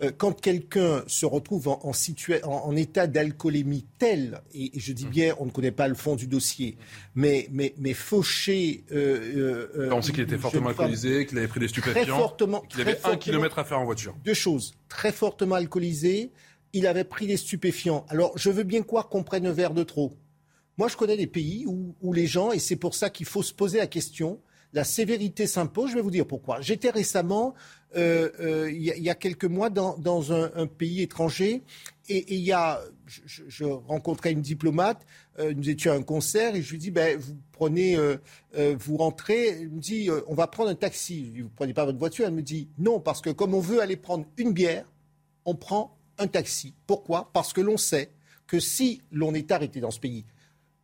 Euh, 0.00 0.12
quand 0.16 0.40
quelqu'un 0.40 1.02
se 1.08 1.26
retrouve 1.26 1.66
en, 1.66 1.80
en, 1.82 2.76
état 2.76 3.08
d'alcoolémie 3.08 3.84
tel, 3.98 4.40
et, 4.54 4.70
je 4.78 4.92
dis 4.92 5.06
bien, 5.06 5.34
on 5.40 5.46
ne 5.46 5.50
connaît 5.50 5.72
pas 5.72 5.88
le 5.88 5.94
fond 5.94 6.14
du 6.14 6.28
dossier, 6.28 6.76
mais, 7.16 7.48
mais, 7.50 7.74
mais 7.78 7.94
fauché. 7.94 8.84
Euh, 8.92 9.90
on 9.90 10.00
sait 10.00 10.12
qu'il 10.12 10.22
était 10.22 10.38
fortement 10.38 10.68
alcoolisé, 10.68 11.26
qu'il 11.26 11.38
avait 11.38 11.48
pris 11.48 11.58
des 11.58 11.68
stupéfiants, 11.68 12.36
qu'il 12.68 12.80
avait 12.80 12.98
un 13.04 13.16
kilomètre 13.16 13.58
à 13.58 13.64
faire 13.64 13.80
en 13.80 13.84
voiture. 13.84 14.14
Deux 14.24 14.34
choses. 14.34 14.74
Très 14.88 15.10
fortement 15.10 15.56
alcoolisé, 15.56 16.30
il 16.72 16.86
avait 16.86 17.04
pris 17.04 17.26
des 17.26 17.36
stupéfiants. 17.36 18.06
Alors, 18.08 18.36
je 18.36 18.50
veux 18.50 18.62
bien 18.62 18.82
croire 18.82 19.08
qu'on 19.08 19.24
prenne 19.24 19.46
un 19.46 19.52
verre 19.52 19.74
de 19.74 19.82
trop. 19.82 20.16
Moi, 20.76 20.86
je 20.86 20.96
connais 20.96 21.16
des 21.16 21.26
pays 21.26 21.66
où, 21.66 22.12
les 22.12 22.28
gens, 22.28 22.52
et 22.52 22.60
c'est 22.60 22.76
pour 22.76 22.94
ça 22.94 23.10
qu'il 23.10 23.26
faut 23.26 23.42
se 23.42 23.52
poser 23.52 23.78
la 23.78 23.88
question, 23.88 24.40
la 24.72 24.84
sévérité 24.84 25.46
s'impose. 25.46 25.90
Je 25.90 25.96
vais 25.96 26.02
vous 26.02 26.10
dire 26.10 26.26
pourquoi. 26.26 26.60
J'étais 26.60 26.90
récemment, 26.90 27.54
euh, 27.96 28.30
euh, 28.40 28.70
il, 28.70 28.82
y 28.82 29.10
a, 29.10 29.14
quelques 29.14 29.44
mois, 29.44 29.70
dans, 29.70 30.32
un, 30.32 30.66
pays 30.66 31.02
étranger, 31.02 31.62
et, 32.08 32.34
il 32.34 32.40
y 32.40 32.52
a, 32.52 32.80
je, 33.06 33.64
rencontrais 33.64 34.32
une 34.32 34.42
diplomate, 34.42 35.04
euh, 35.38 35.54
nous 35.54 35.70
étions 35.70 35.92
à 35.92 35.94
un 35.94 36.02
concert, 36.02 36.54
et 36.54 36.62
je 36.62 36.70
lui 36.70 36.78
dis, 36.78 36.90
ben, 36.90 37.18
vous 37.18 37.36
prenez, 37.52 37.96
vous 38.54 38.96
rentrez, 38.96 39.48
elle 39.48 39.70
me 39.70 39.80
dit, 39.80 40.10
on 40.26 40.34
va 40.34 40.46
prendre 40.46 40.70
un 40.70 40.74
taxi. 40.74 41.26
Je 41.26 41.30
dis, 41.30 41.40
vous 41.40 41.50
prenez 41.54 41.74
pas 41.74 41.84
votre 41.84 41.98
voiture 41.98 42.26
Elle 42.26 42.34
me 42.34 42.42
dit, 42.42 42.68
non, 42.78 43.00
parce 43.00 43.20
que 43.20 43.30
comme 43.30 43.54
on 43.54 43.60
veut 43.60 43.80
aller 43.80 43.96
prendre 43.96 44.26
une 44.36 44.52
bière, 44.52 44.84
on 45.44 45.54
prend 45.54 45.96
un 46.18 46.26
taxi. 46.26 46.74
Pourquoi? 46.86 47.30
Parce 47.32 47.52
que 47.52 47.60
l'on 47.60 47.76
sait 47.76 48.10
que 48.46 48.60
si 48.60 49.02
l'on 49.12 49.34
est 49.34 49.52
arrêté 49.52 49.80
dans 49.80 49.90
ce 49.90 50.00
pays, 50.00 50.24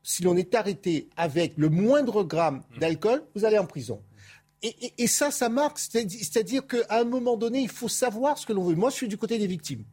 si 0.04 0.22
l'on 0.22 0.36
est 0.36 0.54
arrêté 0.54 1.08
avec 1.16 1.54
le 1.56 1.68
moindre 1.68 2.22
gramme 2.22 2.62
mmh. 2.76 2.78
d'alcool, 2.78 3.24
vous 3.34 3.44
allez 3.44 3.58
en 3.58 3.66
prison. 3.66 4.00
Et, 4.96 5.06
ça, 5.08 5.30
ça 5.30 5.50
marque. 5.50 5.78
C'est-à-dire 5.78 6.66
qu'à 6.66 7.00
un 7.00 7.04
moment 7.04 7.36
donné, 7.36 7.60
il 7.60 7.68
faut 7.68 7.88
savoir 7.88 8.38
ce 8.38 8.46
que 8.46 8.52
l'on 8.54 8.64
veut. 8.64 8.74
Moi, 8.74 8.88
je 8.88 8.94
suis 8.94 9.08
du 9.08 9.18
côté 9.18 9.38
des 9.38 9.46
victimes. 9.46 9.84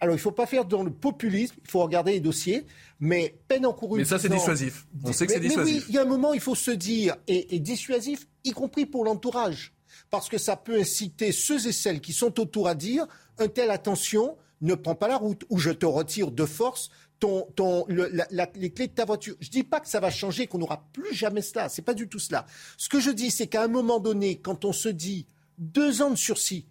Alors, 0.00 0.14
il 0.14 0.18
ne 0.18 0.22
faut 0.22 0.32
pas 0.32 0.46
faire 0.46 0.66
dans 0.66 0.82
le 0.82 0.90
populisme, 0.90 1.54
il 1.62 1.70
faut 1.70 1.82
regarder 1.82 2.12
les 2.12 2.20
dossiers, 2.20 2.66
mais 3.00 3.38
peine 3.48 3.64
encourue. 3.64 4.00
Mais 4.00 4.04
ça, 4.04 4.18
c'est 4.18 4.28
dissuasif. 4.28 4.86
On 5.04 5.12
sait 5.12 5.26
que 5.26 5.32
c'est 5.32 5.40
dissuasif. 5.40 5.74
Mais 5.74 5.80
oui, 5.80 5.86
il 5.88 5.94
y 5.94 5.98
a 5.98 6.02
un 6.02 6.06
moment, 6.06 6.34
il 6.34 6.40
faut 6.40 6.54
se 6.54 6.70
dire, 6.70 7.16
et, 7.26 7.54
et 7.54 7.58
dissuasif, 7.58 8.26
y 8.44 8.50
compris 8.52 8.84
pour 8.84 9.04
l'entourage. 9.04 9.72
Parce 10.10 10.28
que 10.28 10.38
ça 10.38 10.56
peut 10.56 10.78
inciter 10.78 11.32
ceux 11.32 11.66
et 11.66 11.72
celles 11.72 12.00
qui 12.00 12.12
sont 12.12 12.38
autour 12.38 12.68
à 12.68 12.74
dire 12.74 13.06
un 13.38 13.48
tel 13.48 13.70
attention, 13.70 14.36
ne 14.60 14.74
prends 14.74 14.94
pas 14.94 15.08
la 15.08 15.16
route, 15.16 15.44
ou 15.48 15.58
je 15.58 15.70
te 15.70 15.86
retire 15.86 16.30
de 16.30 16.44
force 16.44 16.90
ton, 17.20 17.46
ton, 17.54 17.86
les 17.88 18.70
clés 18.72 18.88
de 18.88 18.92
ta 18.92 19.04
voiture. 19.04 19.36
Je 19.40 19.48
ne 19.48 19.52
dis 19.52 19.62
pas 19.62 19.80
que 19.80 19.88
ça 19.88 20.00
va 20.00 20.10
changer, 20.10 20.46
qu'on 20.46 20.58
n'aura 20.58 20.88
plus 20.92 21.14
jamais 21.14 21.42
cela. 21.42 21.68
C'est 21.68 21.82
pas 21.82 21.94
du 21.94 22.08
tout 22.08 22.18
cela. 22.18 22.46
Ce 22.76 22.88
que 22.88 22.98
je 22.98 23.10
dis, 23.10 23.30
c'est 23.30 23.46
qu'à 23.46 23.62
un 23.62 23.68
moment 23.68 24.00
donné, 24.00 24.40
quand 24.40 24.64
on 24.64 24.72
se 24.72 24.88
dit 24.88 25.26
deux 25.58 26.02
ans 26.02 26.10
de 26.10 26.16
sursis 26.16 26.66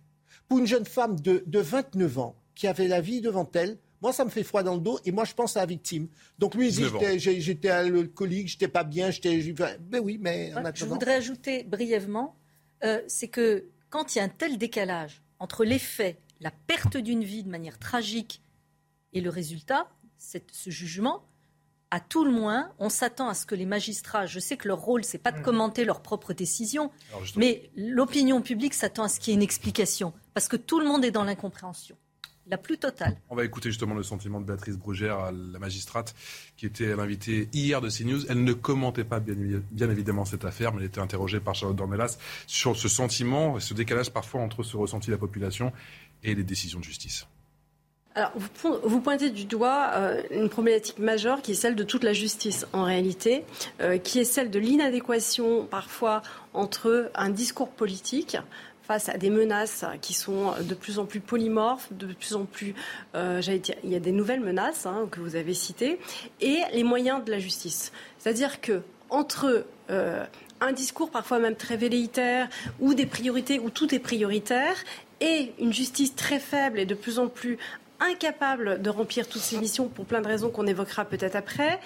pour 0.47 0.60
une 0.60 0.68
jeune 0.68 0.86
femme 0.86 1.20
de, 1.20 1.43
de 1.45 1.60
29 1.60 2.18
ans 2.18 2.36
qui 2.56 2.68
avait 2.68 2.88
la 2.88 3.00
vie 3.00 3.22
devant 3.22 3.50
elle, 3.54 3.78
moi, 4.02 4.14
ça 4.14 4.26
me 4.26 4.30
fait 4.30 4.43
froid 4.43 4.64
dans 4.64 4.76
le 4.76 4.82
dos 4.82 5.00
et 5.06 5.12
moi, 5.12 5.26
je 5.26 5.34
pense 5.34 5.58
à 5.58 5.62
la 5.62 5.66
victime. 5.66 6.08
Donc 6.39 6.56
lui, 6.56 6.70
il 6.70 6.76
dit 6.76 7.20
j'étais 7.20 7.70
alcoolique, 7.70 8.47
j'étais 8.47 8.68
pas 8.68 8.84
bien, 8.84 9.12
j'étais. 9.12 9.54
Ben 9.80 10.02
oui, 10.02 10.18
mais 10.20 10.54
en 10.56 10.64
Je 10.74 10.86
voudrais 10.86 11.16
ajouter 11.16 11.64
brièvement, 11.64 12.36
euh, 12.84 13.02
c'est 13.08 13.28
que 13.28 13.66
quand 13.89 14.16
il 14.16 14.20
y 14.20 14.22
a 14.22 14.24
un 14.24 14.30
tel 14.30 14.58
décalage 14.58 15.22
entre 15.39 15.66
les 15.66 15.80
faits 15.80 16.18
la 16.39 16.52
perte 16.52 16.97
d'une 16.97 17.24
vie 17.24 17.43
de 17.43 17.50
manière 17.50 17.80
tragique 17.80 18.41
et 19.14 19.22
le 19.22 19.30
résultat, 19.30 19.89
ce 20.20 20.70
jugement, 20.70 21.24
à 21.91 21.99
tout 21.99 22.24
le 22.24 22.32
moins, 22.32 22.72
on 22.78 22.89
s'attend 22.89 23.30
à 23.30 23.34
ce 23.34 23.45
que 23.45 23.55
les 23.55 23.65
magistrats, 23.65 24.28
je 24.28 24.39
sais 24.39 24.57
que 24.57 24.67
leur 24.67 24.80
rôle, 24.80 25.03
c'est 25.03 25.17
pas 25.17 25.32
de 25.32 25.39
mmh. 25.39 25.43
commenter 25.43 25.86
leurs 25.86 26.01
propres 26.01 26.34
décisions, 26.34 26.91
mais 27.36 27.72
l'opinion 27.76 28.41
publique 28.41 28.76
s'attend 28.76 29.03
à 29.03 29.09
ce 29.09 29.20
qu'il 29.20 29.32
y 29.32 29.34
ait 29.34 29.38
une 29.38 29.43
explication. 29.43 30.13
parce 30.34 30.47
que 30.47 30.55
tout 30.55 30.80
le 30.80 30.86
monde 30.86 31.03
est 31.03 31.11
dans 31.11 31.24
l'incompréhension 31.24 31.97
la 32.49 32.57
plus 32.57 32.80
totale. 32.80 33.15
On 33.30 33.36
va 33.36 33.45
écouter 33.45 33.70
justement 33.70 33.93
le 33.93 34.01
sentiment 34.01 34.41
de 34.41 34.45
Béatrice 34.45 34.76
Brugère, 34.76 35.32
la 35.32 35.59
magistrate, 35.59 36.15
qui 36.57 36.65
était 36.65 36.95
l'invitée 36.95 37.47
hier 37.53 37.80
de 37.80 37.89
CNews. 37.89 38.26
Elle 38.28 38.43
ne 38.43 38.53
commentait 38.53 39.03
pas 39.03 39.20
bien, 39.20 39.89
évidemment 39.89 40.26
cette 40.26 40.45
affaire, 40.45 40.74
mais 40.74 40.80
elle 40.80 40.88
était 40.88 40.99
interrogée 40.99 41.39
par 41.39 41.53
Charlotte 41.53 41.78
Dornelas 41.78 42.17
sur 42.47 42.76
ce 42.76 42.88
sentiment, 42.88 43.59
ce 43.59 43.76
décalage 43.76 44.09
parfois 44.09 44.41
entre 44.41 44.63
ce 44.63 44.78
ressenti 44.78 45.07
de 45.07 45.11
la 45.11 45.20
population 45.20 45.72
et 46.24 46.34
les 46.34 46.43
décisions 46.43 46.80
de 46.80 46.86
justice. 46.86 47.28
Alors, 48.20 48.34
vous, 48.84 48.99
pointez 48.99 49.30
du 49.30 49.45
doigt 49.45 49.91
euh, 49.95 50.22
une 50.30 50.49
problématique 50.49 50.99
majeure 50.99 51.41
qui 51.41 51.53
est 51.53 51.55
celle 51.55 51.76
de 51.76 51.86
toute 51.86 52.03
la 52.03 52.11
justice 52.11 52.67
en 52.74 52.84
réalité, 52.84 53.45
euh, 53.80 53.97
qui 53.97 54.20
est 54.20 54.26
celle 54.26 54.49
de 54.49 54.59
l'inadéquation 54.59 55.65
parfois 55.65 56.22
entre 56.53 57.11
un 57.15 57.30
discours 57.30 57.70
politique, 57.70 58.36
face 58.82 59.07
à 59.07 59.17
des 59.17 59.30
menaces 59.30 59.86
qui 60.01 60.13
sont 60.13 60.51
de 60.61 60.74
plus 60.74 60.99
en 60.99 61.05
plus 61.05 61.22
polymorphes, 61.22 61.93
de 61.93 62.07
plus 62.07 62.36
en 62.36 62.43
plus, 62.43 62.76
euh, 63.15 63.41
j'allais 63.41 63.59
dire, 63.59 63.76
il 63.86 63.89
y 63.89 63.95
a 63.95 64.01
des 64.01 64.11
nouvelles 64.11 64.41
menaces 64.41 64.86
hein, 64.86 65.07
que 65.09 65.22
vous 65.22 65.38
avez 65.38 65.53
citées, 65.53 65.97
et 66.41 66.57
les 66.74 66.84
moyens 66.84 67.24
de 67.24 67.32
la 67.32 67.39
justice. 67.39 67.93
C'est-à-dire 68.17 68.59
que 68.59 68.82
entre 69.09 69.65
un 69.89 70.72
discours 70.74 71.09
parfois 71.09 71.39
même 71.39 71.55
très 71.55 71.78
velléitaire, 71.78 72.49
ou 72.82 72.93
des 72.93 73.05
priorités, 73.05 73.59
où 73.59 73.70
tout 73.70 73.95
est 73.95 73.99
prioritaire, 73.99 74.76
et 75.22 75.51
une 75.59 75.74
justice 75.74 76.15
très 76.15 76.39
faible 76.39 76.80
et 76.80 76.86
de 76.86 76.95
plus 76.95 77.20
en 77.20 77.28
plus 77.28 77.57
incapable 78.00 78.82
de 78.82 78.89
remplir 78.89 79.28
toutes 79.28 79.41
ces 79.41 79.58
missions 79.58 79.88
pour 79.88 80.06
plein 80.06 80.22
de 80.22 80.28
raisons 80.28 80.50
qu'on 80.50 80.68
évoquera 80.68 81.06
peut-être 81.06 81.36
après, 81.36 81.80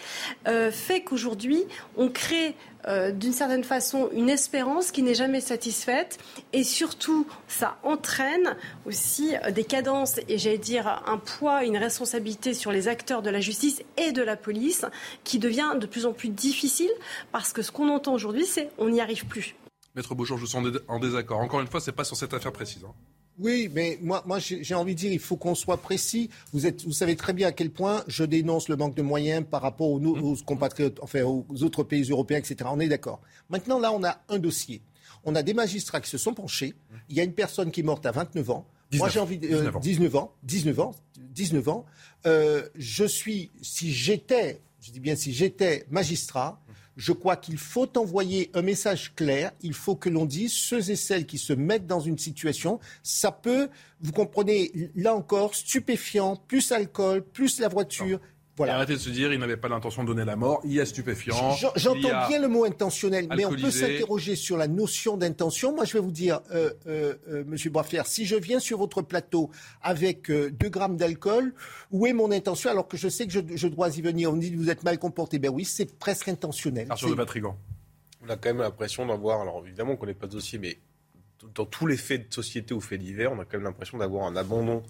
euh, 0.48 0.72
fait 0.72 1.02
qu'aujourd'hui, 1.02 1.64
on 1.98 2.10
crée 2.10 2.56
euh, 2.88 3.12
d'une 3.12 3.32
certaine 3.32 3.64
façon 3.64 4.10
une 4.14 4.30
espérance 4.30 4.92
qui 4.92 5.04
n'est 5.04 5.14
jamais 5.14 5.42
satisfaite 5.42 6.20
et 6.52 6.64
surtout, 6.64 7.26
ça 7.48 7.78
entraîne 7.84 8.58
aussi 8.86 9.36
euh, 9.46 9.52
des 9.52 9.64
cadences 9.64 10.20
et 10.28 10.38
j'allais 10.38 10.58
dire 10.58 11.04
un 11.08 11.18
poids, 11.18 11.64
une 11.64 11.78
responsabilité 11.78 12.54
sur 12.54 12.72
les 12.72 12.88
acteurs 12.88 13.22
de 13.22 13.30
la 13.30 13.40
justice 13.40 13.82
et 13.98 14.12
de 14.12 14.22
la 14.22 14.36
police 14.36 14.86
qui 15.24 15.40
devient 15.40 15.76
de 15.80 15.86
plus 15.86 16.06
en 16.06 16.14
plus 16.14 16.30
difficile 16.30 16.92
parce 17.32 17.54
que 17.54 17.62
ce 17.62 17.72
qu'on 17.72 17.90
entend 17.90 18.14
aujourd'hui, 18.14 18.46
c'est 18.46 18.70
on 18.78 18.90
n'y 18.90 19.02
arrive 19.02 19.26
plus. 19.26 19.56
Maître 19.96 20.16
Beaujour, 20.16 20.38
je 20.38 20.46
suis 20.46 20.58
en 20.58 21.00
désaccord. 21.00 21.40
Encore 21.40 21.62
une 21.62 21.68
fois, 21.68 21.80
ce 21.80 21.92
n'est 21.92 21.96
pas 21.96 22.04
sur 22.04 22.18
cette 22.18 22.34
affaire 22.34 22.52
précise. 22.52 22.84
Hein. 22.84 22.94
Oui, 23.40 23.70
mais 23.74 23.98
moi, 24.02 24.24
moi 24.26 24.40
j'ai 24.40 24.76
envie 24.76 24.94
de 24.94 25.00
dire, 25.00 25.12
il 25.12 25.20
faut 25.20 25.38
qu'on 25.38 25.56
soit 25.56 25.78
précis. 25.78 26.30
Vous, 26.52 26.68
êtes, 26.68 26.84
vous 26.84 26.92
savez 26.92 27.16
très 27.16 27.34
bien 27.34 27.48
à 27.48 27.52
quel 27.52 27.72
point 27.72 28.04
je 28.08 28.24
dénonce 28.24 28.70
le 28.70 28.76
manque 28.76 28.96
de 28.96 29.02
moyens 29.02 29.44
par 29.50 29.62
rapport 29.62 29.90
aux, 29.90 30.00
aux 30.00 30.36
compatriotes, 30.46 31.00
enfin 31.02 31.24
aux 31.24 31.46
autres 31.64 31.84
pays 31.84 32.04
européens, 32.10 32.38
etc. 32.38 32.70
On 32.72 32.80
est 32.80 32.88
d'accord. 32.88 33.22
Maintenant, 33.50 33.80
là, 33.80 33.92
on 33.92 34.04
a 34.04 34.20
un 34.30 34.40
dossier. 34.40 34.82
On 35.24 35.36
a 35.36 35.44
des 35.44 35.54
magistrats 35.54 36.02
qui 36.02 36.10
se 36.10 36.18
sont 36.18 36.34
penchés. 36.34 36.74
Il 37.10 37.16
y 37.16 37.20
a 37.20 37.24
une 37.24 37.34
personne 37.34 37.72
qui 37.72 37.80
est 37.80 37.84
morte 37.84 38.06
à 38.06 38.12
29 38.12 38.50
ans. 38.50 38.68
moi, 38.94 39.10
j'ai 39.10 39.20
envie 39.20 39.38
de, 39.38 39.48
19 39.80 40.16
ans, 40.16 40.34
19 40.44 40.80
ans, 40.80 40.96
19 41.18 41.70
ans. 41.70 41.86
Euh, 42.26 42.68
je 42.76 43.06
suis, 43.06 43.52
si 43.62 43.92
j'étais, 43.92 44.62
je 44.82 44.92
dis 44.92 45.00
bien 45.00 45.16
si 45.16 45.34
j'étais 45.34 45.86
magistrat, 45.90 46.62
je 46.96 47.12
crois 47.12 47.36
qu'il 47.36 47.58
faut 47.58 47.90
envoyer 47.98 48.52
un 48.54 48.62
message 48.62 49.14
clair. 49.16 49.52
Il 49.62 49.74
faut 49.74 49.96
que 49.96 50.10
l'on 50.10 50.26
dise 50.26 50.54
ceux 50.54 50.92
et 50.92 50.96
celles 50.96 51.26
qui 51.26 51.38
se 51.38 51.54
mettent 51.54 51.88
dans 51.88 52.00
une 52.00 52.18
situation, 52.18 52.80
ça 53.02 53.32
peut, 53.32 53.70
vous 54.02 54.12
comprenez, 54.12 54.72
là 54.96 55.16
encore, 55.16 55.56
stupéfiant, 55.56 56.36
plus 56.48 56.72
alcool, 56.72 57.24
plus 57.24 57.60
la 57.60 57.68
voiture, 57.68 58.20
voilà. 58.56 58.76
arrêtez 58.76 58.94
de 58.94 59.00
se 59.00 59.10
dire, 59.10 59.34
il 59.34 59.40
n'avait 59.40 59.58
pas 59.58 59.68
l'intention 59.68 60.04
de 60.04 60.08
donner 60.08 60.26
la 60.26 60.36
mort, 60.36 60.62
il 60.64 60.74
y 60.74 60.80
a 60.80 60.86
stupéfiant. 60.86 61.56
J'entends 61.76 62.28
bien 62.28 62.40
le 62.40 62.48
mot 62.48 62.66
intentionnel, 62.66 63.28
mais 63.36 63.46
on 63.46 63.56
peut 63.56 63.72
s'interroger 63.72 64.36
sur 64.36 64.58
la 64.58 64.68
notion 64.68 65.18
d'intention. 65.18 65.74
Moi, 65.76 65.86
je 65.86 65.94
vais 65.94 66.00
vous 66.00 66.12
dire, 66.12 66.42
euh, 66.52 66.72
euh, 66.88 67.16
euh 67.30 67.44
Monsieur 67.48 67.72
si 68.06 68.26
je 68.26 68.36
viens 68.36 68.60
sur 68.60 68.78
votre 68.78 69.02
plateau 69.02 69.50
avec 69.82 70.28
2 70.30 70.34
euh, 70.34 70.70
grammes 70.70 70.98
d'alcool, 70.98 71.54
où 71.92 72.06
est 72.06 72.14
mon 72.14 72.32
intention 72.32 72.70
alors 72.70 72.88
que 72.88 72.98
je 72.98 73.10
sais 73.10 73.28
que 73.28 73.34
je, 73.34 73.68
dois 73.68 73.98
y 73.98 74.02
venir? 74.02 74.32
On 74.32 74.36
me 74.36 74.42
dit, 74.42 74.56
vous 74.56 74.70
êtes 74.70 74.84
mal 74.84 75.00
comporté. 75.00 75.40
Ben 75.40 75.50
oui, 75.50 75.66
c'est 75.66 75.98
presque 75.98 76.28
intentionnel. 76.28 76.88
Arthur 76.90 77.10
de 77.10 77.16
Batrigan. 77.16 77.58
On 78.26 78.30
a 78.30 78.38
quand 78.38 78.50
même 78.50 78.60
l'impression 78.60 79.06
d'avoir, 79.06 79.42
alors 79.42 79.64
évidemment 79.66 79.96
qu'on 79.96 80.06
n'est 80.06 80.14
pas 80.14 80.28
de 80.28 80.32
dossier, 80.32 80.60
mais 80.60 80.78
dans 81.56 81.66
tous 81.66 81.86
les 81.86 81.98
faits 81.98 82.30
de 82.30 82.34
société 82.34 82.74
ou 82.74 82.82
faits 82.82 83.00
divers, 83.00 83.32
on 83.32 83.40
a 83.40 83.46
quand 83.46 83.58
même 83.58 83.64
l'impression 83.64 83.98
d'avoir 83.98 84.26
un 84.26 84.36
abandon 84.36 84.84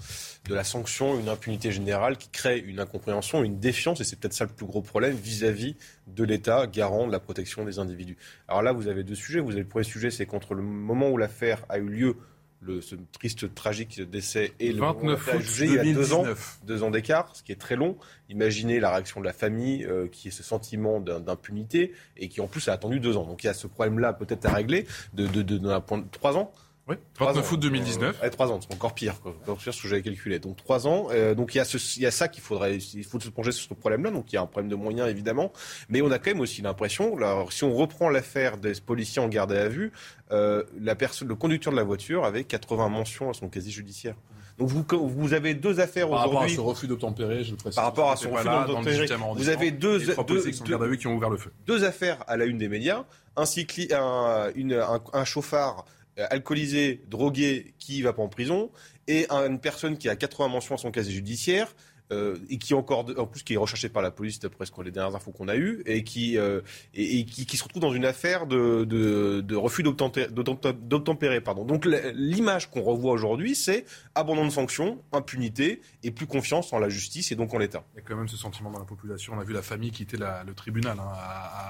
de 0.48 0.56
la 0.56 0.64
sanction, 0.64 1.20
une 1.20 1.30
impunité 1.30 1.72
générale 1.72 2.18
qui 2.18 2.30
crée 2.30 2.60
une 2.60 2.80
incompréhension, 2.80 3.44
une 3.44 3.60
défiance, 3.60 4.02
et 4.02 4.04
c'est 4.04 4.18
peut-être 4.18 4.34
ça 4.34 4.46
le 4.46 4.52
plus 4.52 4.66
gros 4.66 4.82
problème 4.82 5.16
vis-à-vis 5.16 5.76
de 6.08 6.24
l'État 6.24 6.68
garant 6.68 7.08
de 7.08 7.12
la 7.12 7.20
protection 7.20 7.66
des 7.66 7.80
individus. 7.80 8.18
Alors 8.48 8.62
là, 8.62 8.72
vous 8.72 8.88
avez 8.88 9.04
deux 9.04 9.16
sujets. 9.16 9.40
Vous 9.40 9.52
avez 9.52 9.62
le 9.62 9.68
premier 9.68 9.86
sujet, 9.86 10.12
c'est 10.12 10.26
contre 10.26 10.54
le 10.54 10.62
moment 10.62 11.10
où 11.10 11.18
l'affaire 11.18 11.66
a 11.70 11.78
eu 11.78 11.88
lieu, 11.88 12.18
le, 12.66 12.82
ce 12.82 12.96
triste, 13.12 13.54
tragique 13.54 14.02
décès 14.02 14.54
et 14.60 14.72
le 14.72 14.80
29 14.80 15.34
août 15.36 15.42
jugé 15.42 15.66
il 15.66 15.74
y 15.74 15.80
a 15.80 15.94
deux 15.94 16.14
ans, 16.14 16.26
deux 16.66 16.84
ans 16.84 16.92
d'écart, 16.92 17.36
ce 17.36 17.44
qui 17.44 17.52
est 17.52 17.60
très 17.60 17.76
long. 17.76 17.98
Imaginez 18.30 18.80
la 18.80 18.92
réaction 18.92 19.20
de 19.20 19.26
la 19.26 19.34
famille 19.34 19.86
euh, 19.86 20.08
qui 20.08 20.30
est 20.30 20.32
ce 20.32 20.44
sentiment 20.44 21.00
d'impunité 21.00 21.94
et 22.18 22.30
qui 22.30 22.42
en 22.42 22.48
plus 22.48 22.68
a 22.68 22.74
attendu 22.74 23.00
deux 23.00 23.18
ans. 23.18 23.26
Donc 23.26 23.44
il 23.44 23.48
y 23.48 23.50
a 23.50 23.54
ce 23.54 23.68
problème-là 23.68 24.14
peut-être 24.14 24.46
à 24.46 24.54
régler 24.54 24.88
de, 25.14 25.28
de, 25.28 25.42
de, 25.42 25.58
de, 25.58 25.80
point 25.80 26.00
de 26.00 26.08
trois 26.12 26.38
ans. 26.38 26.52
Oui, 26.88 26.98
29 27.18 27.50
août 27.50 27.60
2019. 27.62 28.20
Euh, 28.22 28.30
3 28.30 28.52
ans, 28.52 28.60
c'est 28.62 28.74
encore 28.74 28.94
pire, 28.94 29.22
quoi. 29.22 29.34
encore 29.42 29.58
pire 29.58 29.74
ce 29.74 29.82
que 29.82 29.88
j'avais 29.88 30.02
calculé. 30.02 30.40
Donc 30.40 30.58
3 30.58 30.86
ans. 30.86 31.08
Euh, 31.12 31.34
donc 31.34 31.56
il 31.56 31.60
y, 31.60 31.62
a 31.62 31.66
ce, 31.66 31.78
il 31.98 32.04
y 32.04 32.06
a 32.06 32.12
ça 32.12 32.28
qu'il 32.28 32.44
faudrait, 32.44 32.76
il 32.76 33.06
faut 33.06 33.22
se 33.22 33.30
plonger 33.30 33.54
sur 33.54 33.70
ce 33.70 33.74
problème-là. 33.74 34.12
Donc 34.12 34.34
il 34.34 34.36
y 34.36 34.38
a 34.38 34.42
un 34.42 34.48
problème 34.48 34.70
de 34.70 34.76
moyens 34.76 35.10
évidemment, 35.10 35.54
mais 35.88 36.02
on 36.02 36.12
a 36.12 36.20
quand 36.20 36.32
même 36.32 36.42
aussi 36.42 36.62
l'impression, 36.62 37.18
si 37.50 37.64
on 37.64 37.74
reprend 37.74 38.10
l'affaire 38.10 38.58
des 38.58 38.74
policiers 38.86 39.22
en 39.22 39.30
garde 39.30 39.54
à 39.54 39.70
vue, 39.70 39.94
euh, 40.32 40.64
la 40.78 40.96
personne, 40.96 41.30
le 41.30 41.36
conducteur 41.36 41.72
de 41.72 41.78
la 41.78 41.84
voiture 41.84 42.26
avait 42.26 42.44
80 42.44 42.90
mentions 42.90 43.30
à 43.30 43.34
son 43.34 43.48
casier 43.48 43.72
judiciaire. 43.72 44.16
Donc 44.58 44.68
vous, 44.68 44.86
vous 44.92 45.34
avez 45.34 45.54
deux 45.54 45.80
affaires 45.80 46.12
aujourd'hui. 46.12 46.32
Par 46.32 46.42
rapport 46.42 46.44
à 46.44 46.50
ce 46.50 46.60
refus 46.60 46.88
d'obtempérer, 46.88 47.44
je 47.46 47.52
le 47.52 47.58
précise. 47.58 47.76
Par 47.76 47.86
rapport 47.86 48.12
à 48.12 48.18
ce 48.18 48.28
refus 48.28 48.44
d'obtempérer, 48.46 49.08
vous 49.36 49.50
avez 49.50 49.72
deux, 49.72 50.00
deux, 50.00 50.16
deux, 50.28 50.96
qui 50.96 51.08
ont 51.08 51.16
ouvert 51.16 51.30
le 51.30 51.38
feu. 51.38 51.52
Deux 51.66 51.86
affaires 51.86 52.24
à 52.28 52.36
la 52.36 52.46
une 52.46 52.58
des 52.58 52.68
médias, 52.68 53.06
un, 53.38 53.46
cycli, 53.46 53.88
un, 53.94 54.52
une, 54.54 54.74
un, 54.74 55.02
un 55.14 55.26
chauffard 55.26 55.86
alcoolisé, 56.18 57.02
drogué, 57.08 57.74
qui 57.80 58.02
va 58.02 58.14
pas 58.14 58.22
en 58.22 58.30
prison, 58.30 58.72
et 59.08 59.28
une 59.30 59.60
personne 59.60 59.98
qui 59.98 60.10
a 60.10 60.16
80 60.16 60.48
mentions 60.48 60.76
à 60.76 60.78
son 60.78 60.92
casier 60.92 61.14
judiciaire, 61.14 61.74
euh, 62.14 62.38
et 62.50 62.58
qui 62.58 62.74
encore 62.74 63.06
en 63.18 63.26
plus 63.26 63.44
qui 63.44 63.54
est 63.54 63.58
recherché 63.58 63.88
par 63.88 64.04
la 64.04 64.12
police 64.12 64.38
d'après 64.40 64.66
les 64.84 64.92
dernières 64.92 65.16
infos 65.16 65.32
qu'on 65.32 65.48
a 65.48 65.56
eues 65.56 65.82
et 65.86 66.04
qui 66.04 66.38
euh, 66.38 66.60
se 66.94 67.64
retrouve 67.64 67.82
dans 67.82 67.94
une 67.94 68.06
affaire 68.06 68.46
de, 68.46 69.56
refus 69.56 69.84
d'obtempérer 69.84 71.42
donc 71.66 71.86
l'image 72.14 72.70
qu'on 72.70 72.82
revoit 72.82 73.14
aujourd'hui 73.14 73.56
c'est 73.56 73.86
abandon 74.16 74.46
de 74.46 74.52
sanctions 74.52 75.02
impunité 75.14 75.82
et 76.04 76.12
plus 76.12 76.28
confiance 76.28 76.74
en 76.74 76.80
la 76.80 76.90
justice 76.90 77.32
et 77.32 77.36
donc 77.36 77.54
en 77.54 77.58
l'État. 77.58 77.86
Il 77.94 77.98
y 77.98 78.00
a 78.02 78.04
quand 78.06 78.18
même 78.18 78.28
ce 78.28 78.38
sentiment 78.38 78.70
dans 78.70 78.80
la 78.80 78.86
population. 78.86 79.34
On 79.36 79.40
a 79.40 79.44
vu 79.44 79.54
la 79.54 79.62
famille 79.62 79.92
quitter 79.92 80.18
le 80.18 80.54
tribunal 80.54 80.98
hein, 81.00 81.08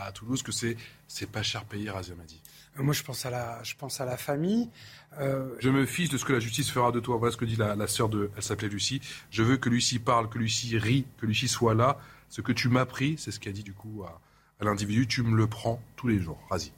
à, 0.07 0.11
Toulouse 0.13 0.41
que 0.41 0.51
c'est 0.51 1.31
pas 1.31 1.43
cher 1.43 1.63
payé 1.65 1.91
Razia 1.91 2.15
m'a 2.15 2.23
dit 2.23 2.41
euh, 2.43 2.62
moi, 2.77 2.93
je 2.93 3.03
pense 3.03 3.25
à 3.25 3.29
la, 3.29 3.61
je 3.63 3.75
pense 3.75 4.01
à 4.01 4.05
la 4.05 4.17
famille. 4.17 4.69
Euh, 5.19 5.55
je 5.59 5.69
me 5.69 5.85
fiche 5.85 6.09
de 6.09 6.17
ce 6.17 6.25
que 6.25 6.33
la 6.33 6.39
justice 6.39 6.71
fera 6.71 6.91
de 6.91 6.99
toi. 6.99 7.17
Voilà 7.17 7.31
ce 7.31 7.37
que 7.37 7.45
dit 7.45 7.55
la, 7.55 7.75
la 7.75 7.87
sœur 7.87 8.09
de. 8.09 8.31
Elle 8.35 8.43
s'appelait 8.43 8.69
Lucie. 8.69 9.01
Je 9.29 9.43
veux 9.43 9.57
que 9.57 9.69
Lucie 9.69 9.99
parle, 9.99 10.29
que 10.29 10.39
Lucie 10.39 10.77
rit, 10.77 11.05
que 11.17 11.25
Lucie 11.25 11.47
soit 11.47 11.75
là. 11.75 11.99
Ce 12.29 12.41
que 12.41 12.51
tu 12.51 12.69
m'as 12.69 12.85
pris, 12.85 13.15
c'est 13.19 13.29
ce 13.29 13.39
qu'a 13.39 13.51
dit 13.51 13.63
du 13.63 13.73
coup 13.73 14.03
à, 14.03 14.19
l'individu. 14.63 15.07
Tu 15.07 15.21
me 15.21 15.35
le 15.35 15.45
prends 15.45 15.79
tous 15.95 16.07
les 16.07 16.19
jours. 16.19 16.39
Vas-y. 16.49 16.71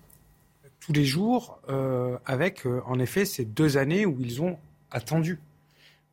Tous 0.82 0.92
les 0.92 1.06
jours, 1.06 1.60
euh, 1.70 2.18
avec 2.26 2.66
en 2.86 3.00
effet 3.00 3.26
ces 3.26 3.46
deux 3.46 3.78
années 3.78 4.06
où 4.06 4.18
ils 4.20 4.42
ont 4.42 4.60
attendu, 4.92 5.40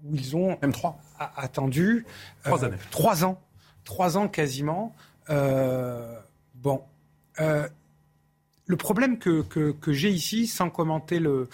où 0.05 0.15
ils 0.15 0.37
ont 0.37 0.59
même 0.63 0.73
trois 0.73 0.99
attendu 1.19 2.07
trois 2.43 2.65
années, 2.65 2.77
trois 2.91 3.25
ans, 3.25 3.41
trois 3.85 4.17
ans 4.17 4.29
quasiment. 4.29 4.95
bon 5.29 6.83
le 8.73 8.79
problème 8.79 9.19
que, 9.19 9.45
j'ai 9.89 10.09
ici, 10.09 10.47
sans 10.47 10.71
commenter 10.71 11.19
le, 11.19 11.47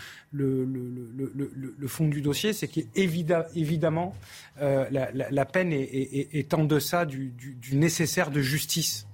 fond 1.88 2.06
du 2.06 2.22
dossier, 2.22 2.52
c'est 2.52 2.68
qu'évidemment, 2.68 4.14
euh, 4.60 4.86
la, 5.12 5.44
peine 5.44 5.72
est, 5.72 6.28
est, 6.32 6.54
en 6.54 6.62
deçà 6.62 7.06
du, 7.06 7.34
nécessaire 7.72 8.30
de 8.30 8.40
justice, 8.40 9.08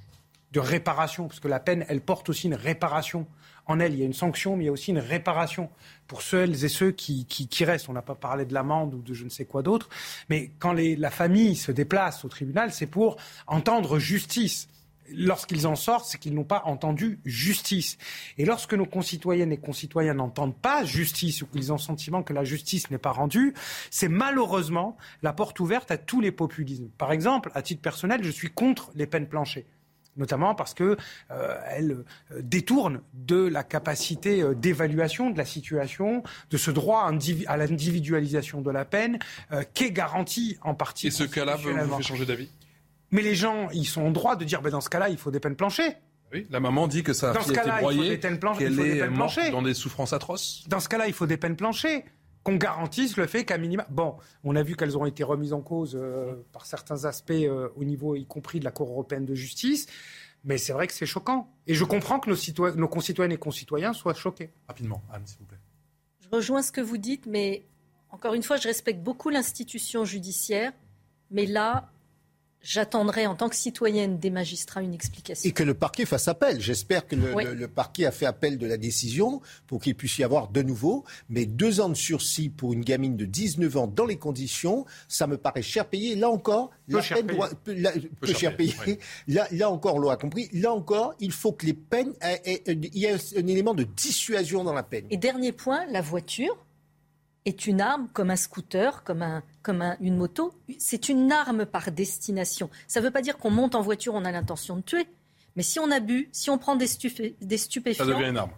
de 0.53 0.61
réparation, 0.61 1.29
parce 1.29 1.41
que 1.41 1.49
la 1.49 1.61
peine, 1.61 1.87
elle 1.89 2.03
porte 2.03 2.29
aussi 2.29 2.47
une 2.47 2.55
réparation 2.55 3.27
en 3.65 3.81
elle. 3.81 3.95
Il 3.95 4.01
y 4.01 4.03
a 4.03 4.07
une 4.07 4.13
sanction, 4.13 4.59
mais 4.59 4.65
il 4.65 4.67
y 4.67 4.71
a 4.71 4.73
aussi 4.73 4.91
une 4.91 4.99
réparation 4.99 5.71
pour 6.07 6.21
celles 6.21 6.63
et 6.63 6.69
ceux 6.69 6.91
qui, 6.91 7.27
restent. 7.65 7.89
On 7.89 7.95
n'a 7.95 8.03
pas 8.03 8.15
parlé 8.15 8.45
de 8.45 8.53
l'amende 8.53 8.93
ou 8.93 9.01
de 9.01 9.15
je 9.15 9.25
ne 9.25 9.31
sais 9.31 9.47
quoi 9.47 9.63
d'autre, 9.63 9.89
mais 10.29 10.51
quand 10.59 10.75
la 10.75 11.11
famille 11.11 11.57
se 11.57 11.73
déplace 11.73 12.23
au 12.27 12.29
tribunal, 12.29 12.71
c'est 12.71 12.87
pour 12.87 13.17
entendre 13.47 13.99
justice 13.99 14.69
lorsqu'ils 15.13 15.67
en 15.67 15.77
sortent, 15.77 16.07
c'est 16.07 16.19
qu'ils 16.19 16.35
n'ont 16.35 16.45
pas 16.45 16.63
entendu 16.65 17.19
justice. 17.25 17.99
Et 18.39 18.45
lorsque 18.45 18.75
nos 18.75 18.87
concitoyennes 18.87 19.53
et 19.53 19.59
concitoyens 19.59 20.15
n'entendent 20.15 20.57
pas 20.57 20.85
justice 20.85 21.43
ou 21.43 21.47
qu'ils 21.47 21.73
ont 21.73 21.77
le 21.77 21.81
sentiment 21.81 22.23
que 22.23 22.33
la 22.33 22.45
justice 22.45 22.91
n'est 22.91 22.99
pas 22.99 23.13
rendue, 23.13 23.55
c'est 23.91 24.09
malheureusement 24.09 24.97
la 25.23 25.33
porte 25.33 25.61
ouverte 25.61 25.91
à 25.91 25.99
tous 25.99 26.21
les 26.21 26.33
populismes. 26.33 26.89
Par 26.99 27.13
exemple, 27.13 27.51
à 27.55 27.63
titre 27.63 27.83
personnel, 27.83 28.23
je 28.23 28.31
suis 28.31 28.51
contre 28.51 28.91
les 28.95 29.07
peines 29.07 29.29
planchées. 29.29 29.67
notamment 30.17 30.55
parce 30.55 30.75
qu'elle 30.75 30.97
euh, 31.33 32.05
détourne 32.41 33.01
de 33.15 33.47
la 33.47 33.65
capacité 33.65 34.43
euh, 34.43 34.55
d'évaluation 34.55 35.31
de 35.31 35.39
la 35.39 35.45
situation, 35.45 36.23
de 36.51 36.57
ce 36.57 36.71
droit 36.71 37.11
à 37.47 37.57
l'individualisation 37.57 38.61
de 38.61 38.71
la 38.71 38.85
peine, 38.85 39.19
qui 39.75 39.85
est 39.85 39.91
garanti 39.91 40.57
en 40.63 40.75
partie. 40.75 41.09
Et 41.09 41.11
ce 41.11 41.25
cas-là 41.25 41.57
vous 41.57 41.97
fait 41.97 42.03
changer 42.03 42.27
d'avis? 42.27 42.49
Mais 43.15 43.23
les 43.23 43.37
gens, 43.37 43.69
ils 43.71 43.87
sont 43.87 44.03
en 44.03 44.11
droit 44.11 44.35
de 44.35 44.45
dire, 44.45 44.61
ben, 44.61 44.71
dans 44.71 44.81
ce 44.81 44.91
cas-là, 44.91 45.09
il 45.09 45.17
faut 45.17 45.31
des 45.31 45.39
peines 45.39 45.55
planchées. 45.55 45.97
Oui, 46.33 46.49
la 46.51 46.59
maman 46.59 46.89
dit 46.89 47.05
que 47.05 47.13
ça 47.13 47.31
a 47.31 47.41
été 47.41 47.53
broyée, 47.79 48.19
qu'elle 48.19 48.81
est 48.81 49.09
morte 49.09 49.39
dans 49.53 49.63
des 49.63 49.73
souffrances 49.73 50.13
atroces. 50.13 50.65
Dans 50.67 50.81
ce 50.81 50.89
cas-là, 50.89 51.07
il 51.07 51.13
faut 51.13 51.27
des 51.27 51.37
peines 51.37 51.55
planchées 51.55 52.05
qu'on 52.43 52.57
garantisse 52.57 53.17
le 53.17 53.29
fait 53.29 53.45
qu'à 53.45 53.57
minima. 53.57 53.87
Bon, 53.89 54.17
on 54.43 54.57
a 54.57 54.65
vu 54.65 54.75
qu'elles 54.75 54.99
ont 54.99 55.07
été 55.07 55.23
remises 55.23 55.53
en 55.53 55.61
cause 55.61 55.95
euh, 55.95 56.35
par 56.53 56.67
certains 56.67 57.05
aspects 57.05 57.31
euh, 57.31 57.69
au 57.77 57.85
niveau, 57.85 58.17
y 58.17 58.27
compris 58.27 58.59
de 58.59 58.65
la 58.65 58.73
Cour 58.73 58.91
européenne 58.91 59.25
de 59.25 59.35
justice. 59.37 59.87
Mais 60.43 60.59
c'est 60.59 60.73
vrai 60.73 60.89
que 60.89 60.93
c'est 60.93 61.07
choquant. 61.07 61.49
Et 61.69 61.75
je 61.75 61.85
comprends 61.85 62.19
que 62.19 62.29
nos, 62.29 62.75
nos 62.75 62.89
concitoyennes 62.89 63.33
et 63.33 63.39
concitoyens 63.39 63.93
soient 63.93 64.13
choqués. 64.15 64.51
Rapidement, 64.67 65.05
Anne, 65.13 65.23
s'il 65.25 65.39
vous 65.39 65.47
plaît. 65.47 65.61
Je 66.21 66.37
rejoins 66.37 66.63
ce 66.63 66.73
que 66.73 66.81
vous 66.81 66.99
dites, 66.99 67.27
mais 67.27 67.65
encore 68.11 68.35
une 68.35 68.43
fois, 68.43 68.57
je 68.57 68.67
respecte 68.67 69.05
beaucoup 69.05 69.31
l'institution 69.31 70.05
judiciaire. 70.05 70.73
Mais 71.31 71.47
là, 71.47 71.93
J'attendrai 72.65 73.27
en 73.27 73.35
tant 73.35 73.51
que 73.51 73.57
citoyenne 73.57 74.19
des 74.19 74.31
magistrats 74.31 74.81
une 74.81 74.95
explication. 74.95 75.47
Et 75.47 75.53
que 75.53 75.63
le 75.63 75.75
parquet 75.75 76.07
fasse 76.07 76.29
appel. 76.29 76.63
J'espère 76.63 77.07
que 77.07 77.15
le, 77.15 77.69
parquet 77.69 78.07
a 78.07 78.11
fait 78.11 78.25
appel 78.25 78.57
de 78.57 78.67
la 78.67 78.79
décision 78.79 79.43
pour 79.67 79.83
qu'il 79.83 79.95
puisse 79.95 80.17
y 80.17 80.25
avoir 80.25 80.49
de 80.49 80.63
nouveau. 80.63 81.05
Mais 81.29 81.45
deux 81.45 81.83
ans 81.83 81.91
de 81.91 81.95
sursis 81.95 82.49
pour 82.49 82.73
une 82.73 82.81
gamine 82.81 83.19
de 83.19 83.27
19 83.27 83.77
ans 83.77 83.87
dans 83.87 84.07
les 84.07 84.17
conditions, 84.17 84.87
ça 85.09 85.27
me 85.27 85.37
paraît 85.37 85.61
cher 85.61 85.85
payé. 85.85 86.17
Là 86.17 86.31
encore, 86.31 86.71
la 86.89 87.03
peine 87.03 87.27
doit, 87.27 87.51
peu, 87.65 88.33
cher 88.33 88.57
payé. 88.57 88.75
Là, 89.29 89.47
là, 89.51 89.71
encore, 89.71 89.99
l'on 89.99 90.09
a 90.09 90.17
compris. 90.17 90.49
Là 90.55 90.73
encore, 90.73 91.15
il 91.21 91.33
faut 91.33 91.53
que 91.53 91.67
les 91.67 91.75
peines, 91.75 92.15
il 92.47 92.97
y 92.97 93.05
ait 93.05 93.13
un 93.13 93.47
élément 93.47 93.75
de 93.75 93.85
dissuasion 93.85 94.65
dans 94.65 94.73
la 94.73 94.83
peine. 94.83 95.05
Et 95.11 95.19
dernier 95.19 95.53
point, 95.53 95.85
la 95.91 96.01
voiture 96.01 96.57
est 97.45 97.67
une 97.67 97.83
arme 97.83 98.09
comme 98.15 98.31
un 98.31 98.37
scooter, 98.37 99.05
comme, 99.05 99.21
un, 99.23 99.43
comme 99.65 99.97
une 100.01 100.17
moto. 100.17 100.53
C'est 100.79 101.09
une 101.09 101.33
arme 101.33 101.67
par 101.67 101.91
destination. 101.91 102.71
Ça 102.87 103.01
ne 103.01 103.07
veut 103.07 103.11
pas 103.11 103.23
dire 103.23 103.39
qu'on 103.39 103.51
monte 103.51 103.75
en 103.75 103.81
voiture, 103.81 104.15
on 104.15 104.25
a 104.25 104.31
l'intention 104.31 104.77
de 104.77 104.83
tuer. 104.83 105.07
Mais 105.57 105.63
si 105.63 105.79
on 105.79 105.91
a 105.91 106.01
bu, 106.01 106.29
si 106.33 106.51
on 106.51 106.59
prend 106.59 106.77
des, 106.77 106.87
des 107.41 107.57
stupéfiants, 107.57 108.05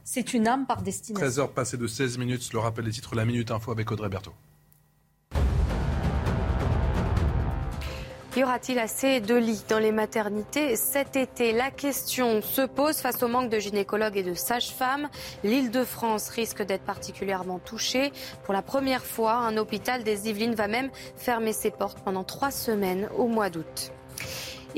c'est 0.05 0.35
une 0.35 0.47
arme 0.47 0.67
par 0.67 0.83
destination. 0.83 1.27
13 1.27 1.39
heures 1.39 1.53
passées 1.53 1.77
de 1.77 1.87
16 1.87 2.19
minutes, 2.19 2.53
le 2.53 2.59
rappel 2.59 2.85
des 2.85 2.91
titres, 2.91 3.15
la 3.15 3.25
Minute 3.25 3.51
Info 3.51 3.71
avec 3.71 3.91
Audrey 3.91 4.09
Berthaud. 4.09 4.33
Y 8.37 8.45
aura-t-il 8.45 8.79
assez 8.79 9.21
de 9.21 9.35
lits 9.35 9.65
dans 9.67 9.79
les 9.79 9.93
maternités 9.93 10.77
cet 10.77 11.17
été? 11.17 11.53
La 11.53 11.71
question 11.71 12.43
se 12.43 12.61
pose 12.61 12.99
face 12.99 13.23
au 13.23 13.29
manque 13.29 13.49
de 13.49 13.59
gynécologues 13.59 14.19
et 14.19 14.23
de 14.23 14.35
sages-femmes. 14.35 15.09
L'île 15.43 15.71
de 15.71 15.85
France 15.85 16.29
risque 16.29 16.63
d'être 16.63 16.85
particulièrement 16.85 17.59
touchée. 17.59 18.13
Pour 18.45 18.53
la 18.53 18.61
première 18.61 19.07
fois, 19.07 19.33
un 19.37 19.57
hôpital 19.57 20.05
des 20.05 20.29
Yvelines 20.29 20.55
va 20.55 20.69
même 20.69 20.91
fermer 21.17 21.55
ses 21.55 21.71
portes 21.71 22.01
pendant 22.01 22.25
trois 22.25 22.51
semaines 22.51 23.09
au 23.17 23.27
mois 23.27 23.49
d'août. 23.49 23.91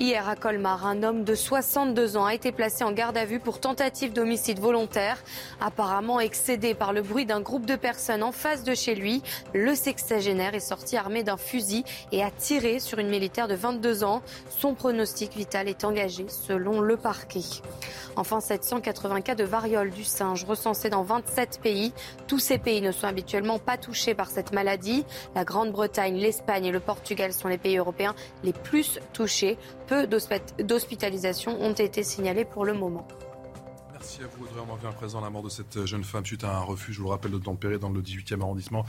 Hier 0.00 0.28
à 0.28 0.36
Colmar, 0.36 0.86
un 0.86 1.02
homme 1.02 1.24
de 1.24 1.34
62 1.34 2.16
ans 2.16 2.24
a 2.24 2.32
été 2.32 2.52
placé 2.52 2.84
en 2.84 2.92
garde 2.92 3.16
à 3.16 3.24
vue 3.24 3.40
pour 3.40 3.58
tentative 3.58 4.12
d'homicide 4.12 4.60
volontaire. 4.60 5.18
Apparemment 5.60 6.20
excédé 6.20 6.72
par 6.74 6.92
le 6.92 7.02
bruit 7.02 7.26
d'un 7.26 7.40
groupe 7.40 7.66
de 7.66 7.74
personnes 7.74 8.22
en 8.22 8.30
face 8.30 8.62
de 8.62 8.76
chez 8.76 8.94
lui, 8.94 9.24
le 9.54 9.74
sexagénaire 9.74 10.54
est 10.54 10.60
sorti 10.60 10.96
armé 10.96 11.24
d'un 11.24 11.36
fusil 11.36 11.82
et 12.12 12.22
a 12.22 12.30
tiré 12.30 12.78
sur 12.78 13.00
une 13.00 13.08
militaire 13.08 13.48
de 13.48 13.56
22 13.56 14.04
ans. 14.04 14.22
Son 14.50 14.74
pronostic 14.74 15.36
vital 15.36 15.66
est 15.66 15.82
engagé 15.82 16.26
selon 16.28 16.80
le 16.80 16.96
parquet. 16.96 17.42
Enfin, 18.14 18.38
780 18.38 19.20
cas 19.22 19.34
de 19.34 19.42
variole 19.42 19.90
du 19.90 20.04
singe 20.04 20.44
recensés 20.44 20.90
dans 20.90 21.02
27 21.02 21.58
pays. 21.60 21.92
Tous 22.28 22.38
ces 22.38 22.58
pays 22.58 22.82
ne 22.82 22.92
sont 22.92 23.08
habituellement 23.08 23.58
pas 23.58 23.76
touchés 23.76 24.14
par 24.14 24.30
cette 24.30 24.52
maladie. 24.52 25.04
La 25.34 25.42
Grande-Bretagne, 25.42 26.18
l'Espagne 26.18 26.66
et 26.66 26.72
le 26.72 26.78
Portugal 26.78 27.32
sont 27.32 27.48
les 27.48 27.58
pays 27.58 27.78
européens 27.78 28.14
les 28.44 28.52
plus 28.52 29.00
touchés. 29.12 29.58
Peu 29.88 30.06
d'hospitalisations 30.06 31.60
ont 31.62 31.72
été 31.72 32.02
signalées 32.02 32.44
pour 32.44 32.66
le 32.66 32.74
moment. 32.74 33.08
Merci 33.92 34.22
à 34.22 34.26
vous, 34.26 34.44
Audrey. 34.44 34.60
On 34.70 34.76
vient 34.76 34.90
à 34.90 34.92
présent 34.92 35.20
la 35.22 35.30
mort 35.30 35.42
de 35.42 35.48
cette 35.48 35.86
jeune 35.86 36.04
femme 36.04 36.26
suite 36.26 36.44
à 36.44 36.54
un 36.54 36.60
refuge, 36.60 36.96
je 36.96 37.00
vous 37.00 37.06
le 37.06 37.12
rappelle, 37.12 37.32
de 37.32 37.38
tempérer 37.38 37.78
dans 37.78 37.88
le 37.88 38.02
18e 38.02 38.42
arrondissement 38.42 38.84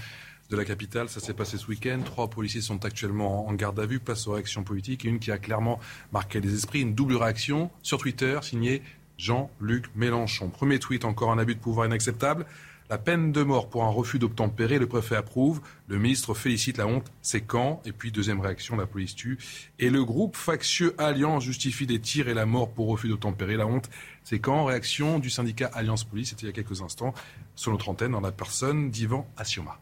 de 0.49 0.57
la 0.57 0.65
capitale. 0.65 1.07
Ça 1.07 1.21
s'est 1.21 1.33
passé 1.33 1.57
ce 1.57 1.67
week-end. 1.67 2.01
Trois 2.03 2.29
policiers 2.29 2.59
sont 2.59 2.83
actuellement 2.83 3.47
en 3.47 3.53
garde 3.53 3.79
à 3.79 3.85
vue, 3.85 3.99
place 3.99 4.27
aux 4.27 4.33
réactions 4.33 4.63
politiques. 4.63 5.05
Une 5.05 5.19
qui 5.19 5.31
a 5.31 5.37
clairement 5.37 5.79
marqué 6.11 6.41
les 6.41 6.53
esprits, 6.53 6.81
une 6.81 6.95
double 6.95 7.15
réaction 7.15 7.71
sur 7.81 7.97
Twitter, 7.97 8.37
signée 8.41 8.81
Jean-Luc 9.17 9.85
Mélenchon. 9.95 10.49
Premier 10.49 10.79
tweet, 10.79 11.05
encore 11.05 11.31
un 11.31 11.37
abus 11.37 11.55
de 11.55 11.61
pouvoir 11.61 11.87
inacceptable. 11.87 12.45
La 12.91 12.97
peine 12.97 13.31
de 13.31 13.43
mort 13.43 13.69
pour 13.69 13.83
un 13.83 13.89
refus 13.89 14.17
d'obtempérer, 14.17 14.79
le 14.79 14.87
préfet 14.87 15.15
approuve. 15.15 15.61
Le 15.87 15.99
ministre 15.99 16.33
félicite 16.33 16.77
la 16.77 16.87
honte, 16.87 17.11
c'est 17.21 17.41
quand? 17.41 17.83
Et 17.85 17.91
puis, 17.91 18.11
deuxième 18.11 18.41
réaction, 18.41 18.75
la 18.75 18.87
police 18.87 19.13
tue. 19.13 19.37
Et 19.77 19.91
le 19.91 20.03
groupe 20.03 20.35
factieux 20.35 20.95
Alliance 20.97 21.43
justifie 21.43 21.85
des 21.85 21.99
tirs 21.99 22.29
et 22.29 22.33
la 22.33 22.47
mort 22.47 22.71
pour 22.71 22.87
refus 22.87 23.07
d'obtempérer. 23.07 23.57
La 23.57 23.67
honte, 23.67 23.91
c'est 24.23 24.39
quand? 24.39 24.65
Réaction 24.65 25.19
du 25.19 25.29
syndicat 25.29 25.69
Alliance 25.71 26.03
Police, 26.03 26.29
c'était 26.29 26.43
il 26.43 26.45
y 26.47 26.49
a 26.49 26.51
quelques 26.51 26.81
instants, 26.81 27.13
sur 27.53 27.71
notre 27.71 27.89
antenne, 27.89 28.13
dans 28.13 28.21
la 28.21 28.31
personne 28.31 28.89
d'Ivan 28.89 29.27
Assioma. 29.37 29.77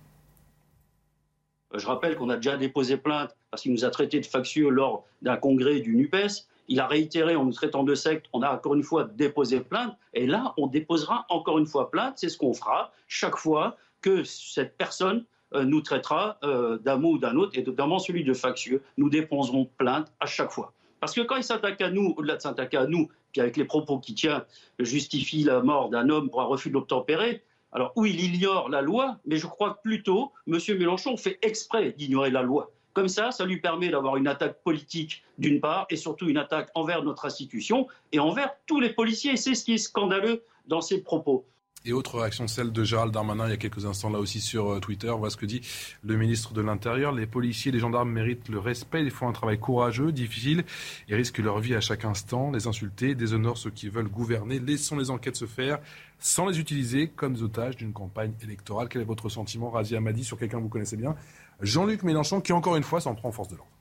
Je 1.74 1.88
rappelle 1.88 2.18
qu'on 2.18 2.30
a 2.30 2.36
déjà 2.36 2.58
déposé 2.58 2.98
plainte 2.98 3.38
parce 3.52 3.64
qu'il 3.64 3.72
nous 3.72 3.86
a 3.86 3.90
traité 3.90 4.20
de 4.20 4.26
factieux 4.26 4.68
lors 4.68 5.06
d'un 5.22 5.38
congrès 5.38 5.80
du 5.80 5.96
NUPES. 5.96 6.46
Il 6.68 6.80
a 6.80 6.88
réitéré 6.88 7.36
en 7.36 7.46
nous 7.46 7.54
traitant 7.54 7.84
de 7.84 7.96
secte. 7.96 8.26
On 8.34 8.42
a 8.42 8.54
encore 8.54 8.76
une 8.76 8.84
fois 8.84 9.06
déposé 9.06 9.62
plainte. 9.62 9.96
Et 10.14 10.28
là, 10.28 10.54
on 10.58 10.68
déposera 10.68 11.26
encore 11.30 11.58
une 11.58 11.66
fois 11.66 11.90
plainte. 11.90 12.16
C'est 12.18 12.30
ce 12.30 12.38
qu'on 12.38 12.54
fera 12.54 12.92
chaque 13.08 13.38
fois 13.38 13.78
que 14.02 14.24
cette 14.24 14.78
personne 14.78 15.26
euh, 15.54 15.64
nous 15.64 15.82
traitera 15.82 16.38
euh, 16.44 16.78
d'un 16.80 16.98
mot 16.98 17.14
ou 17.14 17.18
d'un 17.18 17.36
autre, 17.38 17.58
et 17.58 17.64
notamment 17.64 18.00
celui 18.00 18.24
de 18.24 18.34
factieux. 18.34 18.84
Nous 18.98 19.10
déposerons 19.10 19.70
plainte 19.78 20.12
à 20.20 20.26
chaque 20.26 20.52
fois. 20.52 20.74
Parce 21.00 21.14
que 21.14 21.22
quand 21.22 21.38
il 21.38 21.44
s'attaque 21.44 21.80
à 21.82 21.90
nous, 21.90 22.14
au-delà 22.18 22.36
de 22.36 22.42
s'attaquer 22.42 22.78
à 22.78 22.88
nous, 22.88 23.08
puis 23.32 23.42
avec 23.42 23.56
les 23.56 23.66
propos 23.66 24.00
qui 24.00 24.14
tient, 24.14 24.46
justifie 24.80 25.44
la 25.44 25.62
mort 25.62 25.90
d'un 25.90 26.10
homme 26.10 26.30
pour 26.30 26.42
un 26.42 26.46
refus 26.46 26.70
d'obtempérer, 26.70 27.44
alors 27.72 27.92
oui, 27.96 28.16
il 28.18 28.36
ignore 28.36 28.70
la 28.70 28.82
loi, 28.82 29.18
mais 29.26 29.38
je 29.38 29.46
crois 29.46 29.72
que 29.72 29.82
plutôt, 29.84 30.32
M. 30.48 30.58
Mélenchon 30.78 31.16
fait 31.18 31.38
exprès 31.42 31.92
d'ignorer 31.92 32.32
la 32.32 32.42
loi. 32.42 32.72
Comme 32.98 33.10
ça, 33.10 33.30
ça 33.30 33.46
lui 33.46 33.58
permet 33.58 33.90
d'avoir 33.90 34.18
une 34.18 34.28
attaque 34.28 34.64
politique 34.64 35.24
d'une 35.38 35.62
part 35.62 35.86
et 35.92 35.96
surtout 35.96 36.30
une 36.30 36.38
attaque 36.38 36.72
envers 36.74 37.04
notre 37.04 37.26
institution 37.26 37.86
et 38.12 38.18
envers 38.18 38.56
tous 38.66 38.80
les 38.80 38.90
policiers. 38.90 39.38
C'est 39.38 39.54
ce 39.54 39.64
qui 39.64 39.76
est 39.76 39.78
scandaleux 39.78 40.42
dans 40.66 40.82
ses 40.82 41.04
propos. 41.04 41.46
Et 41.86 41.94
autre 41.94 42.18
réaction, 42.18 42.48
celle 42.48 42.72
de 42.72 42.84
Gérald 42.84 43.14
Darmanin, 43.14 43.46
il 43.46 43.52
y 43.52 43.54
a 43.54 43.58
quelques 43.58 43.86
instants 43.86 44.10
là 44.10 44.18
aussi 44.18 44.42
sur 44.42 44.72
euh, 44.72 44.80
Twitter. 44.80 45.14
Voilà 45.16 45.30
ce 45.30 45.38
que 45.38 45.46
dit 45.46 45.62
le 46.04 46.18
ministre 46.18 46.54
de 46.54 46.62
l'Intérieur. 46.62 47.12
Les 47.12 47.28
policiers, 47.28 47.72
les 47.72 47.78
gendarmes 47.78 48.10
méritent 48.12 48.50
le 48.50 48.58
respect. 48.58 49.04
Ils 49.04 49.12
font 49.12 49.30
un 49.30 49.32
travail 49.32 49.60
courageux, 49.60 50.12
difficile 50.12 50.64
et 51.08 51.16
risquent 51.16 51.38
leur 51.38 51.60
vie 51.60 51.76
à 51.76 51.82
chaque 51.82 52.04
instant. 52.04 52.50
Les 52.50 52.66
insulter 52.66 53.14
déshonorent 53.14 53.60
ceux 53.60 53.70
qui 53.70 53.90
veulent 53.90 54.10
gouverner. 54.10 54.58
Laissons 54.58 54.98
les 54.98 55.12
enquêtes 55.12 55.36
se 55.36 55.46
faire 55.46 55.78
sans 56.18 56.48
les 56.48 56.60
utiliser 56.60 57.10
comme 57.10 57.36
otages 57.44 57.78
d'une 57.78 57.94
campagne 57.94 58.34
électorale. 58.42 58.90
Quel 58.90 59.04
est 59.04 59.06
votre 59.06 59.30
sentiment, 59.30 59.70
Razi 59.70 59.96
Amadi, 59.96 60.24
sur 60.24 60.40
quelqu'un 60.40 60.58
que 60.58 60.64
vous 60.64 60.70
connaissez 60.70 60.98
bien 60.98 61.16
Jean-Luc 61.62 62.04
Mélenchon, 62.04 62.42
qui 62.42 62.54
encore 62.54 62.76
une 62.76 62.84
fois 62.84 63.02
s'en 63.02 63.16
prend 63.16 63.30
en 63.30 63.32
force 63.32 63.48
de 63.50 63.56
l'ordre. 63.56 63.72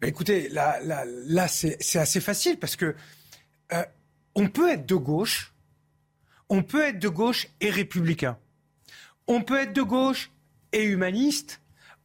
Bah, 0.00 0.08
écoutez, 0.08 0.48
là 0.48 1.48
c'est 1.48 1.98
assez 1.98 2.20
facile 2.20 2.58
parce 2.58 2.76
que 2.76 2.94
euh, 3.72 3.84
on 4.34 4.48
peut 4.48 4.70
être 4.70 4.86
de 4.86 4.94
gauche, 4.94 5.52
on 6.48 6.62
peut 6.62 6.82
être 6.82 6.98
de 6.98 7.08
gauche 7.08 7.48
et 7.60 7.70
républicain, 7.70 8.38
on 9.26 9.42
peut 9.42 9.58
être 9.58 9.72
de 9.72 9.82
gauche 9.82 10.30
et 10.72 10.84
humaniste, 10.84 11.60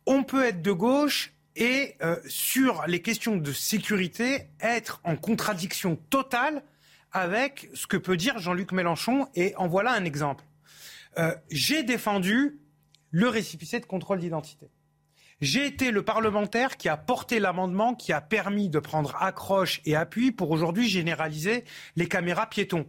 on 0.05 0.24
peut 0.24 0.43
être 0.43 0.61
de 0.61 0.72
gauche 0.72 1.32
et 1.55 1.95
euh, 2.01 2.18
sur 2.28 2.86
les 2.88 3.01
questions 3.01 3.38
de 3.38 3.53
sécurité 3.53 4.49
être 4.59 4.99
en 5.03 5.16
contradiction 5.16 5.95
totale 6.09 6.63
avec 7.11 7.70
ce 7.74 7.88
que 7.88 7.97
peut 7.97 8.18
dire 8.18 8.39
Jean-Luc 8.39 8.72
Mélenchon. 8.74 9.28
Et 9.36 9.55
en 9.55 9.68
voilà 9.68 9.93
un 9.93 10.03
exemple. 10.03 10.43
Euh, 11.18 11.34
j'ai 11.49 11.84
défendu 11.84 12.59
le 13.11 13.30
récipicé 13.30 13.80
de 13.80 13.86
contrôle 13.86 14.20
d'identité. 14.20 14.70
J'ai 15.42 15.66
été 15.66 15.92
le 15.92 16.04
parlementaire 16.04 16.78
qui 16.78 16.88
a 16.88 16.96
porté 16.96 17.40
l'amendement 17.40 17.94
qui 17.94 18.14
a 18.14 18.22
permis 18.22 18.70
de 18.70 18.80
prendre 18.80 19.16
accroche 19.20 19.82
et 19.86 19.96
appui 19.96 20.32
pour 20.32 20.52
aujourd'hui 20.52 20.88
généraliser 20.88 21.66
les 21.98 22.08
caméras 22.08 22.50
piétons, 22.50 22.86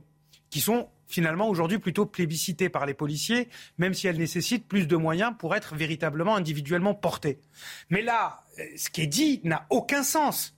qui 0.48 0.60
sont 0.60 0.88
finalement 1.08 1.48
aujourd'hui 1.48 1.78
plutôt 1.78 2.06
plébiscitées 2.06 2.68
par 2.68 2.86
les 2.86 2.94
policiers, 2.94 3.48
même 3.78 3.94
si 3.94 4.06
elles 4.06 4.18
nécessitent 4.18 4.68
plus 4.68 4.86
de 4.86 4.96
moyens 4.96 5.32
pour 5.38 5.56
être 5.56 5.74
véritablement 5.74 6.36
individuellement 6.36 6.94
portées. 6.94 7.40
Mais 7.90 8.02
là, 8.02 8.44
ce 8.76 8.90
qui 8.90 9.02
est 9.02 9.06
dit 9.08 9.40
n'a 9.42 9.66
aucun 9.70 10.04
sens. 10.04 10.56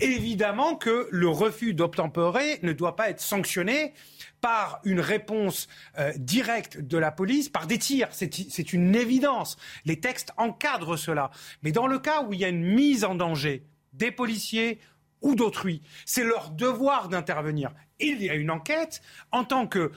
Évidemment 0.00 0.74
que 0.74 1.08
le 1.10 1.28
refus 1.28 1.74
d'obtempérer 1.74 2.58
ne 2.62 2.72
doit 2.72 2.96
pas 2.96 3.08
être 3.08 3.20
sanctionné 3.20 3.94
par 4.40 4.80
une 4.84 5.00
réponse 5.00 5.68
euh, 5.98 6.12
directe 6.16 6.78
de 6.78 6.98
la 6.98 7.10
police, 7.10 7.48
par 7.48 7.66
des 7.66 7.78
tirs. 7.78 8.08
C'est 8.12 8.72
une 8.72 8.94
évidence. 8.94 9.56
Les 9.84 10.00
textes 10.00 10.32
encadrent 10.36 10.96
cela. 10.96 11.30
Mais 11.62 11.72
dans 11.72 11.86
le 11.86 11.98
cas 11.98 12.22
où 12.22 12.32
il 12.32 12.40
y 12.40 12.44
a 12.44 12.48
une 12.48 12.64
mise 12.64 13.04
en 13.04 13.14
danger 13.14 13.64
des 13.92 14.10
policiers 14.10 14.80
ou 15.20 15.34
d'autrui. 15.34 15.82
C'est 16.06 16.24
leur 16.24 16.50
devoir 16.50 17.08
d'intervenir. 17.08 17.72
Il 17.98 18.22
y 18.22 18.30
a 18.30 18.34
une 18.34 18.50
enquête 18.50 19.02
en 19.32 19.44
tant 19.44 19.66
que 19.66 19.92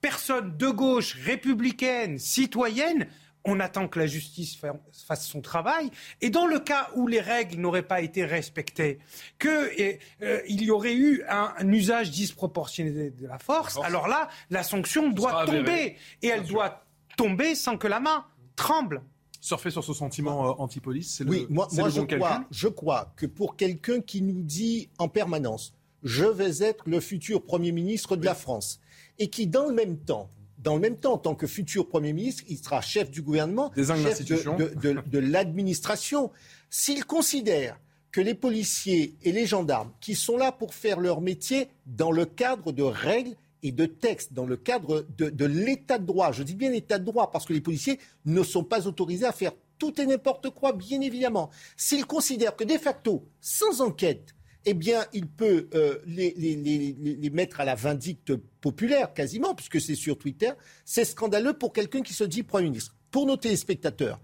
personne 0.00 0.56
de 0.56 0.68
gauche, 0.68 1.14
républicaine, 1.24 2.18
citoyenne 2.18 3.06
on 3.44 3.60
attend 3.60 3.88
que 3.88 3.98
la 3.98 4.06
justice 4.06 4.58
fasse 5.06 5.26
son 5.26 5.40
travail. 5.40 5.90
Et 6.20 6.30
dans 6.30 6.46
le 6.46 6.58
cas 6.58 6.90
où 6.94 7.06
les 7.06 7.20
règles 7.20 7.60
n'auraient 7.60 7.82
pas 7.82 8.00
été 8.00 8.24
respectées, 8.24 8.98
qu'il 9.38 9.98
euh, 10.22 10.40
y 10.46 10.70
aurait 10.70 10.94
eu 10.94 11.22
un, 11.28 11.54
usage 11.72 12.10
disproportionné 12.10 13.10
de 13.10 13.26
la 13.26 13.38
force, 13.38 13.78
alors 13.82 14.08
là, 14.08 14.28
la 14.50 14.62
sanction 14.62 15.10
doit 15.10 15.44
tomber. 15.44 15.96
Et 16.22 16.28
elle 16.28 16.44
doit 16.44 16.84
tomber 17.16 17.54
sans 17.54 17.76
que 17.76 17.86
la 17.86 18.00
main 18.00 18.24
tremble. 18.56 19.02
Surfer 19.40 19.70
sur 19.70 19.84
ce 19.84 19.92
sentiment 19.92 20.48
euh, 20.48 20.52
anti-police, 20.58 21.16
c'est 21.16 21.24
oui, 21.24 21.46
le, 21.48 21.54
moi, 21.54 21.68
moi 21.72 21.90
je, 21.90 22.00
bon 22.00 22.06
crois, 22.06 22.44
je 22.50 22.68
crois 22.68 23.12
que 23.16 23.26
pour 23.26 23.56
quelqu'un 23.56 24.00
qui 24.00 24.22
nous 24.22 24.40
dit 24.40 24.88
en 24.98 25.08
permanence 25.08 25.74
je 26.04 26.24
vais 26.24 26.62
être 26.62 26.84
le 26.86 27.00
futur 27.00 27.42
Premier 27.42 27.72
ministre 27.72 28.14
de 28.14 28.24
la 28.24 28.34
France, 28.34 28.80
et 29.18 29.28
qui, 29.28 29.46
dans 29.46 29.66
le 29.66 29.74
même 29.74 29.96
temps, 29.96 30.28
dans 30.64 30.74
le 30.74 30.80
même 30.80 30.96
temps, 30.96 31.12
en 31.12 31.18
tant 31.18 31.34
que 31.34 31.46
futur 31.46 31.86
Premier 31.86 32.14
ministre, 32.14 32.42
il 32.48 32.56
sera 32.56 32.80
chef 32.80 33.10
du 33.10 33.20
gouvernement, 33.20 33.70
chef 33.76 34.24
de, 34.24 35.18
l'administration. 35.18 36.32
S'il 36.70 37.04
considère 37.04 37.78
que 38.10 38.22
les 38.22 38.34
policiers 38.34 39.14
et 39.22 39.30
les 39.30 39.46
gendarmes, 39.46 39.92
qui 40.00 40.14
sont 40.14 40.38
là 40.38 40.52
pour 40.52 40.72
faire 40.72 41.00
leur 41.00 41.20
métier 41.20 41.68
dans 41.86 42.10
le 42.10 42.24
cadre 42.24 42.72
de 42.72 42.82
règles 42.82 43.36
et 43.62 43.72
de 43.72 43.84
textes, 43.84 44.32
dans 44.32 44.46
le 44.46 44.56
cadre 44.56 45.06
de, 45.18 45.28
de 45.28 45.44
l'état 45.44 45.98
de 45.98 46.06
droit, 46.06 46.32
je 46.32 46.42
dis 46.42 46.54
bien 46.54 46.70
l'état 46.70 46.98
de 46.98 47.04
droit, 47.04 47.30
parce 47.30 47.44
que 47.44 47.52
les 47.52 47.60
policiers 47.60 48.00
ne 48.24 48.42
sont 48.42 48.64
pas 48.64 48.86
autorisés 48.86 49.26
à 49.26 49.32
faire 49.32 49.52
tout 49.78 50.00
et 50.00 50.06
n'importe 50.06 50.48
quoi, 50.50 50.72
bien 50.72 51.00
évidemment. 51.02 51.50
S'il 51.76 52.06
considère 52.06 52.56
que 52.56 52.64
de 52.64 52.78
facto, 52.78 53.26
sans 53.40 53.82
enquête, 53.82 54.33
eh 54.66 54.74
bien, 54.74 55.04
il 55.12 55.26
peut 55.26 55.68
euh, 55.74 55.98
les, 56.06 57.30
mettre 57.32 57.60
à 57.60 57.64
la 57.64 57.74
vindicte 57.74 58.34
populaire, 58.60 59.12
quasiment, 59.12 59.54
puisque 59.54 59.80
c'est 59.80 59.94
sur 59.94 60.18
Twitter. 60.18 60.50
C'est 60.84 61.04
scandaleux 61.04 61.52
pour 61.52 61.72
quelqu'un 61.72 62.02
qui 62.02 62.14
se 62.14 62.24
dit 62.24 62.42
Premier 62.42 62.68
ministre. 62.68 62.94
Pour 63.10 63.26
nos 63.26 63.36
téléspectateurs, 63.36 64.20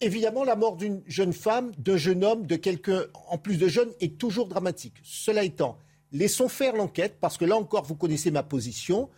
évidemment, 0.00 0.44
la 0.44 0.56
mort 0.56 0.76
d'une 0.76 1.02
jeune 1.06 1.32
femme, 1.32 1.72
d'un 1.78 1.96
jeune 1.96 2.24
homme, 2.24 2.46
de 2.46 2.56
quelqu'un 2.56 3.04
en 3.28 3.38
plus 3.38 3.58
de 3.58 3.68
jeune 3.68 3.90
est 4.00 4.18
toujours 4.18 4.48
dramatique. 4.48 4.94
Cela 5.02 5.42
étant, 5.42 5.78
Laissons 6.12 6.48
faire 6.48 6.74
l'enquête, 6.74 7.18
parce 7.20 7.36
que 7.36 7.44
là 7.44 7.56
encore, 7.56 7.84
vous 7.84 7.94
connaissez 7.94 8.30
ma 8.30 8.42
position. 8.42 9.08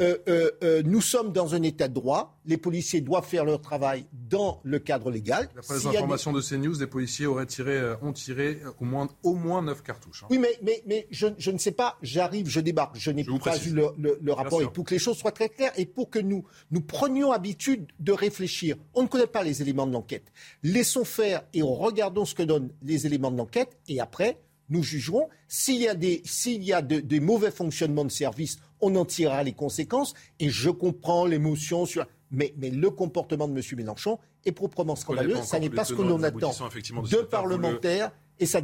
Euh, 0.00 0.16
euh, 0.28 0.50
euh, 0.64 0.82
nous 0.84 1.00
sommes 1.00 1.32
dans 1.32 1.54
un 1.54 1.62
état 1.62 1.86
de 1.86 1.94
droit. 1.94 2.38
Les 2.44 2.56
policiers 2.56 3.00
doivent 3.00 3.26
faire 3.26 3.44
leur 3.44 3.60
travail 3.60 4.04
dans 4.28 4.60
le 4.64 4.80
cadre 4.80 5.10
légal. 5.10 5.48
D'après 5.54 5.78
les 5.78 5.86
informations 5.86 6.32
de 6.32 6.40
CNews, 6.40 6.78
les 6.80 6.86
policiers 6.88 7.26
auraient 7.26 7.46
tiré, 7.46 7.80
ont 8.02 8.12
tiré 8.12 8.60
au 8.80 8.84
moins, 8.84 9.08
au 9.22 9.34
moins 9.34 9.62
9 9.62 9.82
cartouches. 9.82 10.24
Hein. 10.24 10.28
Oui, 10.30 10.38
mais, 10.38 10.58
mais, 10.62 10.82
mais 10.86 11.06
je, 11.10 11.28
je, 11.38 11.52
ne 11.52 11.58
sais 11.58 11.70
pas, 11.70 11.98
j'arrive, 12.02 12.48
je 12.48 12.58
débarque, 12.58 12.96
je 12.96 13.12
n'ai 13.12 13.24
pas 13.24 13.56
vu 13.56 13.72
le, 13.72 14.18
le, 14.20 14.32
rapport. 14.32 14.60
Et 14.60 14.66
pour 14.66 14.84
que 14.84 14.94
les 14.94 14.98
choses 14.98 15.18
soient 15.18 15.32
très 15.32 15.48
claires 15.48 15.72
et 15.76 15.86
pour 15.86 16.10
que 16.10 16.18
nous, 16.18 16.44
nous 16.72 16.80
prenions 16.80 17.30
habitude 17.30 17.86
de 18.00 18.12
réfléchir, 18.12 18.76
on 18.94 19.02
ne 19.02 19.08
connaît 19.08 19.26
pas 19.28 19.44
les 19.44 19.62
éléments 19.62 19.86
de 19.86 19.92
l'enquête. 19.92 20.32
Laissons 20.64 21.04
faire 21.04 21.42
et 21.54 21.62
regardons 21.62 22.24
ce 22.24 22.34
que 22.34 22.42
donnent 22.42 22.70
les 22.82 23.06
éléments 23.06 23.30
de 23.30 23.38
l'enquête 23.38 23.78
et 23.86 24.00
après, 24.00 24.40
nous 24.70 24.82
jugerons. 24.82 25.28
S'il 25.48 25.80
y 25.80 25.88
a 25.88 25.94
des, 25.94 26.22
s'il 26.24 26.62
y 26.62 26.72
a 26.72 26.80
des 26.82 27.20
mauvais 27.20 27.50
fonctionnements 27.50 28.04
de 28.04 28.10
service, 28.10 28.58
on 28.80 28.96
en 28.96 29.04
tirera 29.04 29.42
les 29.42 29.52
conséquences. 29.52 30.14
Et 30.38 30.48
je 30.48 30.70
comprends 30.70 31.26
l'émotion 31.26 31.86
sur. 31.86 32.06
Mais, 32.32 32.54
mais 32.56 32.70
le 32.70 32.90
comportement 32.90 33.48
de 33.48 33.58
M. 33.58 33.62
Mélenchon 33.76 34.18
est 34.44 34.52
proprement 34.52 34.94
scandaleux. 34.94 35.36
Ça 35.42 35.58
n'est 35.58 35.68
pas 35.68 35.84
ce 35.84 35.94
que 35.94 36.02
l'on 36.02 36.22
attend 36.22 36.52
de, 36.52 37.22
parlementaires 37.22 38.12
et 38.38 38.46
ça, 38.46 38.60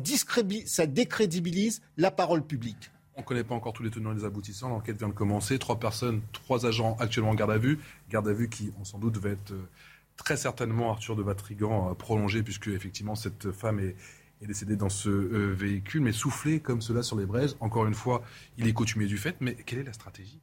ça 0.65 0.87
décrédibilise 0.87 1.83
la 1.97 2.11
parole 2.11 2.43
publique. 2.47 2.91
On 3.15 3.21
ne 3.21 3.27
connaît 3.27 3.45
pas 3.45 3.55
encore 3.55 3.73
tous 3.73 3.83
les 3.83 3.91
tenants 3.91 4.13
et 4.13 4.15
les 4.15 4.25
aboutissants. 4.25 4.69
L'enquête 4.69 4.99
vient 4.99 5.09
de 5.09 5.15
commencer. 5.15 5.59
Trois 5.59 5.79
personnes, 5.79 6.23
trois 6.33 6.67
agents 6.67 6.97
actuellement 6.99 7.31
en 7.31 7.35
garde 7.35 7.51
à 7.51 7.59
vue. 7.59 7.79
Garde 8.11 8.29
à 8.29 8.33
vue 8.33 8.49
qui, 8.49 8.73
on 8.81 8.85
sans 8.85 8.99
doute, 8.99 9.17
va 9.19 9.31
être 9.31 9.53
euh, 9.53 9.69
très 10.17 10.37
certainement 10.37 10.91
Arthur 10.91 11.17
de 11.17 11.23
Vatrigan 11.23 11.91
euh, 11.91 11.95
prolongé, 11.95 12.43
puisque 12.43 12.69
effectivement 12.69 13.15
cette 13.15 13.53
femme 13.53 13.81
est, 13.81 13.97
est 14.43 14.47
décédé 14.47 14.77
dans 14.77 14.89
ce 14.89 15.09
euh, 15.09 15.53
véhicule, 15.53 16.03
mais 16.03 16.13
soufflé 16.13 16.61
comme 16.61 16.83
cela 16.83 17.03
sur 17.03 17.17
les 17.17 17.27
braises. 17.27 17.57
Encore 17.61 17.87
une 17.87 17.95
fois, 17.95 18.23
il 18.59 18.67
est 18.67 18.73
coutumier 18.73 19.07
du 19.07 19.19
fait, 19.19 19.37
mais 19.41 19.55
quelle 19.55 19.79
est 19.79 19.85
la 19.85 19.93
stratégie? 19.93 20.41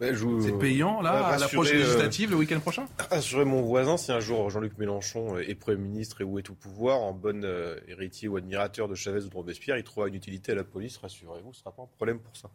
C'est 0.00 0.58
payant, 0.58 1.02
là, 1.02 1.26
à 1.26 1.38
l'approche 1.38 1.70
euh, 1.70 1.74
législative, 1.74 2.30
le 2.30 2.36
week-end 2.36 2.60
prochain? 2.60 2.86
Assurer 3.10 3.44
mon 3.44 3.60
voisin, 3.60 3.98
si 3.98 4.10
un 4.10 4.20
jour 4.20 4.48
Jean-Luc 4.48 4.78
Mélenchon 4.78 5.38
est 5.38 5.54
Premier 5.54 5.76
ministre 5.76 6.22
et 6.22 6.24
où 6.24 6.38
est 6.38 6.48
au 6.48 6.54
pouvoir, 6.54 7.02
en 7.02 7.12
bon 7.12 7.44
euh, 7.44 7.78
héritier 7.86 8.26
ou 8.26 8.36
admirateur 8.36 8.88
de 8.88 8.94
Chavez 8.94 9.24
ou 9.24 9.28
de 9.28 9.34
Robespierre, 9.34 9.76
il 9.76 9.84
trouvera 9.84 10.08
une 10.08 10.14
utilité 10.14 10.52
à 10.52 10.54
la 10.54 10.64
police, 10.64 10.96
rassurez-vous, 10.96 11.52
ce 11.52 11.58
ne 11.58 11.62
sera 11.62 11.72
pas 11.72 11.82
un 11.82 11.88
problème 11.96 12.18
pour 12.20 12.36
ça. 12.36 12.48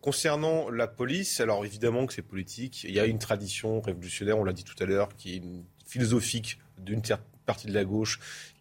concernant 0.00 0.70
la 0.70 0.86
police, 0.86 1.40
alors 1.40 1.64
évidemment 1.64 2.06
que 2.06 2.12
c'est 2.12 2.22
politique, 2.22 2.84
il 2.84 2.92
y 2.92 3.00
a 3.00 3.06
une 3.06 3.18
tradition 3.18 3.80
révolutionnaire, 3.80 4.38
on 4.38 4.44
l'a 4.44 4.52
dit 4.52 4.64
tout 4.64 4.80
à 4.80 4.86
l'heure, 4.86 5.08
qui 5.16 5.36
est 5.36 5.42
philosophique 5.84 6.58
d'une 6.78 7.04
certaine 7.04 7.26
partie 7.44 7.66
de 7.66 7.74
la 7.74 7.84
gauche 7.84 8.18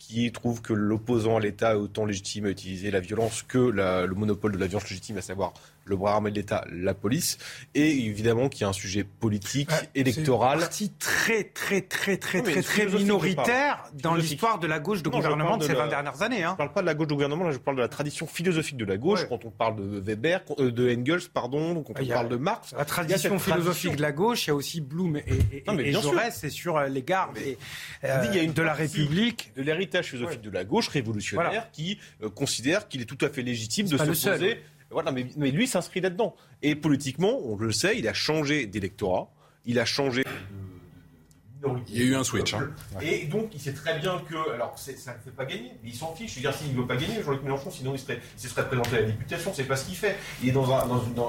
qui 0.08 0.32
trouve 0.32 0.62
que 0.62 0.74
l'opposant 0.74 1.38
à 1.38 1.40
l'État 1.40 1.74
est 1.74 1.78
autant 1.78 2.06
légitime 2.06 2.46
à 2.46 2.50
utiliser 2.50 2.92
la 2.92 3.00
violence 3.00 3.44
que 3.44 3.58
le 3.58 4.14
monopole 4.14 4.52
de 4.52 4.58
la 4.58 4.68
violence 4.68 4.90
légitime, 4.90 5.18
à 5.18 5.22
savoir 5.22 5.54
le 5.86 5.98
bras 5.98 6.14
armé 6.14 6.32
de 6.32 6.36
l'État, 6.36 6.66
la 6.72 6.94
police, 6.94 7.38
et 7.76 8.06
évidemment 8.06 8.48
qu'il 8.48 8.62
y 8.62 8.64
a 8.64 8.70
un 8.70 8.74
sujet 8.74 9.04
politique, 9.04 9.70
électoral. 9.96 10.60
C'est 10.60 10.86
une 10.86 10.90
partie 10.90 10.90
très, 10.92 11.44
très, 11.44 11.82
très, 11.82 12.18
très, 12.18 12.42
très, 12.42 12.62
très 12.62 12.86
minoritaire 12.86 13.84
dans 13.94 14.16
l'histoire 14.16 14.60
de 14.60 14.68
la 14.68 14.80
gauche 14.80 15.04
de 15.04 15.10
gouvernement 15.10 15.58
de, 15.58 15.66
ces 15.66 15.74
20 15.74 15.88
dernières 15.88 16.22
années. 16.22 16.44
Hein. 16.44 16.50
Je 16.50 16.54
ne 16.54 16.58
parle 16.58 16.74
pas 16.74 16.82
de 16.82 16.86
la 16.86 16.94
gauche 16.94 17.08
de 17.08 17.14
gouvernement, 17.14 17.44
là, 17.44 17.52
je 17.52 17.58
parle 17.58 17.78
de 17.78 17.82
la 17.82 17.90
tradition 17.90 18.28
philosophique 18.28 18.78
de 18.78 18.86
la 18.86 18.98
gauche, 18.98 19.28
quand 19.28 19.44
on 19.46 19.52
parle 19.52 19.76
de 19.76 20.00
Weber, 20.00 20.42
euh, 20.60 20.72
de 20.72 20.90
Engels, 20.90 21.30
pardon, 21.34 21.84
quand 21.84 21.94
on 22.00 22.06
parle 22.06 22.30
de 22.30 22.38
Marx. 22.38 22.74
La 22.78 22.86
tradition 22.86 23.38
philosophique 23.40 23.98
de 23.98 24.02
la 24.02 24.12
gauche, 24.12 24.46
il 24.46 24.50
y 24.50 24.52
a 24.52 24.56
aussi 24.56 24.80
Blum 24.80 25.18
et, 25.18 25.24
et, 25.52 25.64
et 25.68 25.92
Jaurès, 25.92 26.36
c'est 26.36 26.50
sur 26.50 26.80
les 26.82 27.04
gardes 27.04 27.38
euh, 28.04 28.26
il 28.30 28.36
y 28.36 28.40
a 28.40 28.44
une 28.44 28.54
de 28.54 28.62
la 28.62 28.74
République. 28.74 29.52
De 29.56 29.62
l'héritage 29.62 29.93
philosophique 30.02 30.42
de 30.42 30.50
la 30.50 30.64
gauche 30.64 30.88
révolutionnaire 30.88 31.70
qui 31.72 32.00
considère 32.34 32.88
qu'il 32.88 33.02
est 33.02 33.06
tout 33.06 33.24
à 33.24 33.30
fait 33.30 33.44
légitime 33.44 33.88
de 33.88 33.98
s'opposer 33.98 34.60
voilà, 34.94 35.12
mais, 35.12 35.28
mais 35.36 35.52
lui 35.52 35.68
s'inscrit 35.68 36.00
là-dedans. 36.00 36.36
Et 36.62 36.76
politiquement, 36.76 37.40
on 37.44 37.58
le 37.58 37.72
sait, 37.72 37.98
il 37.98 38.08
a 38.08 38.14
changé 38.14 38.66
d'électorat, 38.68 39.30
il 39.66 39.80
a 39.80 39.86
changé 39.86 40.24
il 41.90 41.98
y 41.98 42.02
a 42.02 42.06
eu 42.06 42.16
un 42.16 42.24
switch. 42.24 42.54
Hein. 42.54 42.70
Et 43.02 43.26
donc, 43.26 43.50
il 43.54 43.60
sait 43.60 43.74
très 43.74 44.00
bien 44.00 44.22
que. 44.30 44.52
Alors, 44.54 44.78
ça 44.78 44.92
ne 44.92 44.98
fait 44.98 45.36
pas 45.36 45.46
gagner, 45.46 45.72
mais 45.84 45.90
il 45.90 45.96
s'en 45.96 46.14
fiche. 46.16 46.32
Je 46.32 46.36
veux 46.36 46.42
dire, 46.42 46.54
s'il 46.54 46.74
ne 46.74 46.80
veut 46.80 46.88
pas 46.88 46.96
gagner, 46.96 47.22
Jean-Luc 47.24 47.44
Mélenchon, 47.44 47.72
sinon 47.72 47.94
il, 47.94 48.00
serait, 48.00 48.20
se 48.38 48.48
serait 48.48 48.68
présenté 48.68 48.98
à 48.98 49.02
la 49.02 49.06
députation. 49.08 49.52
C'est 49.54 49.64
pas 49.64 49.76
ce 49.76 49.86
qu'il 49.86 49.96
fait. 49.96 50.18
Il 50.42 50.50
est 50.50 50.52
dans, 50.52 50.72
un, 50.72 50.84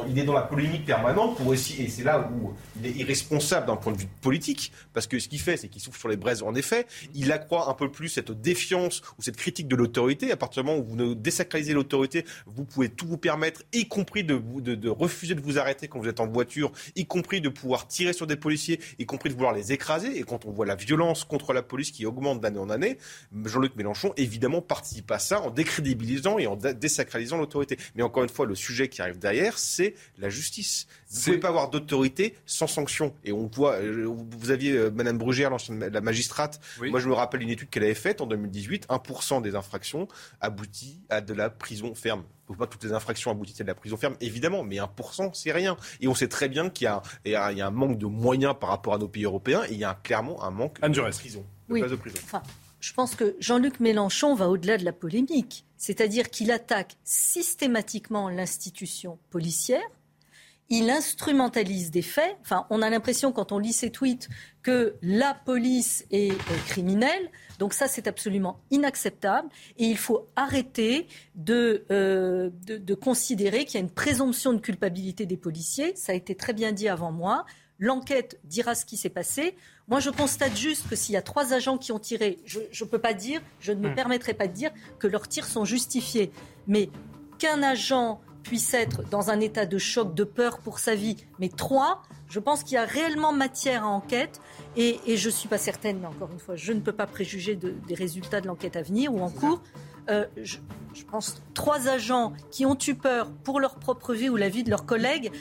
il 0.08 0.18
est 0.18 0.24
dans 0.24 0.32
la 0.32 0.42
polémique 0.42 0.84
permanente 0.84 1.36
pour 1.36 1.52
essayer. 1.52 1.84
Et 1.84 1.88
c'est 1.88 2.04
là 2.04 2.30
où 2.32 2.54
il 2.80 2.86
est 2.86 2.92
irresponsable 2.92 3.66
d'un 3.66 3.76
point 3.76 3.92
de 3.92 3.98
vue 3.98 4.08
politique. 4.20 4.72
Parce 4.92 5.06
que 5.06 5.18
ce 5.18 5.28
qu'il 5.28 5.40
fait, 5.40 5.56
c'est 5.56 5.68
qu'il 5.68 5.82
souffle 5.82 5.98
sur 5.98 6.08
les 6.08 6.16
braises. 6.16 6.42
En 6.42 6.54
effet, 6.54 6.86
il 7.14 7.32
accroît 7.32 7.68
un 7.68 7.74
peu 7.74 7.90
plus 7.90 8.08
cette 8.08 8.30
défiance 8.32 9.02
ou 9.18 9.22
cette 9.22 9.36
critique 9.36 9.68
de 9.68 9.76
l'autorité. 9.76 10.30
À 10.32 10.36
partir 10.36 10.62
du 10.62 10.68
moment 10.68 10.80
où 10.80 10.84
vous 10.84 10.96
ne 10.96 11.14
désacralisez 11.14 11.72
l'autorité, 11.72 12.24
vous 12.46 12.64
pouvez 12.64 12.88
tout 12.88 13.06
vous 13.06 13.18
permettre, 13.18 13.62
y 13.72 13.88
compris 13.88 14.24
de, 14.24 14.40
de, 14.60 14.74
de 14.74 14.88
refuser 14.88 15.34
de 15.34 15.40
vous 15.40 15.58
arrêter 15.58 15.88
quand 15.88 15.98
vous 15.98 16.08
êtes 16.08 16.20
en 16.20 16.26
voiture, 16.26 16.72
y 16.96 17.06
compris 17.06 17.40
de 17.40 17.48
pouvoir 17.48 17.86
tirer 17.88 18.12
sur 18.12 18.26
des 18.26 18.36
policiers, 18.36 18.80
y 18.98 19.06
compris 19.06 19.30
de 19.30 19.34
vouloir 19.34 19.52
les 19.52 19.72
écraser. 19.72 20.18
Et 20.18 20.22
quand 20.22 20.43
on 20.44 20.50
voit 20.50 20.66
la 20.66 20.74
violence 20.74 21.24
contre 21.24 21.52
la 21.52 21.62
police 21.62 21.90
qui 21.90 22.06
augmente 22.06 22.40
d'année 22.40 22.58
en 22.58 22.70
année, 22.70 22.98
Jean-Luc 23.44 23.76
Mélenchon, 23.76 24.12
évidemment, 24.16 24.60
participe 24.60 25.10
à 25.10 25.18
ça 25.18 25.40
en 25.40 25.50
décrédibilisant 25.50 26.38
et 26.38 26.46
en 26.46 26.56
désacralisant 26.56 27.36
l'autorité. 27.36 27.78
Mais 27.94 28.02
encore 28.02 28.22
une 28.22 28.28
fois, 28.28 28.46
le 28.46 28.54
sujet 28.54 28.88
qui 28.88 29.02
arrive 29.02 29.18
derrière, 29.18 29.58
c'est 29.58 29.94
la 30.18 30.28
justice. 30.28 30.86
Vous 31.10 31.18
ne 31.18 31.24
pouvez 31.24 31.38
pas 31.38 31.48
avoir 31.48 31.70
d'autorité 31.70 32.34
sans 32.46 32.66
sanction. 32.66 33.14
Et 33.24 33.32
on 33.32 33.46
voit, 33.46 33.74
euh, 33.74 34.06
vous 34.06 34.50
aviez 34.50 34.72
euh, 34.72 34.90
Madame 34.90 35.18
Brugère, 35.18 35.50
la 35.70 36.00
magistrate. 36.00 36.60
Moi, 36.80 37.00
je 37.00 37.08
me 37.08 37.14
rappelle 37.14 37.42
une 37.42 37.50
étude 37.50 37.70
qu'elle 37.70 37.84
avait 37.84 37.94
faite 37.94 38.20
en 38.20 38.26
2018. 38.26 38.88
1% 38.88 39.42
des 39.42 39.54
infractions 39.54 40.08
aboutit 40.40 41.00
à 41.08 41.20
de 41.20 41.34
la 41.34 41.50
prison 41.50 41.94
ferme. 41.94 42.24
Il 42.48 42.52
ne 42.52 42.56
faut 42.56 42.58
pas 42.58 42.66
que 42.66 42.72
toutes 42.72 42.84
les 42.84 42.92
infractions 42.92 43.30
aboutissent 43.30 43.60
à 43.60 43.64
de 43.64 43.68
la 43.68 43.74
prison 43.74 43.96
ferme, 43.96 44.16
évidemment, 44.20 44.64
mais 44.64 44.76
1%, 44.76 45.30
c'est 45.32 45.52
rien. 45.52 45.76
Et 46.00 46.08
on 46.08 46.14
sait 46.14 46.28
très 46.28 46.48
bien 46.48 46.68
qu'il 46.68 46.90
y, 47.24 47.30
y, 47.30 47.34
a 47.34 47.48
un 47.48 47.70
manque 47.70 47.98
de 47.98 48.06
moyens 48.06 48.54
par 48.60 48.68
rapport 48.68 48.94
à 48.94 48.98
nos 48.98 49.08
pays 49.08 49.24
européens 49.24 49.62
et 49.64 49.72
il 49.72 49.78
y 49.78 49.84
a 49.84 49.94
clairement 49.94 50.42
un 50.44 50.50
manque 50.50 50.80
de 50.80 51.10
prison. 51.10 51.44
De 51.68 51.80
de 51.80 51.96
prison. 51.96 52.18
Enfin, 52.22 52.42
je 52.80 52.92
pense 52.92 53.14
que 53.14 53.34
Jean-Luc 53.40 53.80
Mélenchon 53.80 54.34
va 54.34 54.50
au-delà 54.50 54.76
de 54.76 54.84
la 54.84 54.92
polémique. 54.92 55.64
C'est-à-dire 55.78 56.28
qu'il 56.28 56.50
attaque 56.50 56.96
systématiquement 57.02 58.28
l'institution 58.28 59.18
policière, 59.30 59.82
il 60.70 60.90
instrumentalise 60.90 61.90
des 61.90 62.02
faits. 62.02 62.36
Enfin, 62.40 62.66
on 62.70 62.82
a 62.82 62.90
l'impression, 62.90 63.32
quand 63.32 63.52
on 63.52 63.58
lit 63.58 63.72
ses 63.72 63.90
tweets, 63.90 64.28
que 64.62 64.96
la 65.02 65.34
police 65.34 66.06
est 66.10 66.36
criminelle. 66.66 67.30
Donc 67.58 67.74
ça, 67.74 67.86
c'est 67.86 68.06
absolument 68.06 68.60
inacceptable. 68.70 69.48
Et 69.76 69.84
il 69.84 69.98
faut 69.98 70.28
arrêter 70.36 71.06
de, 71.34 71.84
euh, 71.90 72.50
de, 72.66 72.78
de 72.78 72.94
considérer 72.94 73.66
qu'il 73.66 73.74
y 73.74 73.76
a 73.76 73.80
une 73.80 73.90
présomption 73.90 74.52
de 74.52 74.58
culpabilité 74.58 75.26
des 75.26 75.36
policiers. 75.36 75.94
Ça 75.96 76.12
a 76.12 76.14
été 76.14 76.34
très 76.34 76.54
bien 76.54 76.72
dit 76.72 76.88
avant 76.88 77.12
moi. 77.12 77.44
L'enquête 77.78 78.40
dira 78.44 78.74
ce 78.74 78.86
qui 78.86 78.96
s'est 78.96 79.10
passé. 79.10 79.56
Moi, 79.88 80.00
je 80.00 80.08
constate 80.08 80.56
juste 80.56 80.88
que 80.88 80.96
s'il 80.96 81.12
y 81.12 81.18
a 81.18 81.22
trois 81.22 81.52
agents 81.52 81.76
qui 81.76 81.92
ont 81.92 81.98
tiré, 81.98 82.38
je 82.44 82.60
ne 82.60 82.88
peux 82.88 83.00
pas 83.00 83.12
dire, 83.12 83.42
je 83.60 83.72
ne 83.72 83.80
me 83.80 83.90
hmm. 83.90 83.94
permettrai 83.94 84.32
pas 84.32 84.46
de 84.46 84.52
dire 84.52 84.70
que 84.98 85.06
leurs 85.06 85.28
tirs 85.28 85.46
sont 85.46 85.64
justifiés. 85.64 86.30
Mais 86.66 86.88
qu'un 87.38 87.62
agent 87.62 88.20
puisse 88.44 88.72
être 88.74 89.02
dans 89.08 89.30
un 89.30 89.40
état 89.40 89.66
de 89.66 89.78
choc, 89.78 90.14
de 90.14 90.22
peur 90.22 90.58
pour 90.58 90.78
sa 90.78 90.94
vie, 90.94 91.16
mais 91.40 91.48
trois, 91.48 92.02
je 92.28 92.38
pense 92.38 92.62
qu'il 92.62 92.74
y 92.74 92.78
a 92.78 92.84
réellement 92.84 93.32
matière 93.32 93.84
à 93.84 93.88
enquête. 93.88 94.40
Et, 94.76 94.98
je 95.16 95.28
ne 95.28 95.32
suis 95.32 95.48
pas 95.48 95.58
certaine, 95.58 95.98
mais 96.00 96.06
encore 96.06 96.30
une 96.32 96.38
fois, 96.38 96.54
je 96.54 96.72
ne 96.72 96.80
peux 96.80 96.92
pas 96.92 97.06
préjuger 97.06 97.56
des 97.56 97.94
résultats 97.94 98.40
de 98.40 98.46
l'enquête 98.46 98.76
à 98.76 98.82
venir 98.82 99.12
ou 99.12 99.20
en 99.20 99.30
cours. 99.30 99.62
Euh, 100.10 100.26
je, 100.42 100.58
je, 100.92 101.04
pense 101.04 101.42
trois 101.54 101.88
agents 101.88 102.34
qui 102.50 102.66
ont 102.66 102.76
eu 102.86 102.94
peur 102.94 103.30
pour 103.42 103.58
leur 103.58 103.76
propre 103.76 104.12
vie 104.12 104.28
ou 104.28 104.36
la 104.36 104.50
vie 104.50 104.62
de 104.62 104.68
leurs 104.68 104.84
collègues 104.84 105.32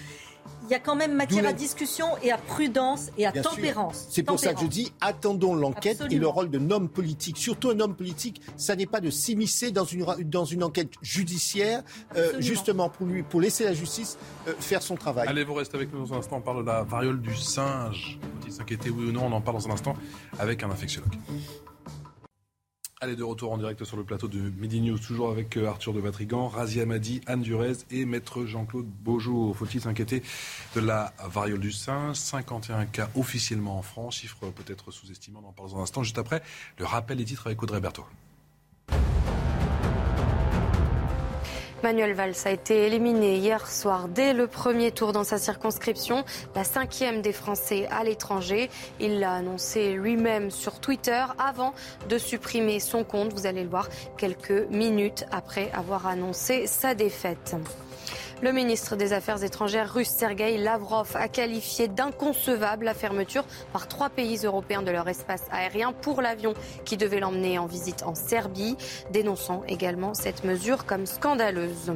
il 0.64 0.70
y 0.72 0.74
a 0.74 0.80
quand 0.80 0.96
même 0.96 1.14
matière 1.14 1.46
à 1.46 1.54
discussion 1.54 2.06
et 2.22 2.32
à 2.32 2.38
prudence 2.38 3.10
et 3.18 3.26
à 3.26 3.32
tempérance. 3.32 4.08
C'est 4.10 4.24
pour 4.24 4.40
ça 4.40 4.54
que 4.54 4.62
je 4.62 4.68
dis 4.68 4.94
attendons 5.02 5.56
l'enquête 5.56 6.02
et 6.10 6.18
le 6.18 6.28
rôle 6.28 6.50
d'un 6.50 6.72
homme 6.72 6.90
politique. 6.90 7.38
Surtout 7.38 7.70
un 7.70 7.80
homme 7.80 7.96
politique, 7.96 8.42
ça 8.58 8.76
n'est 8.76 8.86
pas 8.86 9.02
de 9.02 9.10
s'immiscer 9.10 9.72
dans 9.72 9.86
une, 9.86 10.06
dans 10.24 10.46
une 10.46 10.64
enquête 10.64 10.92
judiciaire, 11.02 11.84
euh, 12.16 12.34
justement 12.40 12.90
pour, 12.90 13.06
lui, 13.06 13.24
pour 13.24 13.42
laisser 13.42 13.66
la 13.66 13.74
justice 13.74 14.18
euh, 14.48 14.54
faire 14.60 14.82
son 14.82 14.96
travail. 14.96 15.28
Allez, 15.28 15.44
vous 15.44 15.54
restez 15.54 15.76
avec 15.76 15.94
nous 15.94 16.06
dans 16.06 16.14
un 16.14 16.18
instant. 16.20 16.38
On 16.38 16.42
parle 16.42 16.62
de 16.62 16.68
la 16.68 16.84
variole 16.84 17.22
du 17.22 17.36
singe. 17.36 18.20
Faut-il 18.22 18.54
s'inquiéter 18.54 18.90
oui 18.90 19.10
ou 19.10 19.12
non? 19.12 19.26
On 19.26 19.32
en 19.32 19.42
parle 19.42 19.58
dans 19.58 19.70
un 19.70 19.74
instant 19.74 19.96
avec 20.40 20.64
un 20.64 20.72
infectiologue. 20.72 21.14
Allez, 23.04 23.18
de 23.18 23.24
retour 23.26 23.52
en 23.52 23.58
direct 23.58 23.84
sur 23.84 23.98
le 23.98 24.06
plateau 24.06 24.30
de 24.30 24.40
Midi 24.40 24.80
News, 24.80 24.98
toujours 24.98 25.30
avec 25.30 25.58
euh, 25.58 25.68
Arthur 25.68 25.92
de 25.92 26.00
Vatrigan, 26.00 26.48
Razia 26.48 26.86
Madi, 26.86 27.20
Anne 27.28 27.42
Durez 27.42 27.74
et 27.92 28.06
Maître 28.06 28.46
Jean-Claude 28.46 28.86
Beaujour. 28.86 29.58
Faut-il 29.58 29.82
s'inquiéter 29.82 30.24
de 30.74 30.80
la 30.80 31.14
variole 31.22 31.60
du 31.60 31.74
singe 31.74 32.16
51 32.16 32.86
cas 32.86 33.10
officiellement 33.18 33.78
en 33.78 33.82
France, 33.82 34.16
chiffre 34.16 34.50
peut-être 34.52 34.92
sous-estimé, 34.92 35.38
on 35.44 35.50
en 35.50 35.52
parle 35.52 35.72
dans 35.72 35.80
un 35.80 35.82
instant. 35.82 36.02
Juste 36.02 36.18
après, 36.18 36.42
le 36.80 36.86
rappel 36.86 37.18
des 37.18 37.26
titres 37.26 37.48
avec 37.48 37.62
Audrey 37.62 37.82
Berthaud. 37.82 38.06
Manuel 41.84 42.14
Valls 42.14 42.36
a 42.46 42.52
été 42.52 42.88
éliminé 42.88 43.36
hier 43.36 43.70
soir 43.70 44.08
dès 44.08 44.32
le 44.32 44.48
premier 44.48 44.92
tour 44.92 45.12
dans 45.12 45.26
sa 45.26 45.38
circonscription, 45.38 46.24
la 46.56 46.64
cinquième 46.64 47.22
des 47.22 47.34
Français 47.34 47.88
à 47.92 48.06
l'étranger. 48.06 48.70
Il 49.02 49.20
l'a 49.20 49.34
annoncé 49.34 49.92
lui-même 49.92 50.50
sur 50.50 50.80
Twitter 50.80 51.26
avant 51.38 51.74
de 52.08 52.18
supprimer 52.18 52.80
son 52.80 53.04
compte. 53.04 53.34
Vous 53.34 53.48
allez 53.48 53.64
le 53.64 53.70
voir 53.70 53.90
quelques 54.18 54.70
minutes 54.70 55.26
après 55.30 55.72
avoir 55.74 56.08
annoncé 56.08 56.68
sa 56.68 56.96
défaite. 56.96 57.58
Le 58.44 58.52
ministre 58.52 58.98
des 58.98 59.14
Affaires 59.14 59.42
étrangères 59.42 59.94
russe 59.94 60.10
Sergei 60.10 60.58
Lavrov 60.58 61.16
a 61.16 61.30
qualifié 61.30 61.88
d'inconcevable 61.88 62.84
la 62.84 62.94
fermeture 62.94 63.46
par 63.72 63.88
trois 63.88 64.10
pays 64.10 64.42
européens 64.44 64.82
de 64.82 64.92
leur 64.92 65.08
espace 65.08 65.44
aérien 65.50 65.94
pour 65.94 66.22
l'avion 66.22 66.54
qui 66.84 66.98
devait 66.98 67.22
l'emmener 67.22 67.58
en 67.58 67.68
visite 67.68 68.04
en 68.04 68.16
Serbie, 68.16 68.76
dénonçant 69.12 69.64
également 69.70 70.14
cette 70.14 70.44
mesure 70.44 70.86
comme 70.86 71.06
scandaleuse. 71.06 71.94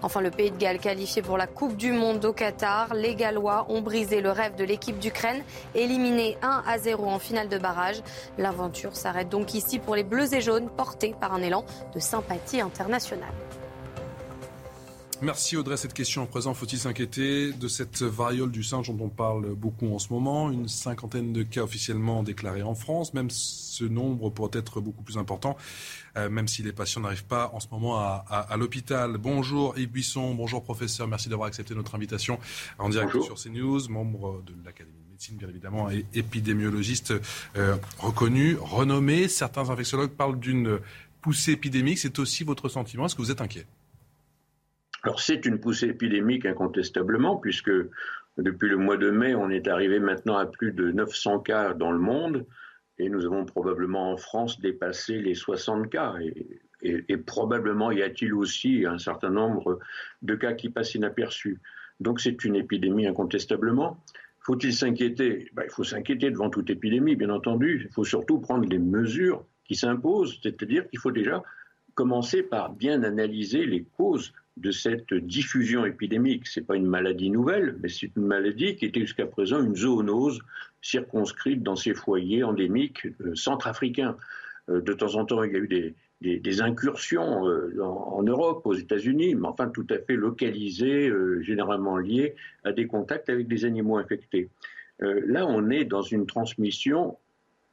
Enfin, 0.00 0.22
le 0.22 0.30
pays 0.30 0.50
de 0.50 0.56
Galles 0.56 0.78
qualifié 0.78 1.20
pour 1.20 1.36
la 1.36 1.46
Coupe 1.46 1.76
du 1.76 1.92
Monde 1.92 2.24
au 2.24 2.32
Qatar, 2.32 2.94
les 2.94 3.14
Gallois 3.14 3.66
ont 3.68 3.82
brisé 3.82 4.22
le 4.22 4.30
rêve 4.30 4.54
de 4.54 4.64
l'équipe 4.64 4.98
d'Ukraine, 4.98 5.44
éliminée 5.74 6.38
1 6.40 6.62
à 6.66 6.78
0 6.78 7.04
en 7.06 7.18
finale 7.18 7.50
de 7.50 7.58
barrage. 7.58 8.00
L'aventure 8.38 8.96
s'arrête 8.96 9.28
donc 9.28 9.52
ici 9.52 9.78
pour 9.78 9.96
les 9.96 10.02
Bleus 10.02 10.32
et 10.32 10.40
Jaunes, 10.40 10.70
portés 10.70 11.14
par 11.20 11.34
un 11.34 11.42
élan 11.42 11.62
de 11.94 12.00
sympathie 12.00 12.62
internationale. 12.62 13.34
Merci 15.22 15.56
Audrey. 15.56 15.76
Cette 15.76 15.94
question 15.94 16.22
en 16.22 16.26
présent, 16.26 16.54
faut-il 16.54 16.78
s'inquiéter 16.78 17.52
de 17.52 17.68
cette 17.68 18.02
variole 18.02 18.50
du 18.50 18.62
singe 18.62 18.88
dont 18.88 19.04
on 19.04 19.08
parle 19.08 19.54
beaucoup 19.54 19.94
en 19.94 19.98
ce 19.98 20.12
moment? 20.12 20.50
Une 20.50 20.68
cinquantaine 20.68 21.32
de 21.32 21.42
cas 21.42 21.62
officiellement 21.62 22.22
déclarés 22.22 22.62
en 22.62 22.74
France. 22.74 23.14
Même 23.14 23.30
ce 23.30 23.84
nombre 23.84 24.30
pourrait 24.30 24.50
être 24.58 24.80
beaucoup 24.80 25.02
plus 25.02 25.16
important, 25.16 25.56
euh, 26.16 26.28
même 26.28 26.48
si 26.48 26.62
les 26.62 26.72
patients 26.72 27.00
n'arrivent 27.00 27.24
pas 27.24 27.50
en 27.54 27.60
ce 27.60 27.68
moment 27.70 27.96
à, 27.96 28.56
l'hôpital. 28.56 29.16
Bonjour 29.18 29.78
Yves 29.78 29.90
Buisson, 29.90 30.34
bonjour 30.34 30.62
professeur. 30.62 31.06
Merci 31.06 31.28
d'avoir 31.28 31.48
accepté 31.48 31.74
notre 31.74 31.94
invitation 31.94 32.38
en 32.78 32.88
direct 32.88 33.20
sur 33.22 33.36
CNews, 33.36 33.88
membre 33.88 34.42
de 34.46 34.52
l'Académie 34.64 34.98
de 35.06 35.10
médecine 35.12 35.36
bien 35.36 35.48
évidemment, 35.48 35.90
et 35.90 36.04
épidémiologiste 36.14 37.14
euh, 37.56 37.76
reconnu, 37.98 38.56
renommé. 38.60 39.28
Certains 39.28 39.70
infectiologues 39.70 40.10
parlent 40.10 40.38
d'une 40.38 40.78
poussée 41.20 41.52
épidémique. 41.52 41.98
C'est 41.98 42.18
aussi 42.18 42.44
votre 42.44 42.68
sentiment 42.68 43.06
Est-ce 43.06 43.14
que 43.14 43.22
vous 43.22 43.30
êtes 43.30 43.40
inquiet? 43.40 43.66
Alors 45.04 45.20
c'est 45.20 45.44
une 45.44 45.60
poussée 45.60 45.88
épidémique 45.88 46.46
incontestablement, 46.46 47.36
puisque 47.36 47.70
depuis 48.38 48.70
le 48.70 48.78
mois 48.78 48.96
de 48.96 49.10
mai, 49.10 49.34
on 49.34 49.50
est 49.50 49.68
arrivé 49.68 50.00
maintenant 50.00 50.36
à 50.36 50.46
plus 50.46 50.72
de 50.72 50.90
900 50.90 51.40
cas 51.40 51.74
dans 51.74 51.92
le 51.92 51.98
monde, 51.98 52.46
et 52.98 53.10
nous 53.10 53.26
avons 53.26 53.44
probablement 53.44 54.12
en 54.12 54.16
France 54.16 54.60
dépassé 54.60 55.20
les 55.20 55.34
60 55.34 55.90
cas. 55.90 56.14
Et, 56.82 57.16
probablement 57.18 57.90
y 57.92 58.02
a-t-il 58.02 58.34
aussi 58.34 58.84
un 58.86 58.98
certain 58.98 59.30
nombre 59.30 59.78
de 60.22 60.34
cas 60.34 60.54
qui 60.54 60.70
passent 60.70 60.94
inaperçus. 60.94 61.60
Donc 62.00 62.20
c'est 62.20 62.44
une 62.44 62.56
épidémie 62.56 63.06
incontestablement. 63.06 64.02
Faut-il 64.40 64.74
s'inquiéter? 64.74 65.50
Ben, 65.54 65.64
Il 65.66 65.70
faut 65.70 65.84
s'inquiéter 65.84 66.30
devant 66.30 66.50
toute 66.50 66.68
épidémie, 66.70 67.16
bien 67.16 67.30
entendu. 67.30 67.82
Il 67.86 67.92
faut 67.92 68.04
surtout 68.04 68.38
prendre 68.38 68.68
les 68.68 68.78
mesures 68.78 69.44
qui 69.64 69.76
s'imposent, 69.76 70.40
c'est-à-dire 70.42 70.88
qu'il 70.88 70.98
faut 70.98 71.10
déjà 71.10 71.42
commencer 71.94 72.42
par 72.42 72.70
bien 72.70 73.02
analyser 73.02 73.64
les 73.64 73.84
causes 73.96 74.32
de 74.56 74.70
cette 74.70 75.12
diffusion 75.12 75.84
épidémique. 75.84 76.46
Ce 76.46 76.60
n'est 76.60 76.66
pas 76.66 76.76
une 76.76 76.86
maladie 76.86 77.30
nouvelle, 77.30 77.76
mais 77.82 77.88
c'est 77.88 78.10
une 78.16 78.26
maladie 78.26 78.76
qui 78.76 78.86
était 78.86 79.00
jusqu'à 79.00 79.26
présent 79.26 79.62
une 79.62 79.74
zoonose 79.74 80.40
circonscrite 80.80 81.62
dans 81.62 81.76
ces 81.76 81.94
foyers 81.94 82.44
endémiques 82.44 83.06
euh, 83.20 83.34
centrafricains. 83.34 84.16
Euh, 84.68 84.80
de 84.80 84.92
temps 84.92 85.16
en 85.16 85.24
temps, 85.24 85.42
il 85.42 85.52
y 85.52 85.56
a 85.56 85.58
eu 85.58 85.94
des, 86.20 86.60
incursions 86.60 87.48
euh, 87.48 87.82
en, 87.82 88.22
Europe, 88.22 88.64
aux 88.64 88.74
États-Unis, 88.74 89.34
mais 89.34 89.48
enfin 89.48 89.68
tout 89.68 89.86
à 89.90 89.98
fait 89.98 90.16
localisées, 90.16 91.12
généralement 91.40 91.96
liées 91.96 92.34
à 92.62 92.72
des 92.72 92.86
contacts 92.86 93.28
avec 93.28 93.48
des 93.48 93.64
animaux 93.64 93.98
infectés. 93.98 94.48
là, 95.00 95.46
on 95.46 95.68
est 95.68 95.84
dans 95.84 96.02
une 96.02 96.26
transmission 96.26 97.18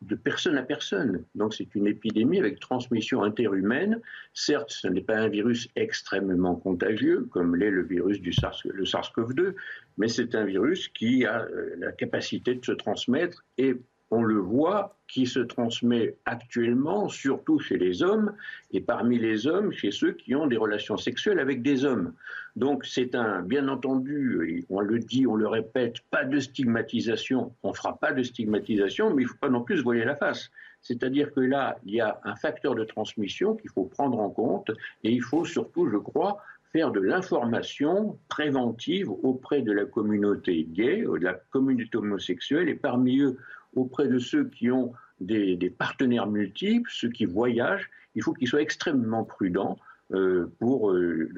de 0.01 0.15
personne 0.15 0.57
à 0.57 0.63
personne. 0.63 1.23
Donc 1.35 1.53
c'est 1.53 1.75
une 1.75 1.87
épidémie 1.87 2.39
avec 2.39 2.59
transmission 2.59 3.23
interhumaine. 3.23 3.99
Certes, 4.33 4.71
ce 4.71 4.87
n'est 4.87 5.01
pas 5.01 5.17
un 5.17 5.27
virus 5.27 5.67
extrêmement 5.75 6.55
contagieux, 6.55 7.27
comme 7.31 7.55
l'est 7.55 7.69
le 7.69 7.83
virus 7.83 8.19
du 8.19 8.33
SARS, 8.33 8.61
le 8.65 8.83
SARS-CoV-2, 8.83 9.53
mais 9.97 10.07
c'est 10.07 10.33
un 10.35 10.45
virus 10.45 10.87
qui 10.87 11.25
a 11.25 11.43
euh, 11.43 11.75
la 11.77 11.91
capacité 11.91 12.55
de 12.55 12.65
se 12.65 12.71
transmettre 12.71 13.43
et 13.57 13.75
on 14.11 14.23
le 14.23 14.37
voit, 14.37 14.97
qui 15.07 15.25
se 15.25 15.39
transmet 15.39 16.15
actuellement, 16.25 17.09
surtout 17.09 17.59
chez 17.59 17.77
les 17.77 18.03
hommes, 18.03 18.33
et 18.71 18.79
parmi 18.79 19.17
les 19.17 19.47
hommes, 19.47 19.71
chez 19.73 19.91
ceux 19.91 20.11
qui 20.11 20.35
ont 20.35 20.47
des 20.47 20.57
relations 20.57 20.97
sexuelles 20.97 21.39
avec 21.39 21.61
des 21.61 21.83
hommes. 21.83 22.13
Donc 22.55 22.85
c'est 22.85 23.15
un, 23.15 23.41
bien 23.41 23.67
entendu, 23.67 24.65
on 24.69 24.79
le 24.79 24.99
dit, 24.99 25.27
on 25.27 25.35
le 25.35 25.47
répète, 25.47 25.95
pas 26.11 26.23
de 26.23 26.39
stigmatisation, 26.39 27.53
on 27.63 27.69
ne 27.69 27.73
fera 27.73 27.97
pas 27.97 28.13
de 28.13 28.23
stigmatisation, 28.23 29.13
mais 29.13 29.23
il 29.23 29.25
ne 29.25 29.29
faut 29.29 29.37
pas 29.37 29.49
non 29.49 29.63
plus 29.63 29.77
se 29.77 29.83
voiler 29.83 30.05
la 30.05 30.15
face. 30.15 30.49
C'est-à-dire 30.81 31.31
que 31.33 31.41
là, 31.41 31.77
il 31.85 31.95
y 31.95 32.01
a 32.01 32.19
un 32.23 32.35
facteur 32.35 32.75
de 32.75 32.83
transmission 32.83 33.55
qu'il 33.55 33.69
faut 33.69 33.85
prendre 33.85 34.19
en 34.19 34.29
compte, 34.29 34.71
et 35.03 35.11
il 35.11 35.21
faut 35.21 35.45
surtout, 35.45 35.89
je 35.89 35.97
crois, 35.97 36.41
faire 36.71 36.91
de 36.91 37.01
l'information 37.01 38.17
préventive 38.29 39.09
auprès 39.09 39.61
de 39.61 39.71
la 39.71 39.85
communauté 39.85 40.65
gay, 40.69 41.01
de 41.01 41.23
la 41.23 41.33
communauté 41.33 41.97
homosexuelle, 41.97 42.69
et 42.69 42.75
parmi 42.75 43.19
eux 43.19 43.37
auprès 43.75 44.07
de 44.07 44.19
ceux 44.19 44.45
qui 44.45 44.71
ont 44.71 44.93
des, 45.19 45.73
partenaires 45.77 46.27
multiples, 46.27 46.89
ceux 46.91 47.09
qui 47.09 47.25
voyagent, 47.25 47.89
il 48.15 48.23
faut 48.23 48.33
qu'ils 48.33 48.47
soient 48.47 48.61
extrêmement 48.61 49.23
prudents 49.23 49.77
euh, 50.13 50.51
pour, 50.59 50.91
euh, 50.91 51.29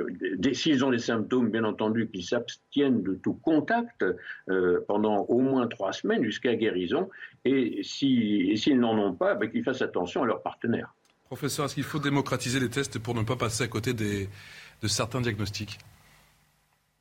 s'ils 0.54 0.84
ont 0.84 0.90
des 0.90 1.00
symptômes, 1.00 1.50
bien 1.52 1.64
entendu, 1.64 2.10
qu'ils 2.10 2.24
s'abstiennent 2.24 3.04
de 3.04 3.14
tout 3.14 3.34
contact 3.34 4.04
euh, 4.50 4.80
pendant 4.88 5.26
au 5.26 5.40
moins 5.40 5.68
trois 5.68 5.94
semaines 5.94 6.24
jusqu'à 6.24 6.56
guérison, 6.56 7.10
et 7.46 7.82
s'ils 7.84 8.80
n'en 8.80 8.98
ont 8.98 9.14
pas, 9.14 9.36
ben, 9.36 9.52
qu'ils 9.52 9.64
fassent 9.64 9.84
attention 9.84 10.24
à 10.24 10.26
leurs 10.26 10.42
partenaires. 10.42 10.96
Professeur, 11.26 11.66
est-ce 11.66 11.76
qu'il 11.76 11.84
faut 11.84 12.00
démocratiser 12.00 12.60
les 12.60 12.70
tests 12.70 12.98
pour 12.98 13.14
ne 13.14 13.24
pas 13.24 13.36
passer 13.36 13.64
à 13.64 13.68
côté 13.68 13.94
de 13.94 14.28
certains 14.88 15.22
diagnostics? 15.22 15.78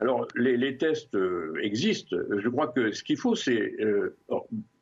Alors, 0.01 0.27
les, 0.35 0.77
tests 0.77 1.17
existent. 1.63 2.17
Je 2.37 2.49
crois 2.49 2.69
que 2.69 2.91
ce 2.91 3.05
qu'il 3.05 3.17
faut, 3.17 3.37
c'est 3.37 3.77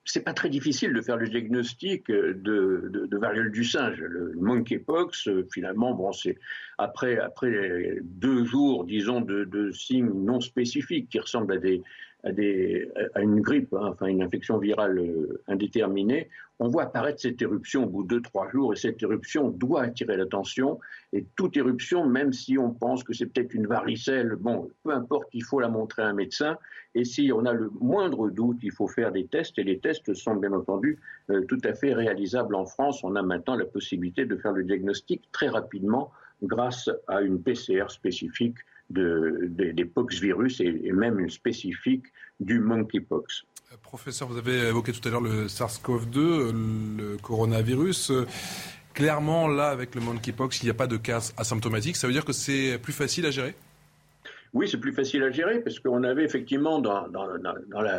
c'est 0.04 0.24
pas 0.24 0.32
très 0.32 0.48
difficile 0.48 0.92
de 0.92 1.00
faire 1.00 1.16
le 1.16 1.28
diagnostic 1.28 2.08
de, 2.08 2.90
de, 2.90 3.16
variole 3.18 3.52
du 3.52 3.64
singe. 3.64 4.00
Le 4.00 4.32
monkeypox, 4.36 5.28
finalement, 5.52 5.94
bon, 5.94 6.12
c'est 6.12 6.38
après 6.78 7.18
deux 8.02 8.44
jours, 8.44 8.84
disons, 8.84 9.20
de, 9.20 9.70
signes 9.72 10.10
non 10.12 10.40
spécifiques 10.40 11.08
qui 11.10 11.18
ressemblent 11.18 11.52
à 11.52 11.58
des, 11.58 11.82
à, 12.24 13.20
une 13.20 13.40
grippe, 13.40 13.72
hein, 13.72 13.88
enfin 13.92 14.06
une 14.06 14.22
infection 14.22 14.58
virale 14.58 14.98
euh, 14.98 15.42
indéterminée, 15.48 16.28
on 16.58 16.68
voit 16.68 16.82
apparaître 16.82 17.20
cette 17.20 17.40
éruption 17.40 17.84
au 17.84 17.86
bout 17.86 18.04
de 18.04 18.18
2-3 18.18 18.50
jours 18.50 18.72
et 18.74 18.76
cette 18.76 19.02
éruption 19.02 19.48
doit 19.48 19.82
attirer 19.82 20.18
l'attention. 20.18 20.78
Et 21.14 21.24
toute 21.34 21.56
éruption, 21.56 22.06
même 22.06 22.34
si 22.34 22.58
on 22.58 22.70
pense 22.70 23.02
que 23.02 23.14
c'est 23.14 23.26
peut-être 23.26 23.54
une 23.54 23.66
varicelle, 23.66 24.36
bon, 24.38 24.70
peu 24.84 24.92
importe, 24.92 25.28
il 25.32 25.42
faut 25.42 25.58
la 25.58 25.68
montrer 25.68 26.02
à 26.02 26.08
un 26.08 26.12
médecin. 26.12 26.58
Et 26.94 27.04
si 27.04 27.32
on 27.34 27.46
a 27.46 27.54
le 27.54 27.70
moindre 27.80 28.28
doute, 28.28 28.58
il 28.62 28.72
faut 28.72 28.88
faire 28.88 29.10
des 29.10 29.26
tests. 29.26 29.58
Et 29.58 29.64
les 29.64 29.78
tests 29.78 30.12
sont 30.12 30.36
bien 30.36 30.52
entendu 30.52 30.98
euh, 31.30 31.40
tout 31.46 31.60
à 31.64 31.72
fait 31.72 31.94
réalisables 31.94 32.54
en 32.54 32.66
France. 32.66 33.02
On 33.04 33.16
a 33.16 33.22
maintenant 33.22 33.56
la 33.56 33.64
possibilité 33.64 34.26
de 34.26 34.36
faire 34.36 34.52
le 34.52 34.62
diagnostic 34.62 35.22
très 35.32 35.48
rapidement 35.48 36.12
grâce 36.42 36.90
à 37.06 37.22
une 37.22 37.42
PCR 37.42 37.86
spécifique 37.88 38.58
de, 38.90 39.48
des 39.48 39.84
poxvirus 39.84 40.60
et, 40.60 40.80
et 40.84 40.92
même 40.92 41.18
une 41.18 41.30
spécifique 41.30 42.04
du 42.40 42.58
monkeypox. 42.58 43.44
Professeur, 43.82 44.28
vous 44.28 44.36
avez 44.36 44.68
évoqué 44.68 44.92
tout 44.92 45.06
à 45.06 45.10
l'heure 45.12 45.20
le 45.20 45.46
SARS-CoV-2, 45.46 46.52
le 46.98 47.16
coronavirus. 47.22 48.12
Clairement, 48.94 49.46
là, 49.46 49.68
avec 49.68 49.94
le 49.94 50.00
monkeypox, 50.00 50.62
il 50.62 50.66
n'y 50.66 50.70
a 50.70 50.74
pas 50.74 50.88
de 50.88 50.96
cas 50.96 51.32
asymptomatiques. 51.36 51.96
Ça 51.96 52.06
veut 52.06 52.12
dire 52.12 52.24
que 52.24 52.32
c'est 52.32 52.78
plus 52.82 52.92
facile 52.92 53.26
à 53.26 53.30
gérer? 53.30 53.54
Oui, 54.52 54.66
c'est 54.68 54.78
plus 54.78 54.92
facile 54.92 55.22
à 55.22 55.30
gérer 55.30 55.60
parce 55.60 55.78
qu'on 55.78 56.02
avait 56.02 56.24
effectivement 56.24 56.80
dans, 56.80 57.06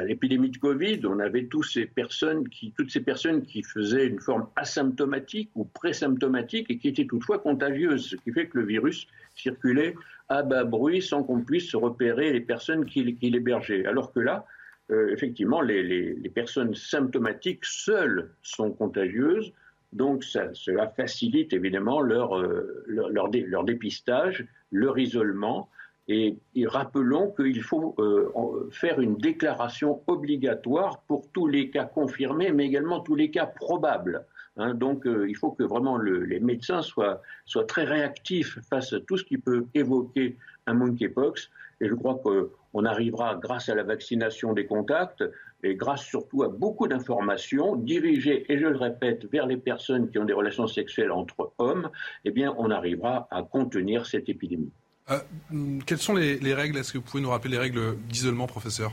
l'épidémie 0.06 0.50
de 0.50 0.58
Covid, 0.58 1.00
on 1.06 1.20
avait 1.20 1.46
tous 1.46 1.64
ces 1.64 1.86
personnes 1.86 2.50
qui, 2.50 2.74
toutes 2.78 2.92
ces 2.92 3.00
personnes 3.00 3.44
qui 3.44 3.64
faisaient 3.64 4.08
une 4.08 4.20
forme 4.20 4.48
asymptomatique 4.58 5.50
ou 5.56 5.64
présymptomatique 5.64 6.70
et 6.70 6.78
qui 6.78 6.90
étaient 6.90 7.06
toutefois 7.06 7.40
contagieuses, 7.40 8.10
ce 8.10 8.16
qui 8.18 8.34
fait 8.34 8.48
que 8.48 8.58
le 8.58 8.66
virus 8.66 9.08
circulait 9.34 9.96
à 10.32 10.44
bas 10.44 10.64
bruit 10.64 11.02
sans 11.02 11.24
qu'on 11.24 11.42
puisse 11.42 11.76
repérer 11.76 12.32
les 12.32 12.40
personnes 12.40 12.86
qui, 12.86 13.16
qui 13.16 13.30
l'hébergeaient. 13.30 13.86
Alors 13.86 14.14
que 14.14 14.22
là, 14.22 14.46
euh, 14.90 15.12
effectivement, 15.12 15.60
les, 15.62 16.16
personnes 16.34 16.74
symptomatiques 16.74 17.66
seules 17.66 18.32
sont 18.42 18.72
contagieuses. 18.72 19.52
Donc 19.92 20.24
cela 20.24 20.88
facilite 20.88 21.52
évidemment 21.52 22.00
leur, 22.00 22.40
euh, 22.40 22.86
leur, 22.88 23.64
dépistage, 23.66 24.48
leur 24.72 24.98
isolement. 24.98 25.70
Et, 26.08 26.38
rappelons 26.66 27.32
qu'il 27.32 27.62
faut 27.62 27.96
euh, 28.00 28.70
faire 28.72 29.02
une 29.02 29.18
déclaration 29.18 30.02
obligatoire 30.08 31.02
pour 31.08 31.30
tous 31.34 31.48
les 31.48 31.70
cas 31.70 31.86
confirmés, 31.86 32.54
mais 32.54 32.66
également 32.66 33.02
tous 33.02 33.16
les 33.16 33.32
cas 33.32 33.46
probables. 33.46 34.26
Hein. 34.58 34.74
donc 34.74 35.04
il 35.06 35.36
faut 35.36 35.52
que 35.52 35.64
vraiment 35.64 35.98
les 35.98 36.40
médecins 36.40 36.82
soient, 36.82 37.22
très 37.68 37.84
réactifs 37.84 38.60
face 38.70 38.94
à 38.94 39.00
tout 39.00 39.18
ce 39.18 39.24
qui 39.24 39.38
peut 39.38 39.66
évoquer 39.74 40.38
un 40.68 40.74
monkeypox. 40.74 41.50
Et 41.82 41.88
je 41.90 41.96
crois 41.96 42.16
qu'on 42.16 42.86
arrivera, 42.86 43.36
grâce 43.36 43.68
à 43.70 43.76
la 43.76 43.84
vaccination 43.84 44.54
des 44.54 44.68
contacts, 44.68 45.24
et 45.64 45.76
grâce 45.76 46.04
surtout 46.04 46.44
à 46.44 46.48
beaucoup 46.48 46.88
d'informations 46.88 47.76
dirigées, 47.76 48.46
et 48.52 48.58
je 48.58 48.68
le 48.68 48.78
répète, 48.78 49.26
vers 49.32 49.48
les 49.48 49.58
personnes 49.58 50.10
qui 50.10 50.20
ont 50.20 50.26
des 50.26 50.34
relations 50.34 50.68
sexuelles 50.68 51.12
entre 51.12 51.54
hommes, 51.58 51.90
eh 52.26 52.32
bien, 52.32 52.54
on 52.58 52.70
arrivera 52.70 53.28
à 53.32 53.44
contenir 53.44 54.06
cette 54.06 54.30
épidémie. 54.30 54.72
Euh, 55.10 55.18
quelles 55.86 55.98
sont 55.98 56.16
les, 56.16 56.38
les 56.38 56.54
règles? 56.54 56.78
Est-ce 56.78 56.94
que 56.94 56.98
vous 57.00 57.04
pouvez 57.04 57.24
nous 57.24 57.30
rappeler 57.30 57.52
les 57.52 57.58
règles 57.58 57.98
d'isolement, 58.10 58.48
professeur? 58.48 58.92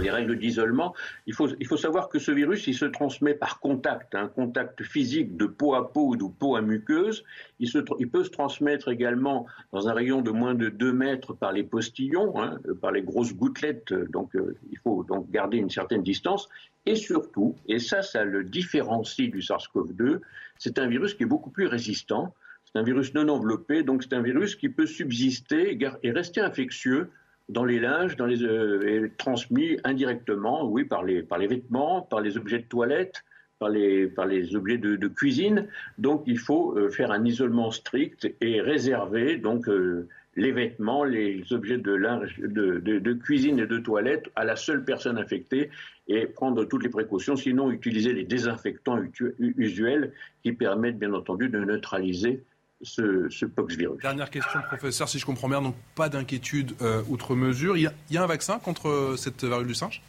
Les 0.00 0.10
règles 0.10 0.38
d'isolement, 0.38 0.94
il 1.26 1.34
faut, 1.34 1.48
il 1.58 1.66
faut 1.66 1.76
savoir 1.76 2.08
que 2.08 2.18
ce 2.18 2.30
virus, 2.30 2.66
il 2.66 2.74
se 2.74 2.84
transmet 2.84 3.34
par 3.34 3.60
contact, 3.60 4.14
un 4.14 4.28
contact 4.28 4.82
physique 4.82 5.36
de 5.36 5.46
peau 5.46 5.74
à 5.74 5.92
peau 5.92 6.08
ou 6.08 6.16
de 6.16 6.24
peau 6.24 6.56
à 6.56 6.62
muqueuse. 6.62 7.24
Il, 7.58 7.68
se, 7.68 7.78
il 7.98 8.08
peut 8.08 8.24
se 8.24 8.30
transmettre 8.30 8.88
également 8.88 9.46
dans 9.72 9.88
un 9.88 9.92
rayon 9.92 10.22
de 10.22 10.30
moins 10.30 10.54
de 10.54 10.68
2 10.68 10.92
mètres 10.92 11.34
par 11.34 11.52
les 11.52 11.64
postillons, 11.64 12.40
hein, 12.40 12.58
par 12.80 12.92
les 12.92 13.02
grosses 13.02 13.34
gouttelettes. 13.34 13.92
Donc, 13.92 14.34
euh, 14.36 14.56
il 14.70 14.78
faut 14.78 15.04
donc 15.04 15.30
garder 15.30 15.58
une 15.58 15.70
certaine 15.70 16.02
distance. 16.02 16.48
Et 16.86 16.94
surtout, 16.94 17.54
et 17.66 17.78
ça, 17.78 18.02
ça 18.02 18.24
le 18.24 18.44
différencie 18.44 19.30
du 19.30 19.40
SARS-CoV-2, 19.40 20.20
c'est 20.58 20.78
un 20.78 20.86
virus 20.86 21.14
qui 21.14 21.24
est 21.24 21.26
beaucoup 21.26 21.50
plus 21.50 21.66
résistant. 21.66 22.34
C'est 22.64 22.78
un 22.78 22.82
virus 22.82 23.14
non 23.14 23.28
enveloppé, 23.28 23.82
donc 23.82 24.02
c'est 24.02 24.14
un 24.14 24.20
virus 24.20 24.54
qui 24.54 24.68
peut 24.68 24.86
subsister 24.86 25.78
et 26.02 26.10
rester 26.10 26.40
infectieux 26.40 27.10
dans 27.48 27.64
les 27.64 27.80
linges, 27.80 28.16
dans 28.16 28.26
les, 28.26 28.42
euh, 28.42 29.10
transmis 29.16 29.78
indirectement, 29.84 30.64
oui, 30.68 30.84
par 30.84 31.02
les, 31.02 31.22
vêtements, 31.22 32.02
par 32.02 32.20
les 32.20 32.36
objets 32.36 32.58
de 32.58 32.64
toilette, 32.64 33.24
par 33.58 33.70
les, 33.70 34.54
objets 34.54 34.78
de, 34.78 35.08
cuisine. 35.08 35.66
Donc 35.96 36.22
il 36.26 36.38
faut 36.38 36.76
euh, 36.76 36.90
faire 36.90 37.10
un 37.10 37.24
isolement 37.24 37.70
strict 37.70 38.32
et 38.40 38.60
réserver 38.60 39.36
donc 39.36 39.68
euh, 39.68 40.08
les 40.36 40.52
vêtements, 40.52 41.02
les 41.04 41.52
objets 41.52 41.78
de, 41.78 41.92
linge, 41.92 42.38
de, 42.38 43.12
cuisine 43.14 43.58
et 43.58 43.66
de 43.66 43.78
toilette 43.78 44.30
à 44.36 44.44
la 44.44 44.54
seule 44.54 44.84
personne 44.84 45.18
infectée 45.18 45.70
et 46.06 46.26
prendre 46.26 46.64
toutes 46.64 46.84
les 46.84 46.90
précautions, 46.90 47.34
sinon 47.34 47.72
utiliser 47.72 48.12
les 48.12 48.24
désinfectants 48.24 49.00
usuels 49.38 50.12
qui 50.42 50.52
permettent 50.52 50.98
bien 50.98 51.12
entendu 51.12 51.48
de 51.48 51.58
neutraliser 51.58 52.44
ce, 52.82 53.28
ce 53.30 53.46
poxvirus. 53.46 54.00
Dernière 54.00 54.30
question, 54.30 54.60
professeur, 54.68 55.08
si 55.08 55.18
je 55.18 55.26
comprends 55.26 55.48
bien, 55.48 55.60
donc 55.60 55.74
pas 55.94 56.08
d'inquiétude 56.08 56.72
euh, 56.82 57.02
outre 57.08 57.34
mesure. 57.34 57.76
Il 57.76 57.90
y, 58.10 58.16
a, 58.16 58.22
un 58.22 58.26
vaccin 58.26 58.58
contre 58.58 58.88
euh, 58.88 59.16
cette 59.16 59.44
variole 59.44 59.66
du 59.66 59.74
singe? 59.74 60.02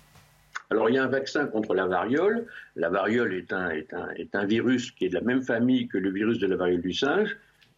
Alors 0.72 0.90
il 0.90 0.96
y 0.96 0.98
a 1.00 1.04
un 1.04 1.08
vaccin 1.08 1.48
contre 1.48 1.74
la 1.74 1.88
variole. 1.88 2.46
La 2.76 2.90
variole 2.90 3.34
est 3.34 3.52
un, 3.54 3.70
est, 3.72 3.94
un, 3.94 4.10
est 4.12 4.36
un, 4.36 4.46
virus 4.46 4.92
qui 4.92 5.06
est 5.06 5.10
de 5.10 5.16
la 5.16 5.22
même 5.22 5.42
famille 5.42 5.88
que 5.88 5.98
le 5.98 6.12
virus 6.12 6.38
de 6.38 6.48
la 6.48 6.56
variole 6.56 6.82
du 6.82 6.94
singe. 6.94 7.36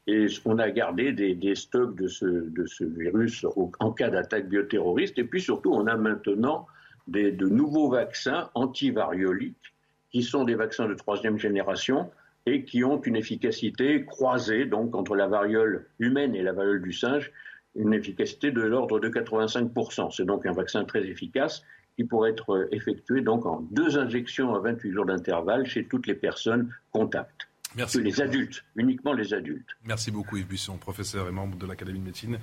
Et 0.08 0.28
on 0.46 0.60
a 0.60 0.70
gardé 0.72 1.14
des, 1.14 1.36
des 1.36 1.56
stocks 1.56 1.96
de 1.96 2.08
ce, 2.08 2.26
de 2.26 2.66
ce 2.66 2.84
virus 2.84 3.46
en 3.80 3.92
cas 3.92 4.10
d'attaque 4.10 4.50
bioterroriste. 4.50 5.18
Et 5.20 5.24
puis 5.24 5.42
surtout, 5.42 5.72
on 5.72 5.88
a 5.88 5.96
maintenant 5.96 6.68
des, 7.08 7.32
de 7.32 7.48
nouveaux 7.48 7.90
vaccins 7.90 8.50
antivarioliques 8.56 9.74
qui 10.12 10.24
sont 10.24 10.44
des 10.44 10.56
vaccins 10.56 10.88
de 10.88 10.96
troisième 10.96 11.38
génération 11.38 12.12
et 12.46 12.64
qui 12.64 12.84
ont 12.84 13.00
une 13.02 13.16
efficacité 13.16 14.06
croisée, 14.06 14.66
donc 14.66 14.96
entre 14.96 15.16
la 15.16 15.28
variole 15.28 15.88
humaine 16.00 16.36
et 16.36 16.42
la 16.42 16.54
variole 16.54 16.82
du 16.82 16.94
singe, 16.94 17.32
une 17.76 17.94
efficacité 17.94 18.52
de 18.52 18.62
l'ordre 18.62 19.00
de 19.00 19.10
85%. 19.10 20.16
C'est 20.16 20.26
donc 20.26 20.46
un 20.46 20.52
vaccin 20.52 20.84
très 20.84 21.06
efficace 21.08 21.64
qui 21.96 22.04
pourrait 22.04 22.32
être 22.32 22.68
effectué 22.72 23.22
donc 23.22 23.46
en 23.46 23.62
deux 23.72 23.98
injections 23.98 24.56
à 24.56 24.60
28 24.60 24.92
jours 24.92 25.06
d'intervalle 25.06 25.66
chez 25.66 25.86
toutes 25.86 26.08
les 26.08 26.16
personnes 26.16 26.74
contacts. 26.92 27.48
Merci. 27.76 28.02
Les 28.02 28.22
adultes, 28.22 28.66
uniquement 28.76 29.14
les 29.14 29.34
adultes. 29.34 29.70
Merci 29.86 30.12
beaucoup 30.12 30.36
Yves 30.36 30.48
Buisson, 30.48 30.78
professeur 30.78 31.30
et 31.30 31.32
membre 31.32 31.58
de 31.58 31.66
l'Académie 31.66 32.00
de 32.00 32.04
médecine 32.06 32.38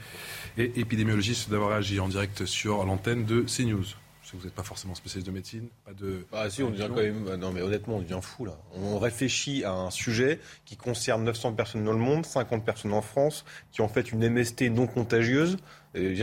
et 0.57 0.81
épidémiologiste, 0.81 1.51
d'avoir 1.51 1.73
agi 1.73 2.01
en 2.01 2.09
direct 2.09 2.47
sur 2.47 2.85
l'antenne 2.85 3.27
de 3.27 3.43
CNews 3.43 3.85
que 4.33 4.37
vous 4.37 4.45
n'êtes 4.45 4.55
pas 4.55 4.63
forcément 4.63 4.95
spécialiste 4.95 5.27
de 5.27 5.33
médecine, 5.33 5.69
pas 5.85 5.93
de. 5.93 6.27
Ah 6.33 6.51
si, 6.51 6.63
on 6.63 6.71
devient 6.71 6.89
quand 6.89 7.03
même. 7.03 7.35
Non, 7.37 7.53
mais 7.53 7.63
honnêtement, 7.63 7.97
on 7.97 8.01
devient 8.01 8.21
fou 8.21 8.45
là. 8.45 8.59
On 8.75 8.99
réfléchit 8.99 9.65
à 9.65 9.73
un 9.73 9.91
sujet 9.91 10.41
qui 10.65 10.77
concerne 10.77 11.25
900 11.25 11.53
personnes 11.53 11.85
dans 11.85 11.93
le 11.93 11.99
monde, 11.99 12.27
50 12.27 12.65
personnes 12.65 12.93
en 12.93 13.03
France, 13.03 13.45
qui 13.73 13.81
ont 13.81 13.89
fait 13.89 14.13
une 14.13 14.29
MST 14.29 14.71
non 14.71 14.87
contagieuse 14.87 15.57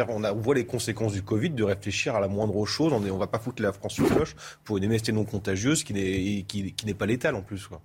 on, 0.09 0.23
a, 0.23 0.33
on, 0.33 0.39
voit 0.39 0.55
les 0.55 0.65
conséquences 0.65 1.13
du 1.13 1.21
Covid 1.21 1.51
de 1.51 1.63
réfléchir 1.63 2.15
à 2.15 2.19
la 2.19 2.27
moindre 2.27 2.65
chose. 2.65 2.93
On 2.93 2.99
ne 2.99 3.11
va 3.11 3.27
pas 3.27 3.39
foutre 3.39 3.61
la 3.61 3.73
France 3.73 3.93
sur 3.93 4.07
cloche 4.07 4.35
pour 4.63 4.77
une 4.77 4.87
MST 4.87 5.09
non 5.09 5.25
contagieuse 5.25 5.83
qui 5.83 5.93
n'est 5.93 6.43
qui, 6.43 6.73
qui 6.73 6.93
pas 6.93 7.05
létale 7.05 7.35
en 7.35 7.41
plus. 7.41 7.67
Quoi. 7.67 7.81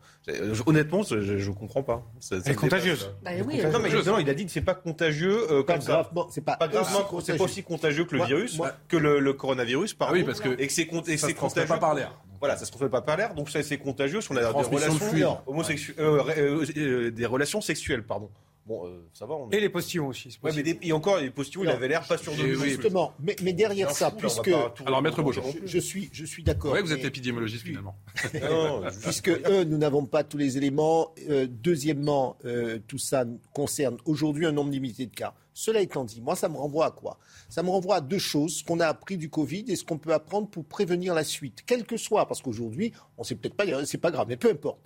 Honnêtement, 0.66 1.02
je 1.02 1.48
ne 1.48 1.54
comprends 1.54 1.82
pas. 1.82 2.02
Elle 2.30 2.52
est 2.52 2.54
contagieuse. 2.54 3.10
Bah, 3.22 3.30
oui, 3.46 3.60
non, 3.72 3.78
mais 3.80 4.22
il 4.22 4.30
a 4.30 4.34
dit 4.34 4.46
que 4.46 4.52
c'est 4.52 4.60
pas 4.60 4.74
contagieux 4.74 5.50
euh, 5.50 5.62
pas 5.62 5.74
comme 5.74 5.84
gravement, 5.84 6.28
C'est 6.30 6.44
pas, 6.44 6.56
pas 6.56 6.68
gravement, 6.68 7.20
c'est 7.20 7.36
pas 7.36 7.44
aussi 7.44 7.62
contagieux 7.62 8.04
que 8.04 8.16
le 8.16 8.24
virus, 8.24 8.60
que 8.88 8.96
le, 8.96 9.32
coronavirus, 9.32 9.94
pardon. 9.94 10.14
Ah 10.14 10.18
oui, 10.18 10.24
parce 10.24 10.40
que 10.40 10.60
et 10.60 10.66
que 10.66 10.72
c'est 10.72 10.86
contagieux 10.86 11.66
pas 11.66 11.78
par 11.78 11.94
l'air. 11.94 12.12
Voilà, 12.40 12.56
ça 12.56 12.64
se 12.64 12.70
transmet 12.70 12.88
pas 12.88 13.02
par 13.02 13.18
l'air, 13.18 13.34
donc 13.34 13.50
ça 13.50 13.62
c'est 13.62 13.76
contagieux 13.76 14.22
si 14.22 14.32
on 14.32 14.36
a 14.36 14.40
des 14.40 14.46
relations, 14.46 15.38
homosexuelles, 15.46 15.96
euh, 15.98 16.22
euh, 16.38 16.66
euh, 16.76 17.10
des 17.10 17.26
relations 17.26 17.60
sexuelles, 17.60 18.02
pardon. 18.02 18.30
Bon, 18.70 18.86
euh, 18.86 19.04
ça 19.12 19.26
va. 19.26 19.34
Et 19.50 19.58
les 19.58 19.68
postillons 19.68 20.06
aussi. 20.06 20.38
Ouais, 20.44 20.52
mais 20.54 20.78
et 20.80 20.92
encore, 20.92 21.18
les 21.18 21.30
postillons, 21.30 21.64
il 21.64 21.70
avait 21.70 21.88
l'air 21.88 22.06
pas 22.06 22.16
sûr 22.16 22.32
de 22.36 22.42
lui. 22.44 22.70
Justement, 22.70 23.12
mais, 23.18 23.34
mais 23.42 23.52
derrière 23.52 23.90
ça, 23.90 24.12
puisque. 24.12 24.48
Alors, 24.86 25.02
maître 25.02 25.20
Beaujean. 25.22 25.42
Je, 25.64 25.78
suis, 25.80 26.08
je 26.12 26.24
suis 26.24 26.44
d'accord. 26.44 26.72
Oui, 26.72 26.80
vous 26.80 26.92
êtes 26.92 27.04
épidémiologiste 27.04 27.64
finalement. 27.64 27.96
puisque 29.02 29.28
eux, 29.28 29.64
nous 29.64 29.76
n'avons 29.76 30.06
pas 30.06 30.22
tous 30.22 30.38
les 30.38 30.56
éléments. 30.56 31.12
Euh, 31.28 31.48
deuxièmement, 31.50 32.36
euh, 32.44 32.78
tout 32.86 32.98
ça 32.98 33.24
concerne 33.52 33.96
aujourd'hui 34.04 34.46
un 34.46 34.52
nombre 34.52 34.70
limité 34.70 35.04
de 35.06 35.14
cas. 35.16 35.34
Cela 35.52 35.80
étant 35.80 36.04
dit, 36.04 36.20
moi, 36.20 36.36
ça 36.36 36.48
me 36.48 36.56
renvoie 36.56 36.86
à 36.86 36.90
quoi? 36.92 37.18
Ça 37.48 37.64
me 37.64 37.70
renvoie 37.70 37.96
à 37.96 38.00
deux 38.00 38.18
choses 38.18 38.58
ce 38.58 38.64
qu'on 38.64 38.78
a 38.78 38.86
appris 38.86 39.16
du 39.16 39.30
Covid 39.30 39.64
et 39.66 39.74
ce 39.74 39.82
qu'on 39.82 39.98
peut 39.98 40.14
apprendre 40.14 40.48
pour 40.48 40.64
prévenir 40.64 41.12
la 41.12 41.24
suite, 41.24 41.64
quel 41.66 41.84
que 41.84 41.96
soit, 41.96 42.26
parce 42.26 42.40
qu'aujourd'hui, 42.40 42.92
on 43.18 43.24
sait 43.24 43.34
peut-être 43.34 43.56
pas, 43.56 43.64
c'est 43.84 43.98
pas 43.98 44.12
grave, 44.12 44.28
mais 44.28 44.36
peu 44.36 44.48
importe. 44.48 44.78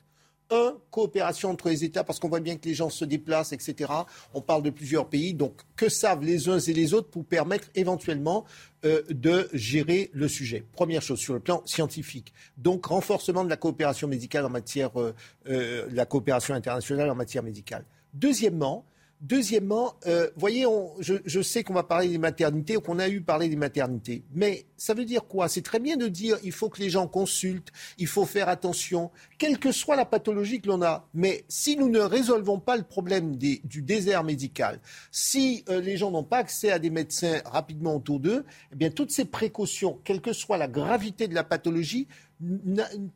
Un, 0.54 0.76
coopération 0.92 1.50
entre 1.50 1.68
les 1.68 1.82
États, 1.82 2.04
parce 2.04 2.20
qu'on 2.20 2.28
voit 2.28 2.38
bien 2.38 2.54
que 2.54 2.68
les 2.68 2.74
gens 2.74 2.88
se 2.88 3.04
déplacent, 3.04 3.52
etc. 3.52 3.92
On 4.34 4.40
parle 4.40 4.62
de 4.62 4.70
plusieurs 4.70 5.08
pays, 5.08 5.34
donc 5.34 5.62
que 5.74 5.88
savent 5.88 6.22
les 6.22 6.48
uns 6.48 6.60
et 6.60 6.72
les 6.72 6.94
autres 6.94 7.08
pour 7.10 7.24
permettre 7.24 7.68
éventuellement 7.74 8.44
euh, 8.84 9.02
de 9.10 9.48
gérer 9.52 10.10
le 10.12 10.28
sujet? 10.28 10.64
Première 10.72 11.02
chose 11.02 11.18
sur 11.18 11.34
le 11.34 11.40
plan 11.40 11.60
scientifique. 11.64 12.32
Donc 12.56 12.86
renforcement 12.86 13.42
de 13.42 13.48
la 13.48 13.56
coopération 13.56 14.06
médicale 14.06 14.44
en 14.44 14.50
matière, 14.50 15.00
euh, 15.00 15.12
euh, 15.48 15.88
la 15.90 16.06
coopération 16.06 16.54
internationale 16.54 17.10
en 17.10 17.16
matière 17.16 17.42
médicale. 17.42 17.84
Deuxièmement, 18.12 18.86
Deuxièmement, 19.20 19.94
euh, 20.06 20.28
voyez, 20.36 20.66
je, 20.98 21.42
sais 21.42 21.64
qu'on 21.64 21.72
va 21.72 21.82
parler 21.82 22.08
des 22.08 22.18
maternités 22.18 22.76
ou 22.76 22.80
qu'on 22.80 22.98
a 22.98 23.08
eu 23.08 23.22
parlé 23.22 23.48
des 23.48 23.56
maternités, 23.56 24.22
mais 24.34 24.66
ça 24.76 24.92
veut 24.92 25.06
dire 25.06 25.24
quoi? 25.24 25.48
C'est 25.48 25.62
très 25.62 25.78
bien 25.78 25.96
de 25.96 26.08
dire 26.08 26.36
il 26.42 26.52
faut 26.52 26.68
que 26.68 26.80
les 26.80 26.90
gens 26.90 27.06
consultent, 27.06 27.70
il 27.96 28.06
faut 28.06 28.26
faire 28.26 28.50
attention, 28.50 29.10
quelle 29.38 29.58
que 29.58 29.72
soit 29.72 29.96
la 29.96 30.04
pathologie 30.04 30.60
que 30.60 30.68
l'on 30.68 30.82
a. 30.82 31.08
Mais 31.14 31.44
si 31.48 31.76
nous 31.76 31.88
ne 31.88 32.00
résolvons 32.00 32.58
pas 32.58 32.76
le 32.76 32.82
problème 32.82 33.36
du 33.36 33.82
désert 33.82 34.24
médical, 34.24 34.78
si 35.10 35.64
euh, 35.70 35.80
les 35.80 35.96
gens 35.96 36.10
n'ont 36.10 36.24
pas 36.24 36.38
accès 36.38 36.70
à 36.70 36.78
des 36.78 36.90
médecins 36.90 37.40
rapidement 37.46 37.96
autour 37.96 38.20
d'eux, 38.20 38.44
eh 38.72 38.76
bien 38.76 38.90
toutes 38.90 39.10
ces 39.10 39.24
précautions, 39.24 39.98
quelle 40.04 40.20
que 40.20 40.34
soit 40.34 40.58
la 40.58 40.68
gravité 40.68 41.28
de 41.28 41.34
la 41.34 41.44
pathologie, 41.44 42.08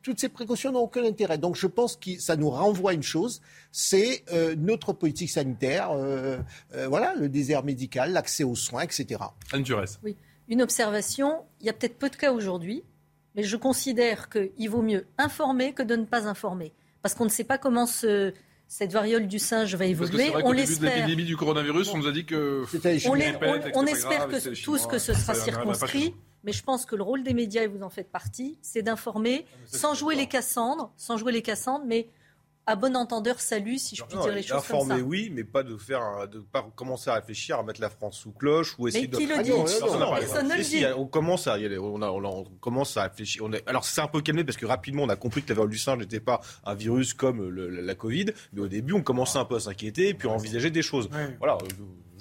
toutes 0.01 0.19
ces 0.19 0.29
précautions 0.29 0.71
n'ont 0.71 0.79
aucun 0.79 1.03
intérêt. 1.03 1.37
Donc 1.37 1.55
je 1.55 1.67
pense 1.67 1.95
que 1.95 2.19
ça 2.19 2.35
nous 2.35 2.49
renvoie 2.49 2.91
à 2.91 2.93
une 2.93 3.03
chose, 3.03 3.41
c'est 3.71 4.23
euh, 4.31 4.55
notre 4.57 4.93
politique 4.93 5.29
sanitaire, 5.29 5.91
euh, 5.91 6.37
euh, 6.73 6.87
voilà, 6.87 7.13
le 7.15 7.29
désert 7.29 7.63
médical, 7.63 8.13
l'accès 8.13 8.43
aux 8.43 8.55
soins, 8.55 8.83
etc. 8.83 9.21
Anne 9.51 9.63
Oui, 10.03 10.15
une 10.47 10.61
observation. 10.61 11.43
Il 11.59 11.67
y 11.67 11.69
a 11.69 11.73
peut-être 11.73 11.97
peu 11.97 12.09
de 12.09 12.15
cas 12.15 12.31
aujourd'hui, 12.31 12.83
mais 13.35 13.43
je 13.43 13.57
considère 13.57 14.29
qu'il 14.29 14.69
vaut 14.69 14.81
mieux 14.81 15.05
informer 15.17 15.73
que 15.73 15.83
de 15.83 15.95
ne 15.95 16.05
pas 16.05 16.27
informer, 16.27 16.73
parce 17.01 17.13
qu'on 17.13 17.25
ne 17.25 17.29
sait 17.29 17.43
pas 17.43 17.57
comment 17.57 17.85
cette 17.85 18.91
variole 18.91 19.27
du 19.27 19.39
singe 19.39 19.75
va 19.75 19.85
évoluer. 19.85 20.31
on 20.43 20.51
l'espère. 20.51 20.95
l'épidémie 20.95 21.25
du 21.25 21.35
coronavirus, 21.35 21.93
on 21.93 21.97
nous 21.97 22.07
a 22.07 22.11
dit 22.11 22.25
que. 22.25 22.63
On, 23.75 23.85
espère 23.85 24.27
que 24.27 24.63
tous 24.63 24.87
que 24.87 24.97
ce 24.97 25.13
sera 25.13 25.35
circonscrit. 25.35 26.13
Mais 26.43 26.51
je 26.51 26.63
pense 26.63 26.85
que 26.85 26.95
le 26.95 27.03
rôle 27.03 27.23
des 27.23 27.33
médias, 27.33 27.63
et 27.63 27.67
vous 27.67 27.83
en 27.83 27.89
faites 27.89 28.11
partie, 28.11 28.57
c'est 28.61 28.81
d'informer 28.81 29.45
ah, 29.47 29.57
sans 29.65 29.93
jouer 29.93 30.15
les 30.15 30.27
Cassandres, 30.27 30.91
sans 30.97 31.17
jouer 31.17 31.31
les 31.31 31.41
Cassandres, 31.41 31.85
mais 31.85 32.09
à 32.69 32.75
bon 32.75 32.95
entendeur, 32.95 33.39
salut, 33.39 33.79
si 33.79 33.95
je 33.95 34.03
puis 34.03 34.15
dire 34.19 34.31
les 34.31 34.43
choses 34.43 34.67
comme 34.67 34.87
ça. 34.87 34.97
oui, 34.97 35.31
mais 35.33 35.43
pas 35.43 35.63
de 35.63 35.75
faire, 35.75 36.27
de 36.27 36.39
pas 36.39 36.69
commencer 36.75 37.09
à 37.09 37.15
réfléchir 37.15 37.57
à 37.57 37.63
mettre 37.63 37.81
la 37.81 37.89
France 37.89 38.19
sous 38.19 38.31
cloche 38.31 38.75
ou 38.77 38.87
essayer 38.87 39.09
mais 39.11 39.17
qui 39.17 39.25
le 39.25 39.41
dit 39.41 39.49
Personne 39.49 40.47
ne 40.47 40.55
le 40.55 40.63
dit. 40.63 40.85
On 40.95 41.07
commence 41.07 41.47
à, 41.47 41.57
on, 41.57 42.01
on, 42.01 42.43
commence 42.59 42.95
à 42.95 43.03
réfléchir. 43.03 43.43
On 43.43 43.51
alors 43.65 43.85
c'est 43.85 44.01
un 44.01 44.07
peu 44.07 44.21
calmé 44.21 44.43
parce 44.43 44.57
que 44.57 44.67
rapidement 44.67 45.01
on 45.01 45.09
a 45.09 45.15
compris 45.15 45.41
que 45.41 45.49
la 45.49 45.55
variole 45.55 45.71
du 45.71 45.79
singe 45.79 45.97
n'était 45.97 46.19
pas 46.19 46.41
un 46.63 46.75
virus 46.75 47.15
comme 47.15 47.49
la 47.49 47.95
Covid, 47.95 48.27
mais 48.53 48.61
au 48.61 48.67
début 48.67 48.93
on 48.93 49.01
commençait 49.01 49.39
un 49.39 49.45
peu 49.45 49.55
à 49.55 49.59
s'inquiéter 49.59 50.09
et 50.09 50.13
puis 50.13 50.27
à 50.27 50.31
envisager 50.31 50.69
des 50.69 50.83
choses. 50.83 51.09
Voilà. 51.39 51.57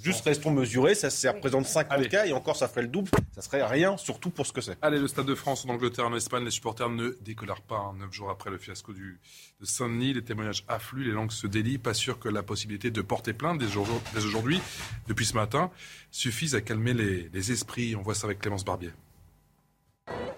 Juste 0.02 0.24
restons 0.24 0.50
mesurés, 0.50 0.94
ça, 0.94 1.10
ça 1.10 1.32
représente 1.32 1.66
50 1.66 2.08
cas 2.08 2.26
et 2.26 2.32
encore 2.32 2.56
ça 2.56 2.68
ferait 2.68 2.82
le 2.82 2.88
double, 2.88 3.10
ça 3.34 3.42
serait 3.42 3.64
rien, 3.64 3.96
surtout 3.96 4.30
pour 4.30 4.46
ce 4.46 4.52
que 4.52 4.60
c'est. 4.60 4.76
Allez, 4.80 4.98
le 4.98 5.08
Stade 5.08 5.26
de 5.26 5.34
France 5.34 5.64
en 5.64 5.70
Angleterre, 5.70 6.06
en 6.06 6.14
Espagne, 6.14 6.44
les 6.44 6.50
supporters 6.50 6.88
ne 6.88 7.16
décolèrent 7.22 7.62
pas. 7.62 7.78
Hein. 7.78 7.94
Neuf 7.98 8.12
jours 8.12 8.30
après 8.30 8.50
le 8.50 8.58
fiasco 8.58 8.92
du, 8.92 9.18
de 9.60 9.66
Saint-Denis, 9.66 10.14
les 10.14 10.22
témoignages 10.22 10.64
affluent, 10.68 11.04
les 11.04 11.12
langues 11.12 11.32
se 11.32 11.46
délient. 11.46 11.78
Pas 11.78 11.94
sûr 11.94 12.18
que 12.18 12.28
la 12.28 12.42
possibilité 12.42 12.90
de 12.90 13.02
porter 13.02 13.32
plainte 13.32 13.58
dès, 13.58 13.76
aujourd'hui, 13.76 14.60
depuis 15.08 15.26
ce 15.26 15.34
matin, 15.34 15.70
suffise 16.10 16.54
à 16.54 16.60
calmer 16.60 16.94
les, 16.94 17.28
les 17.32 17.52
esprits. 17.52 17.96
On 17.96 18.02
voit 18.02 18.14
ça 18.14 18.26
avec 18.26 18.38
Clémence 18.38 18.64
Barbier. 18.64 18.90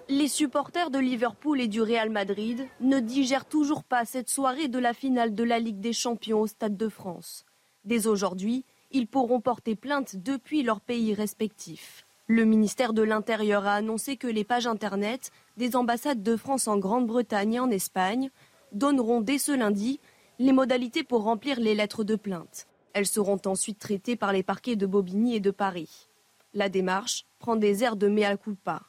Les 0.08 0.28
supporters 0.28 0.90
de 0.90 0.98
Liverpool 0.98 1.60
et 1.60 1.68
du 1.68 1.82
Real 1.82 2.10
Madrid 2.10 2.66
ne 2.80 2.98
digèrent 2.98 3.44
toujours 3.44 3.84
pas 3.84 4.04
cette 4.04 4.28
soirée 4.28 4.68
de 4.68 4.78
la 4.78 4.94
finale 4.94 5.34
de 5.34 5.44
la 5.44 5.58
Ligue 5.58 5.80
des 5.80 5.92
Champions 5.92 6.40
au 6.40 6.46
Stade 6.46 6.76
de 6.76 6.88
France. 6.88 7.44
Dès 7.84 8.06
aujourd'hui, 8.06 8.64
ils 8.90 9.06
pourront 9.06 9.40
porter 9.40 9.76
plainte 9.76 10.16
depuis 10.16 10.62
leur 10.62 10.80
pays 10.80 11.14
respectif. 11.14 12.06
Le 12.26 12.44
ministère 12.44 12.92
de 12.92 13.02
l'Intérieur 13.02 13.66
a 13.66 13.74
annoncé 13.74 14.16
que 14.16 14.28
les 14.28 14.44
pages 14.44 14.66
Internet 14.66 15.32
des 15.56 15.74
ambassades 15.74 16.22
de 16.22 16.36
France 16.36 16.68
en 16.68 16.78
Grande-Bretagne 16.78 17.54
et 17.54 17.60
en 17.60 17.70
Espagne 17.70 18.30
donneront 18.72 19.20
dès 19.20 19.38
ce 19.38 19.52
lundi 19.52 19.98
les 20.38 20.52
modalités 20.52 21.02
pour 21.02 21.24
remplir 21.24 21.58
les 21.58 21.74
lettres 21.74 22.04
de 22.04 22.16
plainte. 22.16 22.68
Elles 22.92 23.06
seront 23.06 23.40
ensuite 23.46 23.78
traitées 23.78 24.16
par 24.16 24.32
les 24.32 24.42
parquets 24.42 24.76
de 24.76 24.86
Bobigny 24.86 25.36
et 25.36 25.40
de 25.40 25.50
Paris. 25.50 26.08
La 26.54 26.68
démarche 26.68 27.26
prend 27.38 27.56
des 27.56 27.84
airs 27.84 27.96
de 27.96 28.08
mea 28.08 28.36
culpa. 28.36 28.82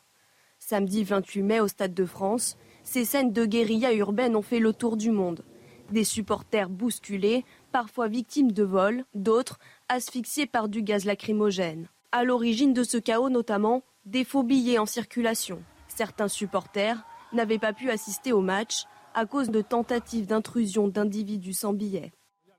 Samedi 0.59 1.03
28 1.03 1.41
mai 1.41 1.59
au 1.59 1.67
Stade 1.67 1.93
de 1.93 2.05
France, 2.05 2.57
ces 2.83 3.05
scènes 3.05 3.33
de 3.33 3.45
guérilla 3.45 3.93
urbaine 3.93 4.35
ont 4.35 4.41
fait 4.41 4.59
le 4.59 4.73
tour 4.73 4.97
du 4.97 5.11
monde. 5.11 5.43
Des 5.91 6.03
supporters 6.03 6.69
bousculés, 6.69 7.43
parfois 7.71 8.07
victimes 8.07 8.51
de 8.51 8.63
vols, 8.63 9.03
d'autres 9.13 9.59
asphyxiés 9.91 10.45
par 10.45 10.69
du 10.69 10.83
gaz 10.83 11.03
lacrymogène. 11.03 11.87
À 12.13 12.23
l'origine 12.23 12.73
de 12.73 12.83
ce 12.83 12.97
chaos 12.97 13.29
notamment, 13.29 13.83
des 14.05 14.23
faux 14.23 14.41
billets 14.43 14.79
en 14.79 14.85
circulation. 14.85 15.61
Certains 15.89 16.29
supporters 16.29 17.03
n'avaient 17.33 17.59
pas 17.59 17.73
pu 17.73 17.89
assister 17.89 18.31
au 18.31 18.39
match 18.39 18.85
à 19.13 19.25
cause 19.25 19.49
de 19.49 19.61
tentatives 19.61 20.27
d'intrusion 20.27 20.87
d'individus 20.87 21.53
sans 21.53 21.73
billets. 21.73 22.13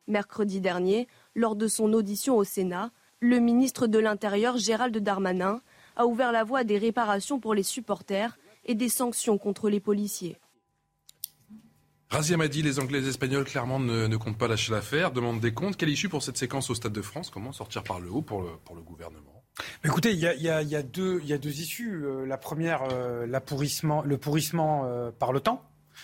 Mercredi 0.08 0.60
dernier, 0.60 1.08
lors 1.34 1.56
de 1.56 1.68
son 1.68 1.94
audition 1.94 2.36
au 2.36 2.44
Sénat, 2.44 2.90
le 3.20 3.38
ministre 3.38 3.86
de 3.86 3.98
l'Intérieur 3.98 4.58
Gérald 4.58 4.96
Darmanin 4.98 5.62
a 5.96 6.06
ouvert 6.06 6.32
la 6.32 6.44
voie 6.44 6.60
à 6.60 6.64
des 6.64 6.76
réparations 6.76 7.40
pour 7.40 7.54
les 7.54 7.62
supporters 7.62 8.36
et 8.66 8.74
des 8.74 8.90
sanctions 8.90 9.38
contre 9.38 9.70
les 9.70 9.80
policiers. 9.80 10.36
Razia 12.12 12.36
m'a 12.36 12.46
dit 12.46 12.60
les 12.60 12.78
Anglais 12.78 12.98
et 12.98 13.00
les 13.00 13.08
Espagnols 13.08 13.44
clairement 13.44 13.80
ne, 13.80 14.16
comptent 14.18 14.36
pas 14.36 14.46
lâcher 14.46 14.70
l'affaire, 14.70 15.12
demandent 15.12 15.40
des 15.40 15.54
comptes. 15.54 15.78
Quelle 15.78 15.88
issue 15.88 16.10
pour 16.10 16.22
cette 16.22 16.36
séquence 16.36 16.68
au 16.68 16.74
Stade 16.74 16.92
de 16.92 17.00
France? 17.00 17.30
Comment 17.30 17.52
sortir 17.52 17.82
par 17.82 18.00
le 18.00 18.10
haut 18.10 18.20
pour 18.20 18.42
le, 18.42 18.50
pour 18.66 18.76
le 18.76 18.82
gouvernement? 18.82 19.42
Écoutez, 19.82 20.12
il 20.12 20.18
y 20.18 20.26
a, 20.26 20.34
y, 20.34 20.66
y, 20.68 20.76
a 20.76 20.82
deux, 20.82 21.22
issues. 21.26 22.04
Euh, 22.04 22.26
la 22.26 22.36
première, 22.36 22.82
euh, 22.92 23.24
le 23.24 24.16
pourrissement 24.18 24.82
euh, 24.84 25.10
par 25.10 25.32
le 25.32 25.40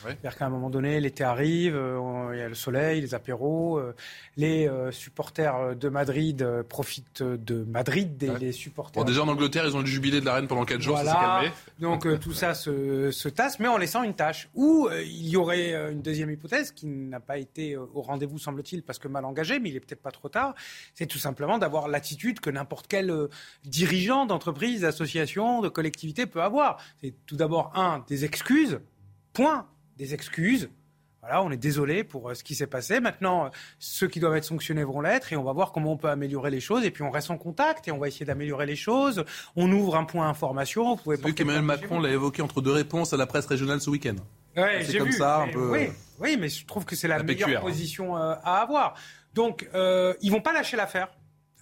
C'est-à-dire 0.03 0.37
qu'à 0.37 0.47
un 0.47 0.51
moment 0.51 0.71
donné, 0.71 1.01
l'été 1.01 1.25
arrive, 1.25 1.75
euh, 1.75 2.31
il 2.33 2.39
y 2.39 2.43
a 2.43 2.49
le 2.49 2.55
soleil, 2.55 3.01
les 3.01 3.15
apéros. 3.15 3.79
Euh, 3.79 3.95
les 4.37 4.69
euh, 4.69 4.93
supporters 4.93 5.75
de 5.77 5.89
Madrid 5.89 6.47
profitent 6.69 7.23
de 7.23 7.65
Madrid, 7.65 8.17
des, 8.17 8.31
les 8.39 8.53
supporters. 8.53 9.03
Bon, 9.03 9.09
déjà 9.09 9.23
en 9.23 9.29
Angleterre, 9.29 9.65
ils 9.67 9.77
ont 9.77 9.81
le 9.81 9.87
jubilé 9.87 10.21
de 10.21 10.27
la 10.27 10.35
reine 10.35 10.47
pendant 10.47 10.65
4 10.65 10.81
jours, 10.81 10.99
ça 10.99 11.05
s'est 11.05 11.11
calmé. 11.11 11.53
Donc 11.81 12.21
tout 12.21 12.33
ça 12.33 12.55
se, 12.55 13.11
se, 13.11 13.29
tasse, 13.29 13.59
mais 13.59 13.69
en 13.69 13.77
laissant 13.77 14.03
une 14.03 14.15
tâche. 14.15 14.49
Ou 14.55 14.89
il 14.93 15.29
y 15.29 15.37
aurait 15.37 15.73
une 15.93 16.03
deuxième 16.03 16.31
hypothèse 16.31 16.73
qui 16.73 16.87
n'a 16.87 17.21
pas 17.21 17.39
été 17.39 17.77
au 17.77 18.03
rendez-vous, 18.03 18.39
semble-t-il, 18.39 18.83
parce 18.83 18.99
que 18.99 19.09
mal 19.09 19.25
engagé, 19.25 19.59
mais 19.59 19.71
il 19.71 19.77
est 19.77 19.81
peut-être 19.81 20.03
pas 20.03 20.11
trop 20.11 20.29
tard. 20.29 20.55
C'est 20.95 21.07
tout 21.07 21.19
simplement 21.19 21.59
d'avoir 21.59 21.89
l'attitude 21.89 22.41
que 22.41 22.51
n'importe 22.51 22.87
quel 22.89 23.13
dirigeant 23.65 24.27
d'entreprise, 24.27 24.83
d'association, 24.83 25.61
de 25.61 25.69
collectivité 25.69 26.27
peut 26.27 26.43
avoir. 26.43 26.79
C'est 27.01 27.15
tout 27.27 27.37
d'abord, 27.37 27.73
un, 27.75 28.05
des 28.09 28.25
excuses. 28.25 28.81
Point 29.33 29.67
des 29.99 30.15
excuses. 30.15 30.71
Voilà, 31.21 31.43
on 31.43 31.51
est 31.51 31.59
désolé 31.59 32.05
pour 32.05 32.31
euh, 32.31 32.35
ce 32.35 32.45
qui 32.45 32.55
s'est 32.55 32.69
passé. 32.69 33.01
Maintenant, 33.01 33.47
euh, 33.47 33.49
ceux 33.79 34.07
qui 34.07 34.21
doivent 34.21 34.37
être 34.37 34.45
sanctionnés 34.45 34.85
vont 34.85 35.01
l'être 35.01 35.33
et 35.33 35.37
on 35.37 35.43
va 35.43 35.53
voir 35.53 35.73
comment 35.73 35.93
on 35.93 35.97
peut 35.97 36.09
améliorer 36.09 36.51
les 36.51 36.61
choses. 36.61 36.85
Et 36.85 36.91
puis 36.91 37.03
on 37.03 37.11
reste 37.11 37.31
en 37.31 37.37
contact 37.37 37.89
et 37.89 37.93
on 37.93 37.99
va 37.99 38.09
essayer 38.09 38.25
d'améliorer 38.25 38.67
les 38.67 38.77
choses. 38.77 39.25
On 39.57 39.71
ouvre 39.73 39.97
un 39.97 40.05
point 40.05 40.29
information. 40.29 40.95
Vous 40.95 41.03
pouvez 41.03 41.17
vu 41.17 41.35
qu'Emmanuel 41.35 41.65
Macron 41.65 42.01
l'a 42.01 42.11
évoqué 42.11 42.41
entre 42.41 42.61
deux 42.61 42.73
réponses 42.73 43.13
à 43.13 43.17
la 43.17 43.27
presse 43.27 43.47
régionale 43.47 43.81
ce 43.81 43.91
week-end. 43.91 44.17
Ouais, 44.57 44.85
c'est 44.85 44.99
comme 44.99 45.13
ça, 45.13 45.43
un 45.43 45.49
peu. 45.49 45.71
Oui, 45.71 45.89
oui, 46.19 46.37
mais 46.39 46.49
je 46.49 46.67
trouve 46.67 46.85
que 46.85 46.97
c'est 46.97 47.09
la, 47.09 47.23
meilleure 47.23 47.61
position 47.61 48.17
euh, 48.17 48.35
à 48.43 48.61
avoir. 48.61 48.95
Donc, 49.35 49.69
euh, 49.75 50.15
ils 50.21 50.31
vont 50.31 50.41
pas 50.41 50.53
lâcher 50.53 50.77
l'affaire. 50.77 51.09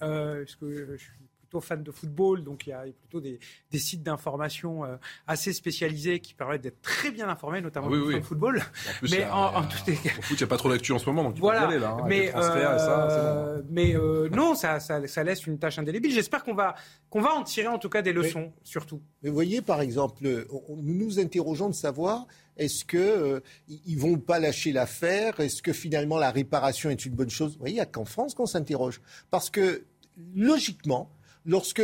Euh, 0.03 0.45
parce 0.45 0.57
que 0.57 0.97
je 0.99 1.07
plutôt 1.47 1.61
fan 1.61 1.83
de 1.83 1.91
football, 1.91 2.43
donc 2.43 2.67
il 2.67 2.71
y 2.71 2.73
a 2.73 2.83
plutôt 2.83 3.21
des, 3.21 3.39
sites 3.73 4.03
d'information 4.03 4.85
euh, 4.85 4.97
assez 5.27 5.53
spécialisés 5.53 6.21
qui 6.21 6.35
permettent 6.35 6.63
d'être 6.63 6.83
très 6.83 7.11
bien 7.11 7.29
informés, 7.29 7.61
notamment 7.61 7.89
oui, 7.89 7.99
oui. 7.99 8.23
football. 8.23 8.63
mais 9.03 9.25
en, 9.31 9.63
tout 9.63 9.77
cas... 9.85 9.93
foot, 10.23 10.31
il 10.31 10.37
n'y 10.37 10.43
a 10.43 10.47
pas 10.47 10.57
trop 10.57 10.71
d'actu 10.71 10.93
en 10.93 10.99
ce 10.99 11.07
moment, 11.07 11.25
donc 11.25 11.35
tu 11.35 11.41
voilà. 11.41 11.61
peux 11.61 11.65
y 11.65 11.69
aller 11.69 11.79
là. 11.79 11.97
Hein, 12.01 12.05
mais 12.07 12.33
ça, 12.33 13.57
mais 13.71 13.95
euh, 13.95 14.29
non, 14.31 14.55
ça, 14.55 14.81
ça, 14.81 15.25
laisse 15.25 15.47
une 15.47 15.59
tâche 15.59 15.79
indélébile. 15.79 16.13
J'espère 16.13 16.43
qu'on 16.43 16.55
va, 16.55 16.75
qu'on 17.11 17.21
va 17.21 17.33
en 17.35 17.45
tirer 17.45 17.69
en 17.69 17.79
tout 17.79 17.89
cas 17.89 18.03
des 18.03 18.13
leçons, 18.13 18.53
surtout. 18.65 19.01
Mais 19.23 19.29
vous 19.29 19.35
voyez, 19.35 19.63
par 19.63 19.81
exemple, 19.81 20.23
nous 20.23 20.95
nous 20.95 21.21
interrogeons 21.21 21.69
de 21.69 21.75
savoir 21.75 22.27
est-ce 22.57 22.85
qu'ils 22.85 22.99
euh, 23.01 23.41
ne 23.69 23.99
vont 23.99 24.19
pas 24.19 24.39
lâcher 24.39 24.73
l'affaire? 24.73 25.39
Est-ce 25.41 25.63
que 25.63 25.73
finalement 25.73 26.19
la 26.19 26.31
réparation 26.31 26.91
est 26.91 27.05
une 27.05 27.15
bonne 27.15 27.31
chose? 27.31 27.53
Vous 27.53 27.59
voyez, 27.59 27.75
il 27.75 27.77
n'y 27.77 27.83
a 27.83 27.87
qu'en 27.87 28.05
France 28.05 28.35
qu'on 28.35 28.47
s'interroge. 28.47 29.01
Parce 29.31 29.51
que 29.51 29.85
logiquement, 30.35 31.11
lorsque 31.47 31.83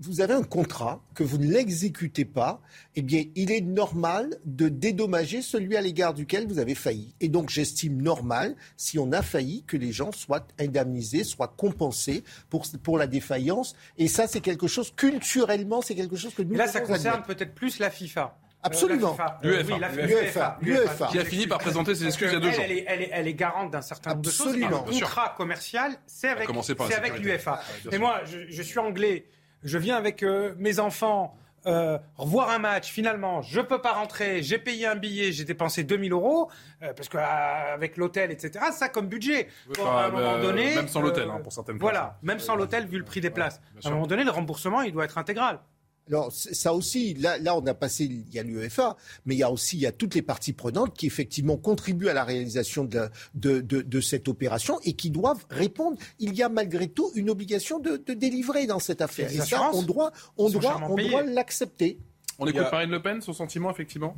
vous 0.00 0.20
avez 0.20 0.34
un 0.34 0.42
contrat, 0.42 1.02
que 1.14 1.22
vous 1.22 1.38
ne 1.38 1.46
l'exécutez 1.46 2.24
pas, 2.24 2.60
eh 2.96 3.02
bien, 3.02 3.24
il 3.36 3.52
est 3.52 3.60
normal 3.60 4.38
de 4.44 4.68
dédommager 4.68 5.40
celui 5.40 5.76
à 5.76 5.80
l'égard 5.80 6.14
duquel 6.14 6.48
vous 6.48 6.58
avez 6.58 6.74
failli. 6.74 7.14
Et 7.20 7.28
donc, 7.28 7.50
j'estime 7.50 8.02
normal, 8.02 8.56
si 8.76 8.98
on 8.98 9.12
a 9.12 9.22
failli, 9.22 9.62
que 9.66 9.76
les 9.76 9.92
gens 9.92 10.10
soient 10.10 10.46
indemnisés, 10.58 11.22
soient 11.24 11.54
compensés 11.56 12.24
pour, 12.50 12.66
pour 12.82 12.98
la 12.98 13.06
défaillance. 13.06 13.76
Et 13.96 14.08
ça, 14.08 14.26
c'est 14.26 14.40
quelque 14.40 14.66
chose, 14.66 14.92
culturellement, 14.94 15.80
c'est 15.80 15.94
quelque 15.94 16.16
chose 16.16 16.34
que 16.34 16.42
nous... 16.42 16.54
Et 16.54 16.58
là, 16.58 16.66
ça 16.66 16.80
concerne 16.80 17.22
peut-être 17.22 17.54
plus 17.54 17.78
la 17.78 17.90
FIFA. 17.90 18.36
Absolument. 18.64 19.16
L'UEFA. 19.42 20.58
L'UEFA. 20.62 21.08
Qui 21.10 21.18
a 21.18 21.24
fini 21.24 21.46
par 21.46 21.58
présenter 21.58 21.94
ses 21.94 22.06
excuses 22.06 22.28
il 22.30 22.34
y 22.34 22.36
a 22.36 22.40
deux 22.40 22.50
jours. 22.50 22.64
Elle 22.66 23.28
est, 23.28 23.34
garante 23.34 23.70
d'un 23.70 23.82
certain 23.82 24.10
nombre 24.10 24.22
de 24.22 24.30
choses. 24.30 24.56
Le 24.56 24.68
contrat 24.68 25.34
commercial, 25.36 25.92
c'est 26.06 26.28
avec, 26.28 26.48
avec 26.48 27.18
l'UEFA. 27.20 27.60
Mais 27.90 27.98
moi, 27.98 28.22
je, 28.24 28.62
suis 28.62 28.78
anglais. 28.78 29.26
Je 29.62 29.78
viens 29.78 29.96
avec 29.96 30.22
euh, 30.22 30.54
mes 30.58 30.78
enfants 30.78 31.36
euh, 31.66 31.98
revoir 32.16 32.50
un 32.50 32.58
match, 32.58 32.90
finalement, 32.90 33.40
je 33.40 33.60
peux 33.62 33.80
pas 33.80 33.92
rentrer, 33.92 34.42
j'ai 34.42 34.58
payé 34.58 34.86
un 34.86 34.96
billet, 34.96 35.32
j'ai 35.32 35.44
dépensé 35.44 35.82
2000 35.82 36.12
euros, 36.12 36.50
euh, 36.82 36.92
parce 36.92 37.08
qu'avec 37.08 37.96
l'hôtel, 37.96 38.30
etc., 38.30 38.66
ça 38.70 38.90
comme 38.90 39.06
budget. 39.06 39.48
Bon, 39.74 39.86
à 39.86 40.04
un 40.04 40.10
moment 40.10 40.38
donné, 40.38 40.74
même 40.74 40.88
sans 40.88 41.00
l'hôtel, 41.00 41.30
hein, 41.30 41.40
pour 41.42 41.54
certaines 41.54 41.78
Voilà, 41.78 42.00
places. 42.00 42.14
même 42.22 42.38
sans 42.38 42.54
l'hôtel, 42.54 42.86
vu 42.86 42.98
le 42.98 43.04
prix 43.04 43.22
des 43.22 43.30
places. 43.30 43.62
à 43.78 43.80
sûr. 43.80 43.90
un 43.90 43.94
moment 43.94 44.06
donné, 44.06 44.24
le 44.24 44.30
remboursement, 44.30 44.82
il 44.82 44.92
doit 44.92 45.06
être 45.06 45.16
intégral. 45.16 45.58
Alors 46.08 46.30
ça 46.32 46.74
aussi, 46.74 47.14
là, 47.14 47.38
là 47.38 47.56
on 47.56 47.66
a 47.66 47.72
passé, 47.72 48.04
il 48.04 48.28
y 48.34 48.38
a 48.38 48.42
l'UEFA, 48.42 48.96
mais 49.24 49.34
il 49.34 49.38
y 49.38 49.42
a 49.42 49.50
aussi 49.50 49.78
il 49.78 49.80
y 49.80 49.86
a 49.86 49.92
toutes 49.92 50.14
les 50.14 50.20
parties 50.20 50.52
prenantes 50.52 50.94
qui 50.94 51.06
effectivement 51.06 51.56
contribuent 51.56 52.08
à 52.08 52.12
la 52.14 52.24
réalisation 52.24 52.84
de, 52.84 52.98
la- 52.98 53.10
de, 53.34 53.60
de- 53.62 53.80
de 53.80 54.00
cette 54.02 54.28
opération 54.28 54.78
et 54.84 54.92
qui 54.92 55.08
doivent 55.10 55.46
répondre. 55.48 55.96
Il 56.18 56.34
y 56.34 56.42
a 56.42 56.50
malgré 56.50 56.88
tout 56.88 57.10
une 57.14 57.30
obligation 57.30 57.78
de, 57.78 57.96
de 57.96 58.12
délivrer 58.12 58.66
dans 58.66 58.80
cette 58.80 59.00
affaire. 59.00 59.32
Et 59.32 59.38
ça, 59.38 59.70
on 59.72 59.82
doit, 59.82 60.12
on 60.36 60.50
doit, 60.50 60.78
on 60.90 60.94
doit 60.96 61.22
l'accepter. 61.22 61.98
On 62.38 62.46
écoute 62.46 62.66
Marine 62.70 62.90
Le 62.90 63.00
Pen, 63.00 63.22
son 63.22 63.32
sentiment, 63.32 63.70
effectivement? 63.70 64.14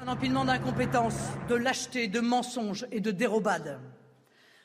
Un 0.00 0.08
empilement 0.08 0.44
d'incompétences, 0.44 1.14
de 1.48 1.54
lâcheté, 1.54 2.08
de 2.08 2.20
mensonges 2.20 2.86
et 2.92 3.00
de 3.00 3.10
dérobades. 3.10 3.80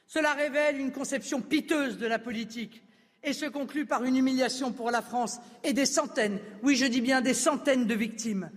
Cela 0.07 0.33
révèle 0.33 0.79
une 0.79 0.91
conception 0.91 1.41
piteuse 1.41 1.97
de 1.97 2.07
la 2.07 2.19
politique 2.19 2.83
et 3.23 3.33
se 3.33 3.45
conclut 3.45 3.85
par 3.85 4.03
une 4.03 4.15
humiliation 4.15 4.71
pour 4.71 4.91
la 4.91 5.01
France 5.01 5.39
et 5.63 5.73
des 5.73 5.85
centaines, 5.85 6.39
oui 6.63 6.75
je 6.75 6.85
dis 6.85 7.01
bien 7.01 7.21
des 7.21 7.33
centaines 7.33 7.85
de 7.85 7.95
victimes 7.95 8.49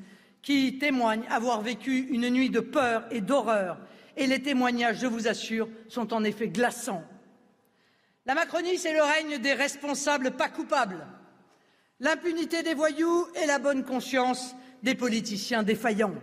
qui 0.42 0.78
témoignent 0.78 1.26
avoir 1.30 1.62
vécu 1.62 2.08
une 2.10 2.28
nuit 2.28 2.50
de 2.50 2.60
peur 2.60 3.04
et 3.10 3.20
d'horreur. 3.20 3.78
Et 4.16 4.26
les 4.26 4.42
témoignages, 4.42 4.98
je 5.00 5.06
vous 5.06 5.28
assure, 5.28 5.68
sont 5.88 6.12
en 6.12 6.24
effet 6.24 6.48
glaçants. 6.48 7.04
La 8.26 8.34
Macronie, 8.34 8.76
c'est 8.76 8.92
le 8.92 9.02
règne 9.02 9.38
des 9.38 9.54
responsables 9.54 10.32
pas 10.32 10.48
coupables, 10.48 11.06
l'impunité 12.00 12.62
des 12.62 12.74
voyous 12.74 13.26
et 13.42 13.46
la 13.46 13.58
bonne 13.58 13.84
conscience 13.84 14.54
des 14.82 14.94
politiciens 14.94 15.62
défaillants. 15.62 16.14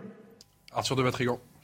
Arthur 0.72 0.96
de. 0.96 1.02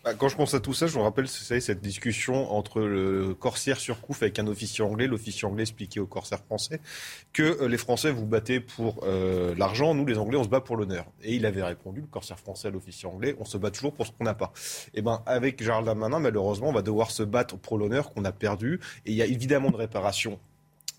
Bah, 0.06 0.14
Quand 0.14 0.28
je 0.28 0.36
pense 0.36 0.54
à 0.54 0.60
tout 0.60 0.72
ça, 0.72 0.86
je 0.86 0.96
me 0.96 1.02
rappelle 1.02 1.24
vous 1.24 1.30
savez, 1.30 1.60
cette 1.60 1.80
discussion 1.80 2.52
entre 2.52 2.80
le 2.80 3.34
corsaire 3.34 3.80
surcouf 3.80 4.22
avec 4.22 4.38
un 4.38 4.46
officier 4.46 4.84
anglais. 4.84 5.08
L'officier 5.08 5.48
anglais 5.48 5.62
expliquait 5.62 5.98
au 5.98 6.06
corsaire 6.06 6.38
français 6.38 6.80
que 7.32 7.42
euh, 7.42 7.66
les 7.66 7.76
Français 7.76 8.12
vous 8.12 8.24
battez 8.24 8.60
pour 8.60 9.00
euh, 9.02 9.52
l'argent, 9.56 9.94
nous 9.94 10.06
les 10.06 10.16
Anglais 10.16 10.38
on 10.38 10.44
se 10.44 10.48
bat 10.48 10.60
pour 10.60 10.76
l'honneur. 10.76 11.06
Et 11.24 11.34
il 11.34 11.44
avait 11.44 11.64
répondu, 11.64 12.02
le 12.02 12.06
corsaire 12.06 12.38
français 12.38 12.68
à 12.68 12.70
l'officier 12.70 13.08
anglais, 13.08 13.34
on 13.40 13.44
se 13.44 13.58
bat 13.58 13.72
toujours 13.72 13.92
pour 13.92 14.06
ce 14.06 14.12
qu'on 14.12 14.22
n'a 14.22 14.34
pas. 14.34 14.52
Et 14.94 15.02
ben 15.02 15.24
avec 15.26 15.60
Gérald 15.60 15.86
Darmanin, 15.86 16.20
malheureusement, 16.20 16.68
on 16.68 16.72
va 16.72 16.82
devoir 16.82 17.10
se 17.10 17.24
battre 17.24 17.56
pour 17.56 17.76
l'honneur 17.76 18.10
qu'on 18.14 18.24
a 18.24 18.32
perdu. 18.32 18.78
Et 19.06 19.10
il 19.10 19.16
y 19.16 19.22
a 19.22 19.26
évidemment 19.26 19.70
de 19.70 19.76
réparation 19.76 20.38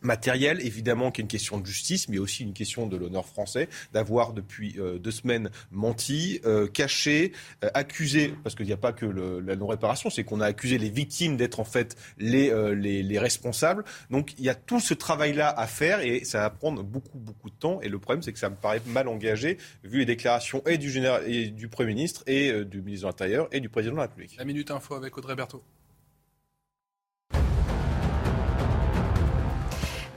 matériel, 0.02 0.60
évidemment, 0.66 1.12
qui 1.12 1.22
est 1.22 1.24
une 1.24 1.28
question 1.28 1.60
de 1.60 1.66
justice, 1.66 2.10
mais 2.10 2.18
aussi 2.18 2.44
une 2.44 2.54
question 2.54 2.88
de 2.88 2.98
l'honneur 2.98 3.26
français, 3.26 3.70
d'avoir 3.94 4.34
depuis 4.34 4.76
euh, 4.78 5.00
deux 5.00 5.12
semaines 5.12 5.50
menti, 5.72 6.40
euh, 6.46 6.68
caché, 6.68 7.32
euh, 7.64 7.70
accusé, 7.74 8.34
parce 8.44 8.56
qu'il 8.56 8.66
n'y 8.66 8.74
a 8.74 8.78
pas 8.78 8.94
que 8.94 9.06
la 9.06 9.56
non-réparation, 9.56 10.10
c'est 10.10 10.24
qu'on 10.24 10.42
a 10.42 10.46
accusé 10.46 10.78
les 10.78 10.90
victimes 10.90 11.38
d'être 11.38 11.60
en 11.60 11.64
fait 11.64 11.96
les, 12.18 12.52
les, 12.76 13.04
les 13.04 13.20
responsables. 13.20 13.84
Donc 14.10 14.34
il 14.38 14.46
y 14.46 14.50
a 14.50 14.56
tout 14.56 14.80
ce 14.80 14.94
travail-là 14.94 15.50
à 15.50 15.68
faire 15.68 16.02
et 16.02 16.24
ça 16.24 16.40
va 16.40 16.50
prendre 16.50 16.84
beaucoup, 16.84 17.18
beaucoup 17.18 17.50
de 17.50 17.56
temps. 17.56 17.82
Et 17.82 17.90
le 17.90 18.00
problème, 18.00 18.22
c'est 18.22 18.34
que 18.34 18.40
ça 18.40 18.50
me 18.50 18.56
paraît 18.56 18.82
mal 18.88 19.08
engagé, 19.08 19.58
vu 19.84 20.00
les 20.00 20.06
déclarations 20.06 20.62
et 20.66 20.78
du, 20.78 20.92
et 21.26 21.48
du 21.48 21.68
Premier 21.68 21.94
ministre, 21.94 22.24
et 22.28 22.66
du 22.66 22.82
ministre 22.82 23.08
de 23.08 23.12
l'Intérieur, 23.12 23.48
et 23.52 23.60
du 23.60 23.70
Président 23.70 23.94
de 23.94 23.98
la 23.98 24.04
République. 24.04 24.36
La 24.38 24.46
Minute 24.46 24.72
Info 24.72 24.96
avec 24.96 25.18
Audrey 25.18 25.36
Berthaud. 25.36 25.64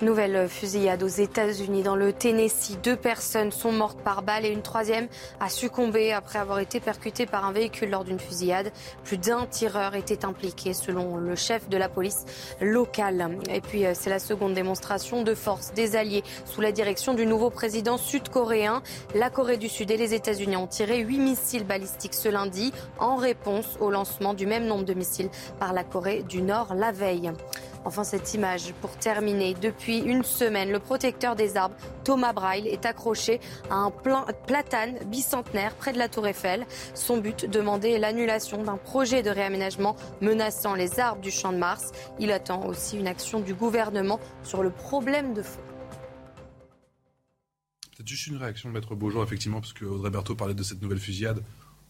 Nouvelle 0.02 0.48
fusillade 0.48 1.02
aux 1.02 1.08
États-Unis. 1.08 1.82
Dans 1.82 1.94
le 1.94 2.14
Tennessee, 2.14 2.78
deux 2.82 2.96
personnes 2.96 3.52
sont 3.52 3.70
mortes 3.70 4.00
par 4.02 4.22
balle 4.22 4.46
et 4.46 4.48
une 4.48 4.62
troisième 4.62 5.08
a 5.40 5.50
succombé 5.50 6.14
après 6.14 6.38
avoir 6.38 6.58
été 6.58 6.80
percutée 6.80 7.26
par 7.26 7.44
un 7.44 7.52
véhicule 7.52 7.90
lors 7.90 8.04
d'une 8.04 8.18
fusillade. 8.18 8.72
Plus 9.04 9.18
d'un 9.18 9.44
tireur 9.44 9.94
était 9.94 10.24
impliqué 10.24 10.72
selon 10.72 11.18
le 11.18 11.36
chef 11.36 11.68
de 11.68 11.76
la 11.76 11.90
police 11.90 12.24
locale. 12.62 13.38
Et 13.50 13.60
puis, 13.60 13.84
euh, 13.84 13.92
c'est 13.94 14.08
la 14.08 14.18
seconde 14.18 14.54
démonstration 14.54 15.22
de 15.22 15.34
force 15.34 15.74
des 15.74 15.96
Alliés 15.96 16.24
sous 16.46 16.62
la 16.62 16.72
direction 16.72 17.12
du 17.12 17.26
nouveau 17.26 17.50
président 17.50 17.98
sud-coréen. 17.98 18.82
La 19.14 19.28
Corée 19.28 19.58
du 19.58 19.68
Sud 19.68 19.90
et 19.90 19.98
les 19.98 20.14
États-Unis 20.14 20.56
ont 20.56 20.66
tiré 20.66 21.00
huit 21.00 21.18
missiles 21.18 21.66
balistiques 21.66 22.14
ce 22.14 22.30
lundi 22.30 22.72
en 22.98 23.16
réponse 23.16 23.76
au 23.80 23.90
lancement 23.90 24.32
du 24.32 24.46
même 24.46 24.64
nombre 24.64 24.84
de 24.84 24.94
missiles 24.94 25.30
par 25.58 25.74
la 25.74 25.84
Corée 25.84 26.22
du 26.22 26.40
Nord 26.40 26.74
la 26.74 26.90
veille. 26.90 27.32
Enfin, 27.84 28.04
cette 28.04 28.34
image 28.34 28.74
pour 28.80 28.90
terminer. 28.98 29.54
Depuis 29.54 29.98
une 29.98 30.22
semaine, 30.22 30.70
le 30.70 30.78
protecteur 30.78 31.34
des 31.34 31.56
arbres, 31.56 31.74
Thomas 32.04 32.32
Braille, 32.32 32.68
est 32.68 32.84
accroché 32.84 33.40
à 33.70 33.74
un 33.74 33.90
platane 34.46 34.98
bicentenaire 35.06 35.74
près 35.74 35.92
de 35.92 35.98
la 35.98 36.08
Tour 36.08 36.26
Eiffel. 36.26 36.66
Son 36.94 37.18
but, 37.18 37.48
demander 37.48 37.98
l'annulation 37.98 38.62
d'un 38.62 38.76
projet 38.76 39.22
de 39.22 39.30
réaménagement 39.30 39.96
menaçant 40.20 40.74
les 40.74 41.00
arbres 41.00 41.22
du 41.22 41.30
Champ 41.30 41.52
de 41.52 41.58
Mars. 41.58 41.90
Il 42.18 42.32
attend 42.32 42.66
aussi 42.66 42.98
une 42.98 43.06
action 43.06 43.40
du 43.40 43.54
gouvernement 43.54 44.20
sur 44.42 44.62
le 44.62 44.70
problème 44.70 45.32
de 45.32 45.42
fond. 45.42 45.60
Peut-être 47.96 48.08
juste 48.08 48.26
une 48.26 48.36
réaction 48.36 48.68
de 48.68 48.74
Maître 48.74 48.94
Beaujour, 48.94 49.22
effectivement, 49.22 49.60
parce 49.60 49.72
que 49.72 49.84
Audrey 49.86 50.10
Berthaud 50.10 50.34
parlait 50.34 50.54
de 50.54 50.62
cette 50.62 50.82
nouvelle 50.82 51.00
fusillade. 51.00 51.42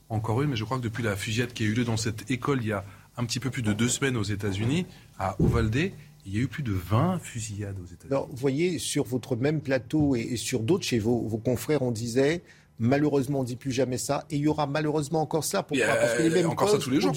Encore 0.08 0.42
une, 0.42 0.50
mais 0.50 0.56
je 0.56 0.64
crois 0.64 0.76
que 0.76 0.82
depuis 0.82 1.04
la 1.04 1.14
fusillade 1.14 1.52
qui 1.52 1.62
a 1.62 1.66
eu 1.66 1.72
lieu 1.72 1.84
dans 1.84 1.96
cette 1.96 2.30
école 2.30 2.62
il 2.62 2.68
y 2.68 2.72
a 2.72 2.84
un 3.20 3.24
petit 3.24 3.40
peu 3.40 3.50
plus 3.50 3.62
de 3.62 3.72
deux 3.72 3.88
semaines 3.88 4.16
aux 4.16 4.22
États-Unis, 4.22 4.86
à 5.18 5.36
Uvalde, 5.40 5.92
il 6.26 6.34
y 6.34 6.38
a 6.38 6.40
eu 6.40 6.48
plus 6.48 6.62
de 6.62 6.72
20 6.72 7.18
fusillades 7.20 7.78
aux 7.78 7.86
États-Unis. 7.86 8.10
Alors, 8.10 8.28
vous 8.28 8.36
voyez, 8.36 8.78
sur 8.78 9.04
votre 9.04 9.36
même 9.36 9.60
plateau 9.60 10.16
et, 10.16 10.20
et 10.20 10.36
sur 10.36 10.60
d'autres 10.60 10.84
chez 10.84 10.98
vos, 10.98 11.26
vos 11.26 11.38
confrères, 11.38 11.82
on 11.82 11.90
disait 11.90 12.42
malheureusement, 12.80 13.40
on 13.40 13.42
ne 13.42 13.46
dit 13.46 13.56
plus 13.56 13.70
jamais 13.70 13.98
ça. 13.98 14.24
Et 14.30 14.36
il 14.36 14.42
y 14.42 14.48
aura 14.48 14.66
malheureusement 14.66 15.20
encore 15.20 15.44
ça. 15.44 15.62
Pourquoi 15.62 15.86
Parce 15.86 16.14
que 16.14 16.22
les 16.22 16.30
mêmes 16.30 16.54
causes 16.54 16.82
tous 16.82 16.90
les 16.90 17.00
jours. 17.00 17.12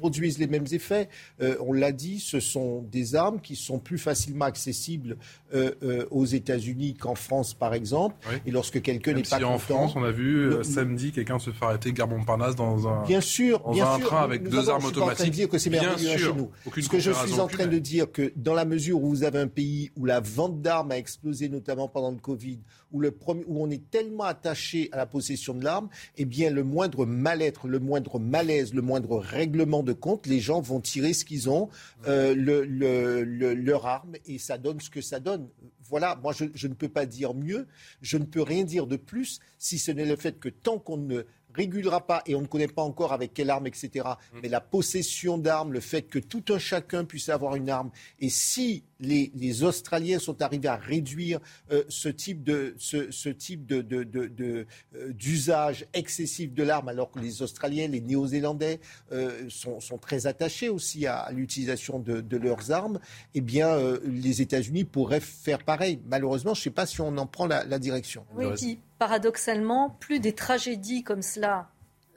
Produisent, 0.00 0.38
les 0.38 0.46
mêmes 0.46 0.66
effets. 0.72 1.08
Euh, 1.42 1.56
on 1.60 1.72
l'a 1.72 1.92
dit, 1.92 2.18
ce 2.20 2.40
sont 2.40 2.82
des 2.90 3.14
armes 3.14 3.40
qui 3.40 3.54
sont 3.56 3.78
plus 3.78 3.98
facilement 3.98 4.46
accessibles 4.46 5.16
euh, 5.54 5.72
euh, 5.82 6.06
aux 6.10 6.24
États-Unis 6.24 6.94
qu'en 6.94 7.14
France, 7.14 7.54
par 7.54 7.74
exemple. 7.74 8.16
Et 8.46 8.50
lorsque 8.50 8.80
quelqu'un 8.80 9.12
n'est 9.12 9.22
pas 9.22 9.36
en 9.44 9.52
content, 9.52 9.58
France, 9.58 9.92
on 9.96 10.02
a 10.04 10.10
vu 10.10 10.48
le- 10.48 10.62
samedi 10.62 11.12
quelqu'un 11.12 11.38
se 11.38 11.50
faire 11.50 11.68
arrêter 11.68 11.92
gare 11.92 12.08
Montparnasse 12.08 12.56
dans 12.56 12.88
un, 12.88 13.04
Bien 13.04 13.20
sûr, 13.20 13.60
dans 13.60 13.72
bien 13.72 13.86
un 13.88 13.98
sûr. 13.98 14.06
train 14.06 14.22
avec 14.22 14.42
Nous 14.42 14.50
deux 14.50 14.58
avons- 14.60 14.70
armes 14.70 14.80
je 14.82 14.86
suis 14.86 14.94
pas 14.94 15.00
en 15.00 15.04
train 15.04 15.10
de 15.10 15.14
automatiques. 15.16 15.34
dire 15.34 15.48
que 15.48 15.58
c'est 15.58 15.70
merveilleux 15.70 16.16
chez 16.18 16.32
nous. 16.32 16.50
Ce 16.80 16.88
que 16.88 16.98
je 16.98 17.10
suis 17.12 17.34
en 17.40 17.46
train 17.46 17.64
aucune. 17.64 17.70
de 17.70 17.78
dire 17.78 18.10
que 18.10 18.32
dans 18.36 18.54
la 18.54 18.64
mesure 18.64 19.02
où 19.02 19.08
vous 19.10 19.24
avez 19.24 19.38
un 19.38 19.48
pays 19.48 19.90
où 19.96 20.04
la 20.06 20.20
vente 20.20 20.62
d'armes 20.62 20.92
a 20.92 20.98
explosé, 20.98 21.48
notamment 21.48 21.88
pendant 21.88 22.10
le 22.10 22.16
Covid, 22.18 22.58
où, 22.92 23.00
le 23.00 23.10
premier, 23.12 23.44
où 23.46 23.62
on 23.62 23.70
est 23.70 23.88
tellement 23.90 24.24
attaché 24.24 24.88
à 24.92 24.96
la 24.96 25.06
possession 25.06 25.54
de 25.54 25.62
l'arme, 25.64 25.88
eh 26.16 26.24
bien 26.24 26.50
le 26.50 26.64
moindre 26.64 27.06
mal-être, 27.06 27.68
le 27.68 27.78
moindre 27.78 28.18
malaise, 28.18 28.72
le 28.74 28.82
moindre 28.82 29.18
règlement 29.18 29.82
de 29.82 29.89
compte, 29.92 30.26
les 30.26 30.40
gens 30.40 30.60
vont 30.60 30.80
tirer 30.80 31.12
ce 31.12 31.24
qu'ils 31.24 31.48
ont, 31.50 31.68
euh, 32.06 32.34
le- 32.34 32.64
le- 32.64 33.22
le- 33.24 33.54
leur 33.54 33.86
arme, 33.86 34.14
et 34.26 34.38
ça 34.38 34.58
donne 34.58 34.80
ce 34.80 34.90
que 34.90 35.00
ça 35.00 35.20
donne. 35.20 35.48
Voilà, 35.88 36.18
moi 36.22 36.32
je, 36.32 36.44
je 36.54 36.68
ne 36.68 36.74
peux 36.74 36.88
pas 36.88 37.04
dire 37.06 37.34
mieux, 37.34 37.66
je 38.00 38.16
ne 38.16 38.24
peux 38.24 38.42
rien 38.42 38.64
dire 38.64 38.86
de 38.86 38.96
plus, 38.96 39.40
si 39.58 39.78
ce 39.78 39.90
n'est 39.90 40.06
le 40.06 40.16
fait 40.16 40.38
que 40.38 40.48
tant 40.48 40.78
qu'on 40.78 40.96
ne 40.98 41.22
régulera 41.54 42.06
pas, 42.06 42.22
et 42.26 42.34
on 42.34 42.40
ne 42.42 42.46
connaît 42.46 42.68
pas 42.68 42.82
encore 42.82 43.12
avec 43.12 43.34
quelle 43.34 43.50
arme, 43.50 43.66
etc., 43.66 44.06
mais 44.42 44.48
la 44.48 44.60
possession 44.60 45.38
d'armes, 45.38 45.72
le 45.72 45.80
fait 45.80 46.02
que 46.02 46.18
tout 46.18 46.44
un 46.50 46.58
chacun 46.58 47.04
puisse 47.04 47.28
avoir 47.28 47.56
une 47.56 47.68
arme, 47.70 47.90
et 48.20 48.28
si 48.28 48.84
les, 49.00 49.30
les 49.34 49.62
Australiens 49.62 50.18
sont 50.18 50.42
arrivés 50.42 50.68
à 50.68 50.76
réduire 50.76 51.40
euh, 51.72 51.84
ce 51.88 52.08
type 52.08 52.42
de 52.44 52.74
ce, 52.78 53.10
ce 53.10 53.28
type 53.30 53.64
de, 53.66 53.80
de- 53.82 54.04
de- 54.04 54.26
de, 54.26 54.66
euh, 54.96 55.12
d'usage 55.12 55.86
excessif 55.94 56.52
de 56.52 56.62
l'arme, 56.62 56.88
alors 56.88 57.10
que 57.10 57.18
les 57.18 57.42
Australiens, 57.42 57.88
les 57.88 58.00
Néo-Zélandais 58.00 58.80
euh, 59.12 59.46
sont, 59.48 59.80
sont 59.80 59.98
très 59.98 60.26
attachés 60.26 60.68
aussi 60.68 61.06
à, 61.06 61.18
à 61.18 61.32
l'utilisation 61.32 61.98
de, 61.98 62.20
de 62.20 62.36
leurs 62.36 62.70
armes, 62.72 63.00
eh 63.34 63.40
bien 63.40 63.68
euh, 63.68 63.98
les 64.04 64.42
États-Unis 64.42 64.84
pourraient 64.84 65.20
faire 65.20 65.64
pareil. 65.64 65.98
Malheureusement, 66.06 66.54
je 66.54 66.60
ne 66.60 66.64
sais 66.64 66.70
pas 66.70 66.86
si 66.86 67.00
on 67.00 67.16
en 67.16 67.26
prend 67.26 67.46
la, 67.46 67.64
la 67.64 67.78
direction. 67.78 68.24
Oui, 68.34 68.78
paradoxalement, 69.00 69.96
plus 69.98 70.20
des 70.20 70.34
tragédies 70.34 71.02
comme 71.02 71.22
cela 71.22 71.70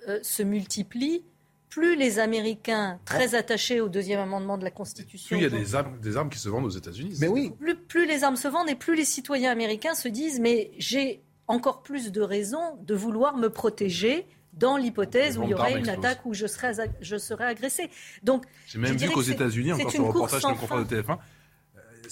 euh, 0.09 0.19
se 0.21 0.43
multiplient, 0.43 1.23
plus 1.69 1.95
les 1.95 2.19
Américains, 2.19 2.99
très 3.05 3.33
attachés 3.35 3.79
au 3.81 3.87
deuxième 3.89 4.19
amendement 4.19 4.57
de 4.59 4.63
la 4.65 4.69
Constitution, 4.69 5.29
Plus 5.29 5.37
il 5.37 5.43
y 5.51 5.55
a 5.55 5.57
des 5.57 5.73
armes, 5.75 5.97
des 6.01 6.17
armes 6.17 6.29
qui 6.29 6.37
se 6.37 6.49
vendent 6.49 6.65
aux 6.65 6.69
États-Unis. 6.69 7.17
Mais 7.21 7.27
oui. 7.29 7.51
plus, 7.57 7.75
plus 7.75 8.05
les 8.05 8.23
armes 8.23 8.35
se 8.35 8.47
vendent 8.49 8.69
et 8.69 8.75
plus 8.75 8.95
les 8.95 9.05
citoyens 9.05 9.49
américains 9.51 9.95
se 9.95 10.07
disent 10.09 10.39
mais 10.39 10.71
j'ai 10.77 11.23
encore 11.47 11.81
plus 11.81 12.11
de 12.11 12.21
raisons 12.21 12.77
de 12.81 12.93
vouloir 12.93 13.37
me 13.37 13.47
protéger 13.49 14.27
dans 14.51 14.77
l'hypothèse 14.77 15.37
où 15.39 15.43
il 15.43 15.49
y 15.49 15.53
aurait 15.55 15.79
une 15.79 15.89
attaque 15.89 16.25
où 16.25 16.33
je 16.35 16.45
serais, 16.45 16.79
ag- 16.79 16.91
je 17.01 17.17
serais 17.17 17.45
agressé. 17.45 17.89
Donc, 18.21 18.43
J'ai 18.67 18.77
même 18.77 18.95
vu 18.95 19.09
qu'aux 19.09 19.21
États-Unis, 19.21 19.71
c'est 19.75 19.81
encore 19.81 19.91
sur 19.91 20.01
une 20.01 20.07
le 20.07 20.11
course 20.13 20.31
reportage 20.33 20.41
sans 20.41 20.49
d'un 20.49 20.55
confrère 20.55 20.85
de 20.85 20.95
TF1, 21.01 21.11
euh, 21.13 21.15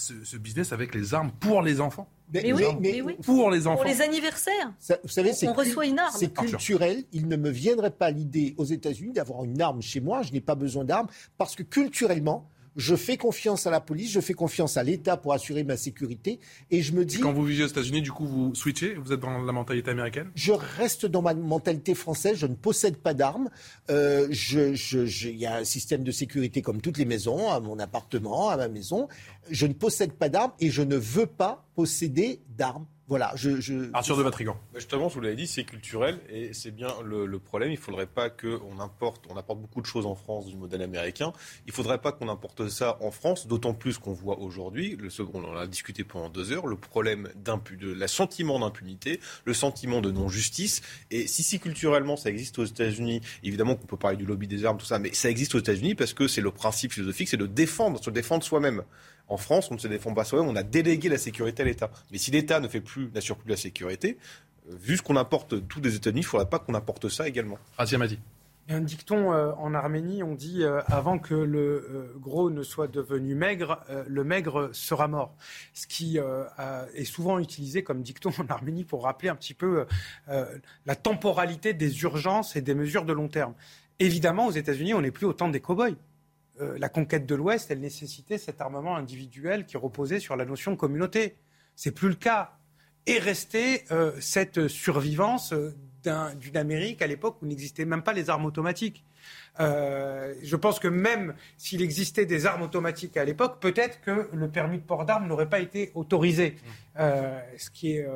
ce, 0.02 0.24
ce 0.24 0.36
business 0.36 0.72
avec 0.72 0.94
les 0.94 1.14
armes 1.14 1.30
pour 1.40 1.62
les 1.62 1.80
enfants. 1.80 2.08
Mais 2.32 2.52
oui, 2.52 2.64
mais 2.80 3.02
oui. 3.02 3.16
Pour 3.22 3.50
les 3.50 3.66
enfants. 3.66 3.82
Pour 3.82 3.90
les 3.90 4.00
anniversaires. 4.00 4.72
Ça, 4.78 4.98
vous 5.02 5.08
savez, 5.08 5.32
c'est 5.32 5.48
on 5.48 5.52
reçoit 5.52 5.86
une 5.86 5.98
arme. 5.98 6.14
C'est 6.16 6.32
culturel. 6.32 7.04
Il 7.12 7.28
ne 7.28 7.36
me 7.36 7.50
viendrait 7.50 7.90
pas 7.90 8.10
l'idée 8.10 8.54
aux 8.56 8.64
États-Unis 8.64 9.12
d'avoir 9.12 9.44
une 9.44 9.60
arme 9.60 9.82
chez 9.82 10.00
moi. 10.00 10.22
Je 10.22 10.32
n'ai 10.32 10.40
pas 10.40 10.54
besoin 10.54 10.84
d'armes 10.84 11.08
parce 11.36 11.54
que 11.54 11.62
culturellement, 11.62 12.48
je 12.76 12.96
fais 12.96 13.16
confiance 13.16 13.66
à 13.66 13.70
la 13.70 13.80
police, 13.80 14.10
je 14.10 14.20
fais 14.20 14.34
confiance 14.34 14.76
à 14.76 14.82
l'État 14.82 15.16
pour 15.16 15.32
assurer 15.32 15.64
ma 15.64 15.76
sécurité. 15.76 16.40
Et 16.70 16.82
je 16.82 16.92
me 16.92 17.04
dis. 17.04 17.18
quand 17.20 17.32
vous 17.32 17.44
vivez 17.44 17.64
aux 17.64 17.68
États-Unis, 17.68 18.02
du 18.02 18.12
coup, 18.12 18.26
vous 18.26 18.54
switchez 18.54 18.94
Vous 18.94 19.12
êtes 19.12 19.20
dans 19.20 19.38
la 19.42 19.52
mentalité 19.52 19.90
américaine? 19.90 20.30
Je 20.34 20.52
reste 20.52 21.06
dans 21.06 21.22
ma 21.22 21.34
mentalité 21.34 21.94
française. 21.94 22.36
Je 22.36 22.46
ne 22.46 22.54
possède 22.54 22.96
pas 22.96 23.14
d'armes. 23.14 23.50
Euh, 23.90 24.28
il 24.30 24.34
je, 24.34 25.28
y 25.28 25.46
a 25.46 25.56
un 25.56 25.64
système 25.64 26.02
de 26.02 26.10
sécurité 26.12 26.62
comme 26.62 26.80
toutes 26.80 26.98
les 26.98 27.04
maisons, 27.04 27.50
à 27.50 27.60
mon 27.60 27.78
appartement, 27.78 28.48
à 28.48 28.56
ma 28.56 28.68
maison. 28.68 29.08
Je 29.50 29.66
ne 29.66 29.72
possède 29.72 30.12
pas 30.12 30.28
d'armes 30.28 30.52
et 30.60 30.70
je 30.70 30.82
ne 30.82 30.96
veux 30.96 31.26
pas 31.26 31.66
posséder 31.74 32.40
d'armes. 32.56 32.86
Voilà, 33.08 33.32
je, 33.34 33.60
je... 33.60 33.90
Arthur 33.92 34.16
de 34.16 34.22
Vatrigan. 34.22 34.56
Justement, 34.74 35.08
vous 35.08 35.20
l'avez 35.20 35.34
dit, 35.34 35.48
c'est 35.48 35.64
culturel 35.64 36.20
et 36.30 36.54
c'est 36.54 36.70
bien 36.70 36.88
le, 37.04 37.38
problème. 37.38 37.70
Il 37.70 37.74
ne 37.74 37.80
faudrait 37.80 38.06
pas 38.06 38.30
qu'on 38.30 38.78
importe, 38.78 39.24
on 39.28 39.36
apporte 39.36 39.60
beaucoup 39.60 39.80
de 39.80 39.86
choses 39.86 40.06
en 40.06 40.14
France 40.14 40.46
du 40.46 40.56
modèle 40.56 40.82
américain. 40.82 41.32
Il 41.66 41.70
ne 41.70 41.72
faudrait 41.74 42.00
pas 42.00 42.12
qu'on 42.12 42.28
importe 42.28 42.68
ça 42.68 42.96
en 43.00 43.10
France, 43.10 43.48
d'autant 43.48 43.74
plus 43.74 43.98
qu'on 43.98 44.12
voit 44.12 44.38
aujourd'hui, 44.38 44.96
le 44.96 45.08
on 45.34 45.44
en 45.44 45.56
a 45.56 45.66
discuté 45.66 46.04
pendant 46.04 46.28
deux 46.28 46.52
heures, 46.52 46.66
le 46.66 46.76
problème 46.76 47.28
de 47.44 47.92
la 47.92 48.08
sentiment 48.08 48.58
d'impunité, 48.58 49.20
le 49.44 49.54
sentiment 49.54 50.00
de 50.00 50.10
non-justice. 50.10 50.80
Et 51.10 51.26
si, 51.26 51.42
si 51.42 51.60
culturellement 51.60 52.16
ça 52.16 52.30
existe 52.30 52.58
aux 52.58 52.64
États-Unis, 52.64 53.20
évidemment 53.42 53.74
qu'on 53.74 53.86
peut 53.86 53.96
parler 53.96 54.16
du 54.16 54.26
lobby 54.26 54.46
des 54.46 54.64
armes, 54.64 54.78
tout 54.78 54.86
ça, 54.86 54.98
mais 54.98 55.12
ça 55.12 55.28
existe 55.28 55.54
aux 55.54 55.58
États-Unis 55.58 55.94
parce 55.94 56.14
que 56.14 56.28
c'est 56.28 56.40
le 56.40 56.50
principe 56.50 56.92
philosophique, 56.92 57.28
c'est 57.28 57.36
de 57.36 57.46
défendre, 57.46 58.02
se 58.02 58.10
défendre 58.10 58.44
soi-même. 58.44 58.84
En 59.28 59.36
France, 59.36 59.70
on 59.70 59.74
ne 59.74 59.78
se 59.78 59.88
défend 59.88 60.12
pas 60.14 60.24
soi-même, 60.24 60.48
on 60.48 60.56
a 60.56 60.62
délégué 60.62 61.08
la 61.08 61.18
sécurité 61.18 61.62
à 61.62 61.66
l'État. 61.66 61.90
Mais 62.10 62.18
si 62.18 62.30
l'État 62.30 62.60
ne 62.60 62.68
fait 62.68 62.80
plus, 62.80 63.10
n'assure 63.12 63.36
plus 63.36 63.50
la 63.50 63.56
sécurité, 63.56 64.18
euh, 64.68 64.74
vu 64.78 64.96
ce 64.96 65.02
qu'on 65.02 65.16
importe 65.16 65.66
tout 65.68 65.80
des 65.80 65.96
États-Unis, 65.96 66.20
il 66.20 66.24
ne 66.24 66.28
faudrait 66.28 66.48
pas 66.48 66.58
qu'on 66.58 66.74
apporte 66.74 67.08
ça 67.08 67.28
également. 67.28 67.58
Razia 67.76 67.98
Madi. 67.98 68.18
Il 68.68 68.72
y 68.72 68.74
a 68.74 68.78
un 68.78 68.82
dicton 68.82 69.32
euh, 69.32 69.50
en 69.58 69.74
Arménie, 69.74 70.22
on 70.22 70.34
dit 70.34 70.62
euh, 70.62 70.82
avant 70.86 71.18
que 71.18 71.34
le 71.34 72.14
gros 72.20 72.48
ne 72.48 72.62
soit 72.62 72.86
devenu 72.86 73.34
maigre, 73.34 73.80
le 74.06 74.22
maigre 74.22 74.70
sera 74.72 75.08
mort. 75.08 75.34
Ce 75.74 75.86
qui 75.88 76.18
est 76.94 77.04
souvent 77.04 77.40
utilisé 77.40 77.82
comme 77.82 78.02
dicton 78.02 78.30
en 78.38 78.46
Arménie 78.46 78.84
pour 78.84 79.02
rappeler 79.02 79.30
un 79.30 79.34
petit 79.34 79.54
peu 79.54 79.84
la 80.28 80.94
temporalité 80.94 81.74
des 81.74 82.02
urgences 82.02 82.54
et 82.54 82.60
des 82.60 82.74
mesures 82.74 83.04
de 83.04 83.12
long 83.12 83.28
terme. 83.28 83.54
Évidemment, 83.98 84.46
aux 84.46 84.52
États-Unis, 84.52 84.94
on 84.94 85.00
n'est 85.00 85.10
plus 85.10 85.26
au 85.26 85.32
temps 85.32 85.48
des 85.48 85.60
cow-boys. 85.60 85.96
Euh, 86.60 86.76
la 86.78 86.88
conquête 86.88 87.26
de 87.26 87.34
l'Ouest, 87.34 87.70
elle 87.70 87.80
nécessitait 87.80 88.38
cet 88.38 88.60
armement 88.60 88.96
individuel 88.96 89.64
qui 89.64 89.76
reposait 89.76 90.20
sur 90.20 90.36
la 90.36 90.44
notion 90.44 90.72
de 90.72 90.76
communauté. 90.76 91.36
C'est 91.76 91.92
plus 91.92 92.08
le 92.08 92.14
cas. 92.14 92.58
Et 93.06 93.18
restait 93.18 93.84
euh, 93.90 94.12
cette 94.20 94.68
survivance 94.68 95.52
euh, 95.52 95.74
d'une 96.36 96.56
Amérique 96.56 97.02
à 97.02 97.06
l'époque 97.06 97.38
où 97.42 97.46
n'existaient 97.46 97.84
même 97.84 98.02
pas 98.02 98.12
les 98.12 98.28
armes 98.28 98.44
automatiques. 98.44 99.04
je 99.58 100.56
pense 100.56 100.80
que 100.80 100.88
même 100.88 101.34
s'il 101.56 101.80
existait 101.80 102.26
des 102.26 102.44
armes 102.44 102.62
automatiques 102.62 103.16
à 103.16 103.24
l'époque, 103.24 103.60
peut-être 103.60 104.00
que 104.00 104.28
le 104.32 104.48
permis 104.48 104.78
de 104.78 104.82
port 104.82 105.04
d'armes 105.04 105.28
n'aurait 105.28 105.48
pas 105.48 105.60
été 105.60 105.92
autorisé, 105.94 106.56
ce 106.96 107.70
qui 107.72 107.92
est 107.92 108.06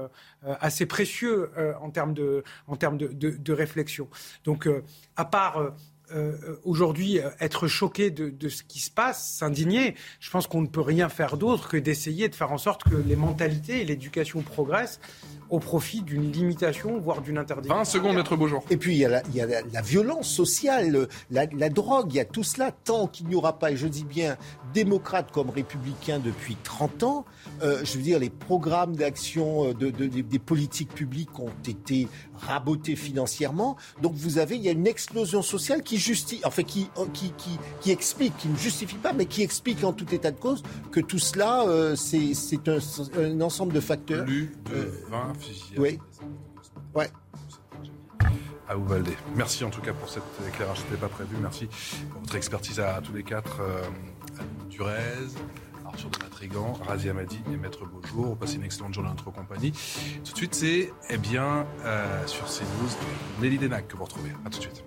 assez 0.42 0.86
précieux 0.86 1.52
en 1.80 1.90
termes 1.90 2.12
de, 2.12 2.42
en 2.66 2.74
termes 2.74 2.98
de, 2.98 3.06
de 3.12 3.52
réflexion. 3.52 4.08
Donc, 4.42 4.68
à 5.14 5.24
part 5.24 5.76
euh, 6.14 6.56
aujourd'hui 6.64 7.18
euh, 7.18 7.30
être 7.40 7.66
choqué 7.66 8.10
de, 8.10 8.48
ce 8.48 8.62
qui 8.62 8.78
se 8.78 8.90
passe, 8.90 9.36
s'indigner, 9.38 9.96
je 10.20 10.30
pense 10.30 10.46
qu'on 10.46 10.60
ne 10.60 10.66
peut 10.66 10.80
rien 10.80 11.08
faire 11.08 11.36
d'autre 11.36 11.68
que 11.68 11.76
d'essayer 11.76 12.28
de 12.28 12.34
faire 12.34 12.52
en 12.52 12.58
sorte 12.58 12.84
que 12.84 12.94
les 12.94 13.16
mentalités 13.16 13.80
et 13.80 13.84
l'éducation 13.84 14.42
progressent 14.42 15.00
au 15.50 15.58
profit 15.58 16.02
d'une 16.02 16.32
limitation, 16.32 16.98
voire 16.98 17.20
d'une 17.20 17.38
interdiction. 17.38 17.76
20 17.76 17.84
secondes, 17.84 18.16
Maître 18.16 18.36
Beaujour. 18.36 18.64
Et 18.70 18.76
puis, 18.76 18.94
il 18.94 18.98
y 18.98 19.04
a 19.04 19.22
la, 19.22 19.80
violence 19.82 20.28
sociale, 20.28 21.08
la, 21.30 21.68
drogue, 21.68 22.12
il 22.12 22.16
y 22.16 22.20
a 22.20 22.24
tout 22.24 22.42
cela. 22.42 22.72
Tant 22.72 23.06
qu'il 23.06 23.26
n'y 23.28 23.34
aura 23.34 23.58
pas, 23.58 23.70
et 23.70 23.76
je 23.76 23.86
dis 23.86 24.04
bien 24.04 24.36
démocrate 24.74 25.30
comme 25.32 25.50
républicain 25.50 26.18
depuis 26.18 26.56
30 26.62 27.02
ans, 27.02 27.24
euh, 27.62 27.80
je 27.84 27.96
veux 27.96 28.02
dire, 28.02 28.18
les 28.18 28.30
programmes 28.30 28.96
d'action 28.96 29.72
de, 29.72 29.90
des 29.90 30.38
politiques 30.38 30.92
publiques 30.92 31.38
ont 31.38 31.52
été 31.66 32.08
rabotés 32.40 32.96
financièrement. 32.96 33.76
Donc, 34.02 34.14
vous 34.14 34.38
avez, 34.38 34.56
il 34.56 34.62
y 34.62 34.68
a 34.68 34.72
une 34.72 34.86
explosion 34.86 35.42
sociale 35.42 35.82
qui 35.82 35.98
justifie, 35.98 36.42
enfin, 36.44 36.62
qui, 36.62 36.88
qui, 37.12 37.32
qui, 37.80 37.90
explique, 37.90 38.36
qui 38.36 38.48
ne 38.48 38.56
justifie 38.56 38.96
pas, 38.96 39.12
mais 39.12 39.26
qui 39.26 39.42
explique 39.42 39.84
en 39.84 39.92
tout 39.92 40.12
état 40.14 40.30
de 40.30 40.38
cause 40.38 40.62
que 40.90 41.00
tout 41.00 41.18
cela, 41.18 41.62
euh, 41.62 41.94
c'est 41.96 42.68
un, 42.68 43.40
ensemble 43.40 43.72
de 43.72 43.80
facteurs. 43.80 44.24
Plus 44.24 44.52
de 44.70 44.92
20 45.10 45.35
oui. 45.78 45.98
Ouais. 46.94 47.10
À 48.68 48.76
Ouvalde. 48.76 49.08
Merci 49.36 49.64
en 49.64 49.70
tout 49.70 49.80
cas 49.80 49.92
pour 49.92 50.08
cet 50.08 50.22
éclairage, 50.48 50.78
c'était 50.78 51.00
pas 51.00 51.08
prévu. 51.08 51.36
Merci 51.40 51.68
pour 52.10 52.20
votre 52.20 52.34
expertise 52.34 52.80
à, 52.80 53.00
tous 53.00 53.12
les 53.12 53.22
quatre. 53.22 53.60
Euh, 53.60 53.82
Durez, 54.68 55.28
Arthur 55.86 56.10
de 56.10 56.18
Matrigan, 56.18 56.72
Razia 56.86 57.12
Madi 57.12 57.40
et 57.52 57.56
Maître 57.56 57.86
Beaujour. 57.86 58.36
Passez 58.36 58.56
une 58.56 58.64
excellente 58.64 58.94
journée 58.94 59.08
en 59.08 59.12
notre 59.12 59.30
compagnie. 59.30 59.72
Tout 60.24 60.32
de 60.32 60.36
suite, 60.36 60.54
c'est 60.54 60.92
eh 61.10 61.18
bien 61.18 61.66
euh, 61.84 62.26
sur 62.26 62.46
CNews 62.46 63.40
Nelly 63.40 63.58
Denac 63.58 63.86
que 63.86 63.96
vous 63.96 64.04
retrouvez. 64.04 64.30
A 64.44 64.50
tout 64.50 64.58
de 64.58 64.62
suite. 64.64 64.84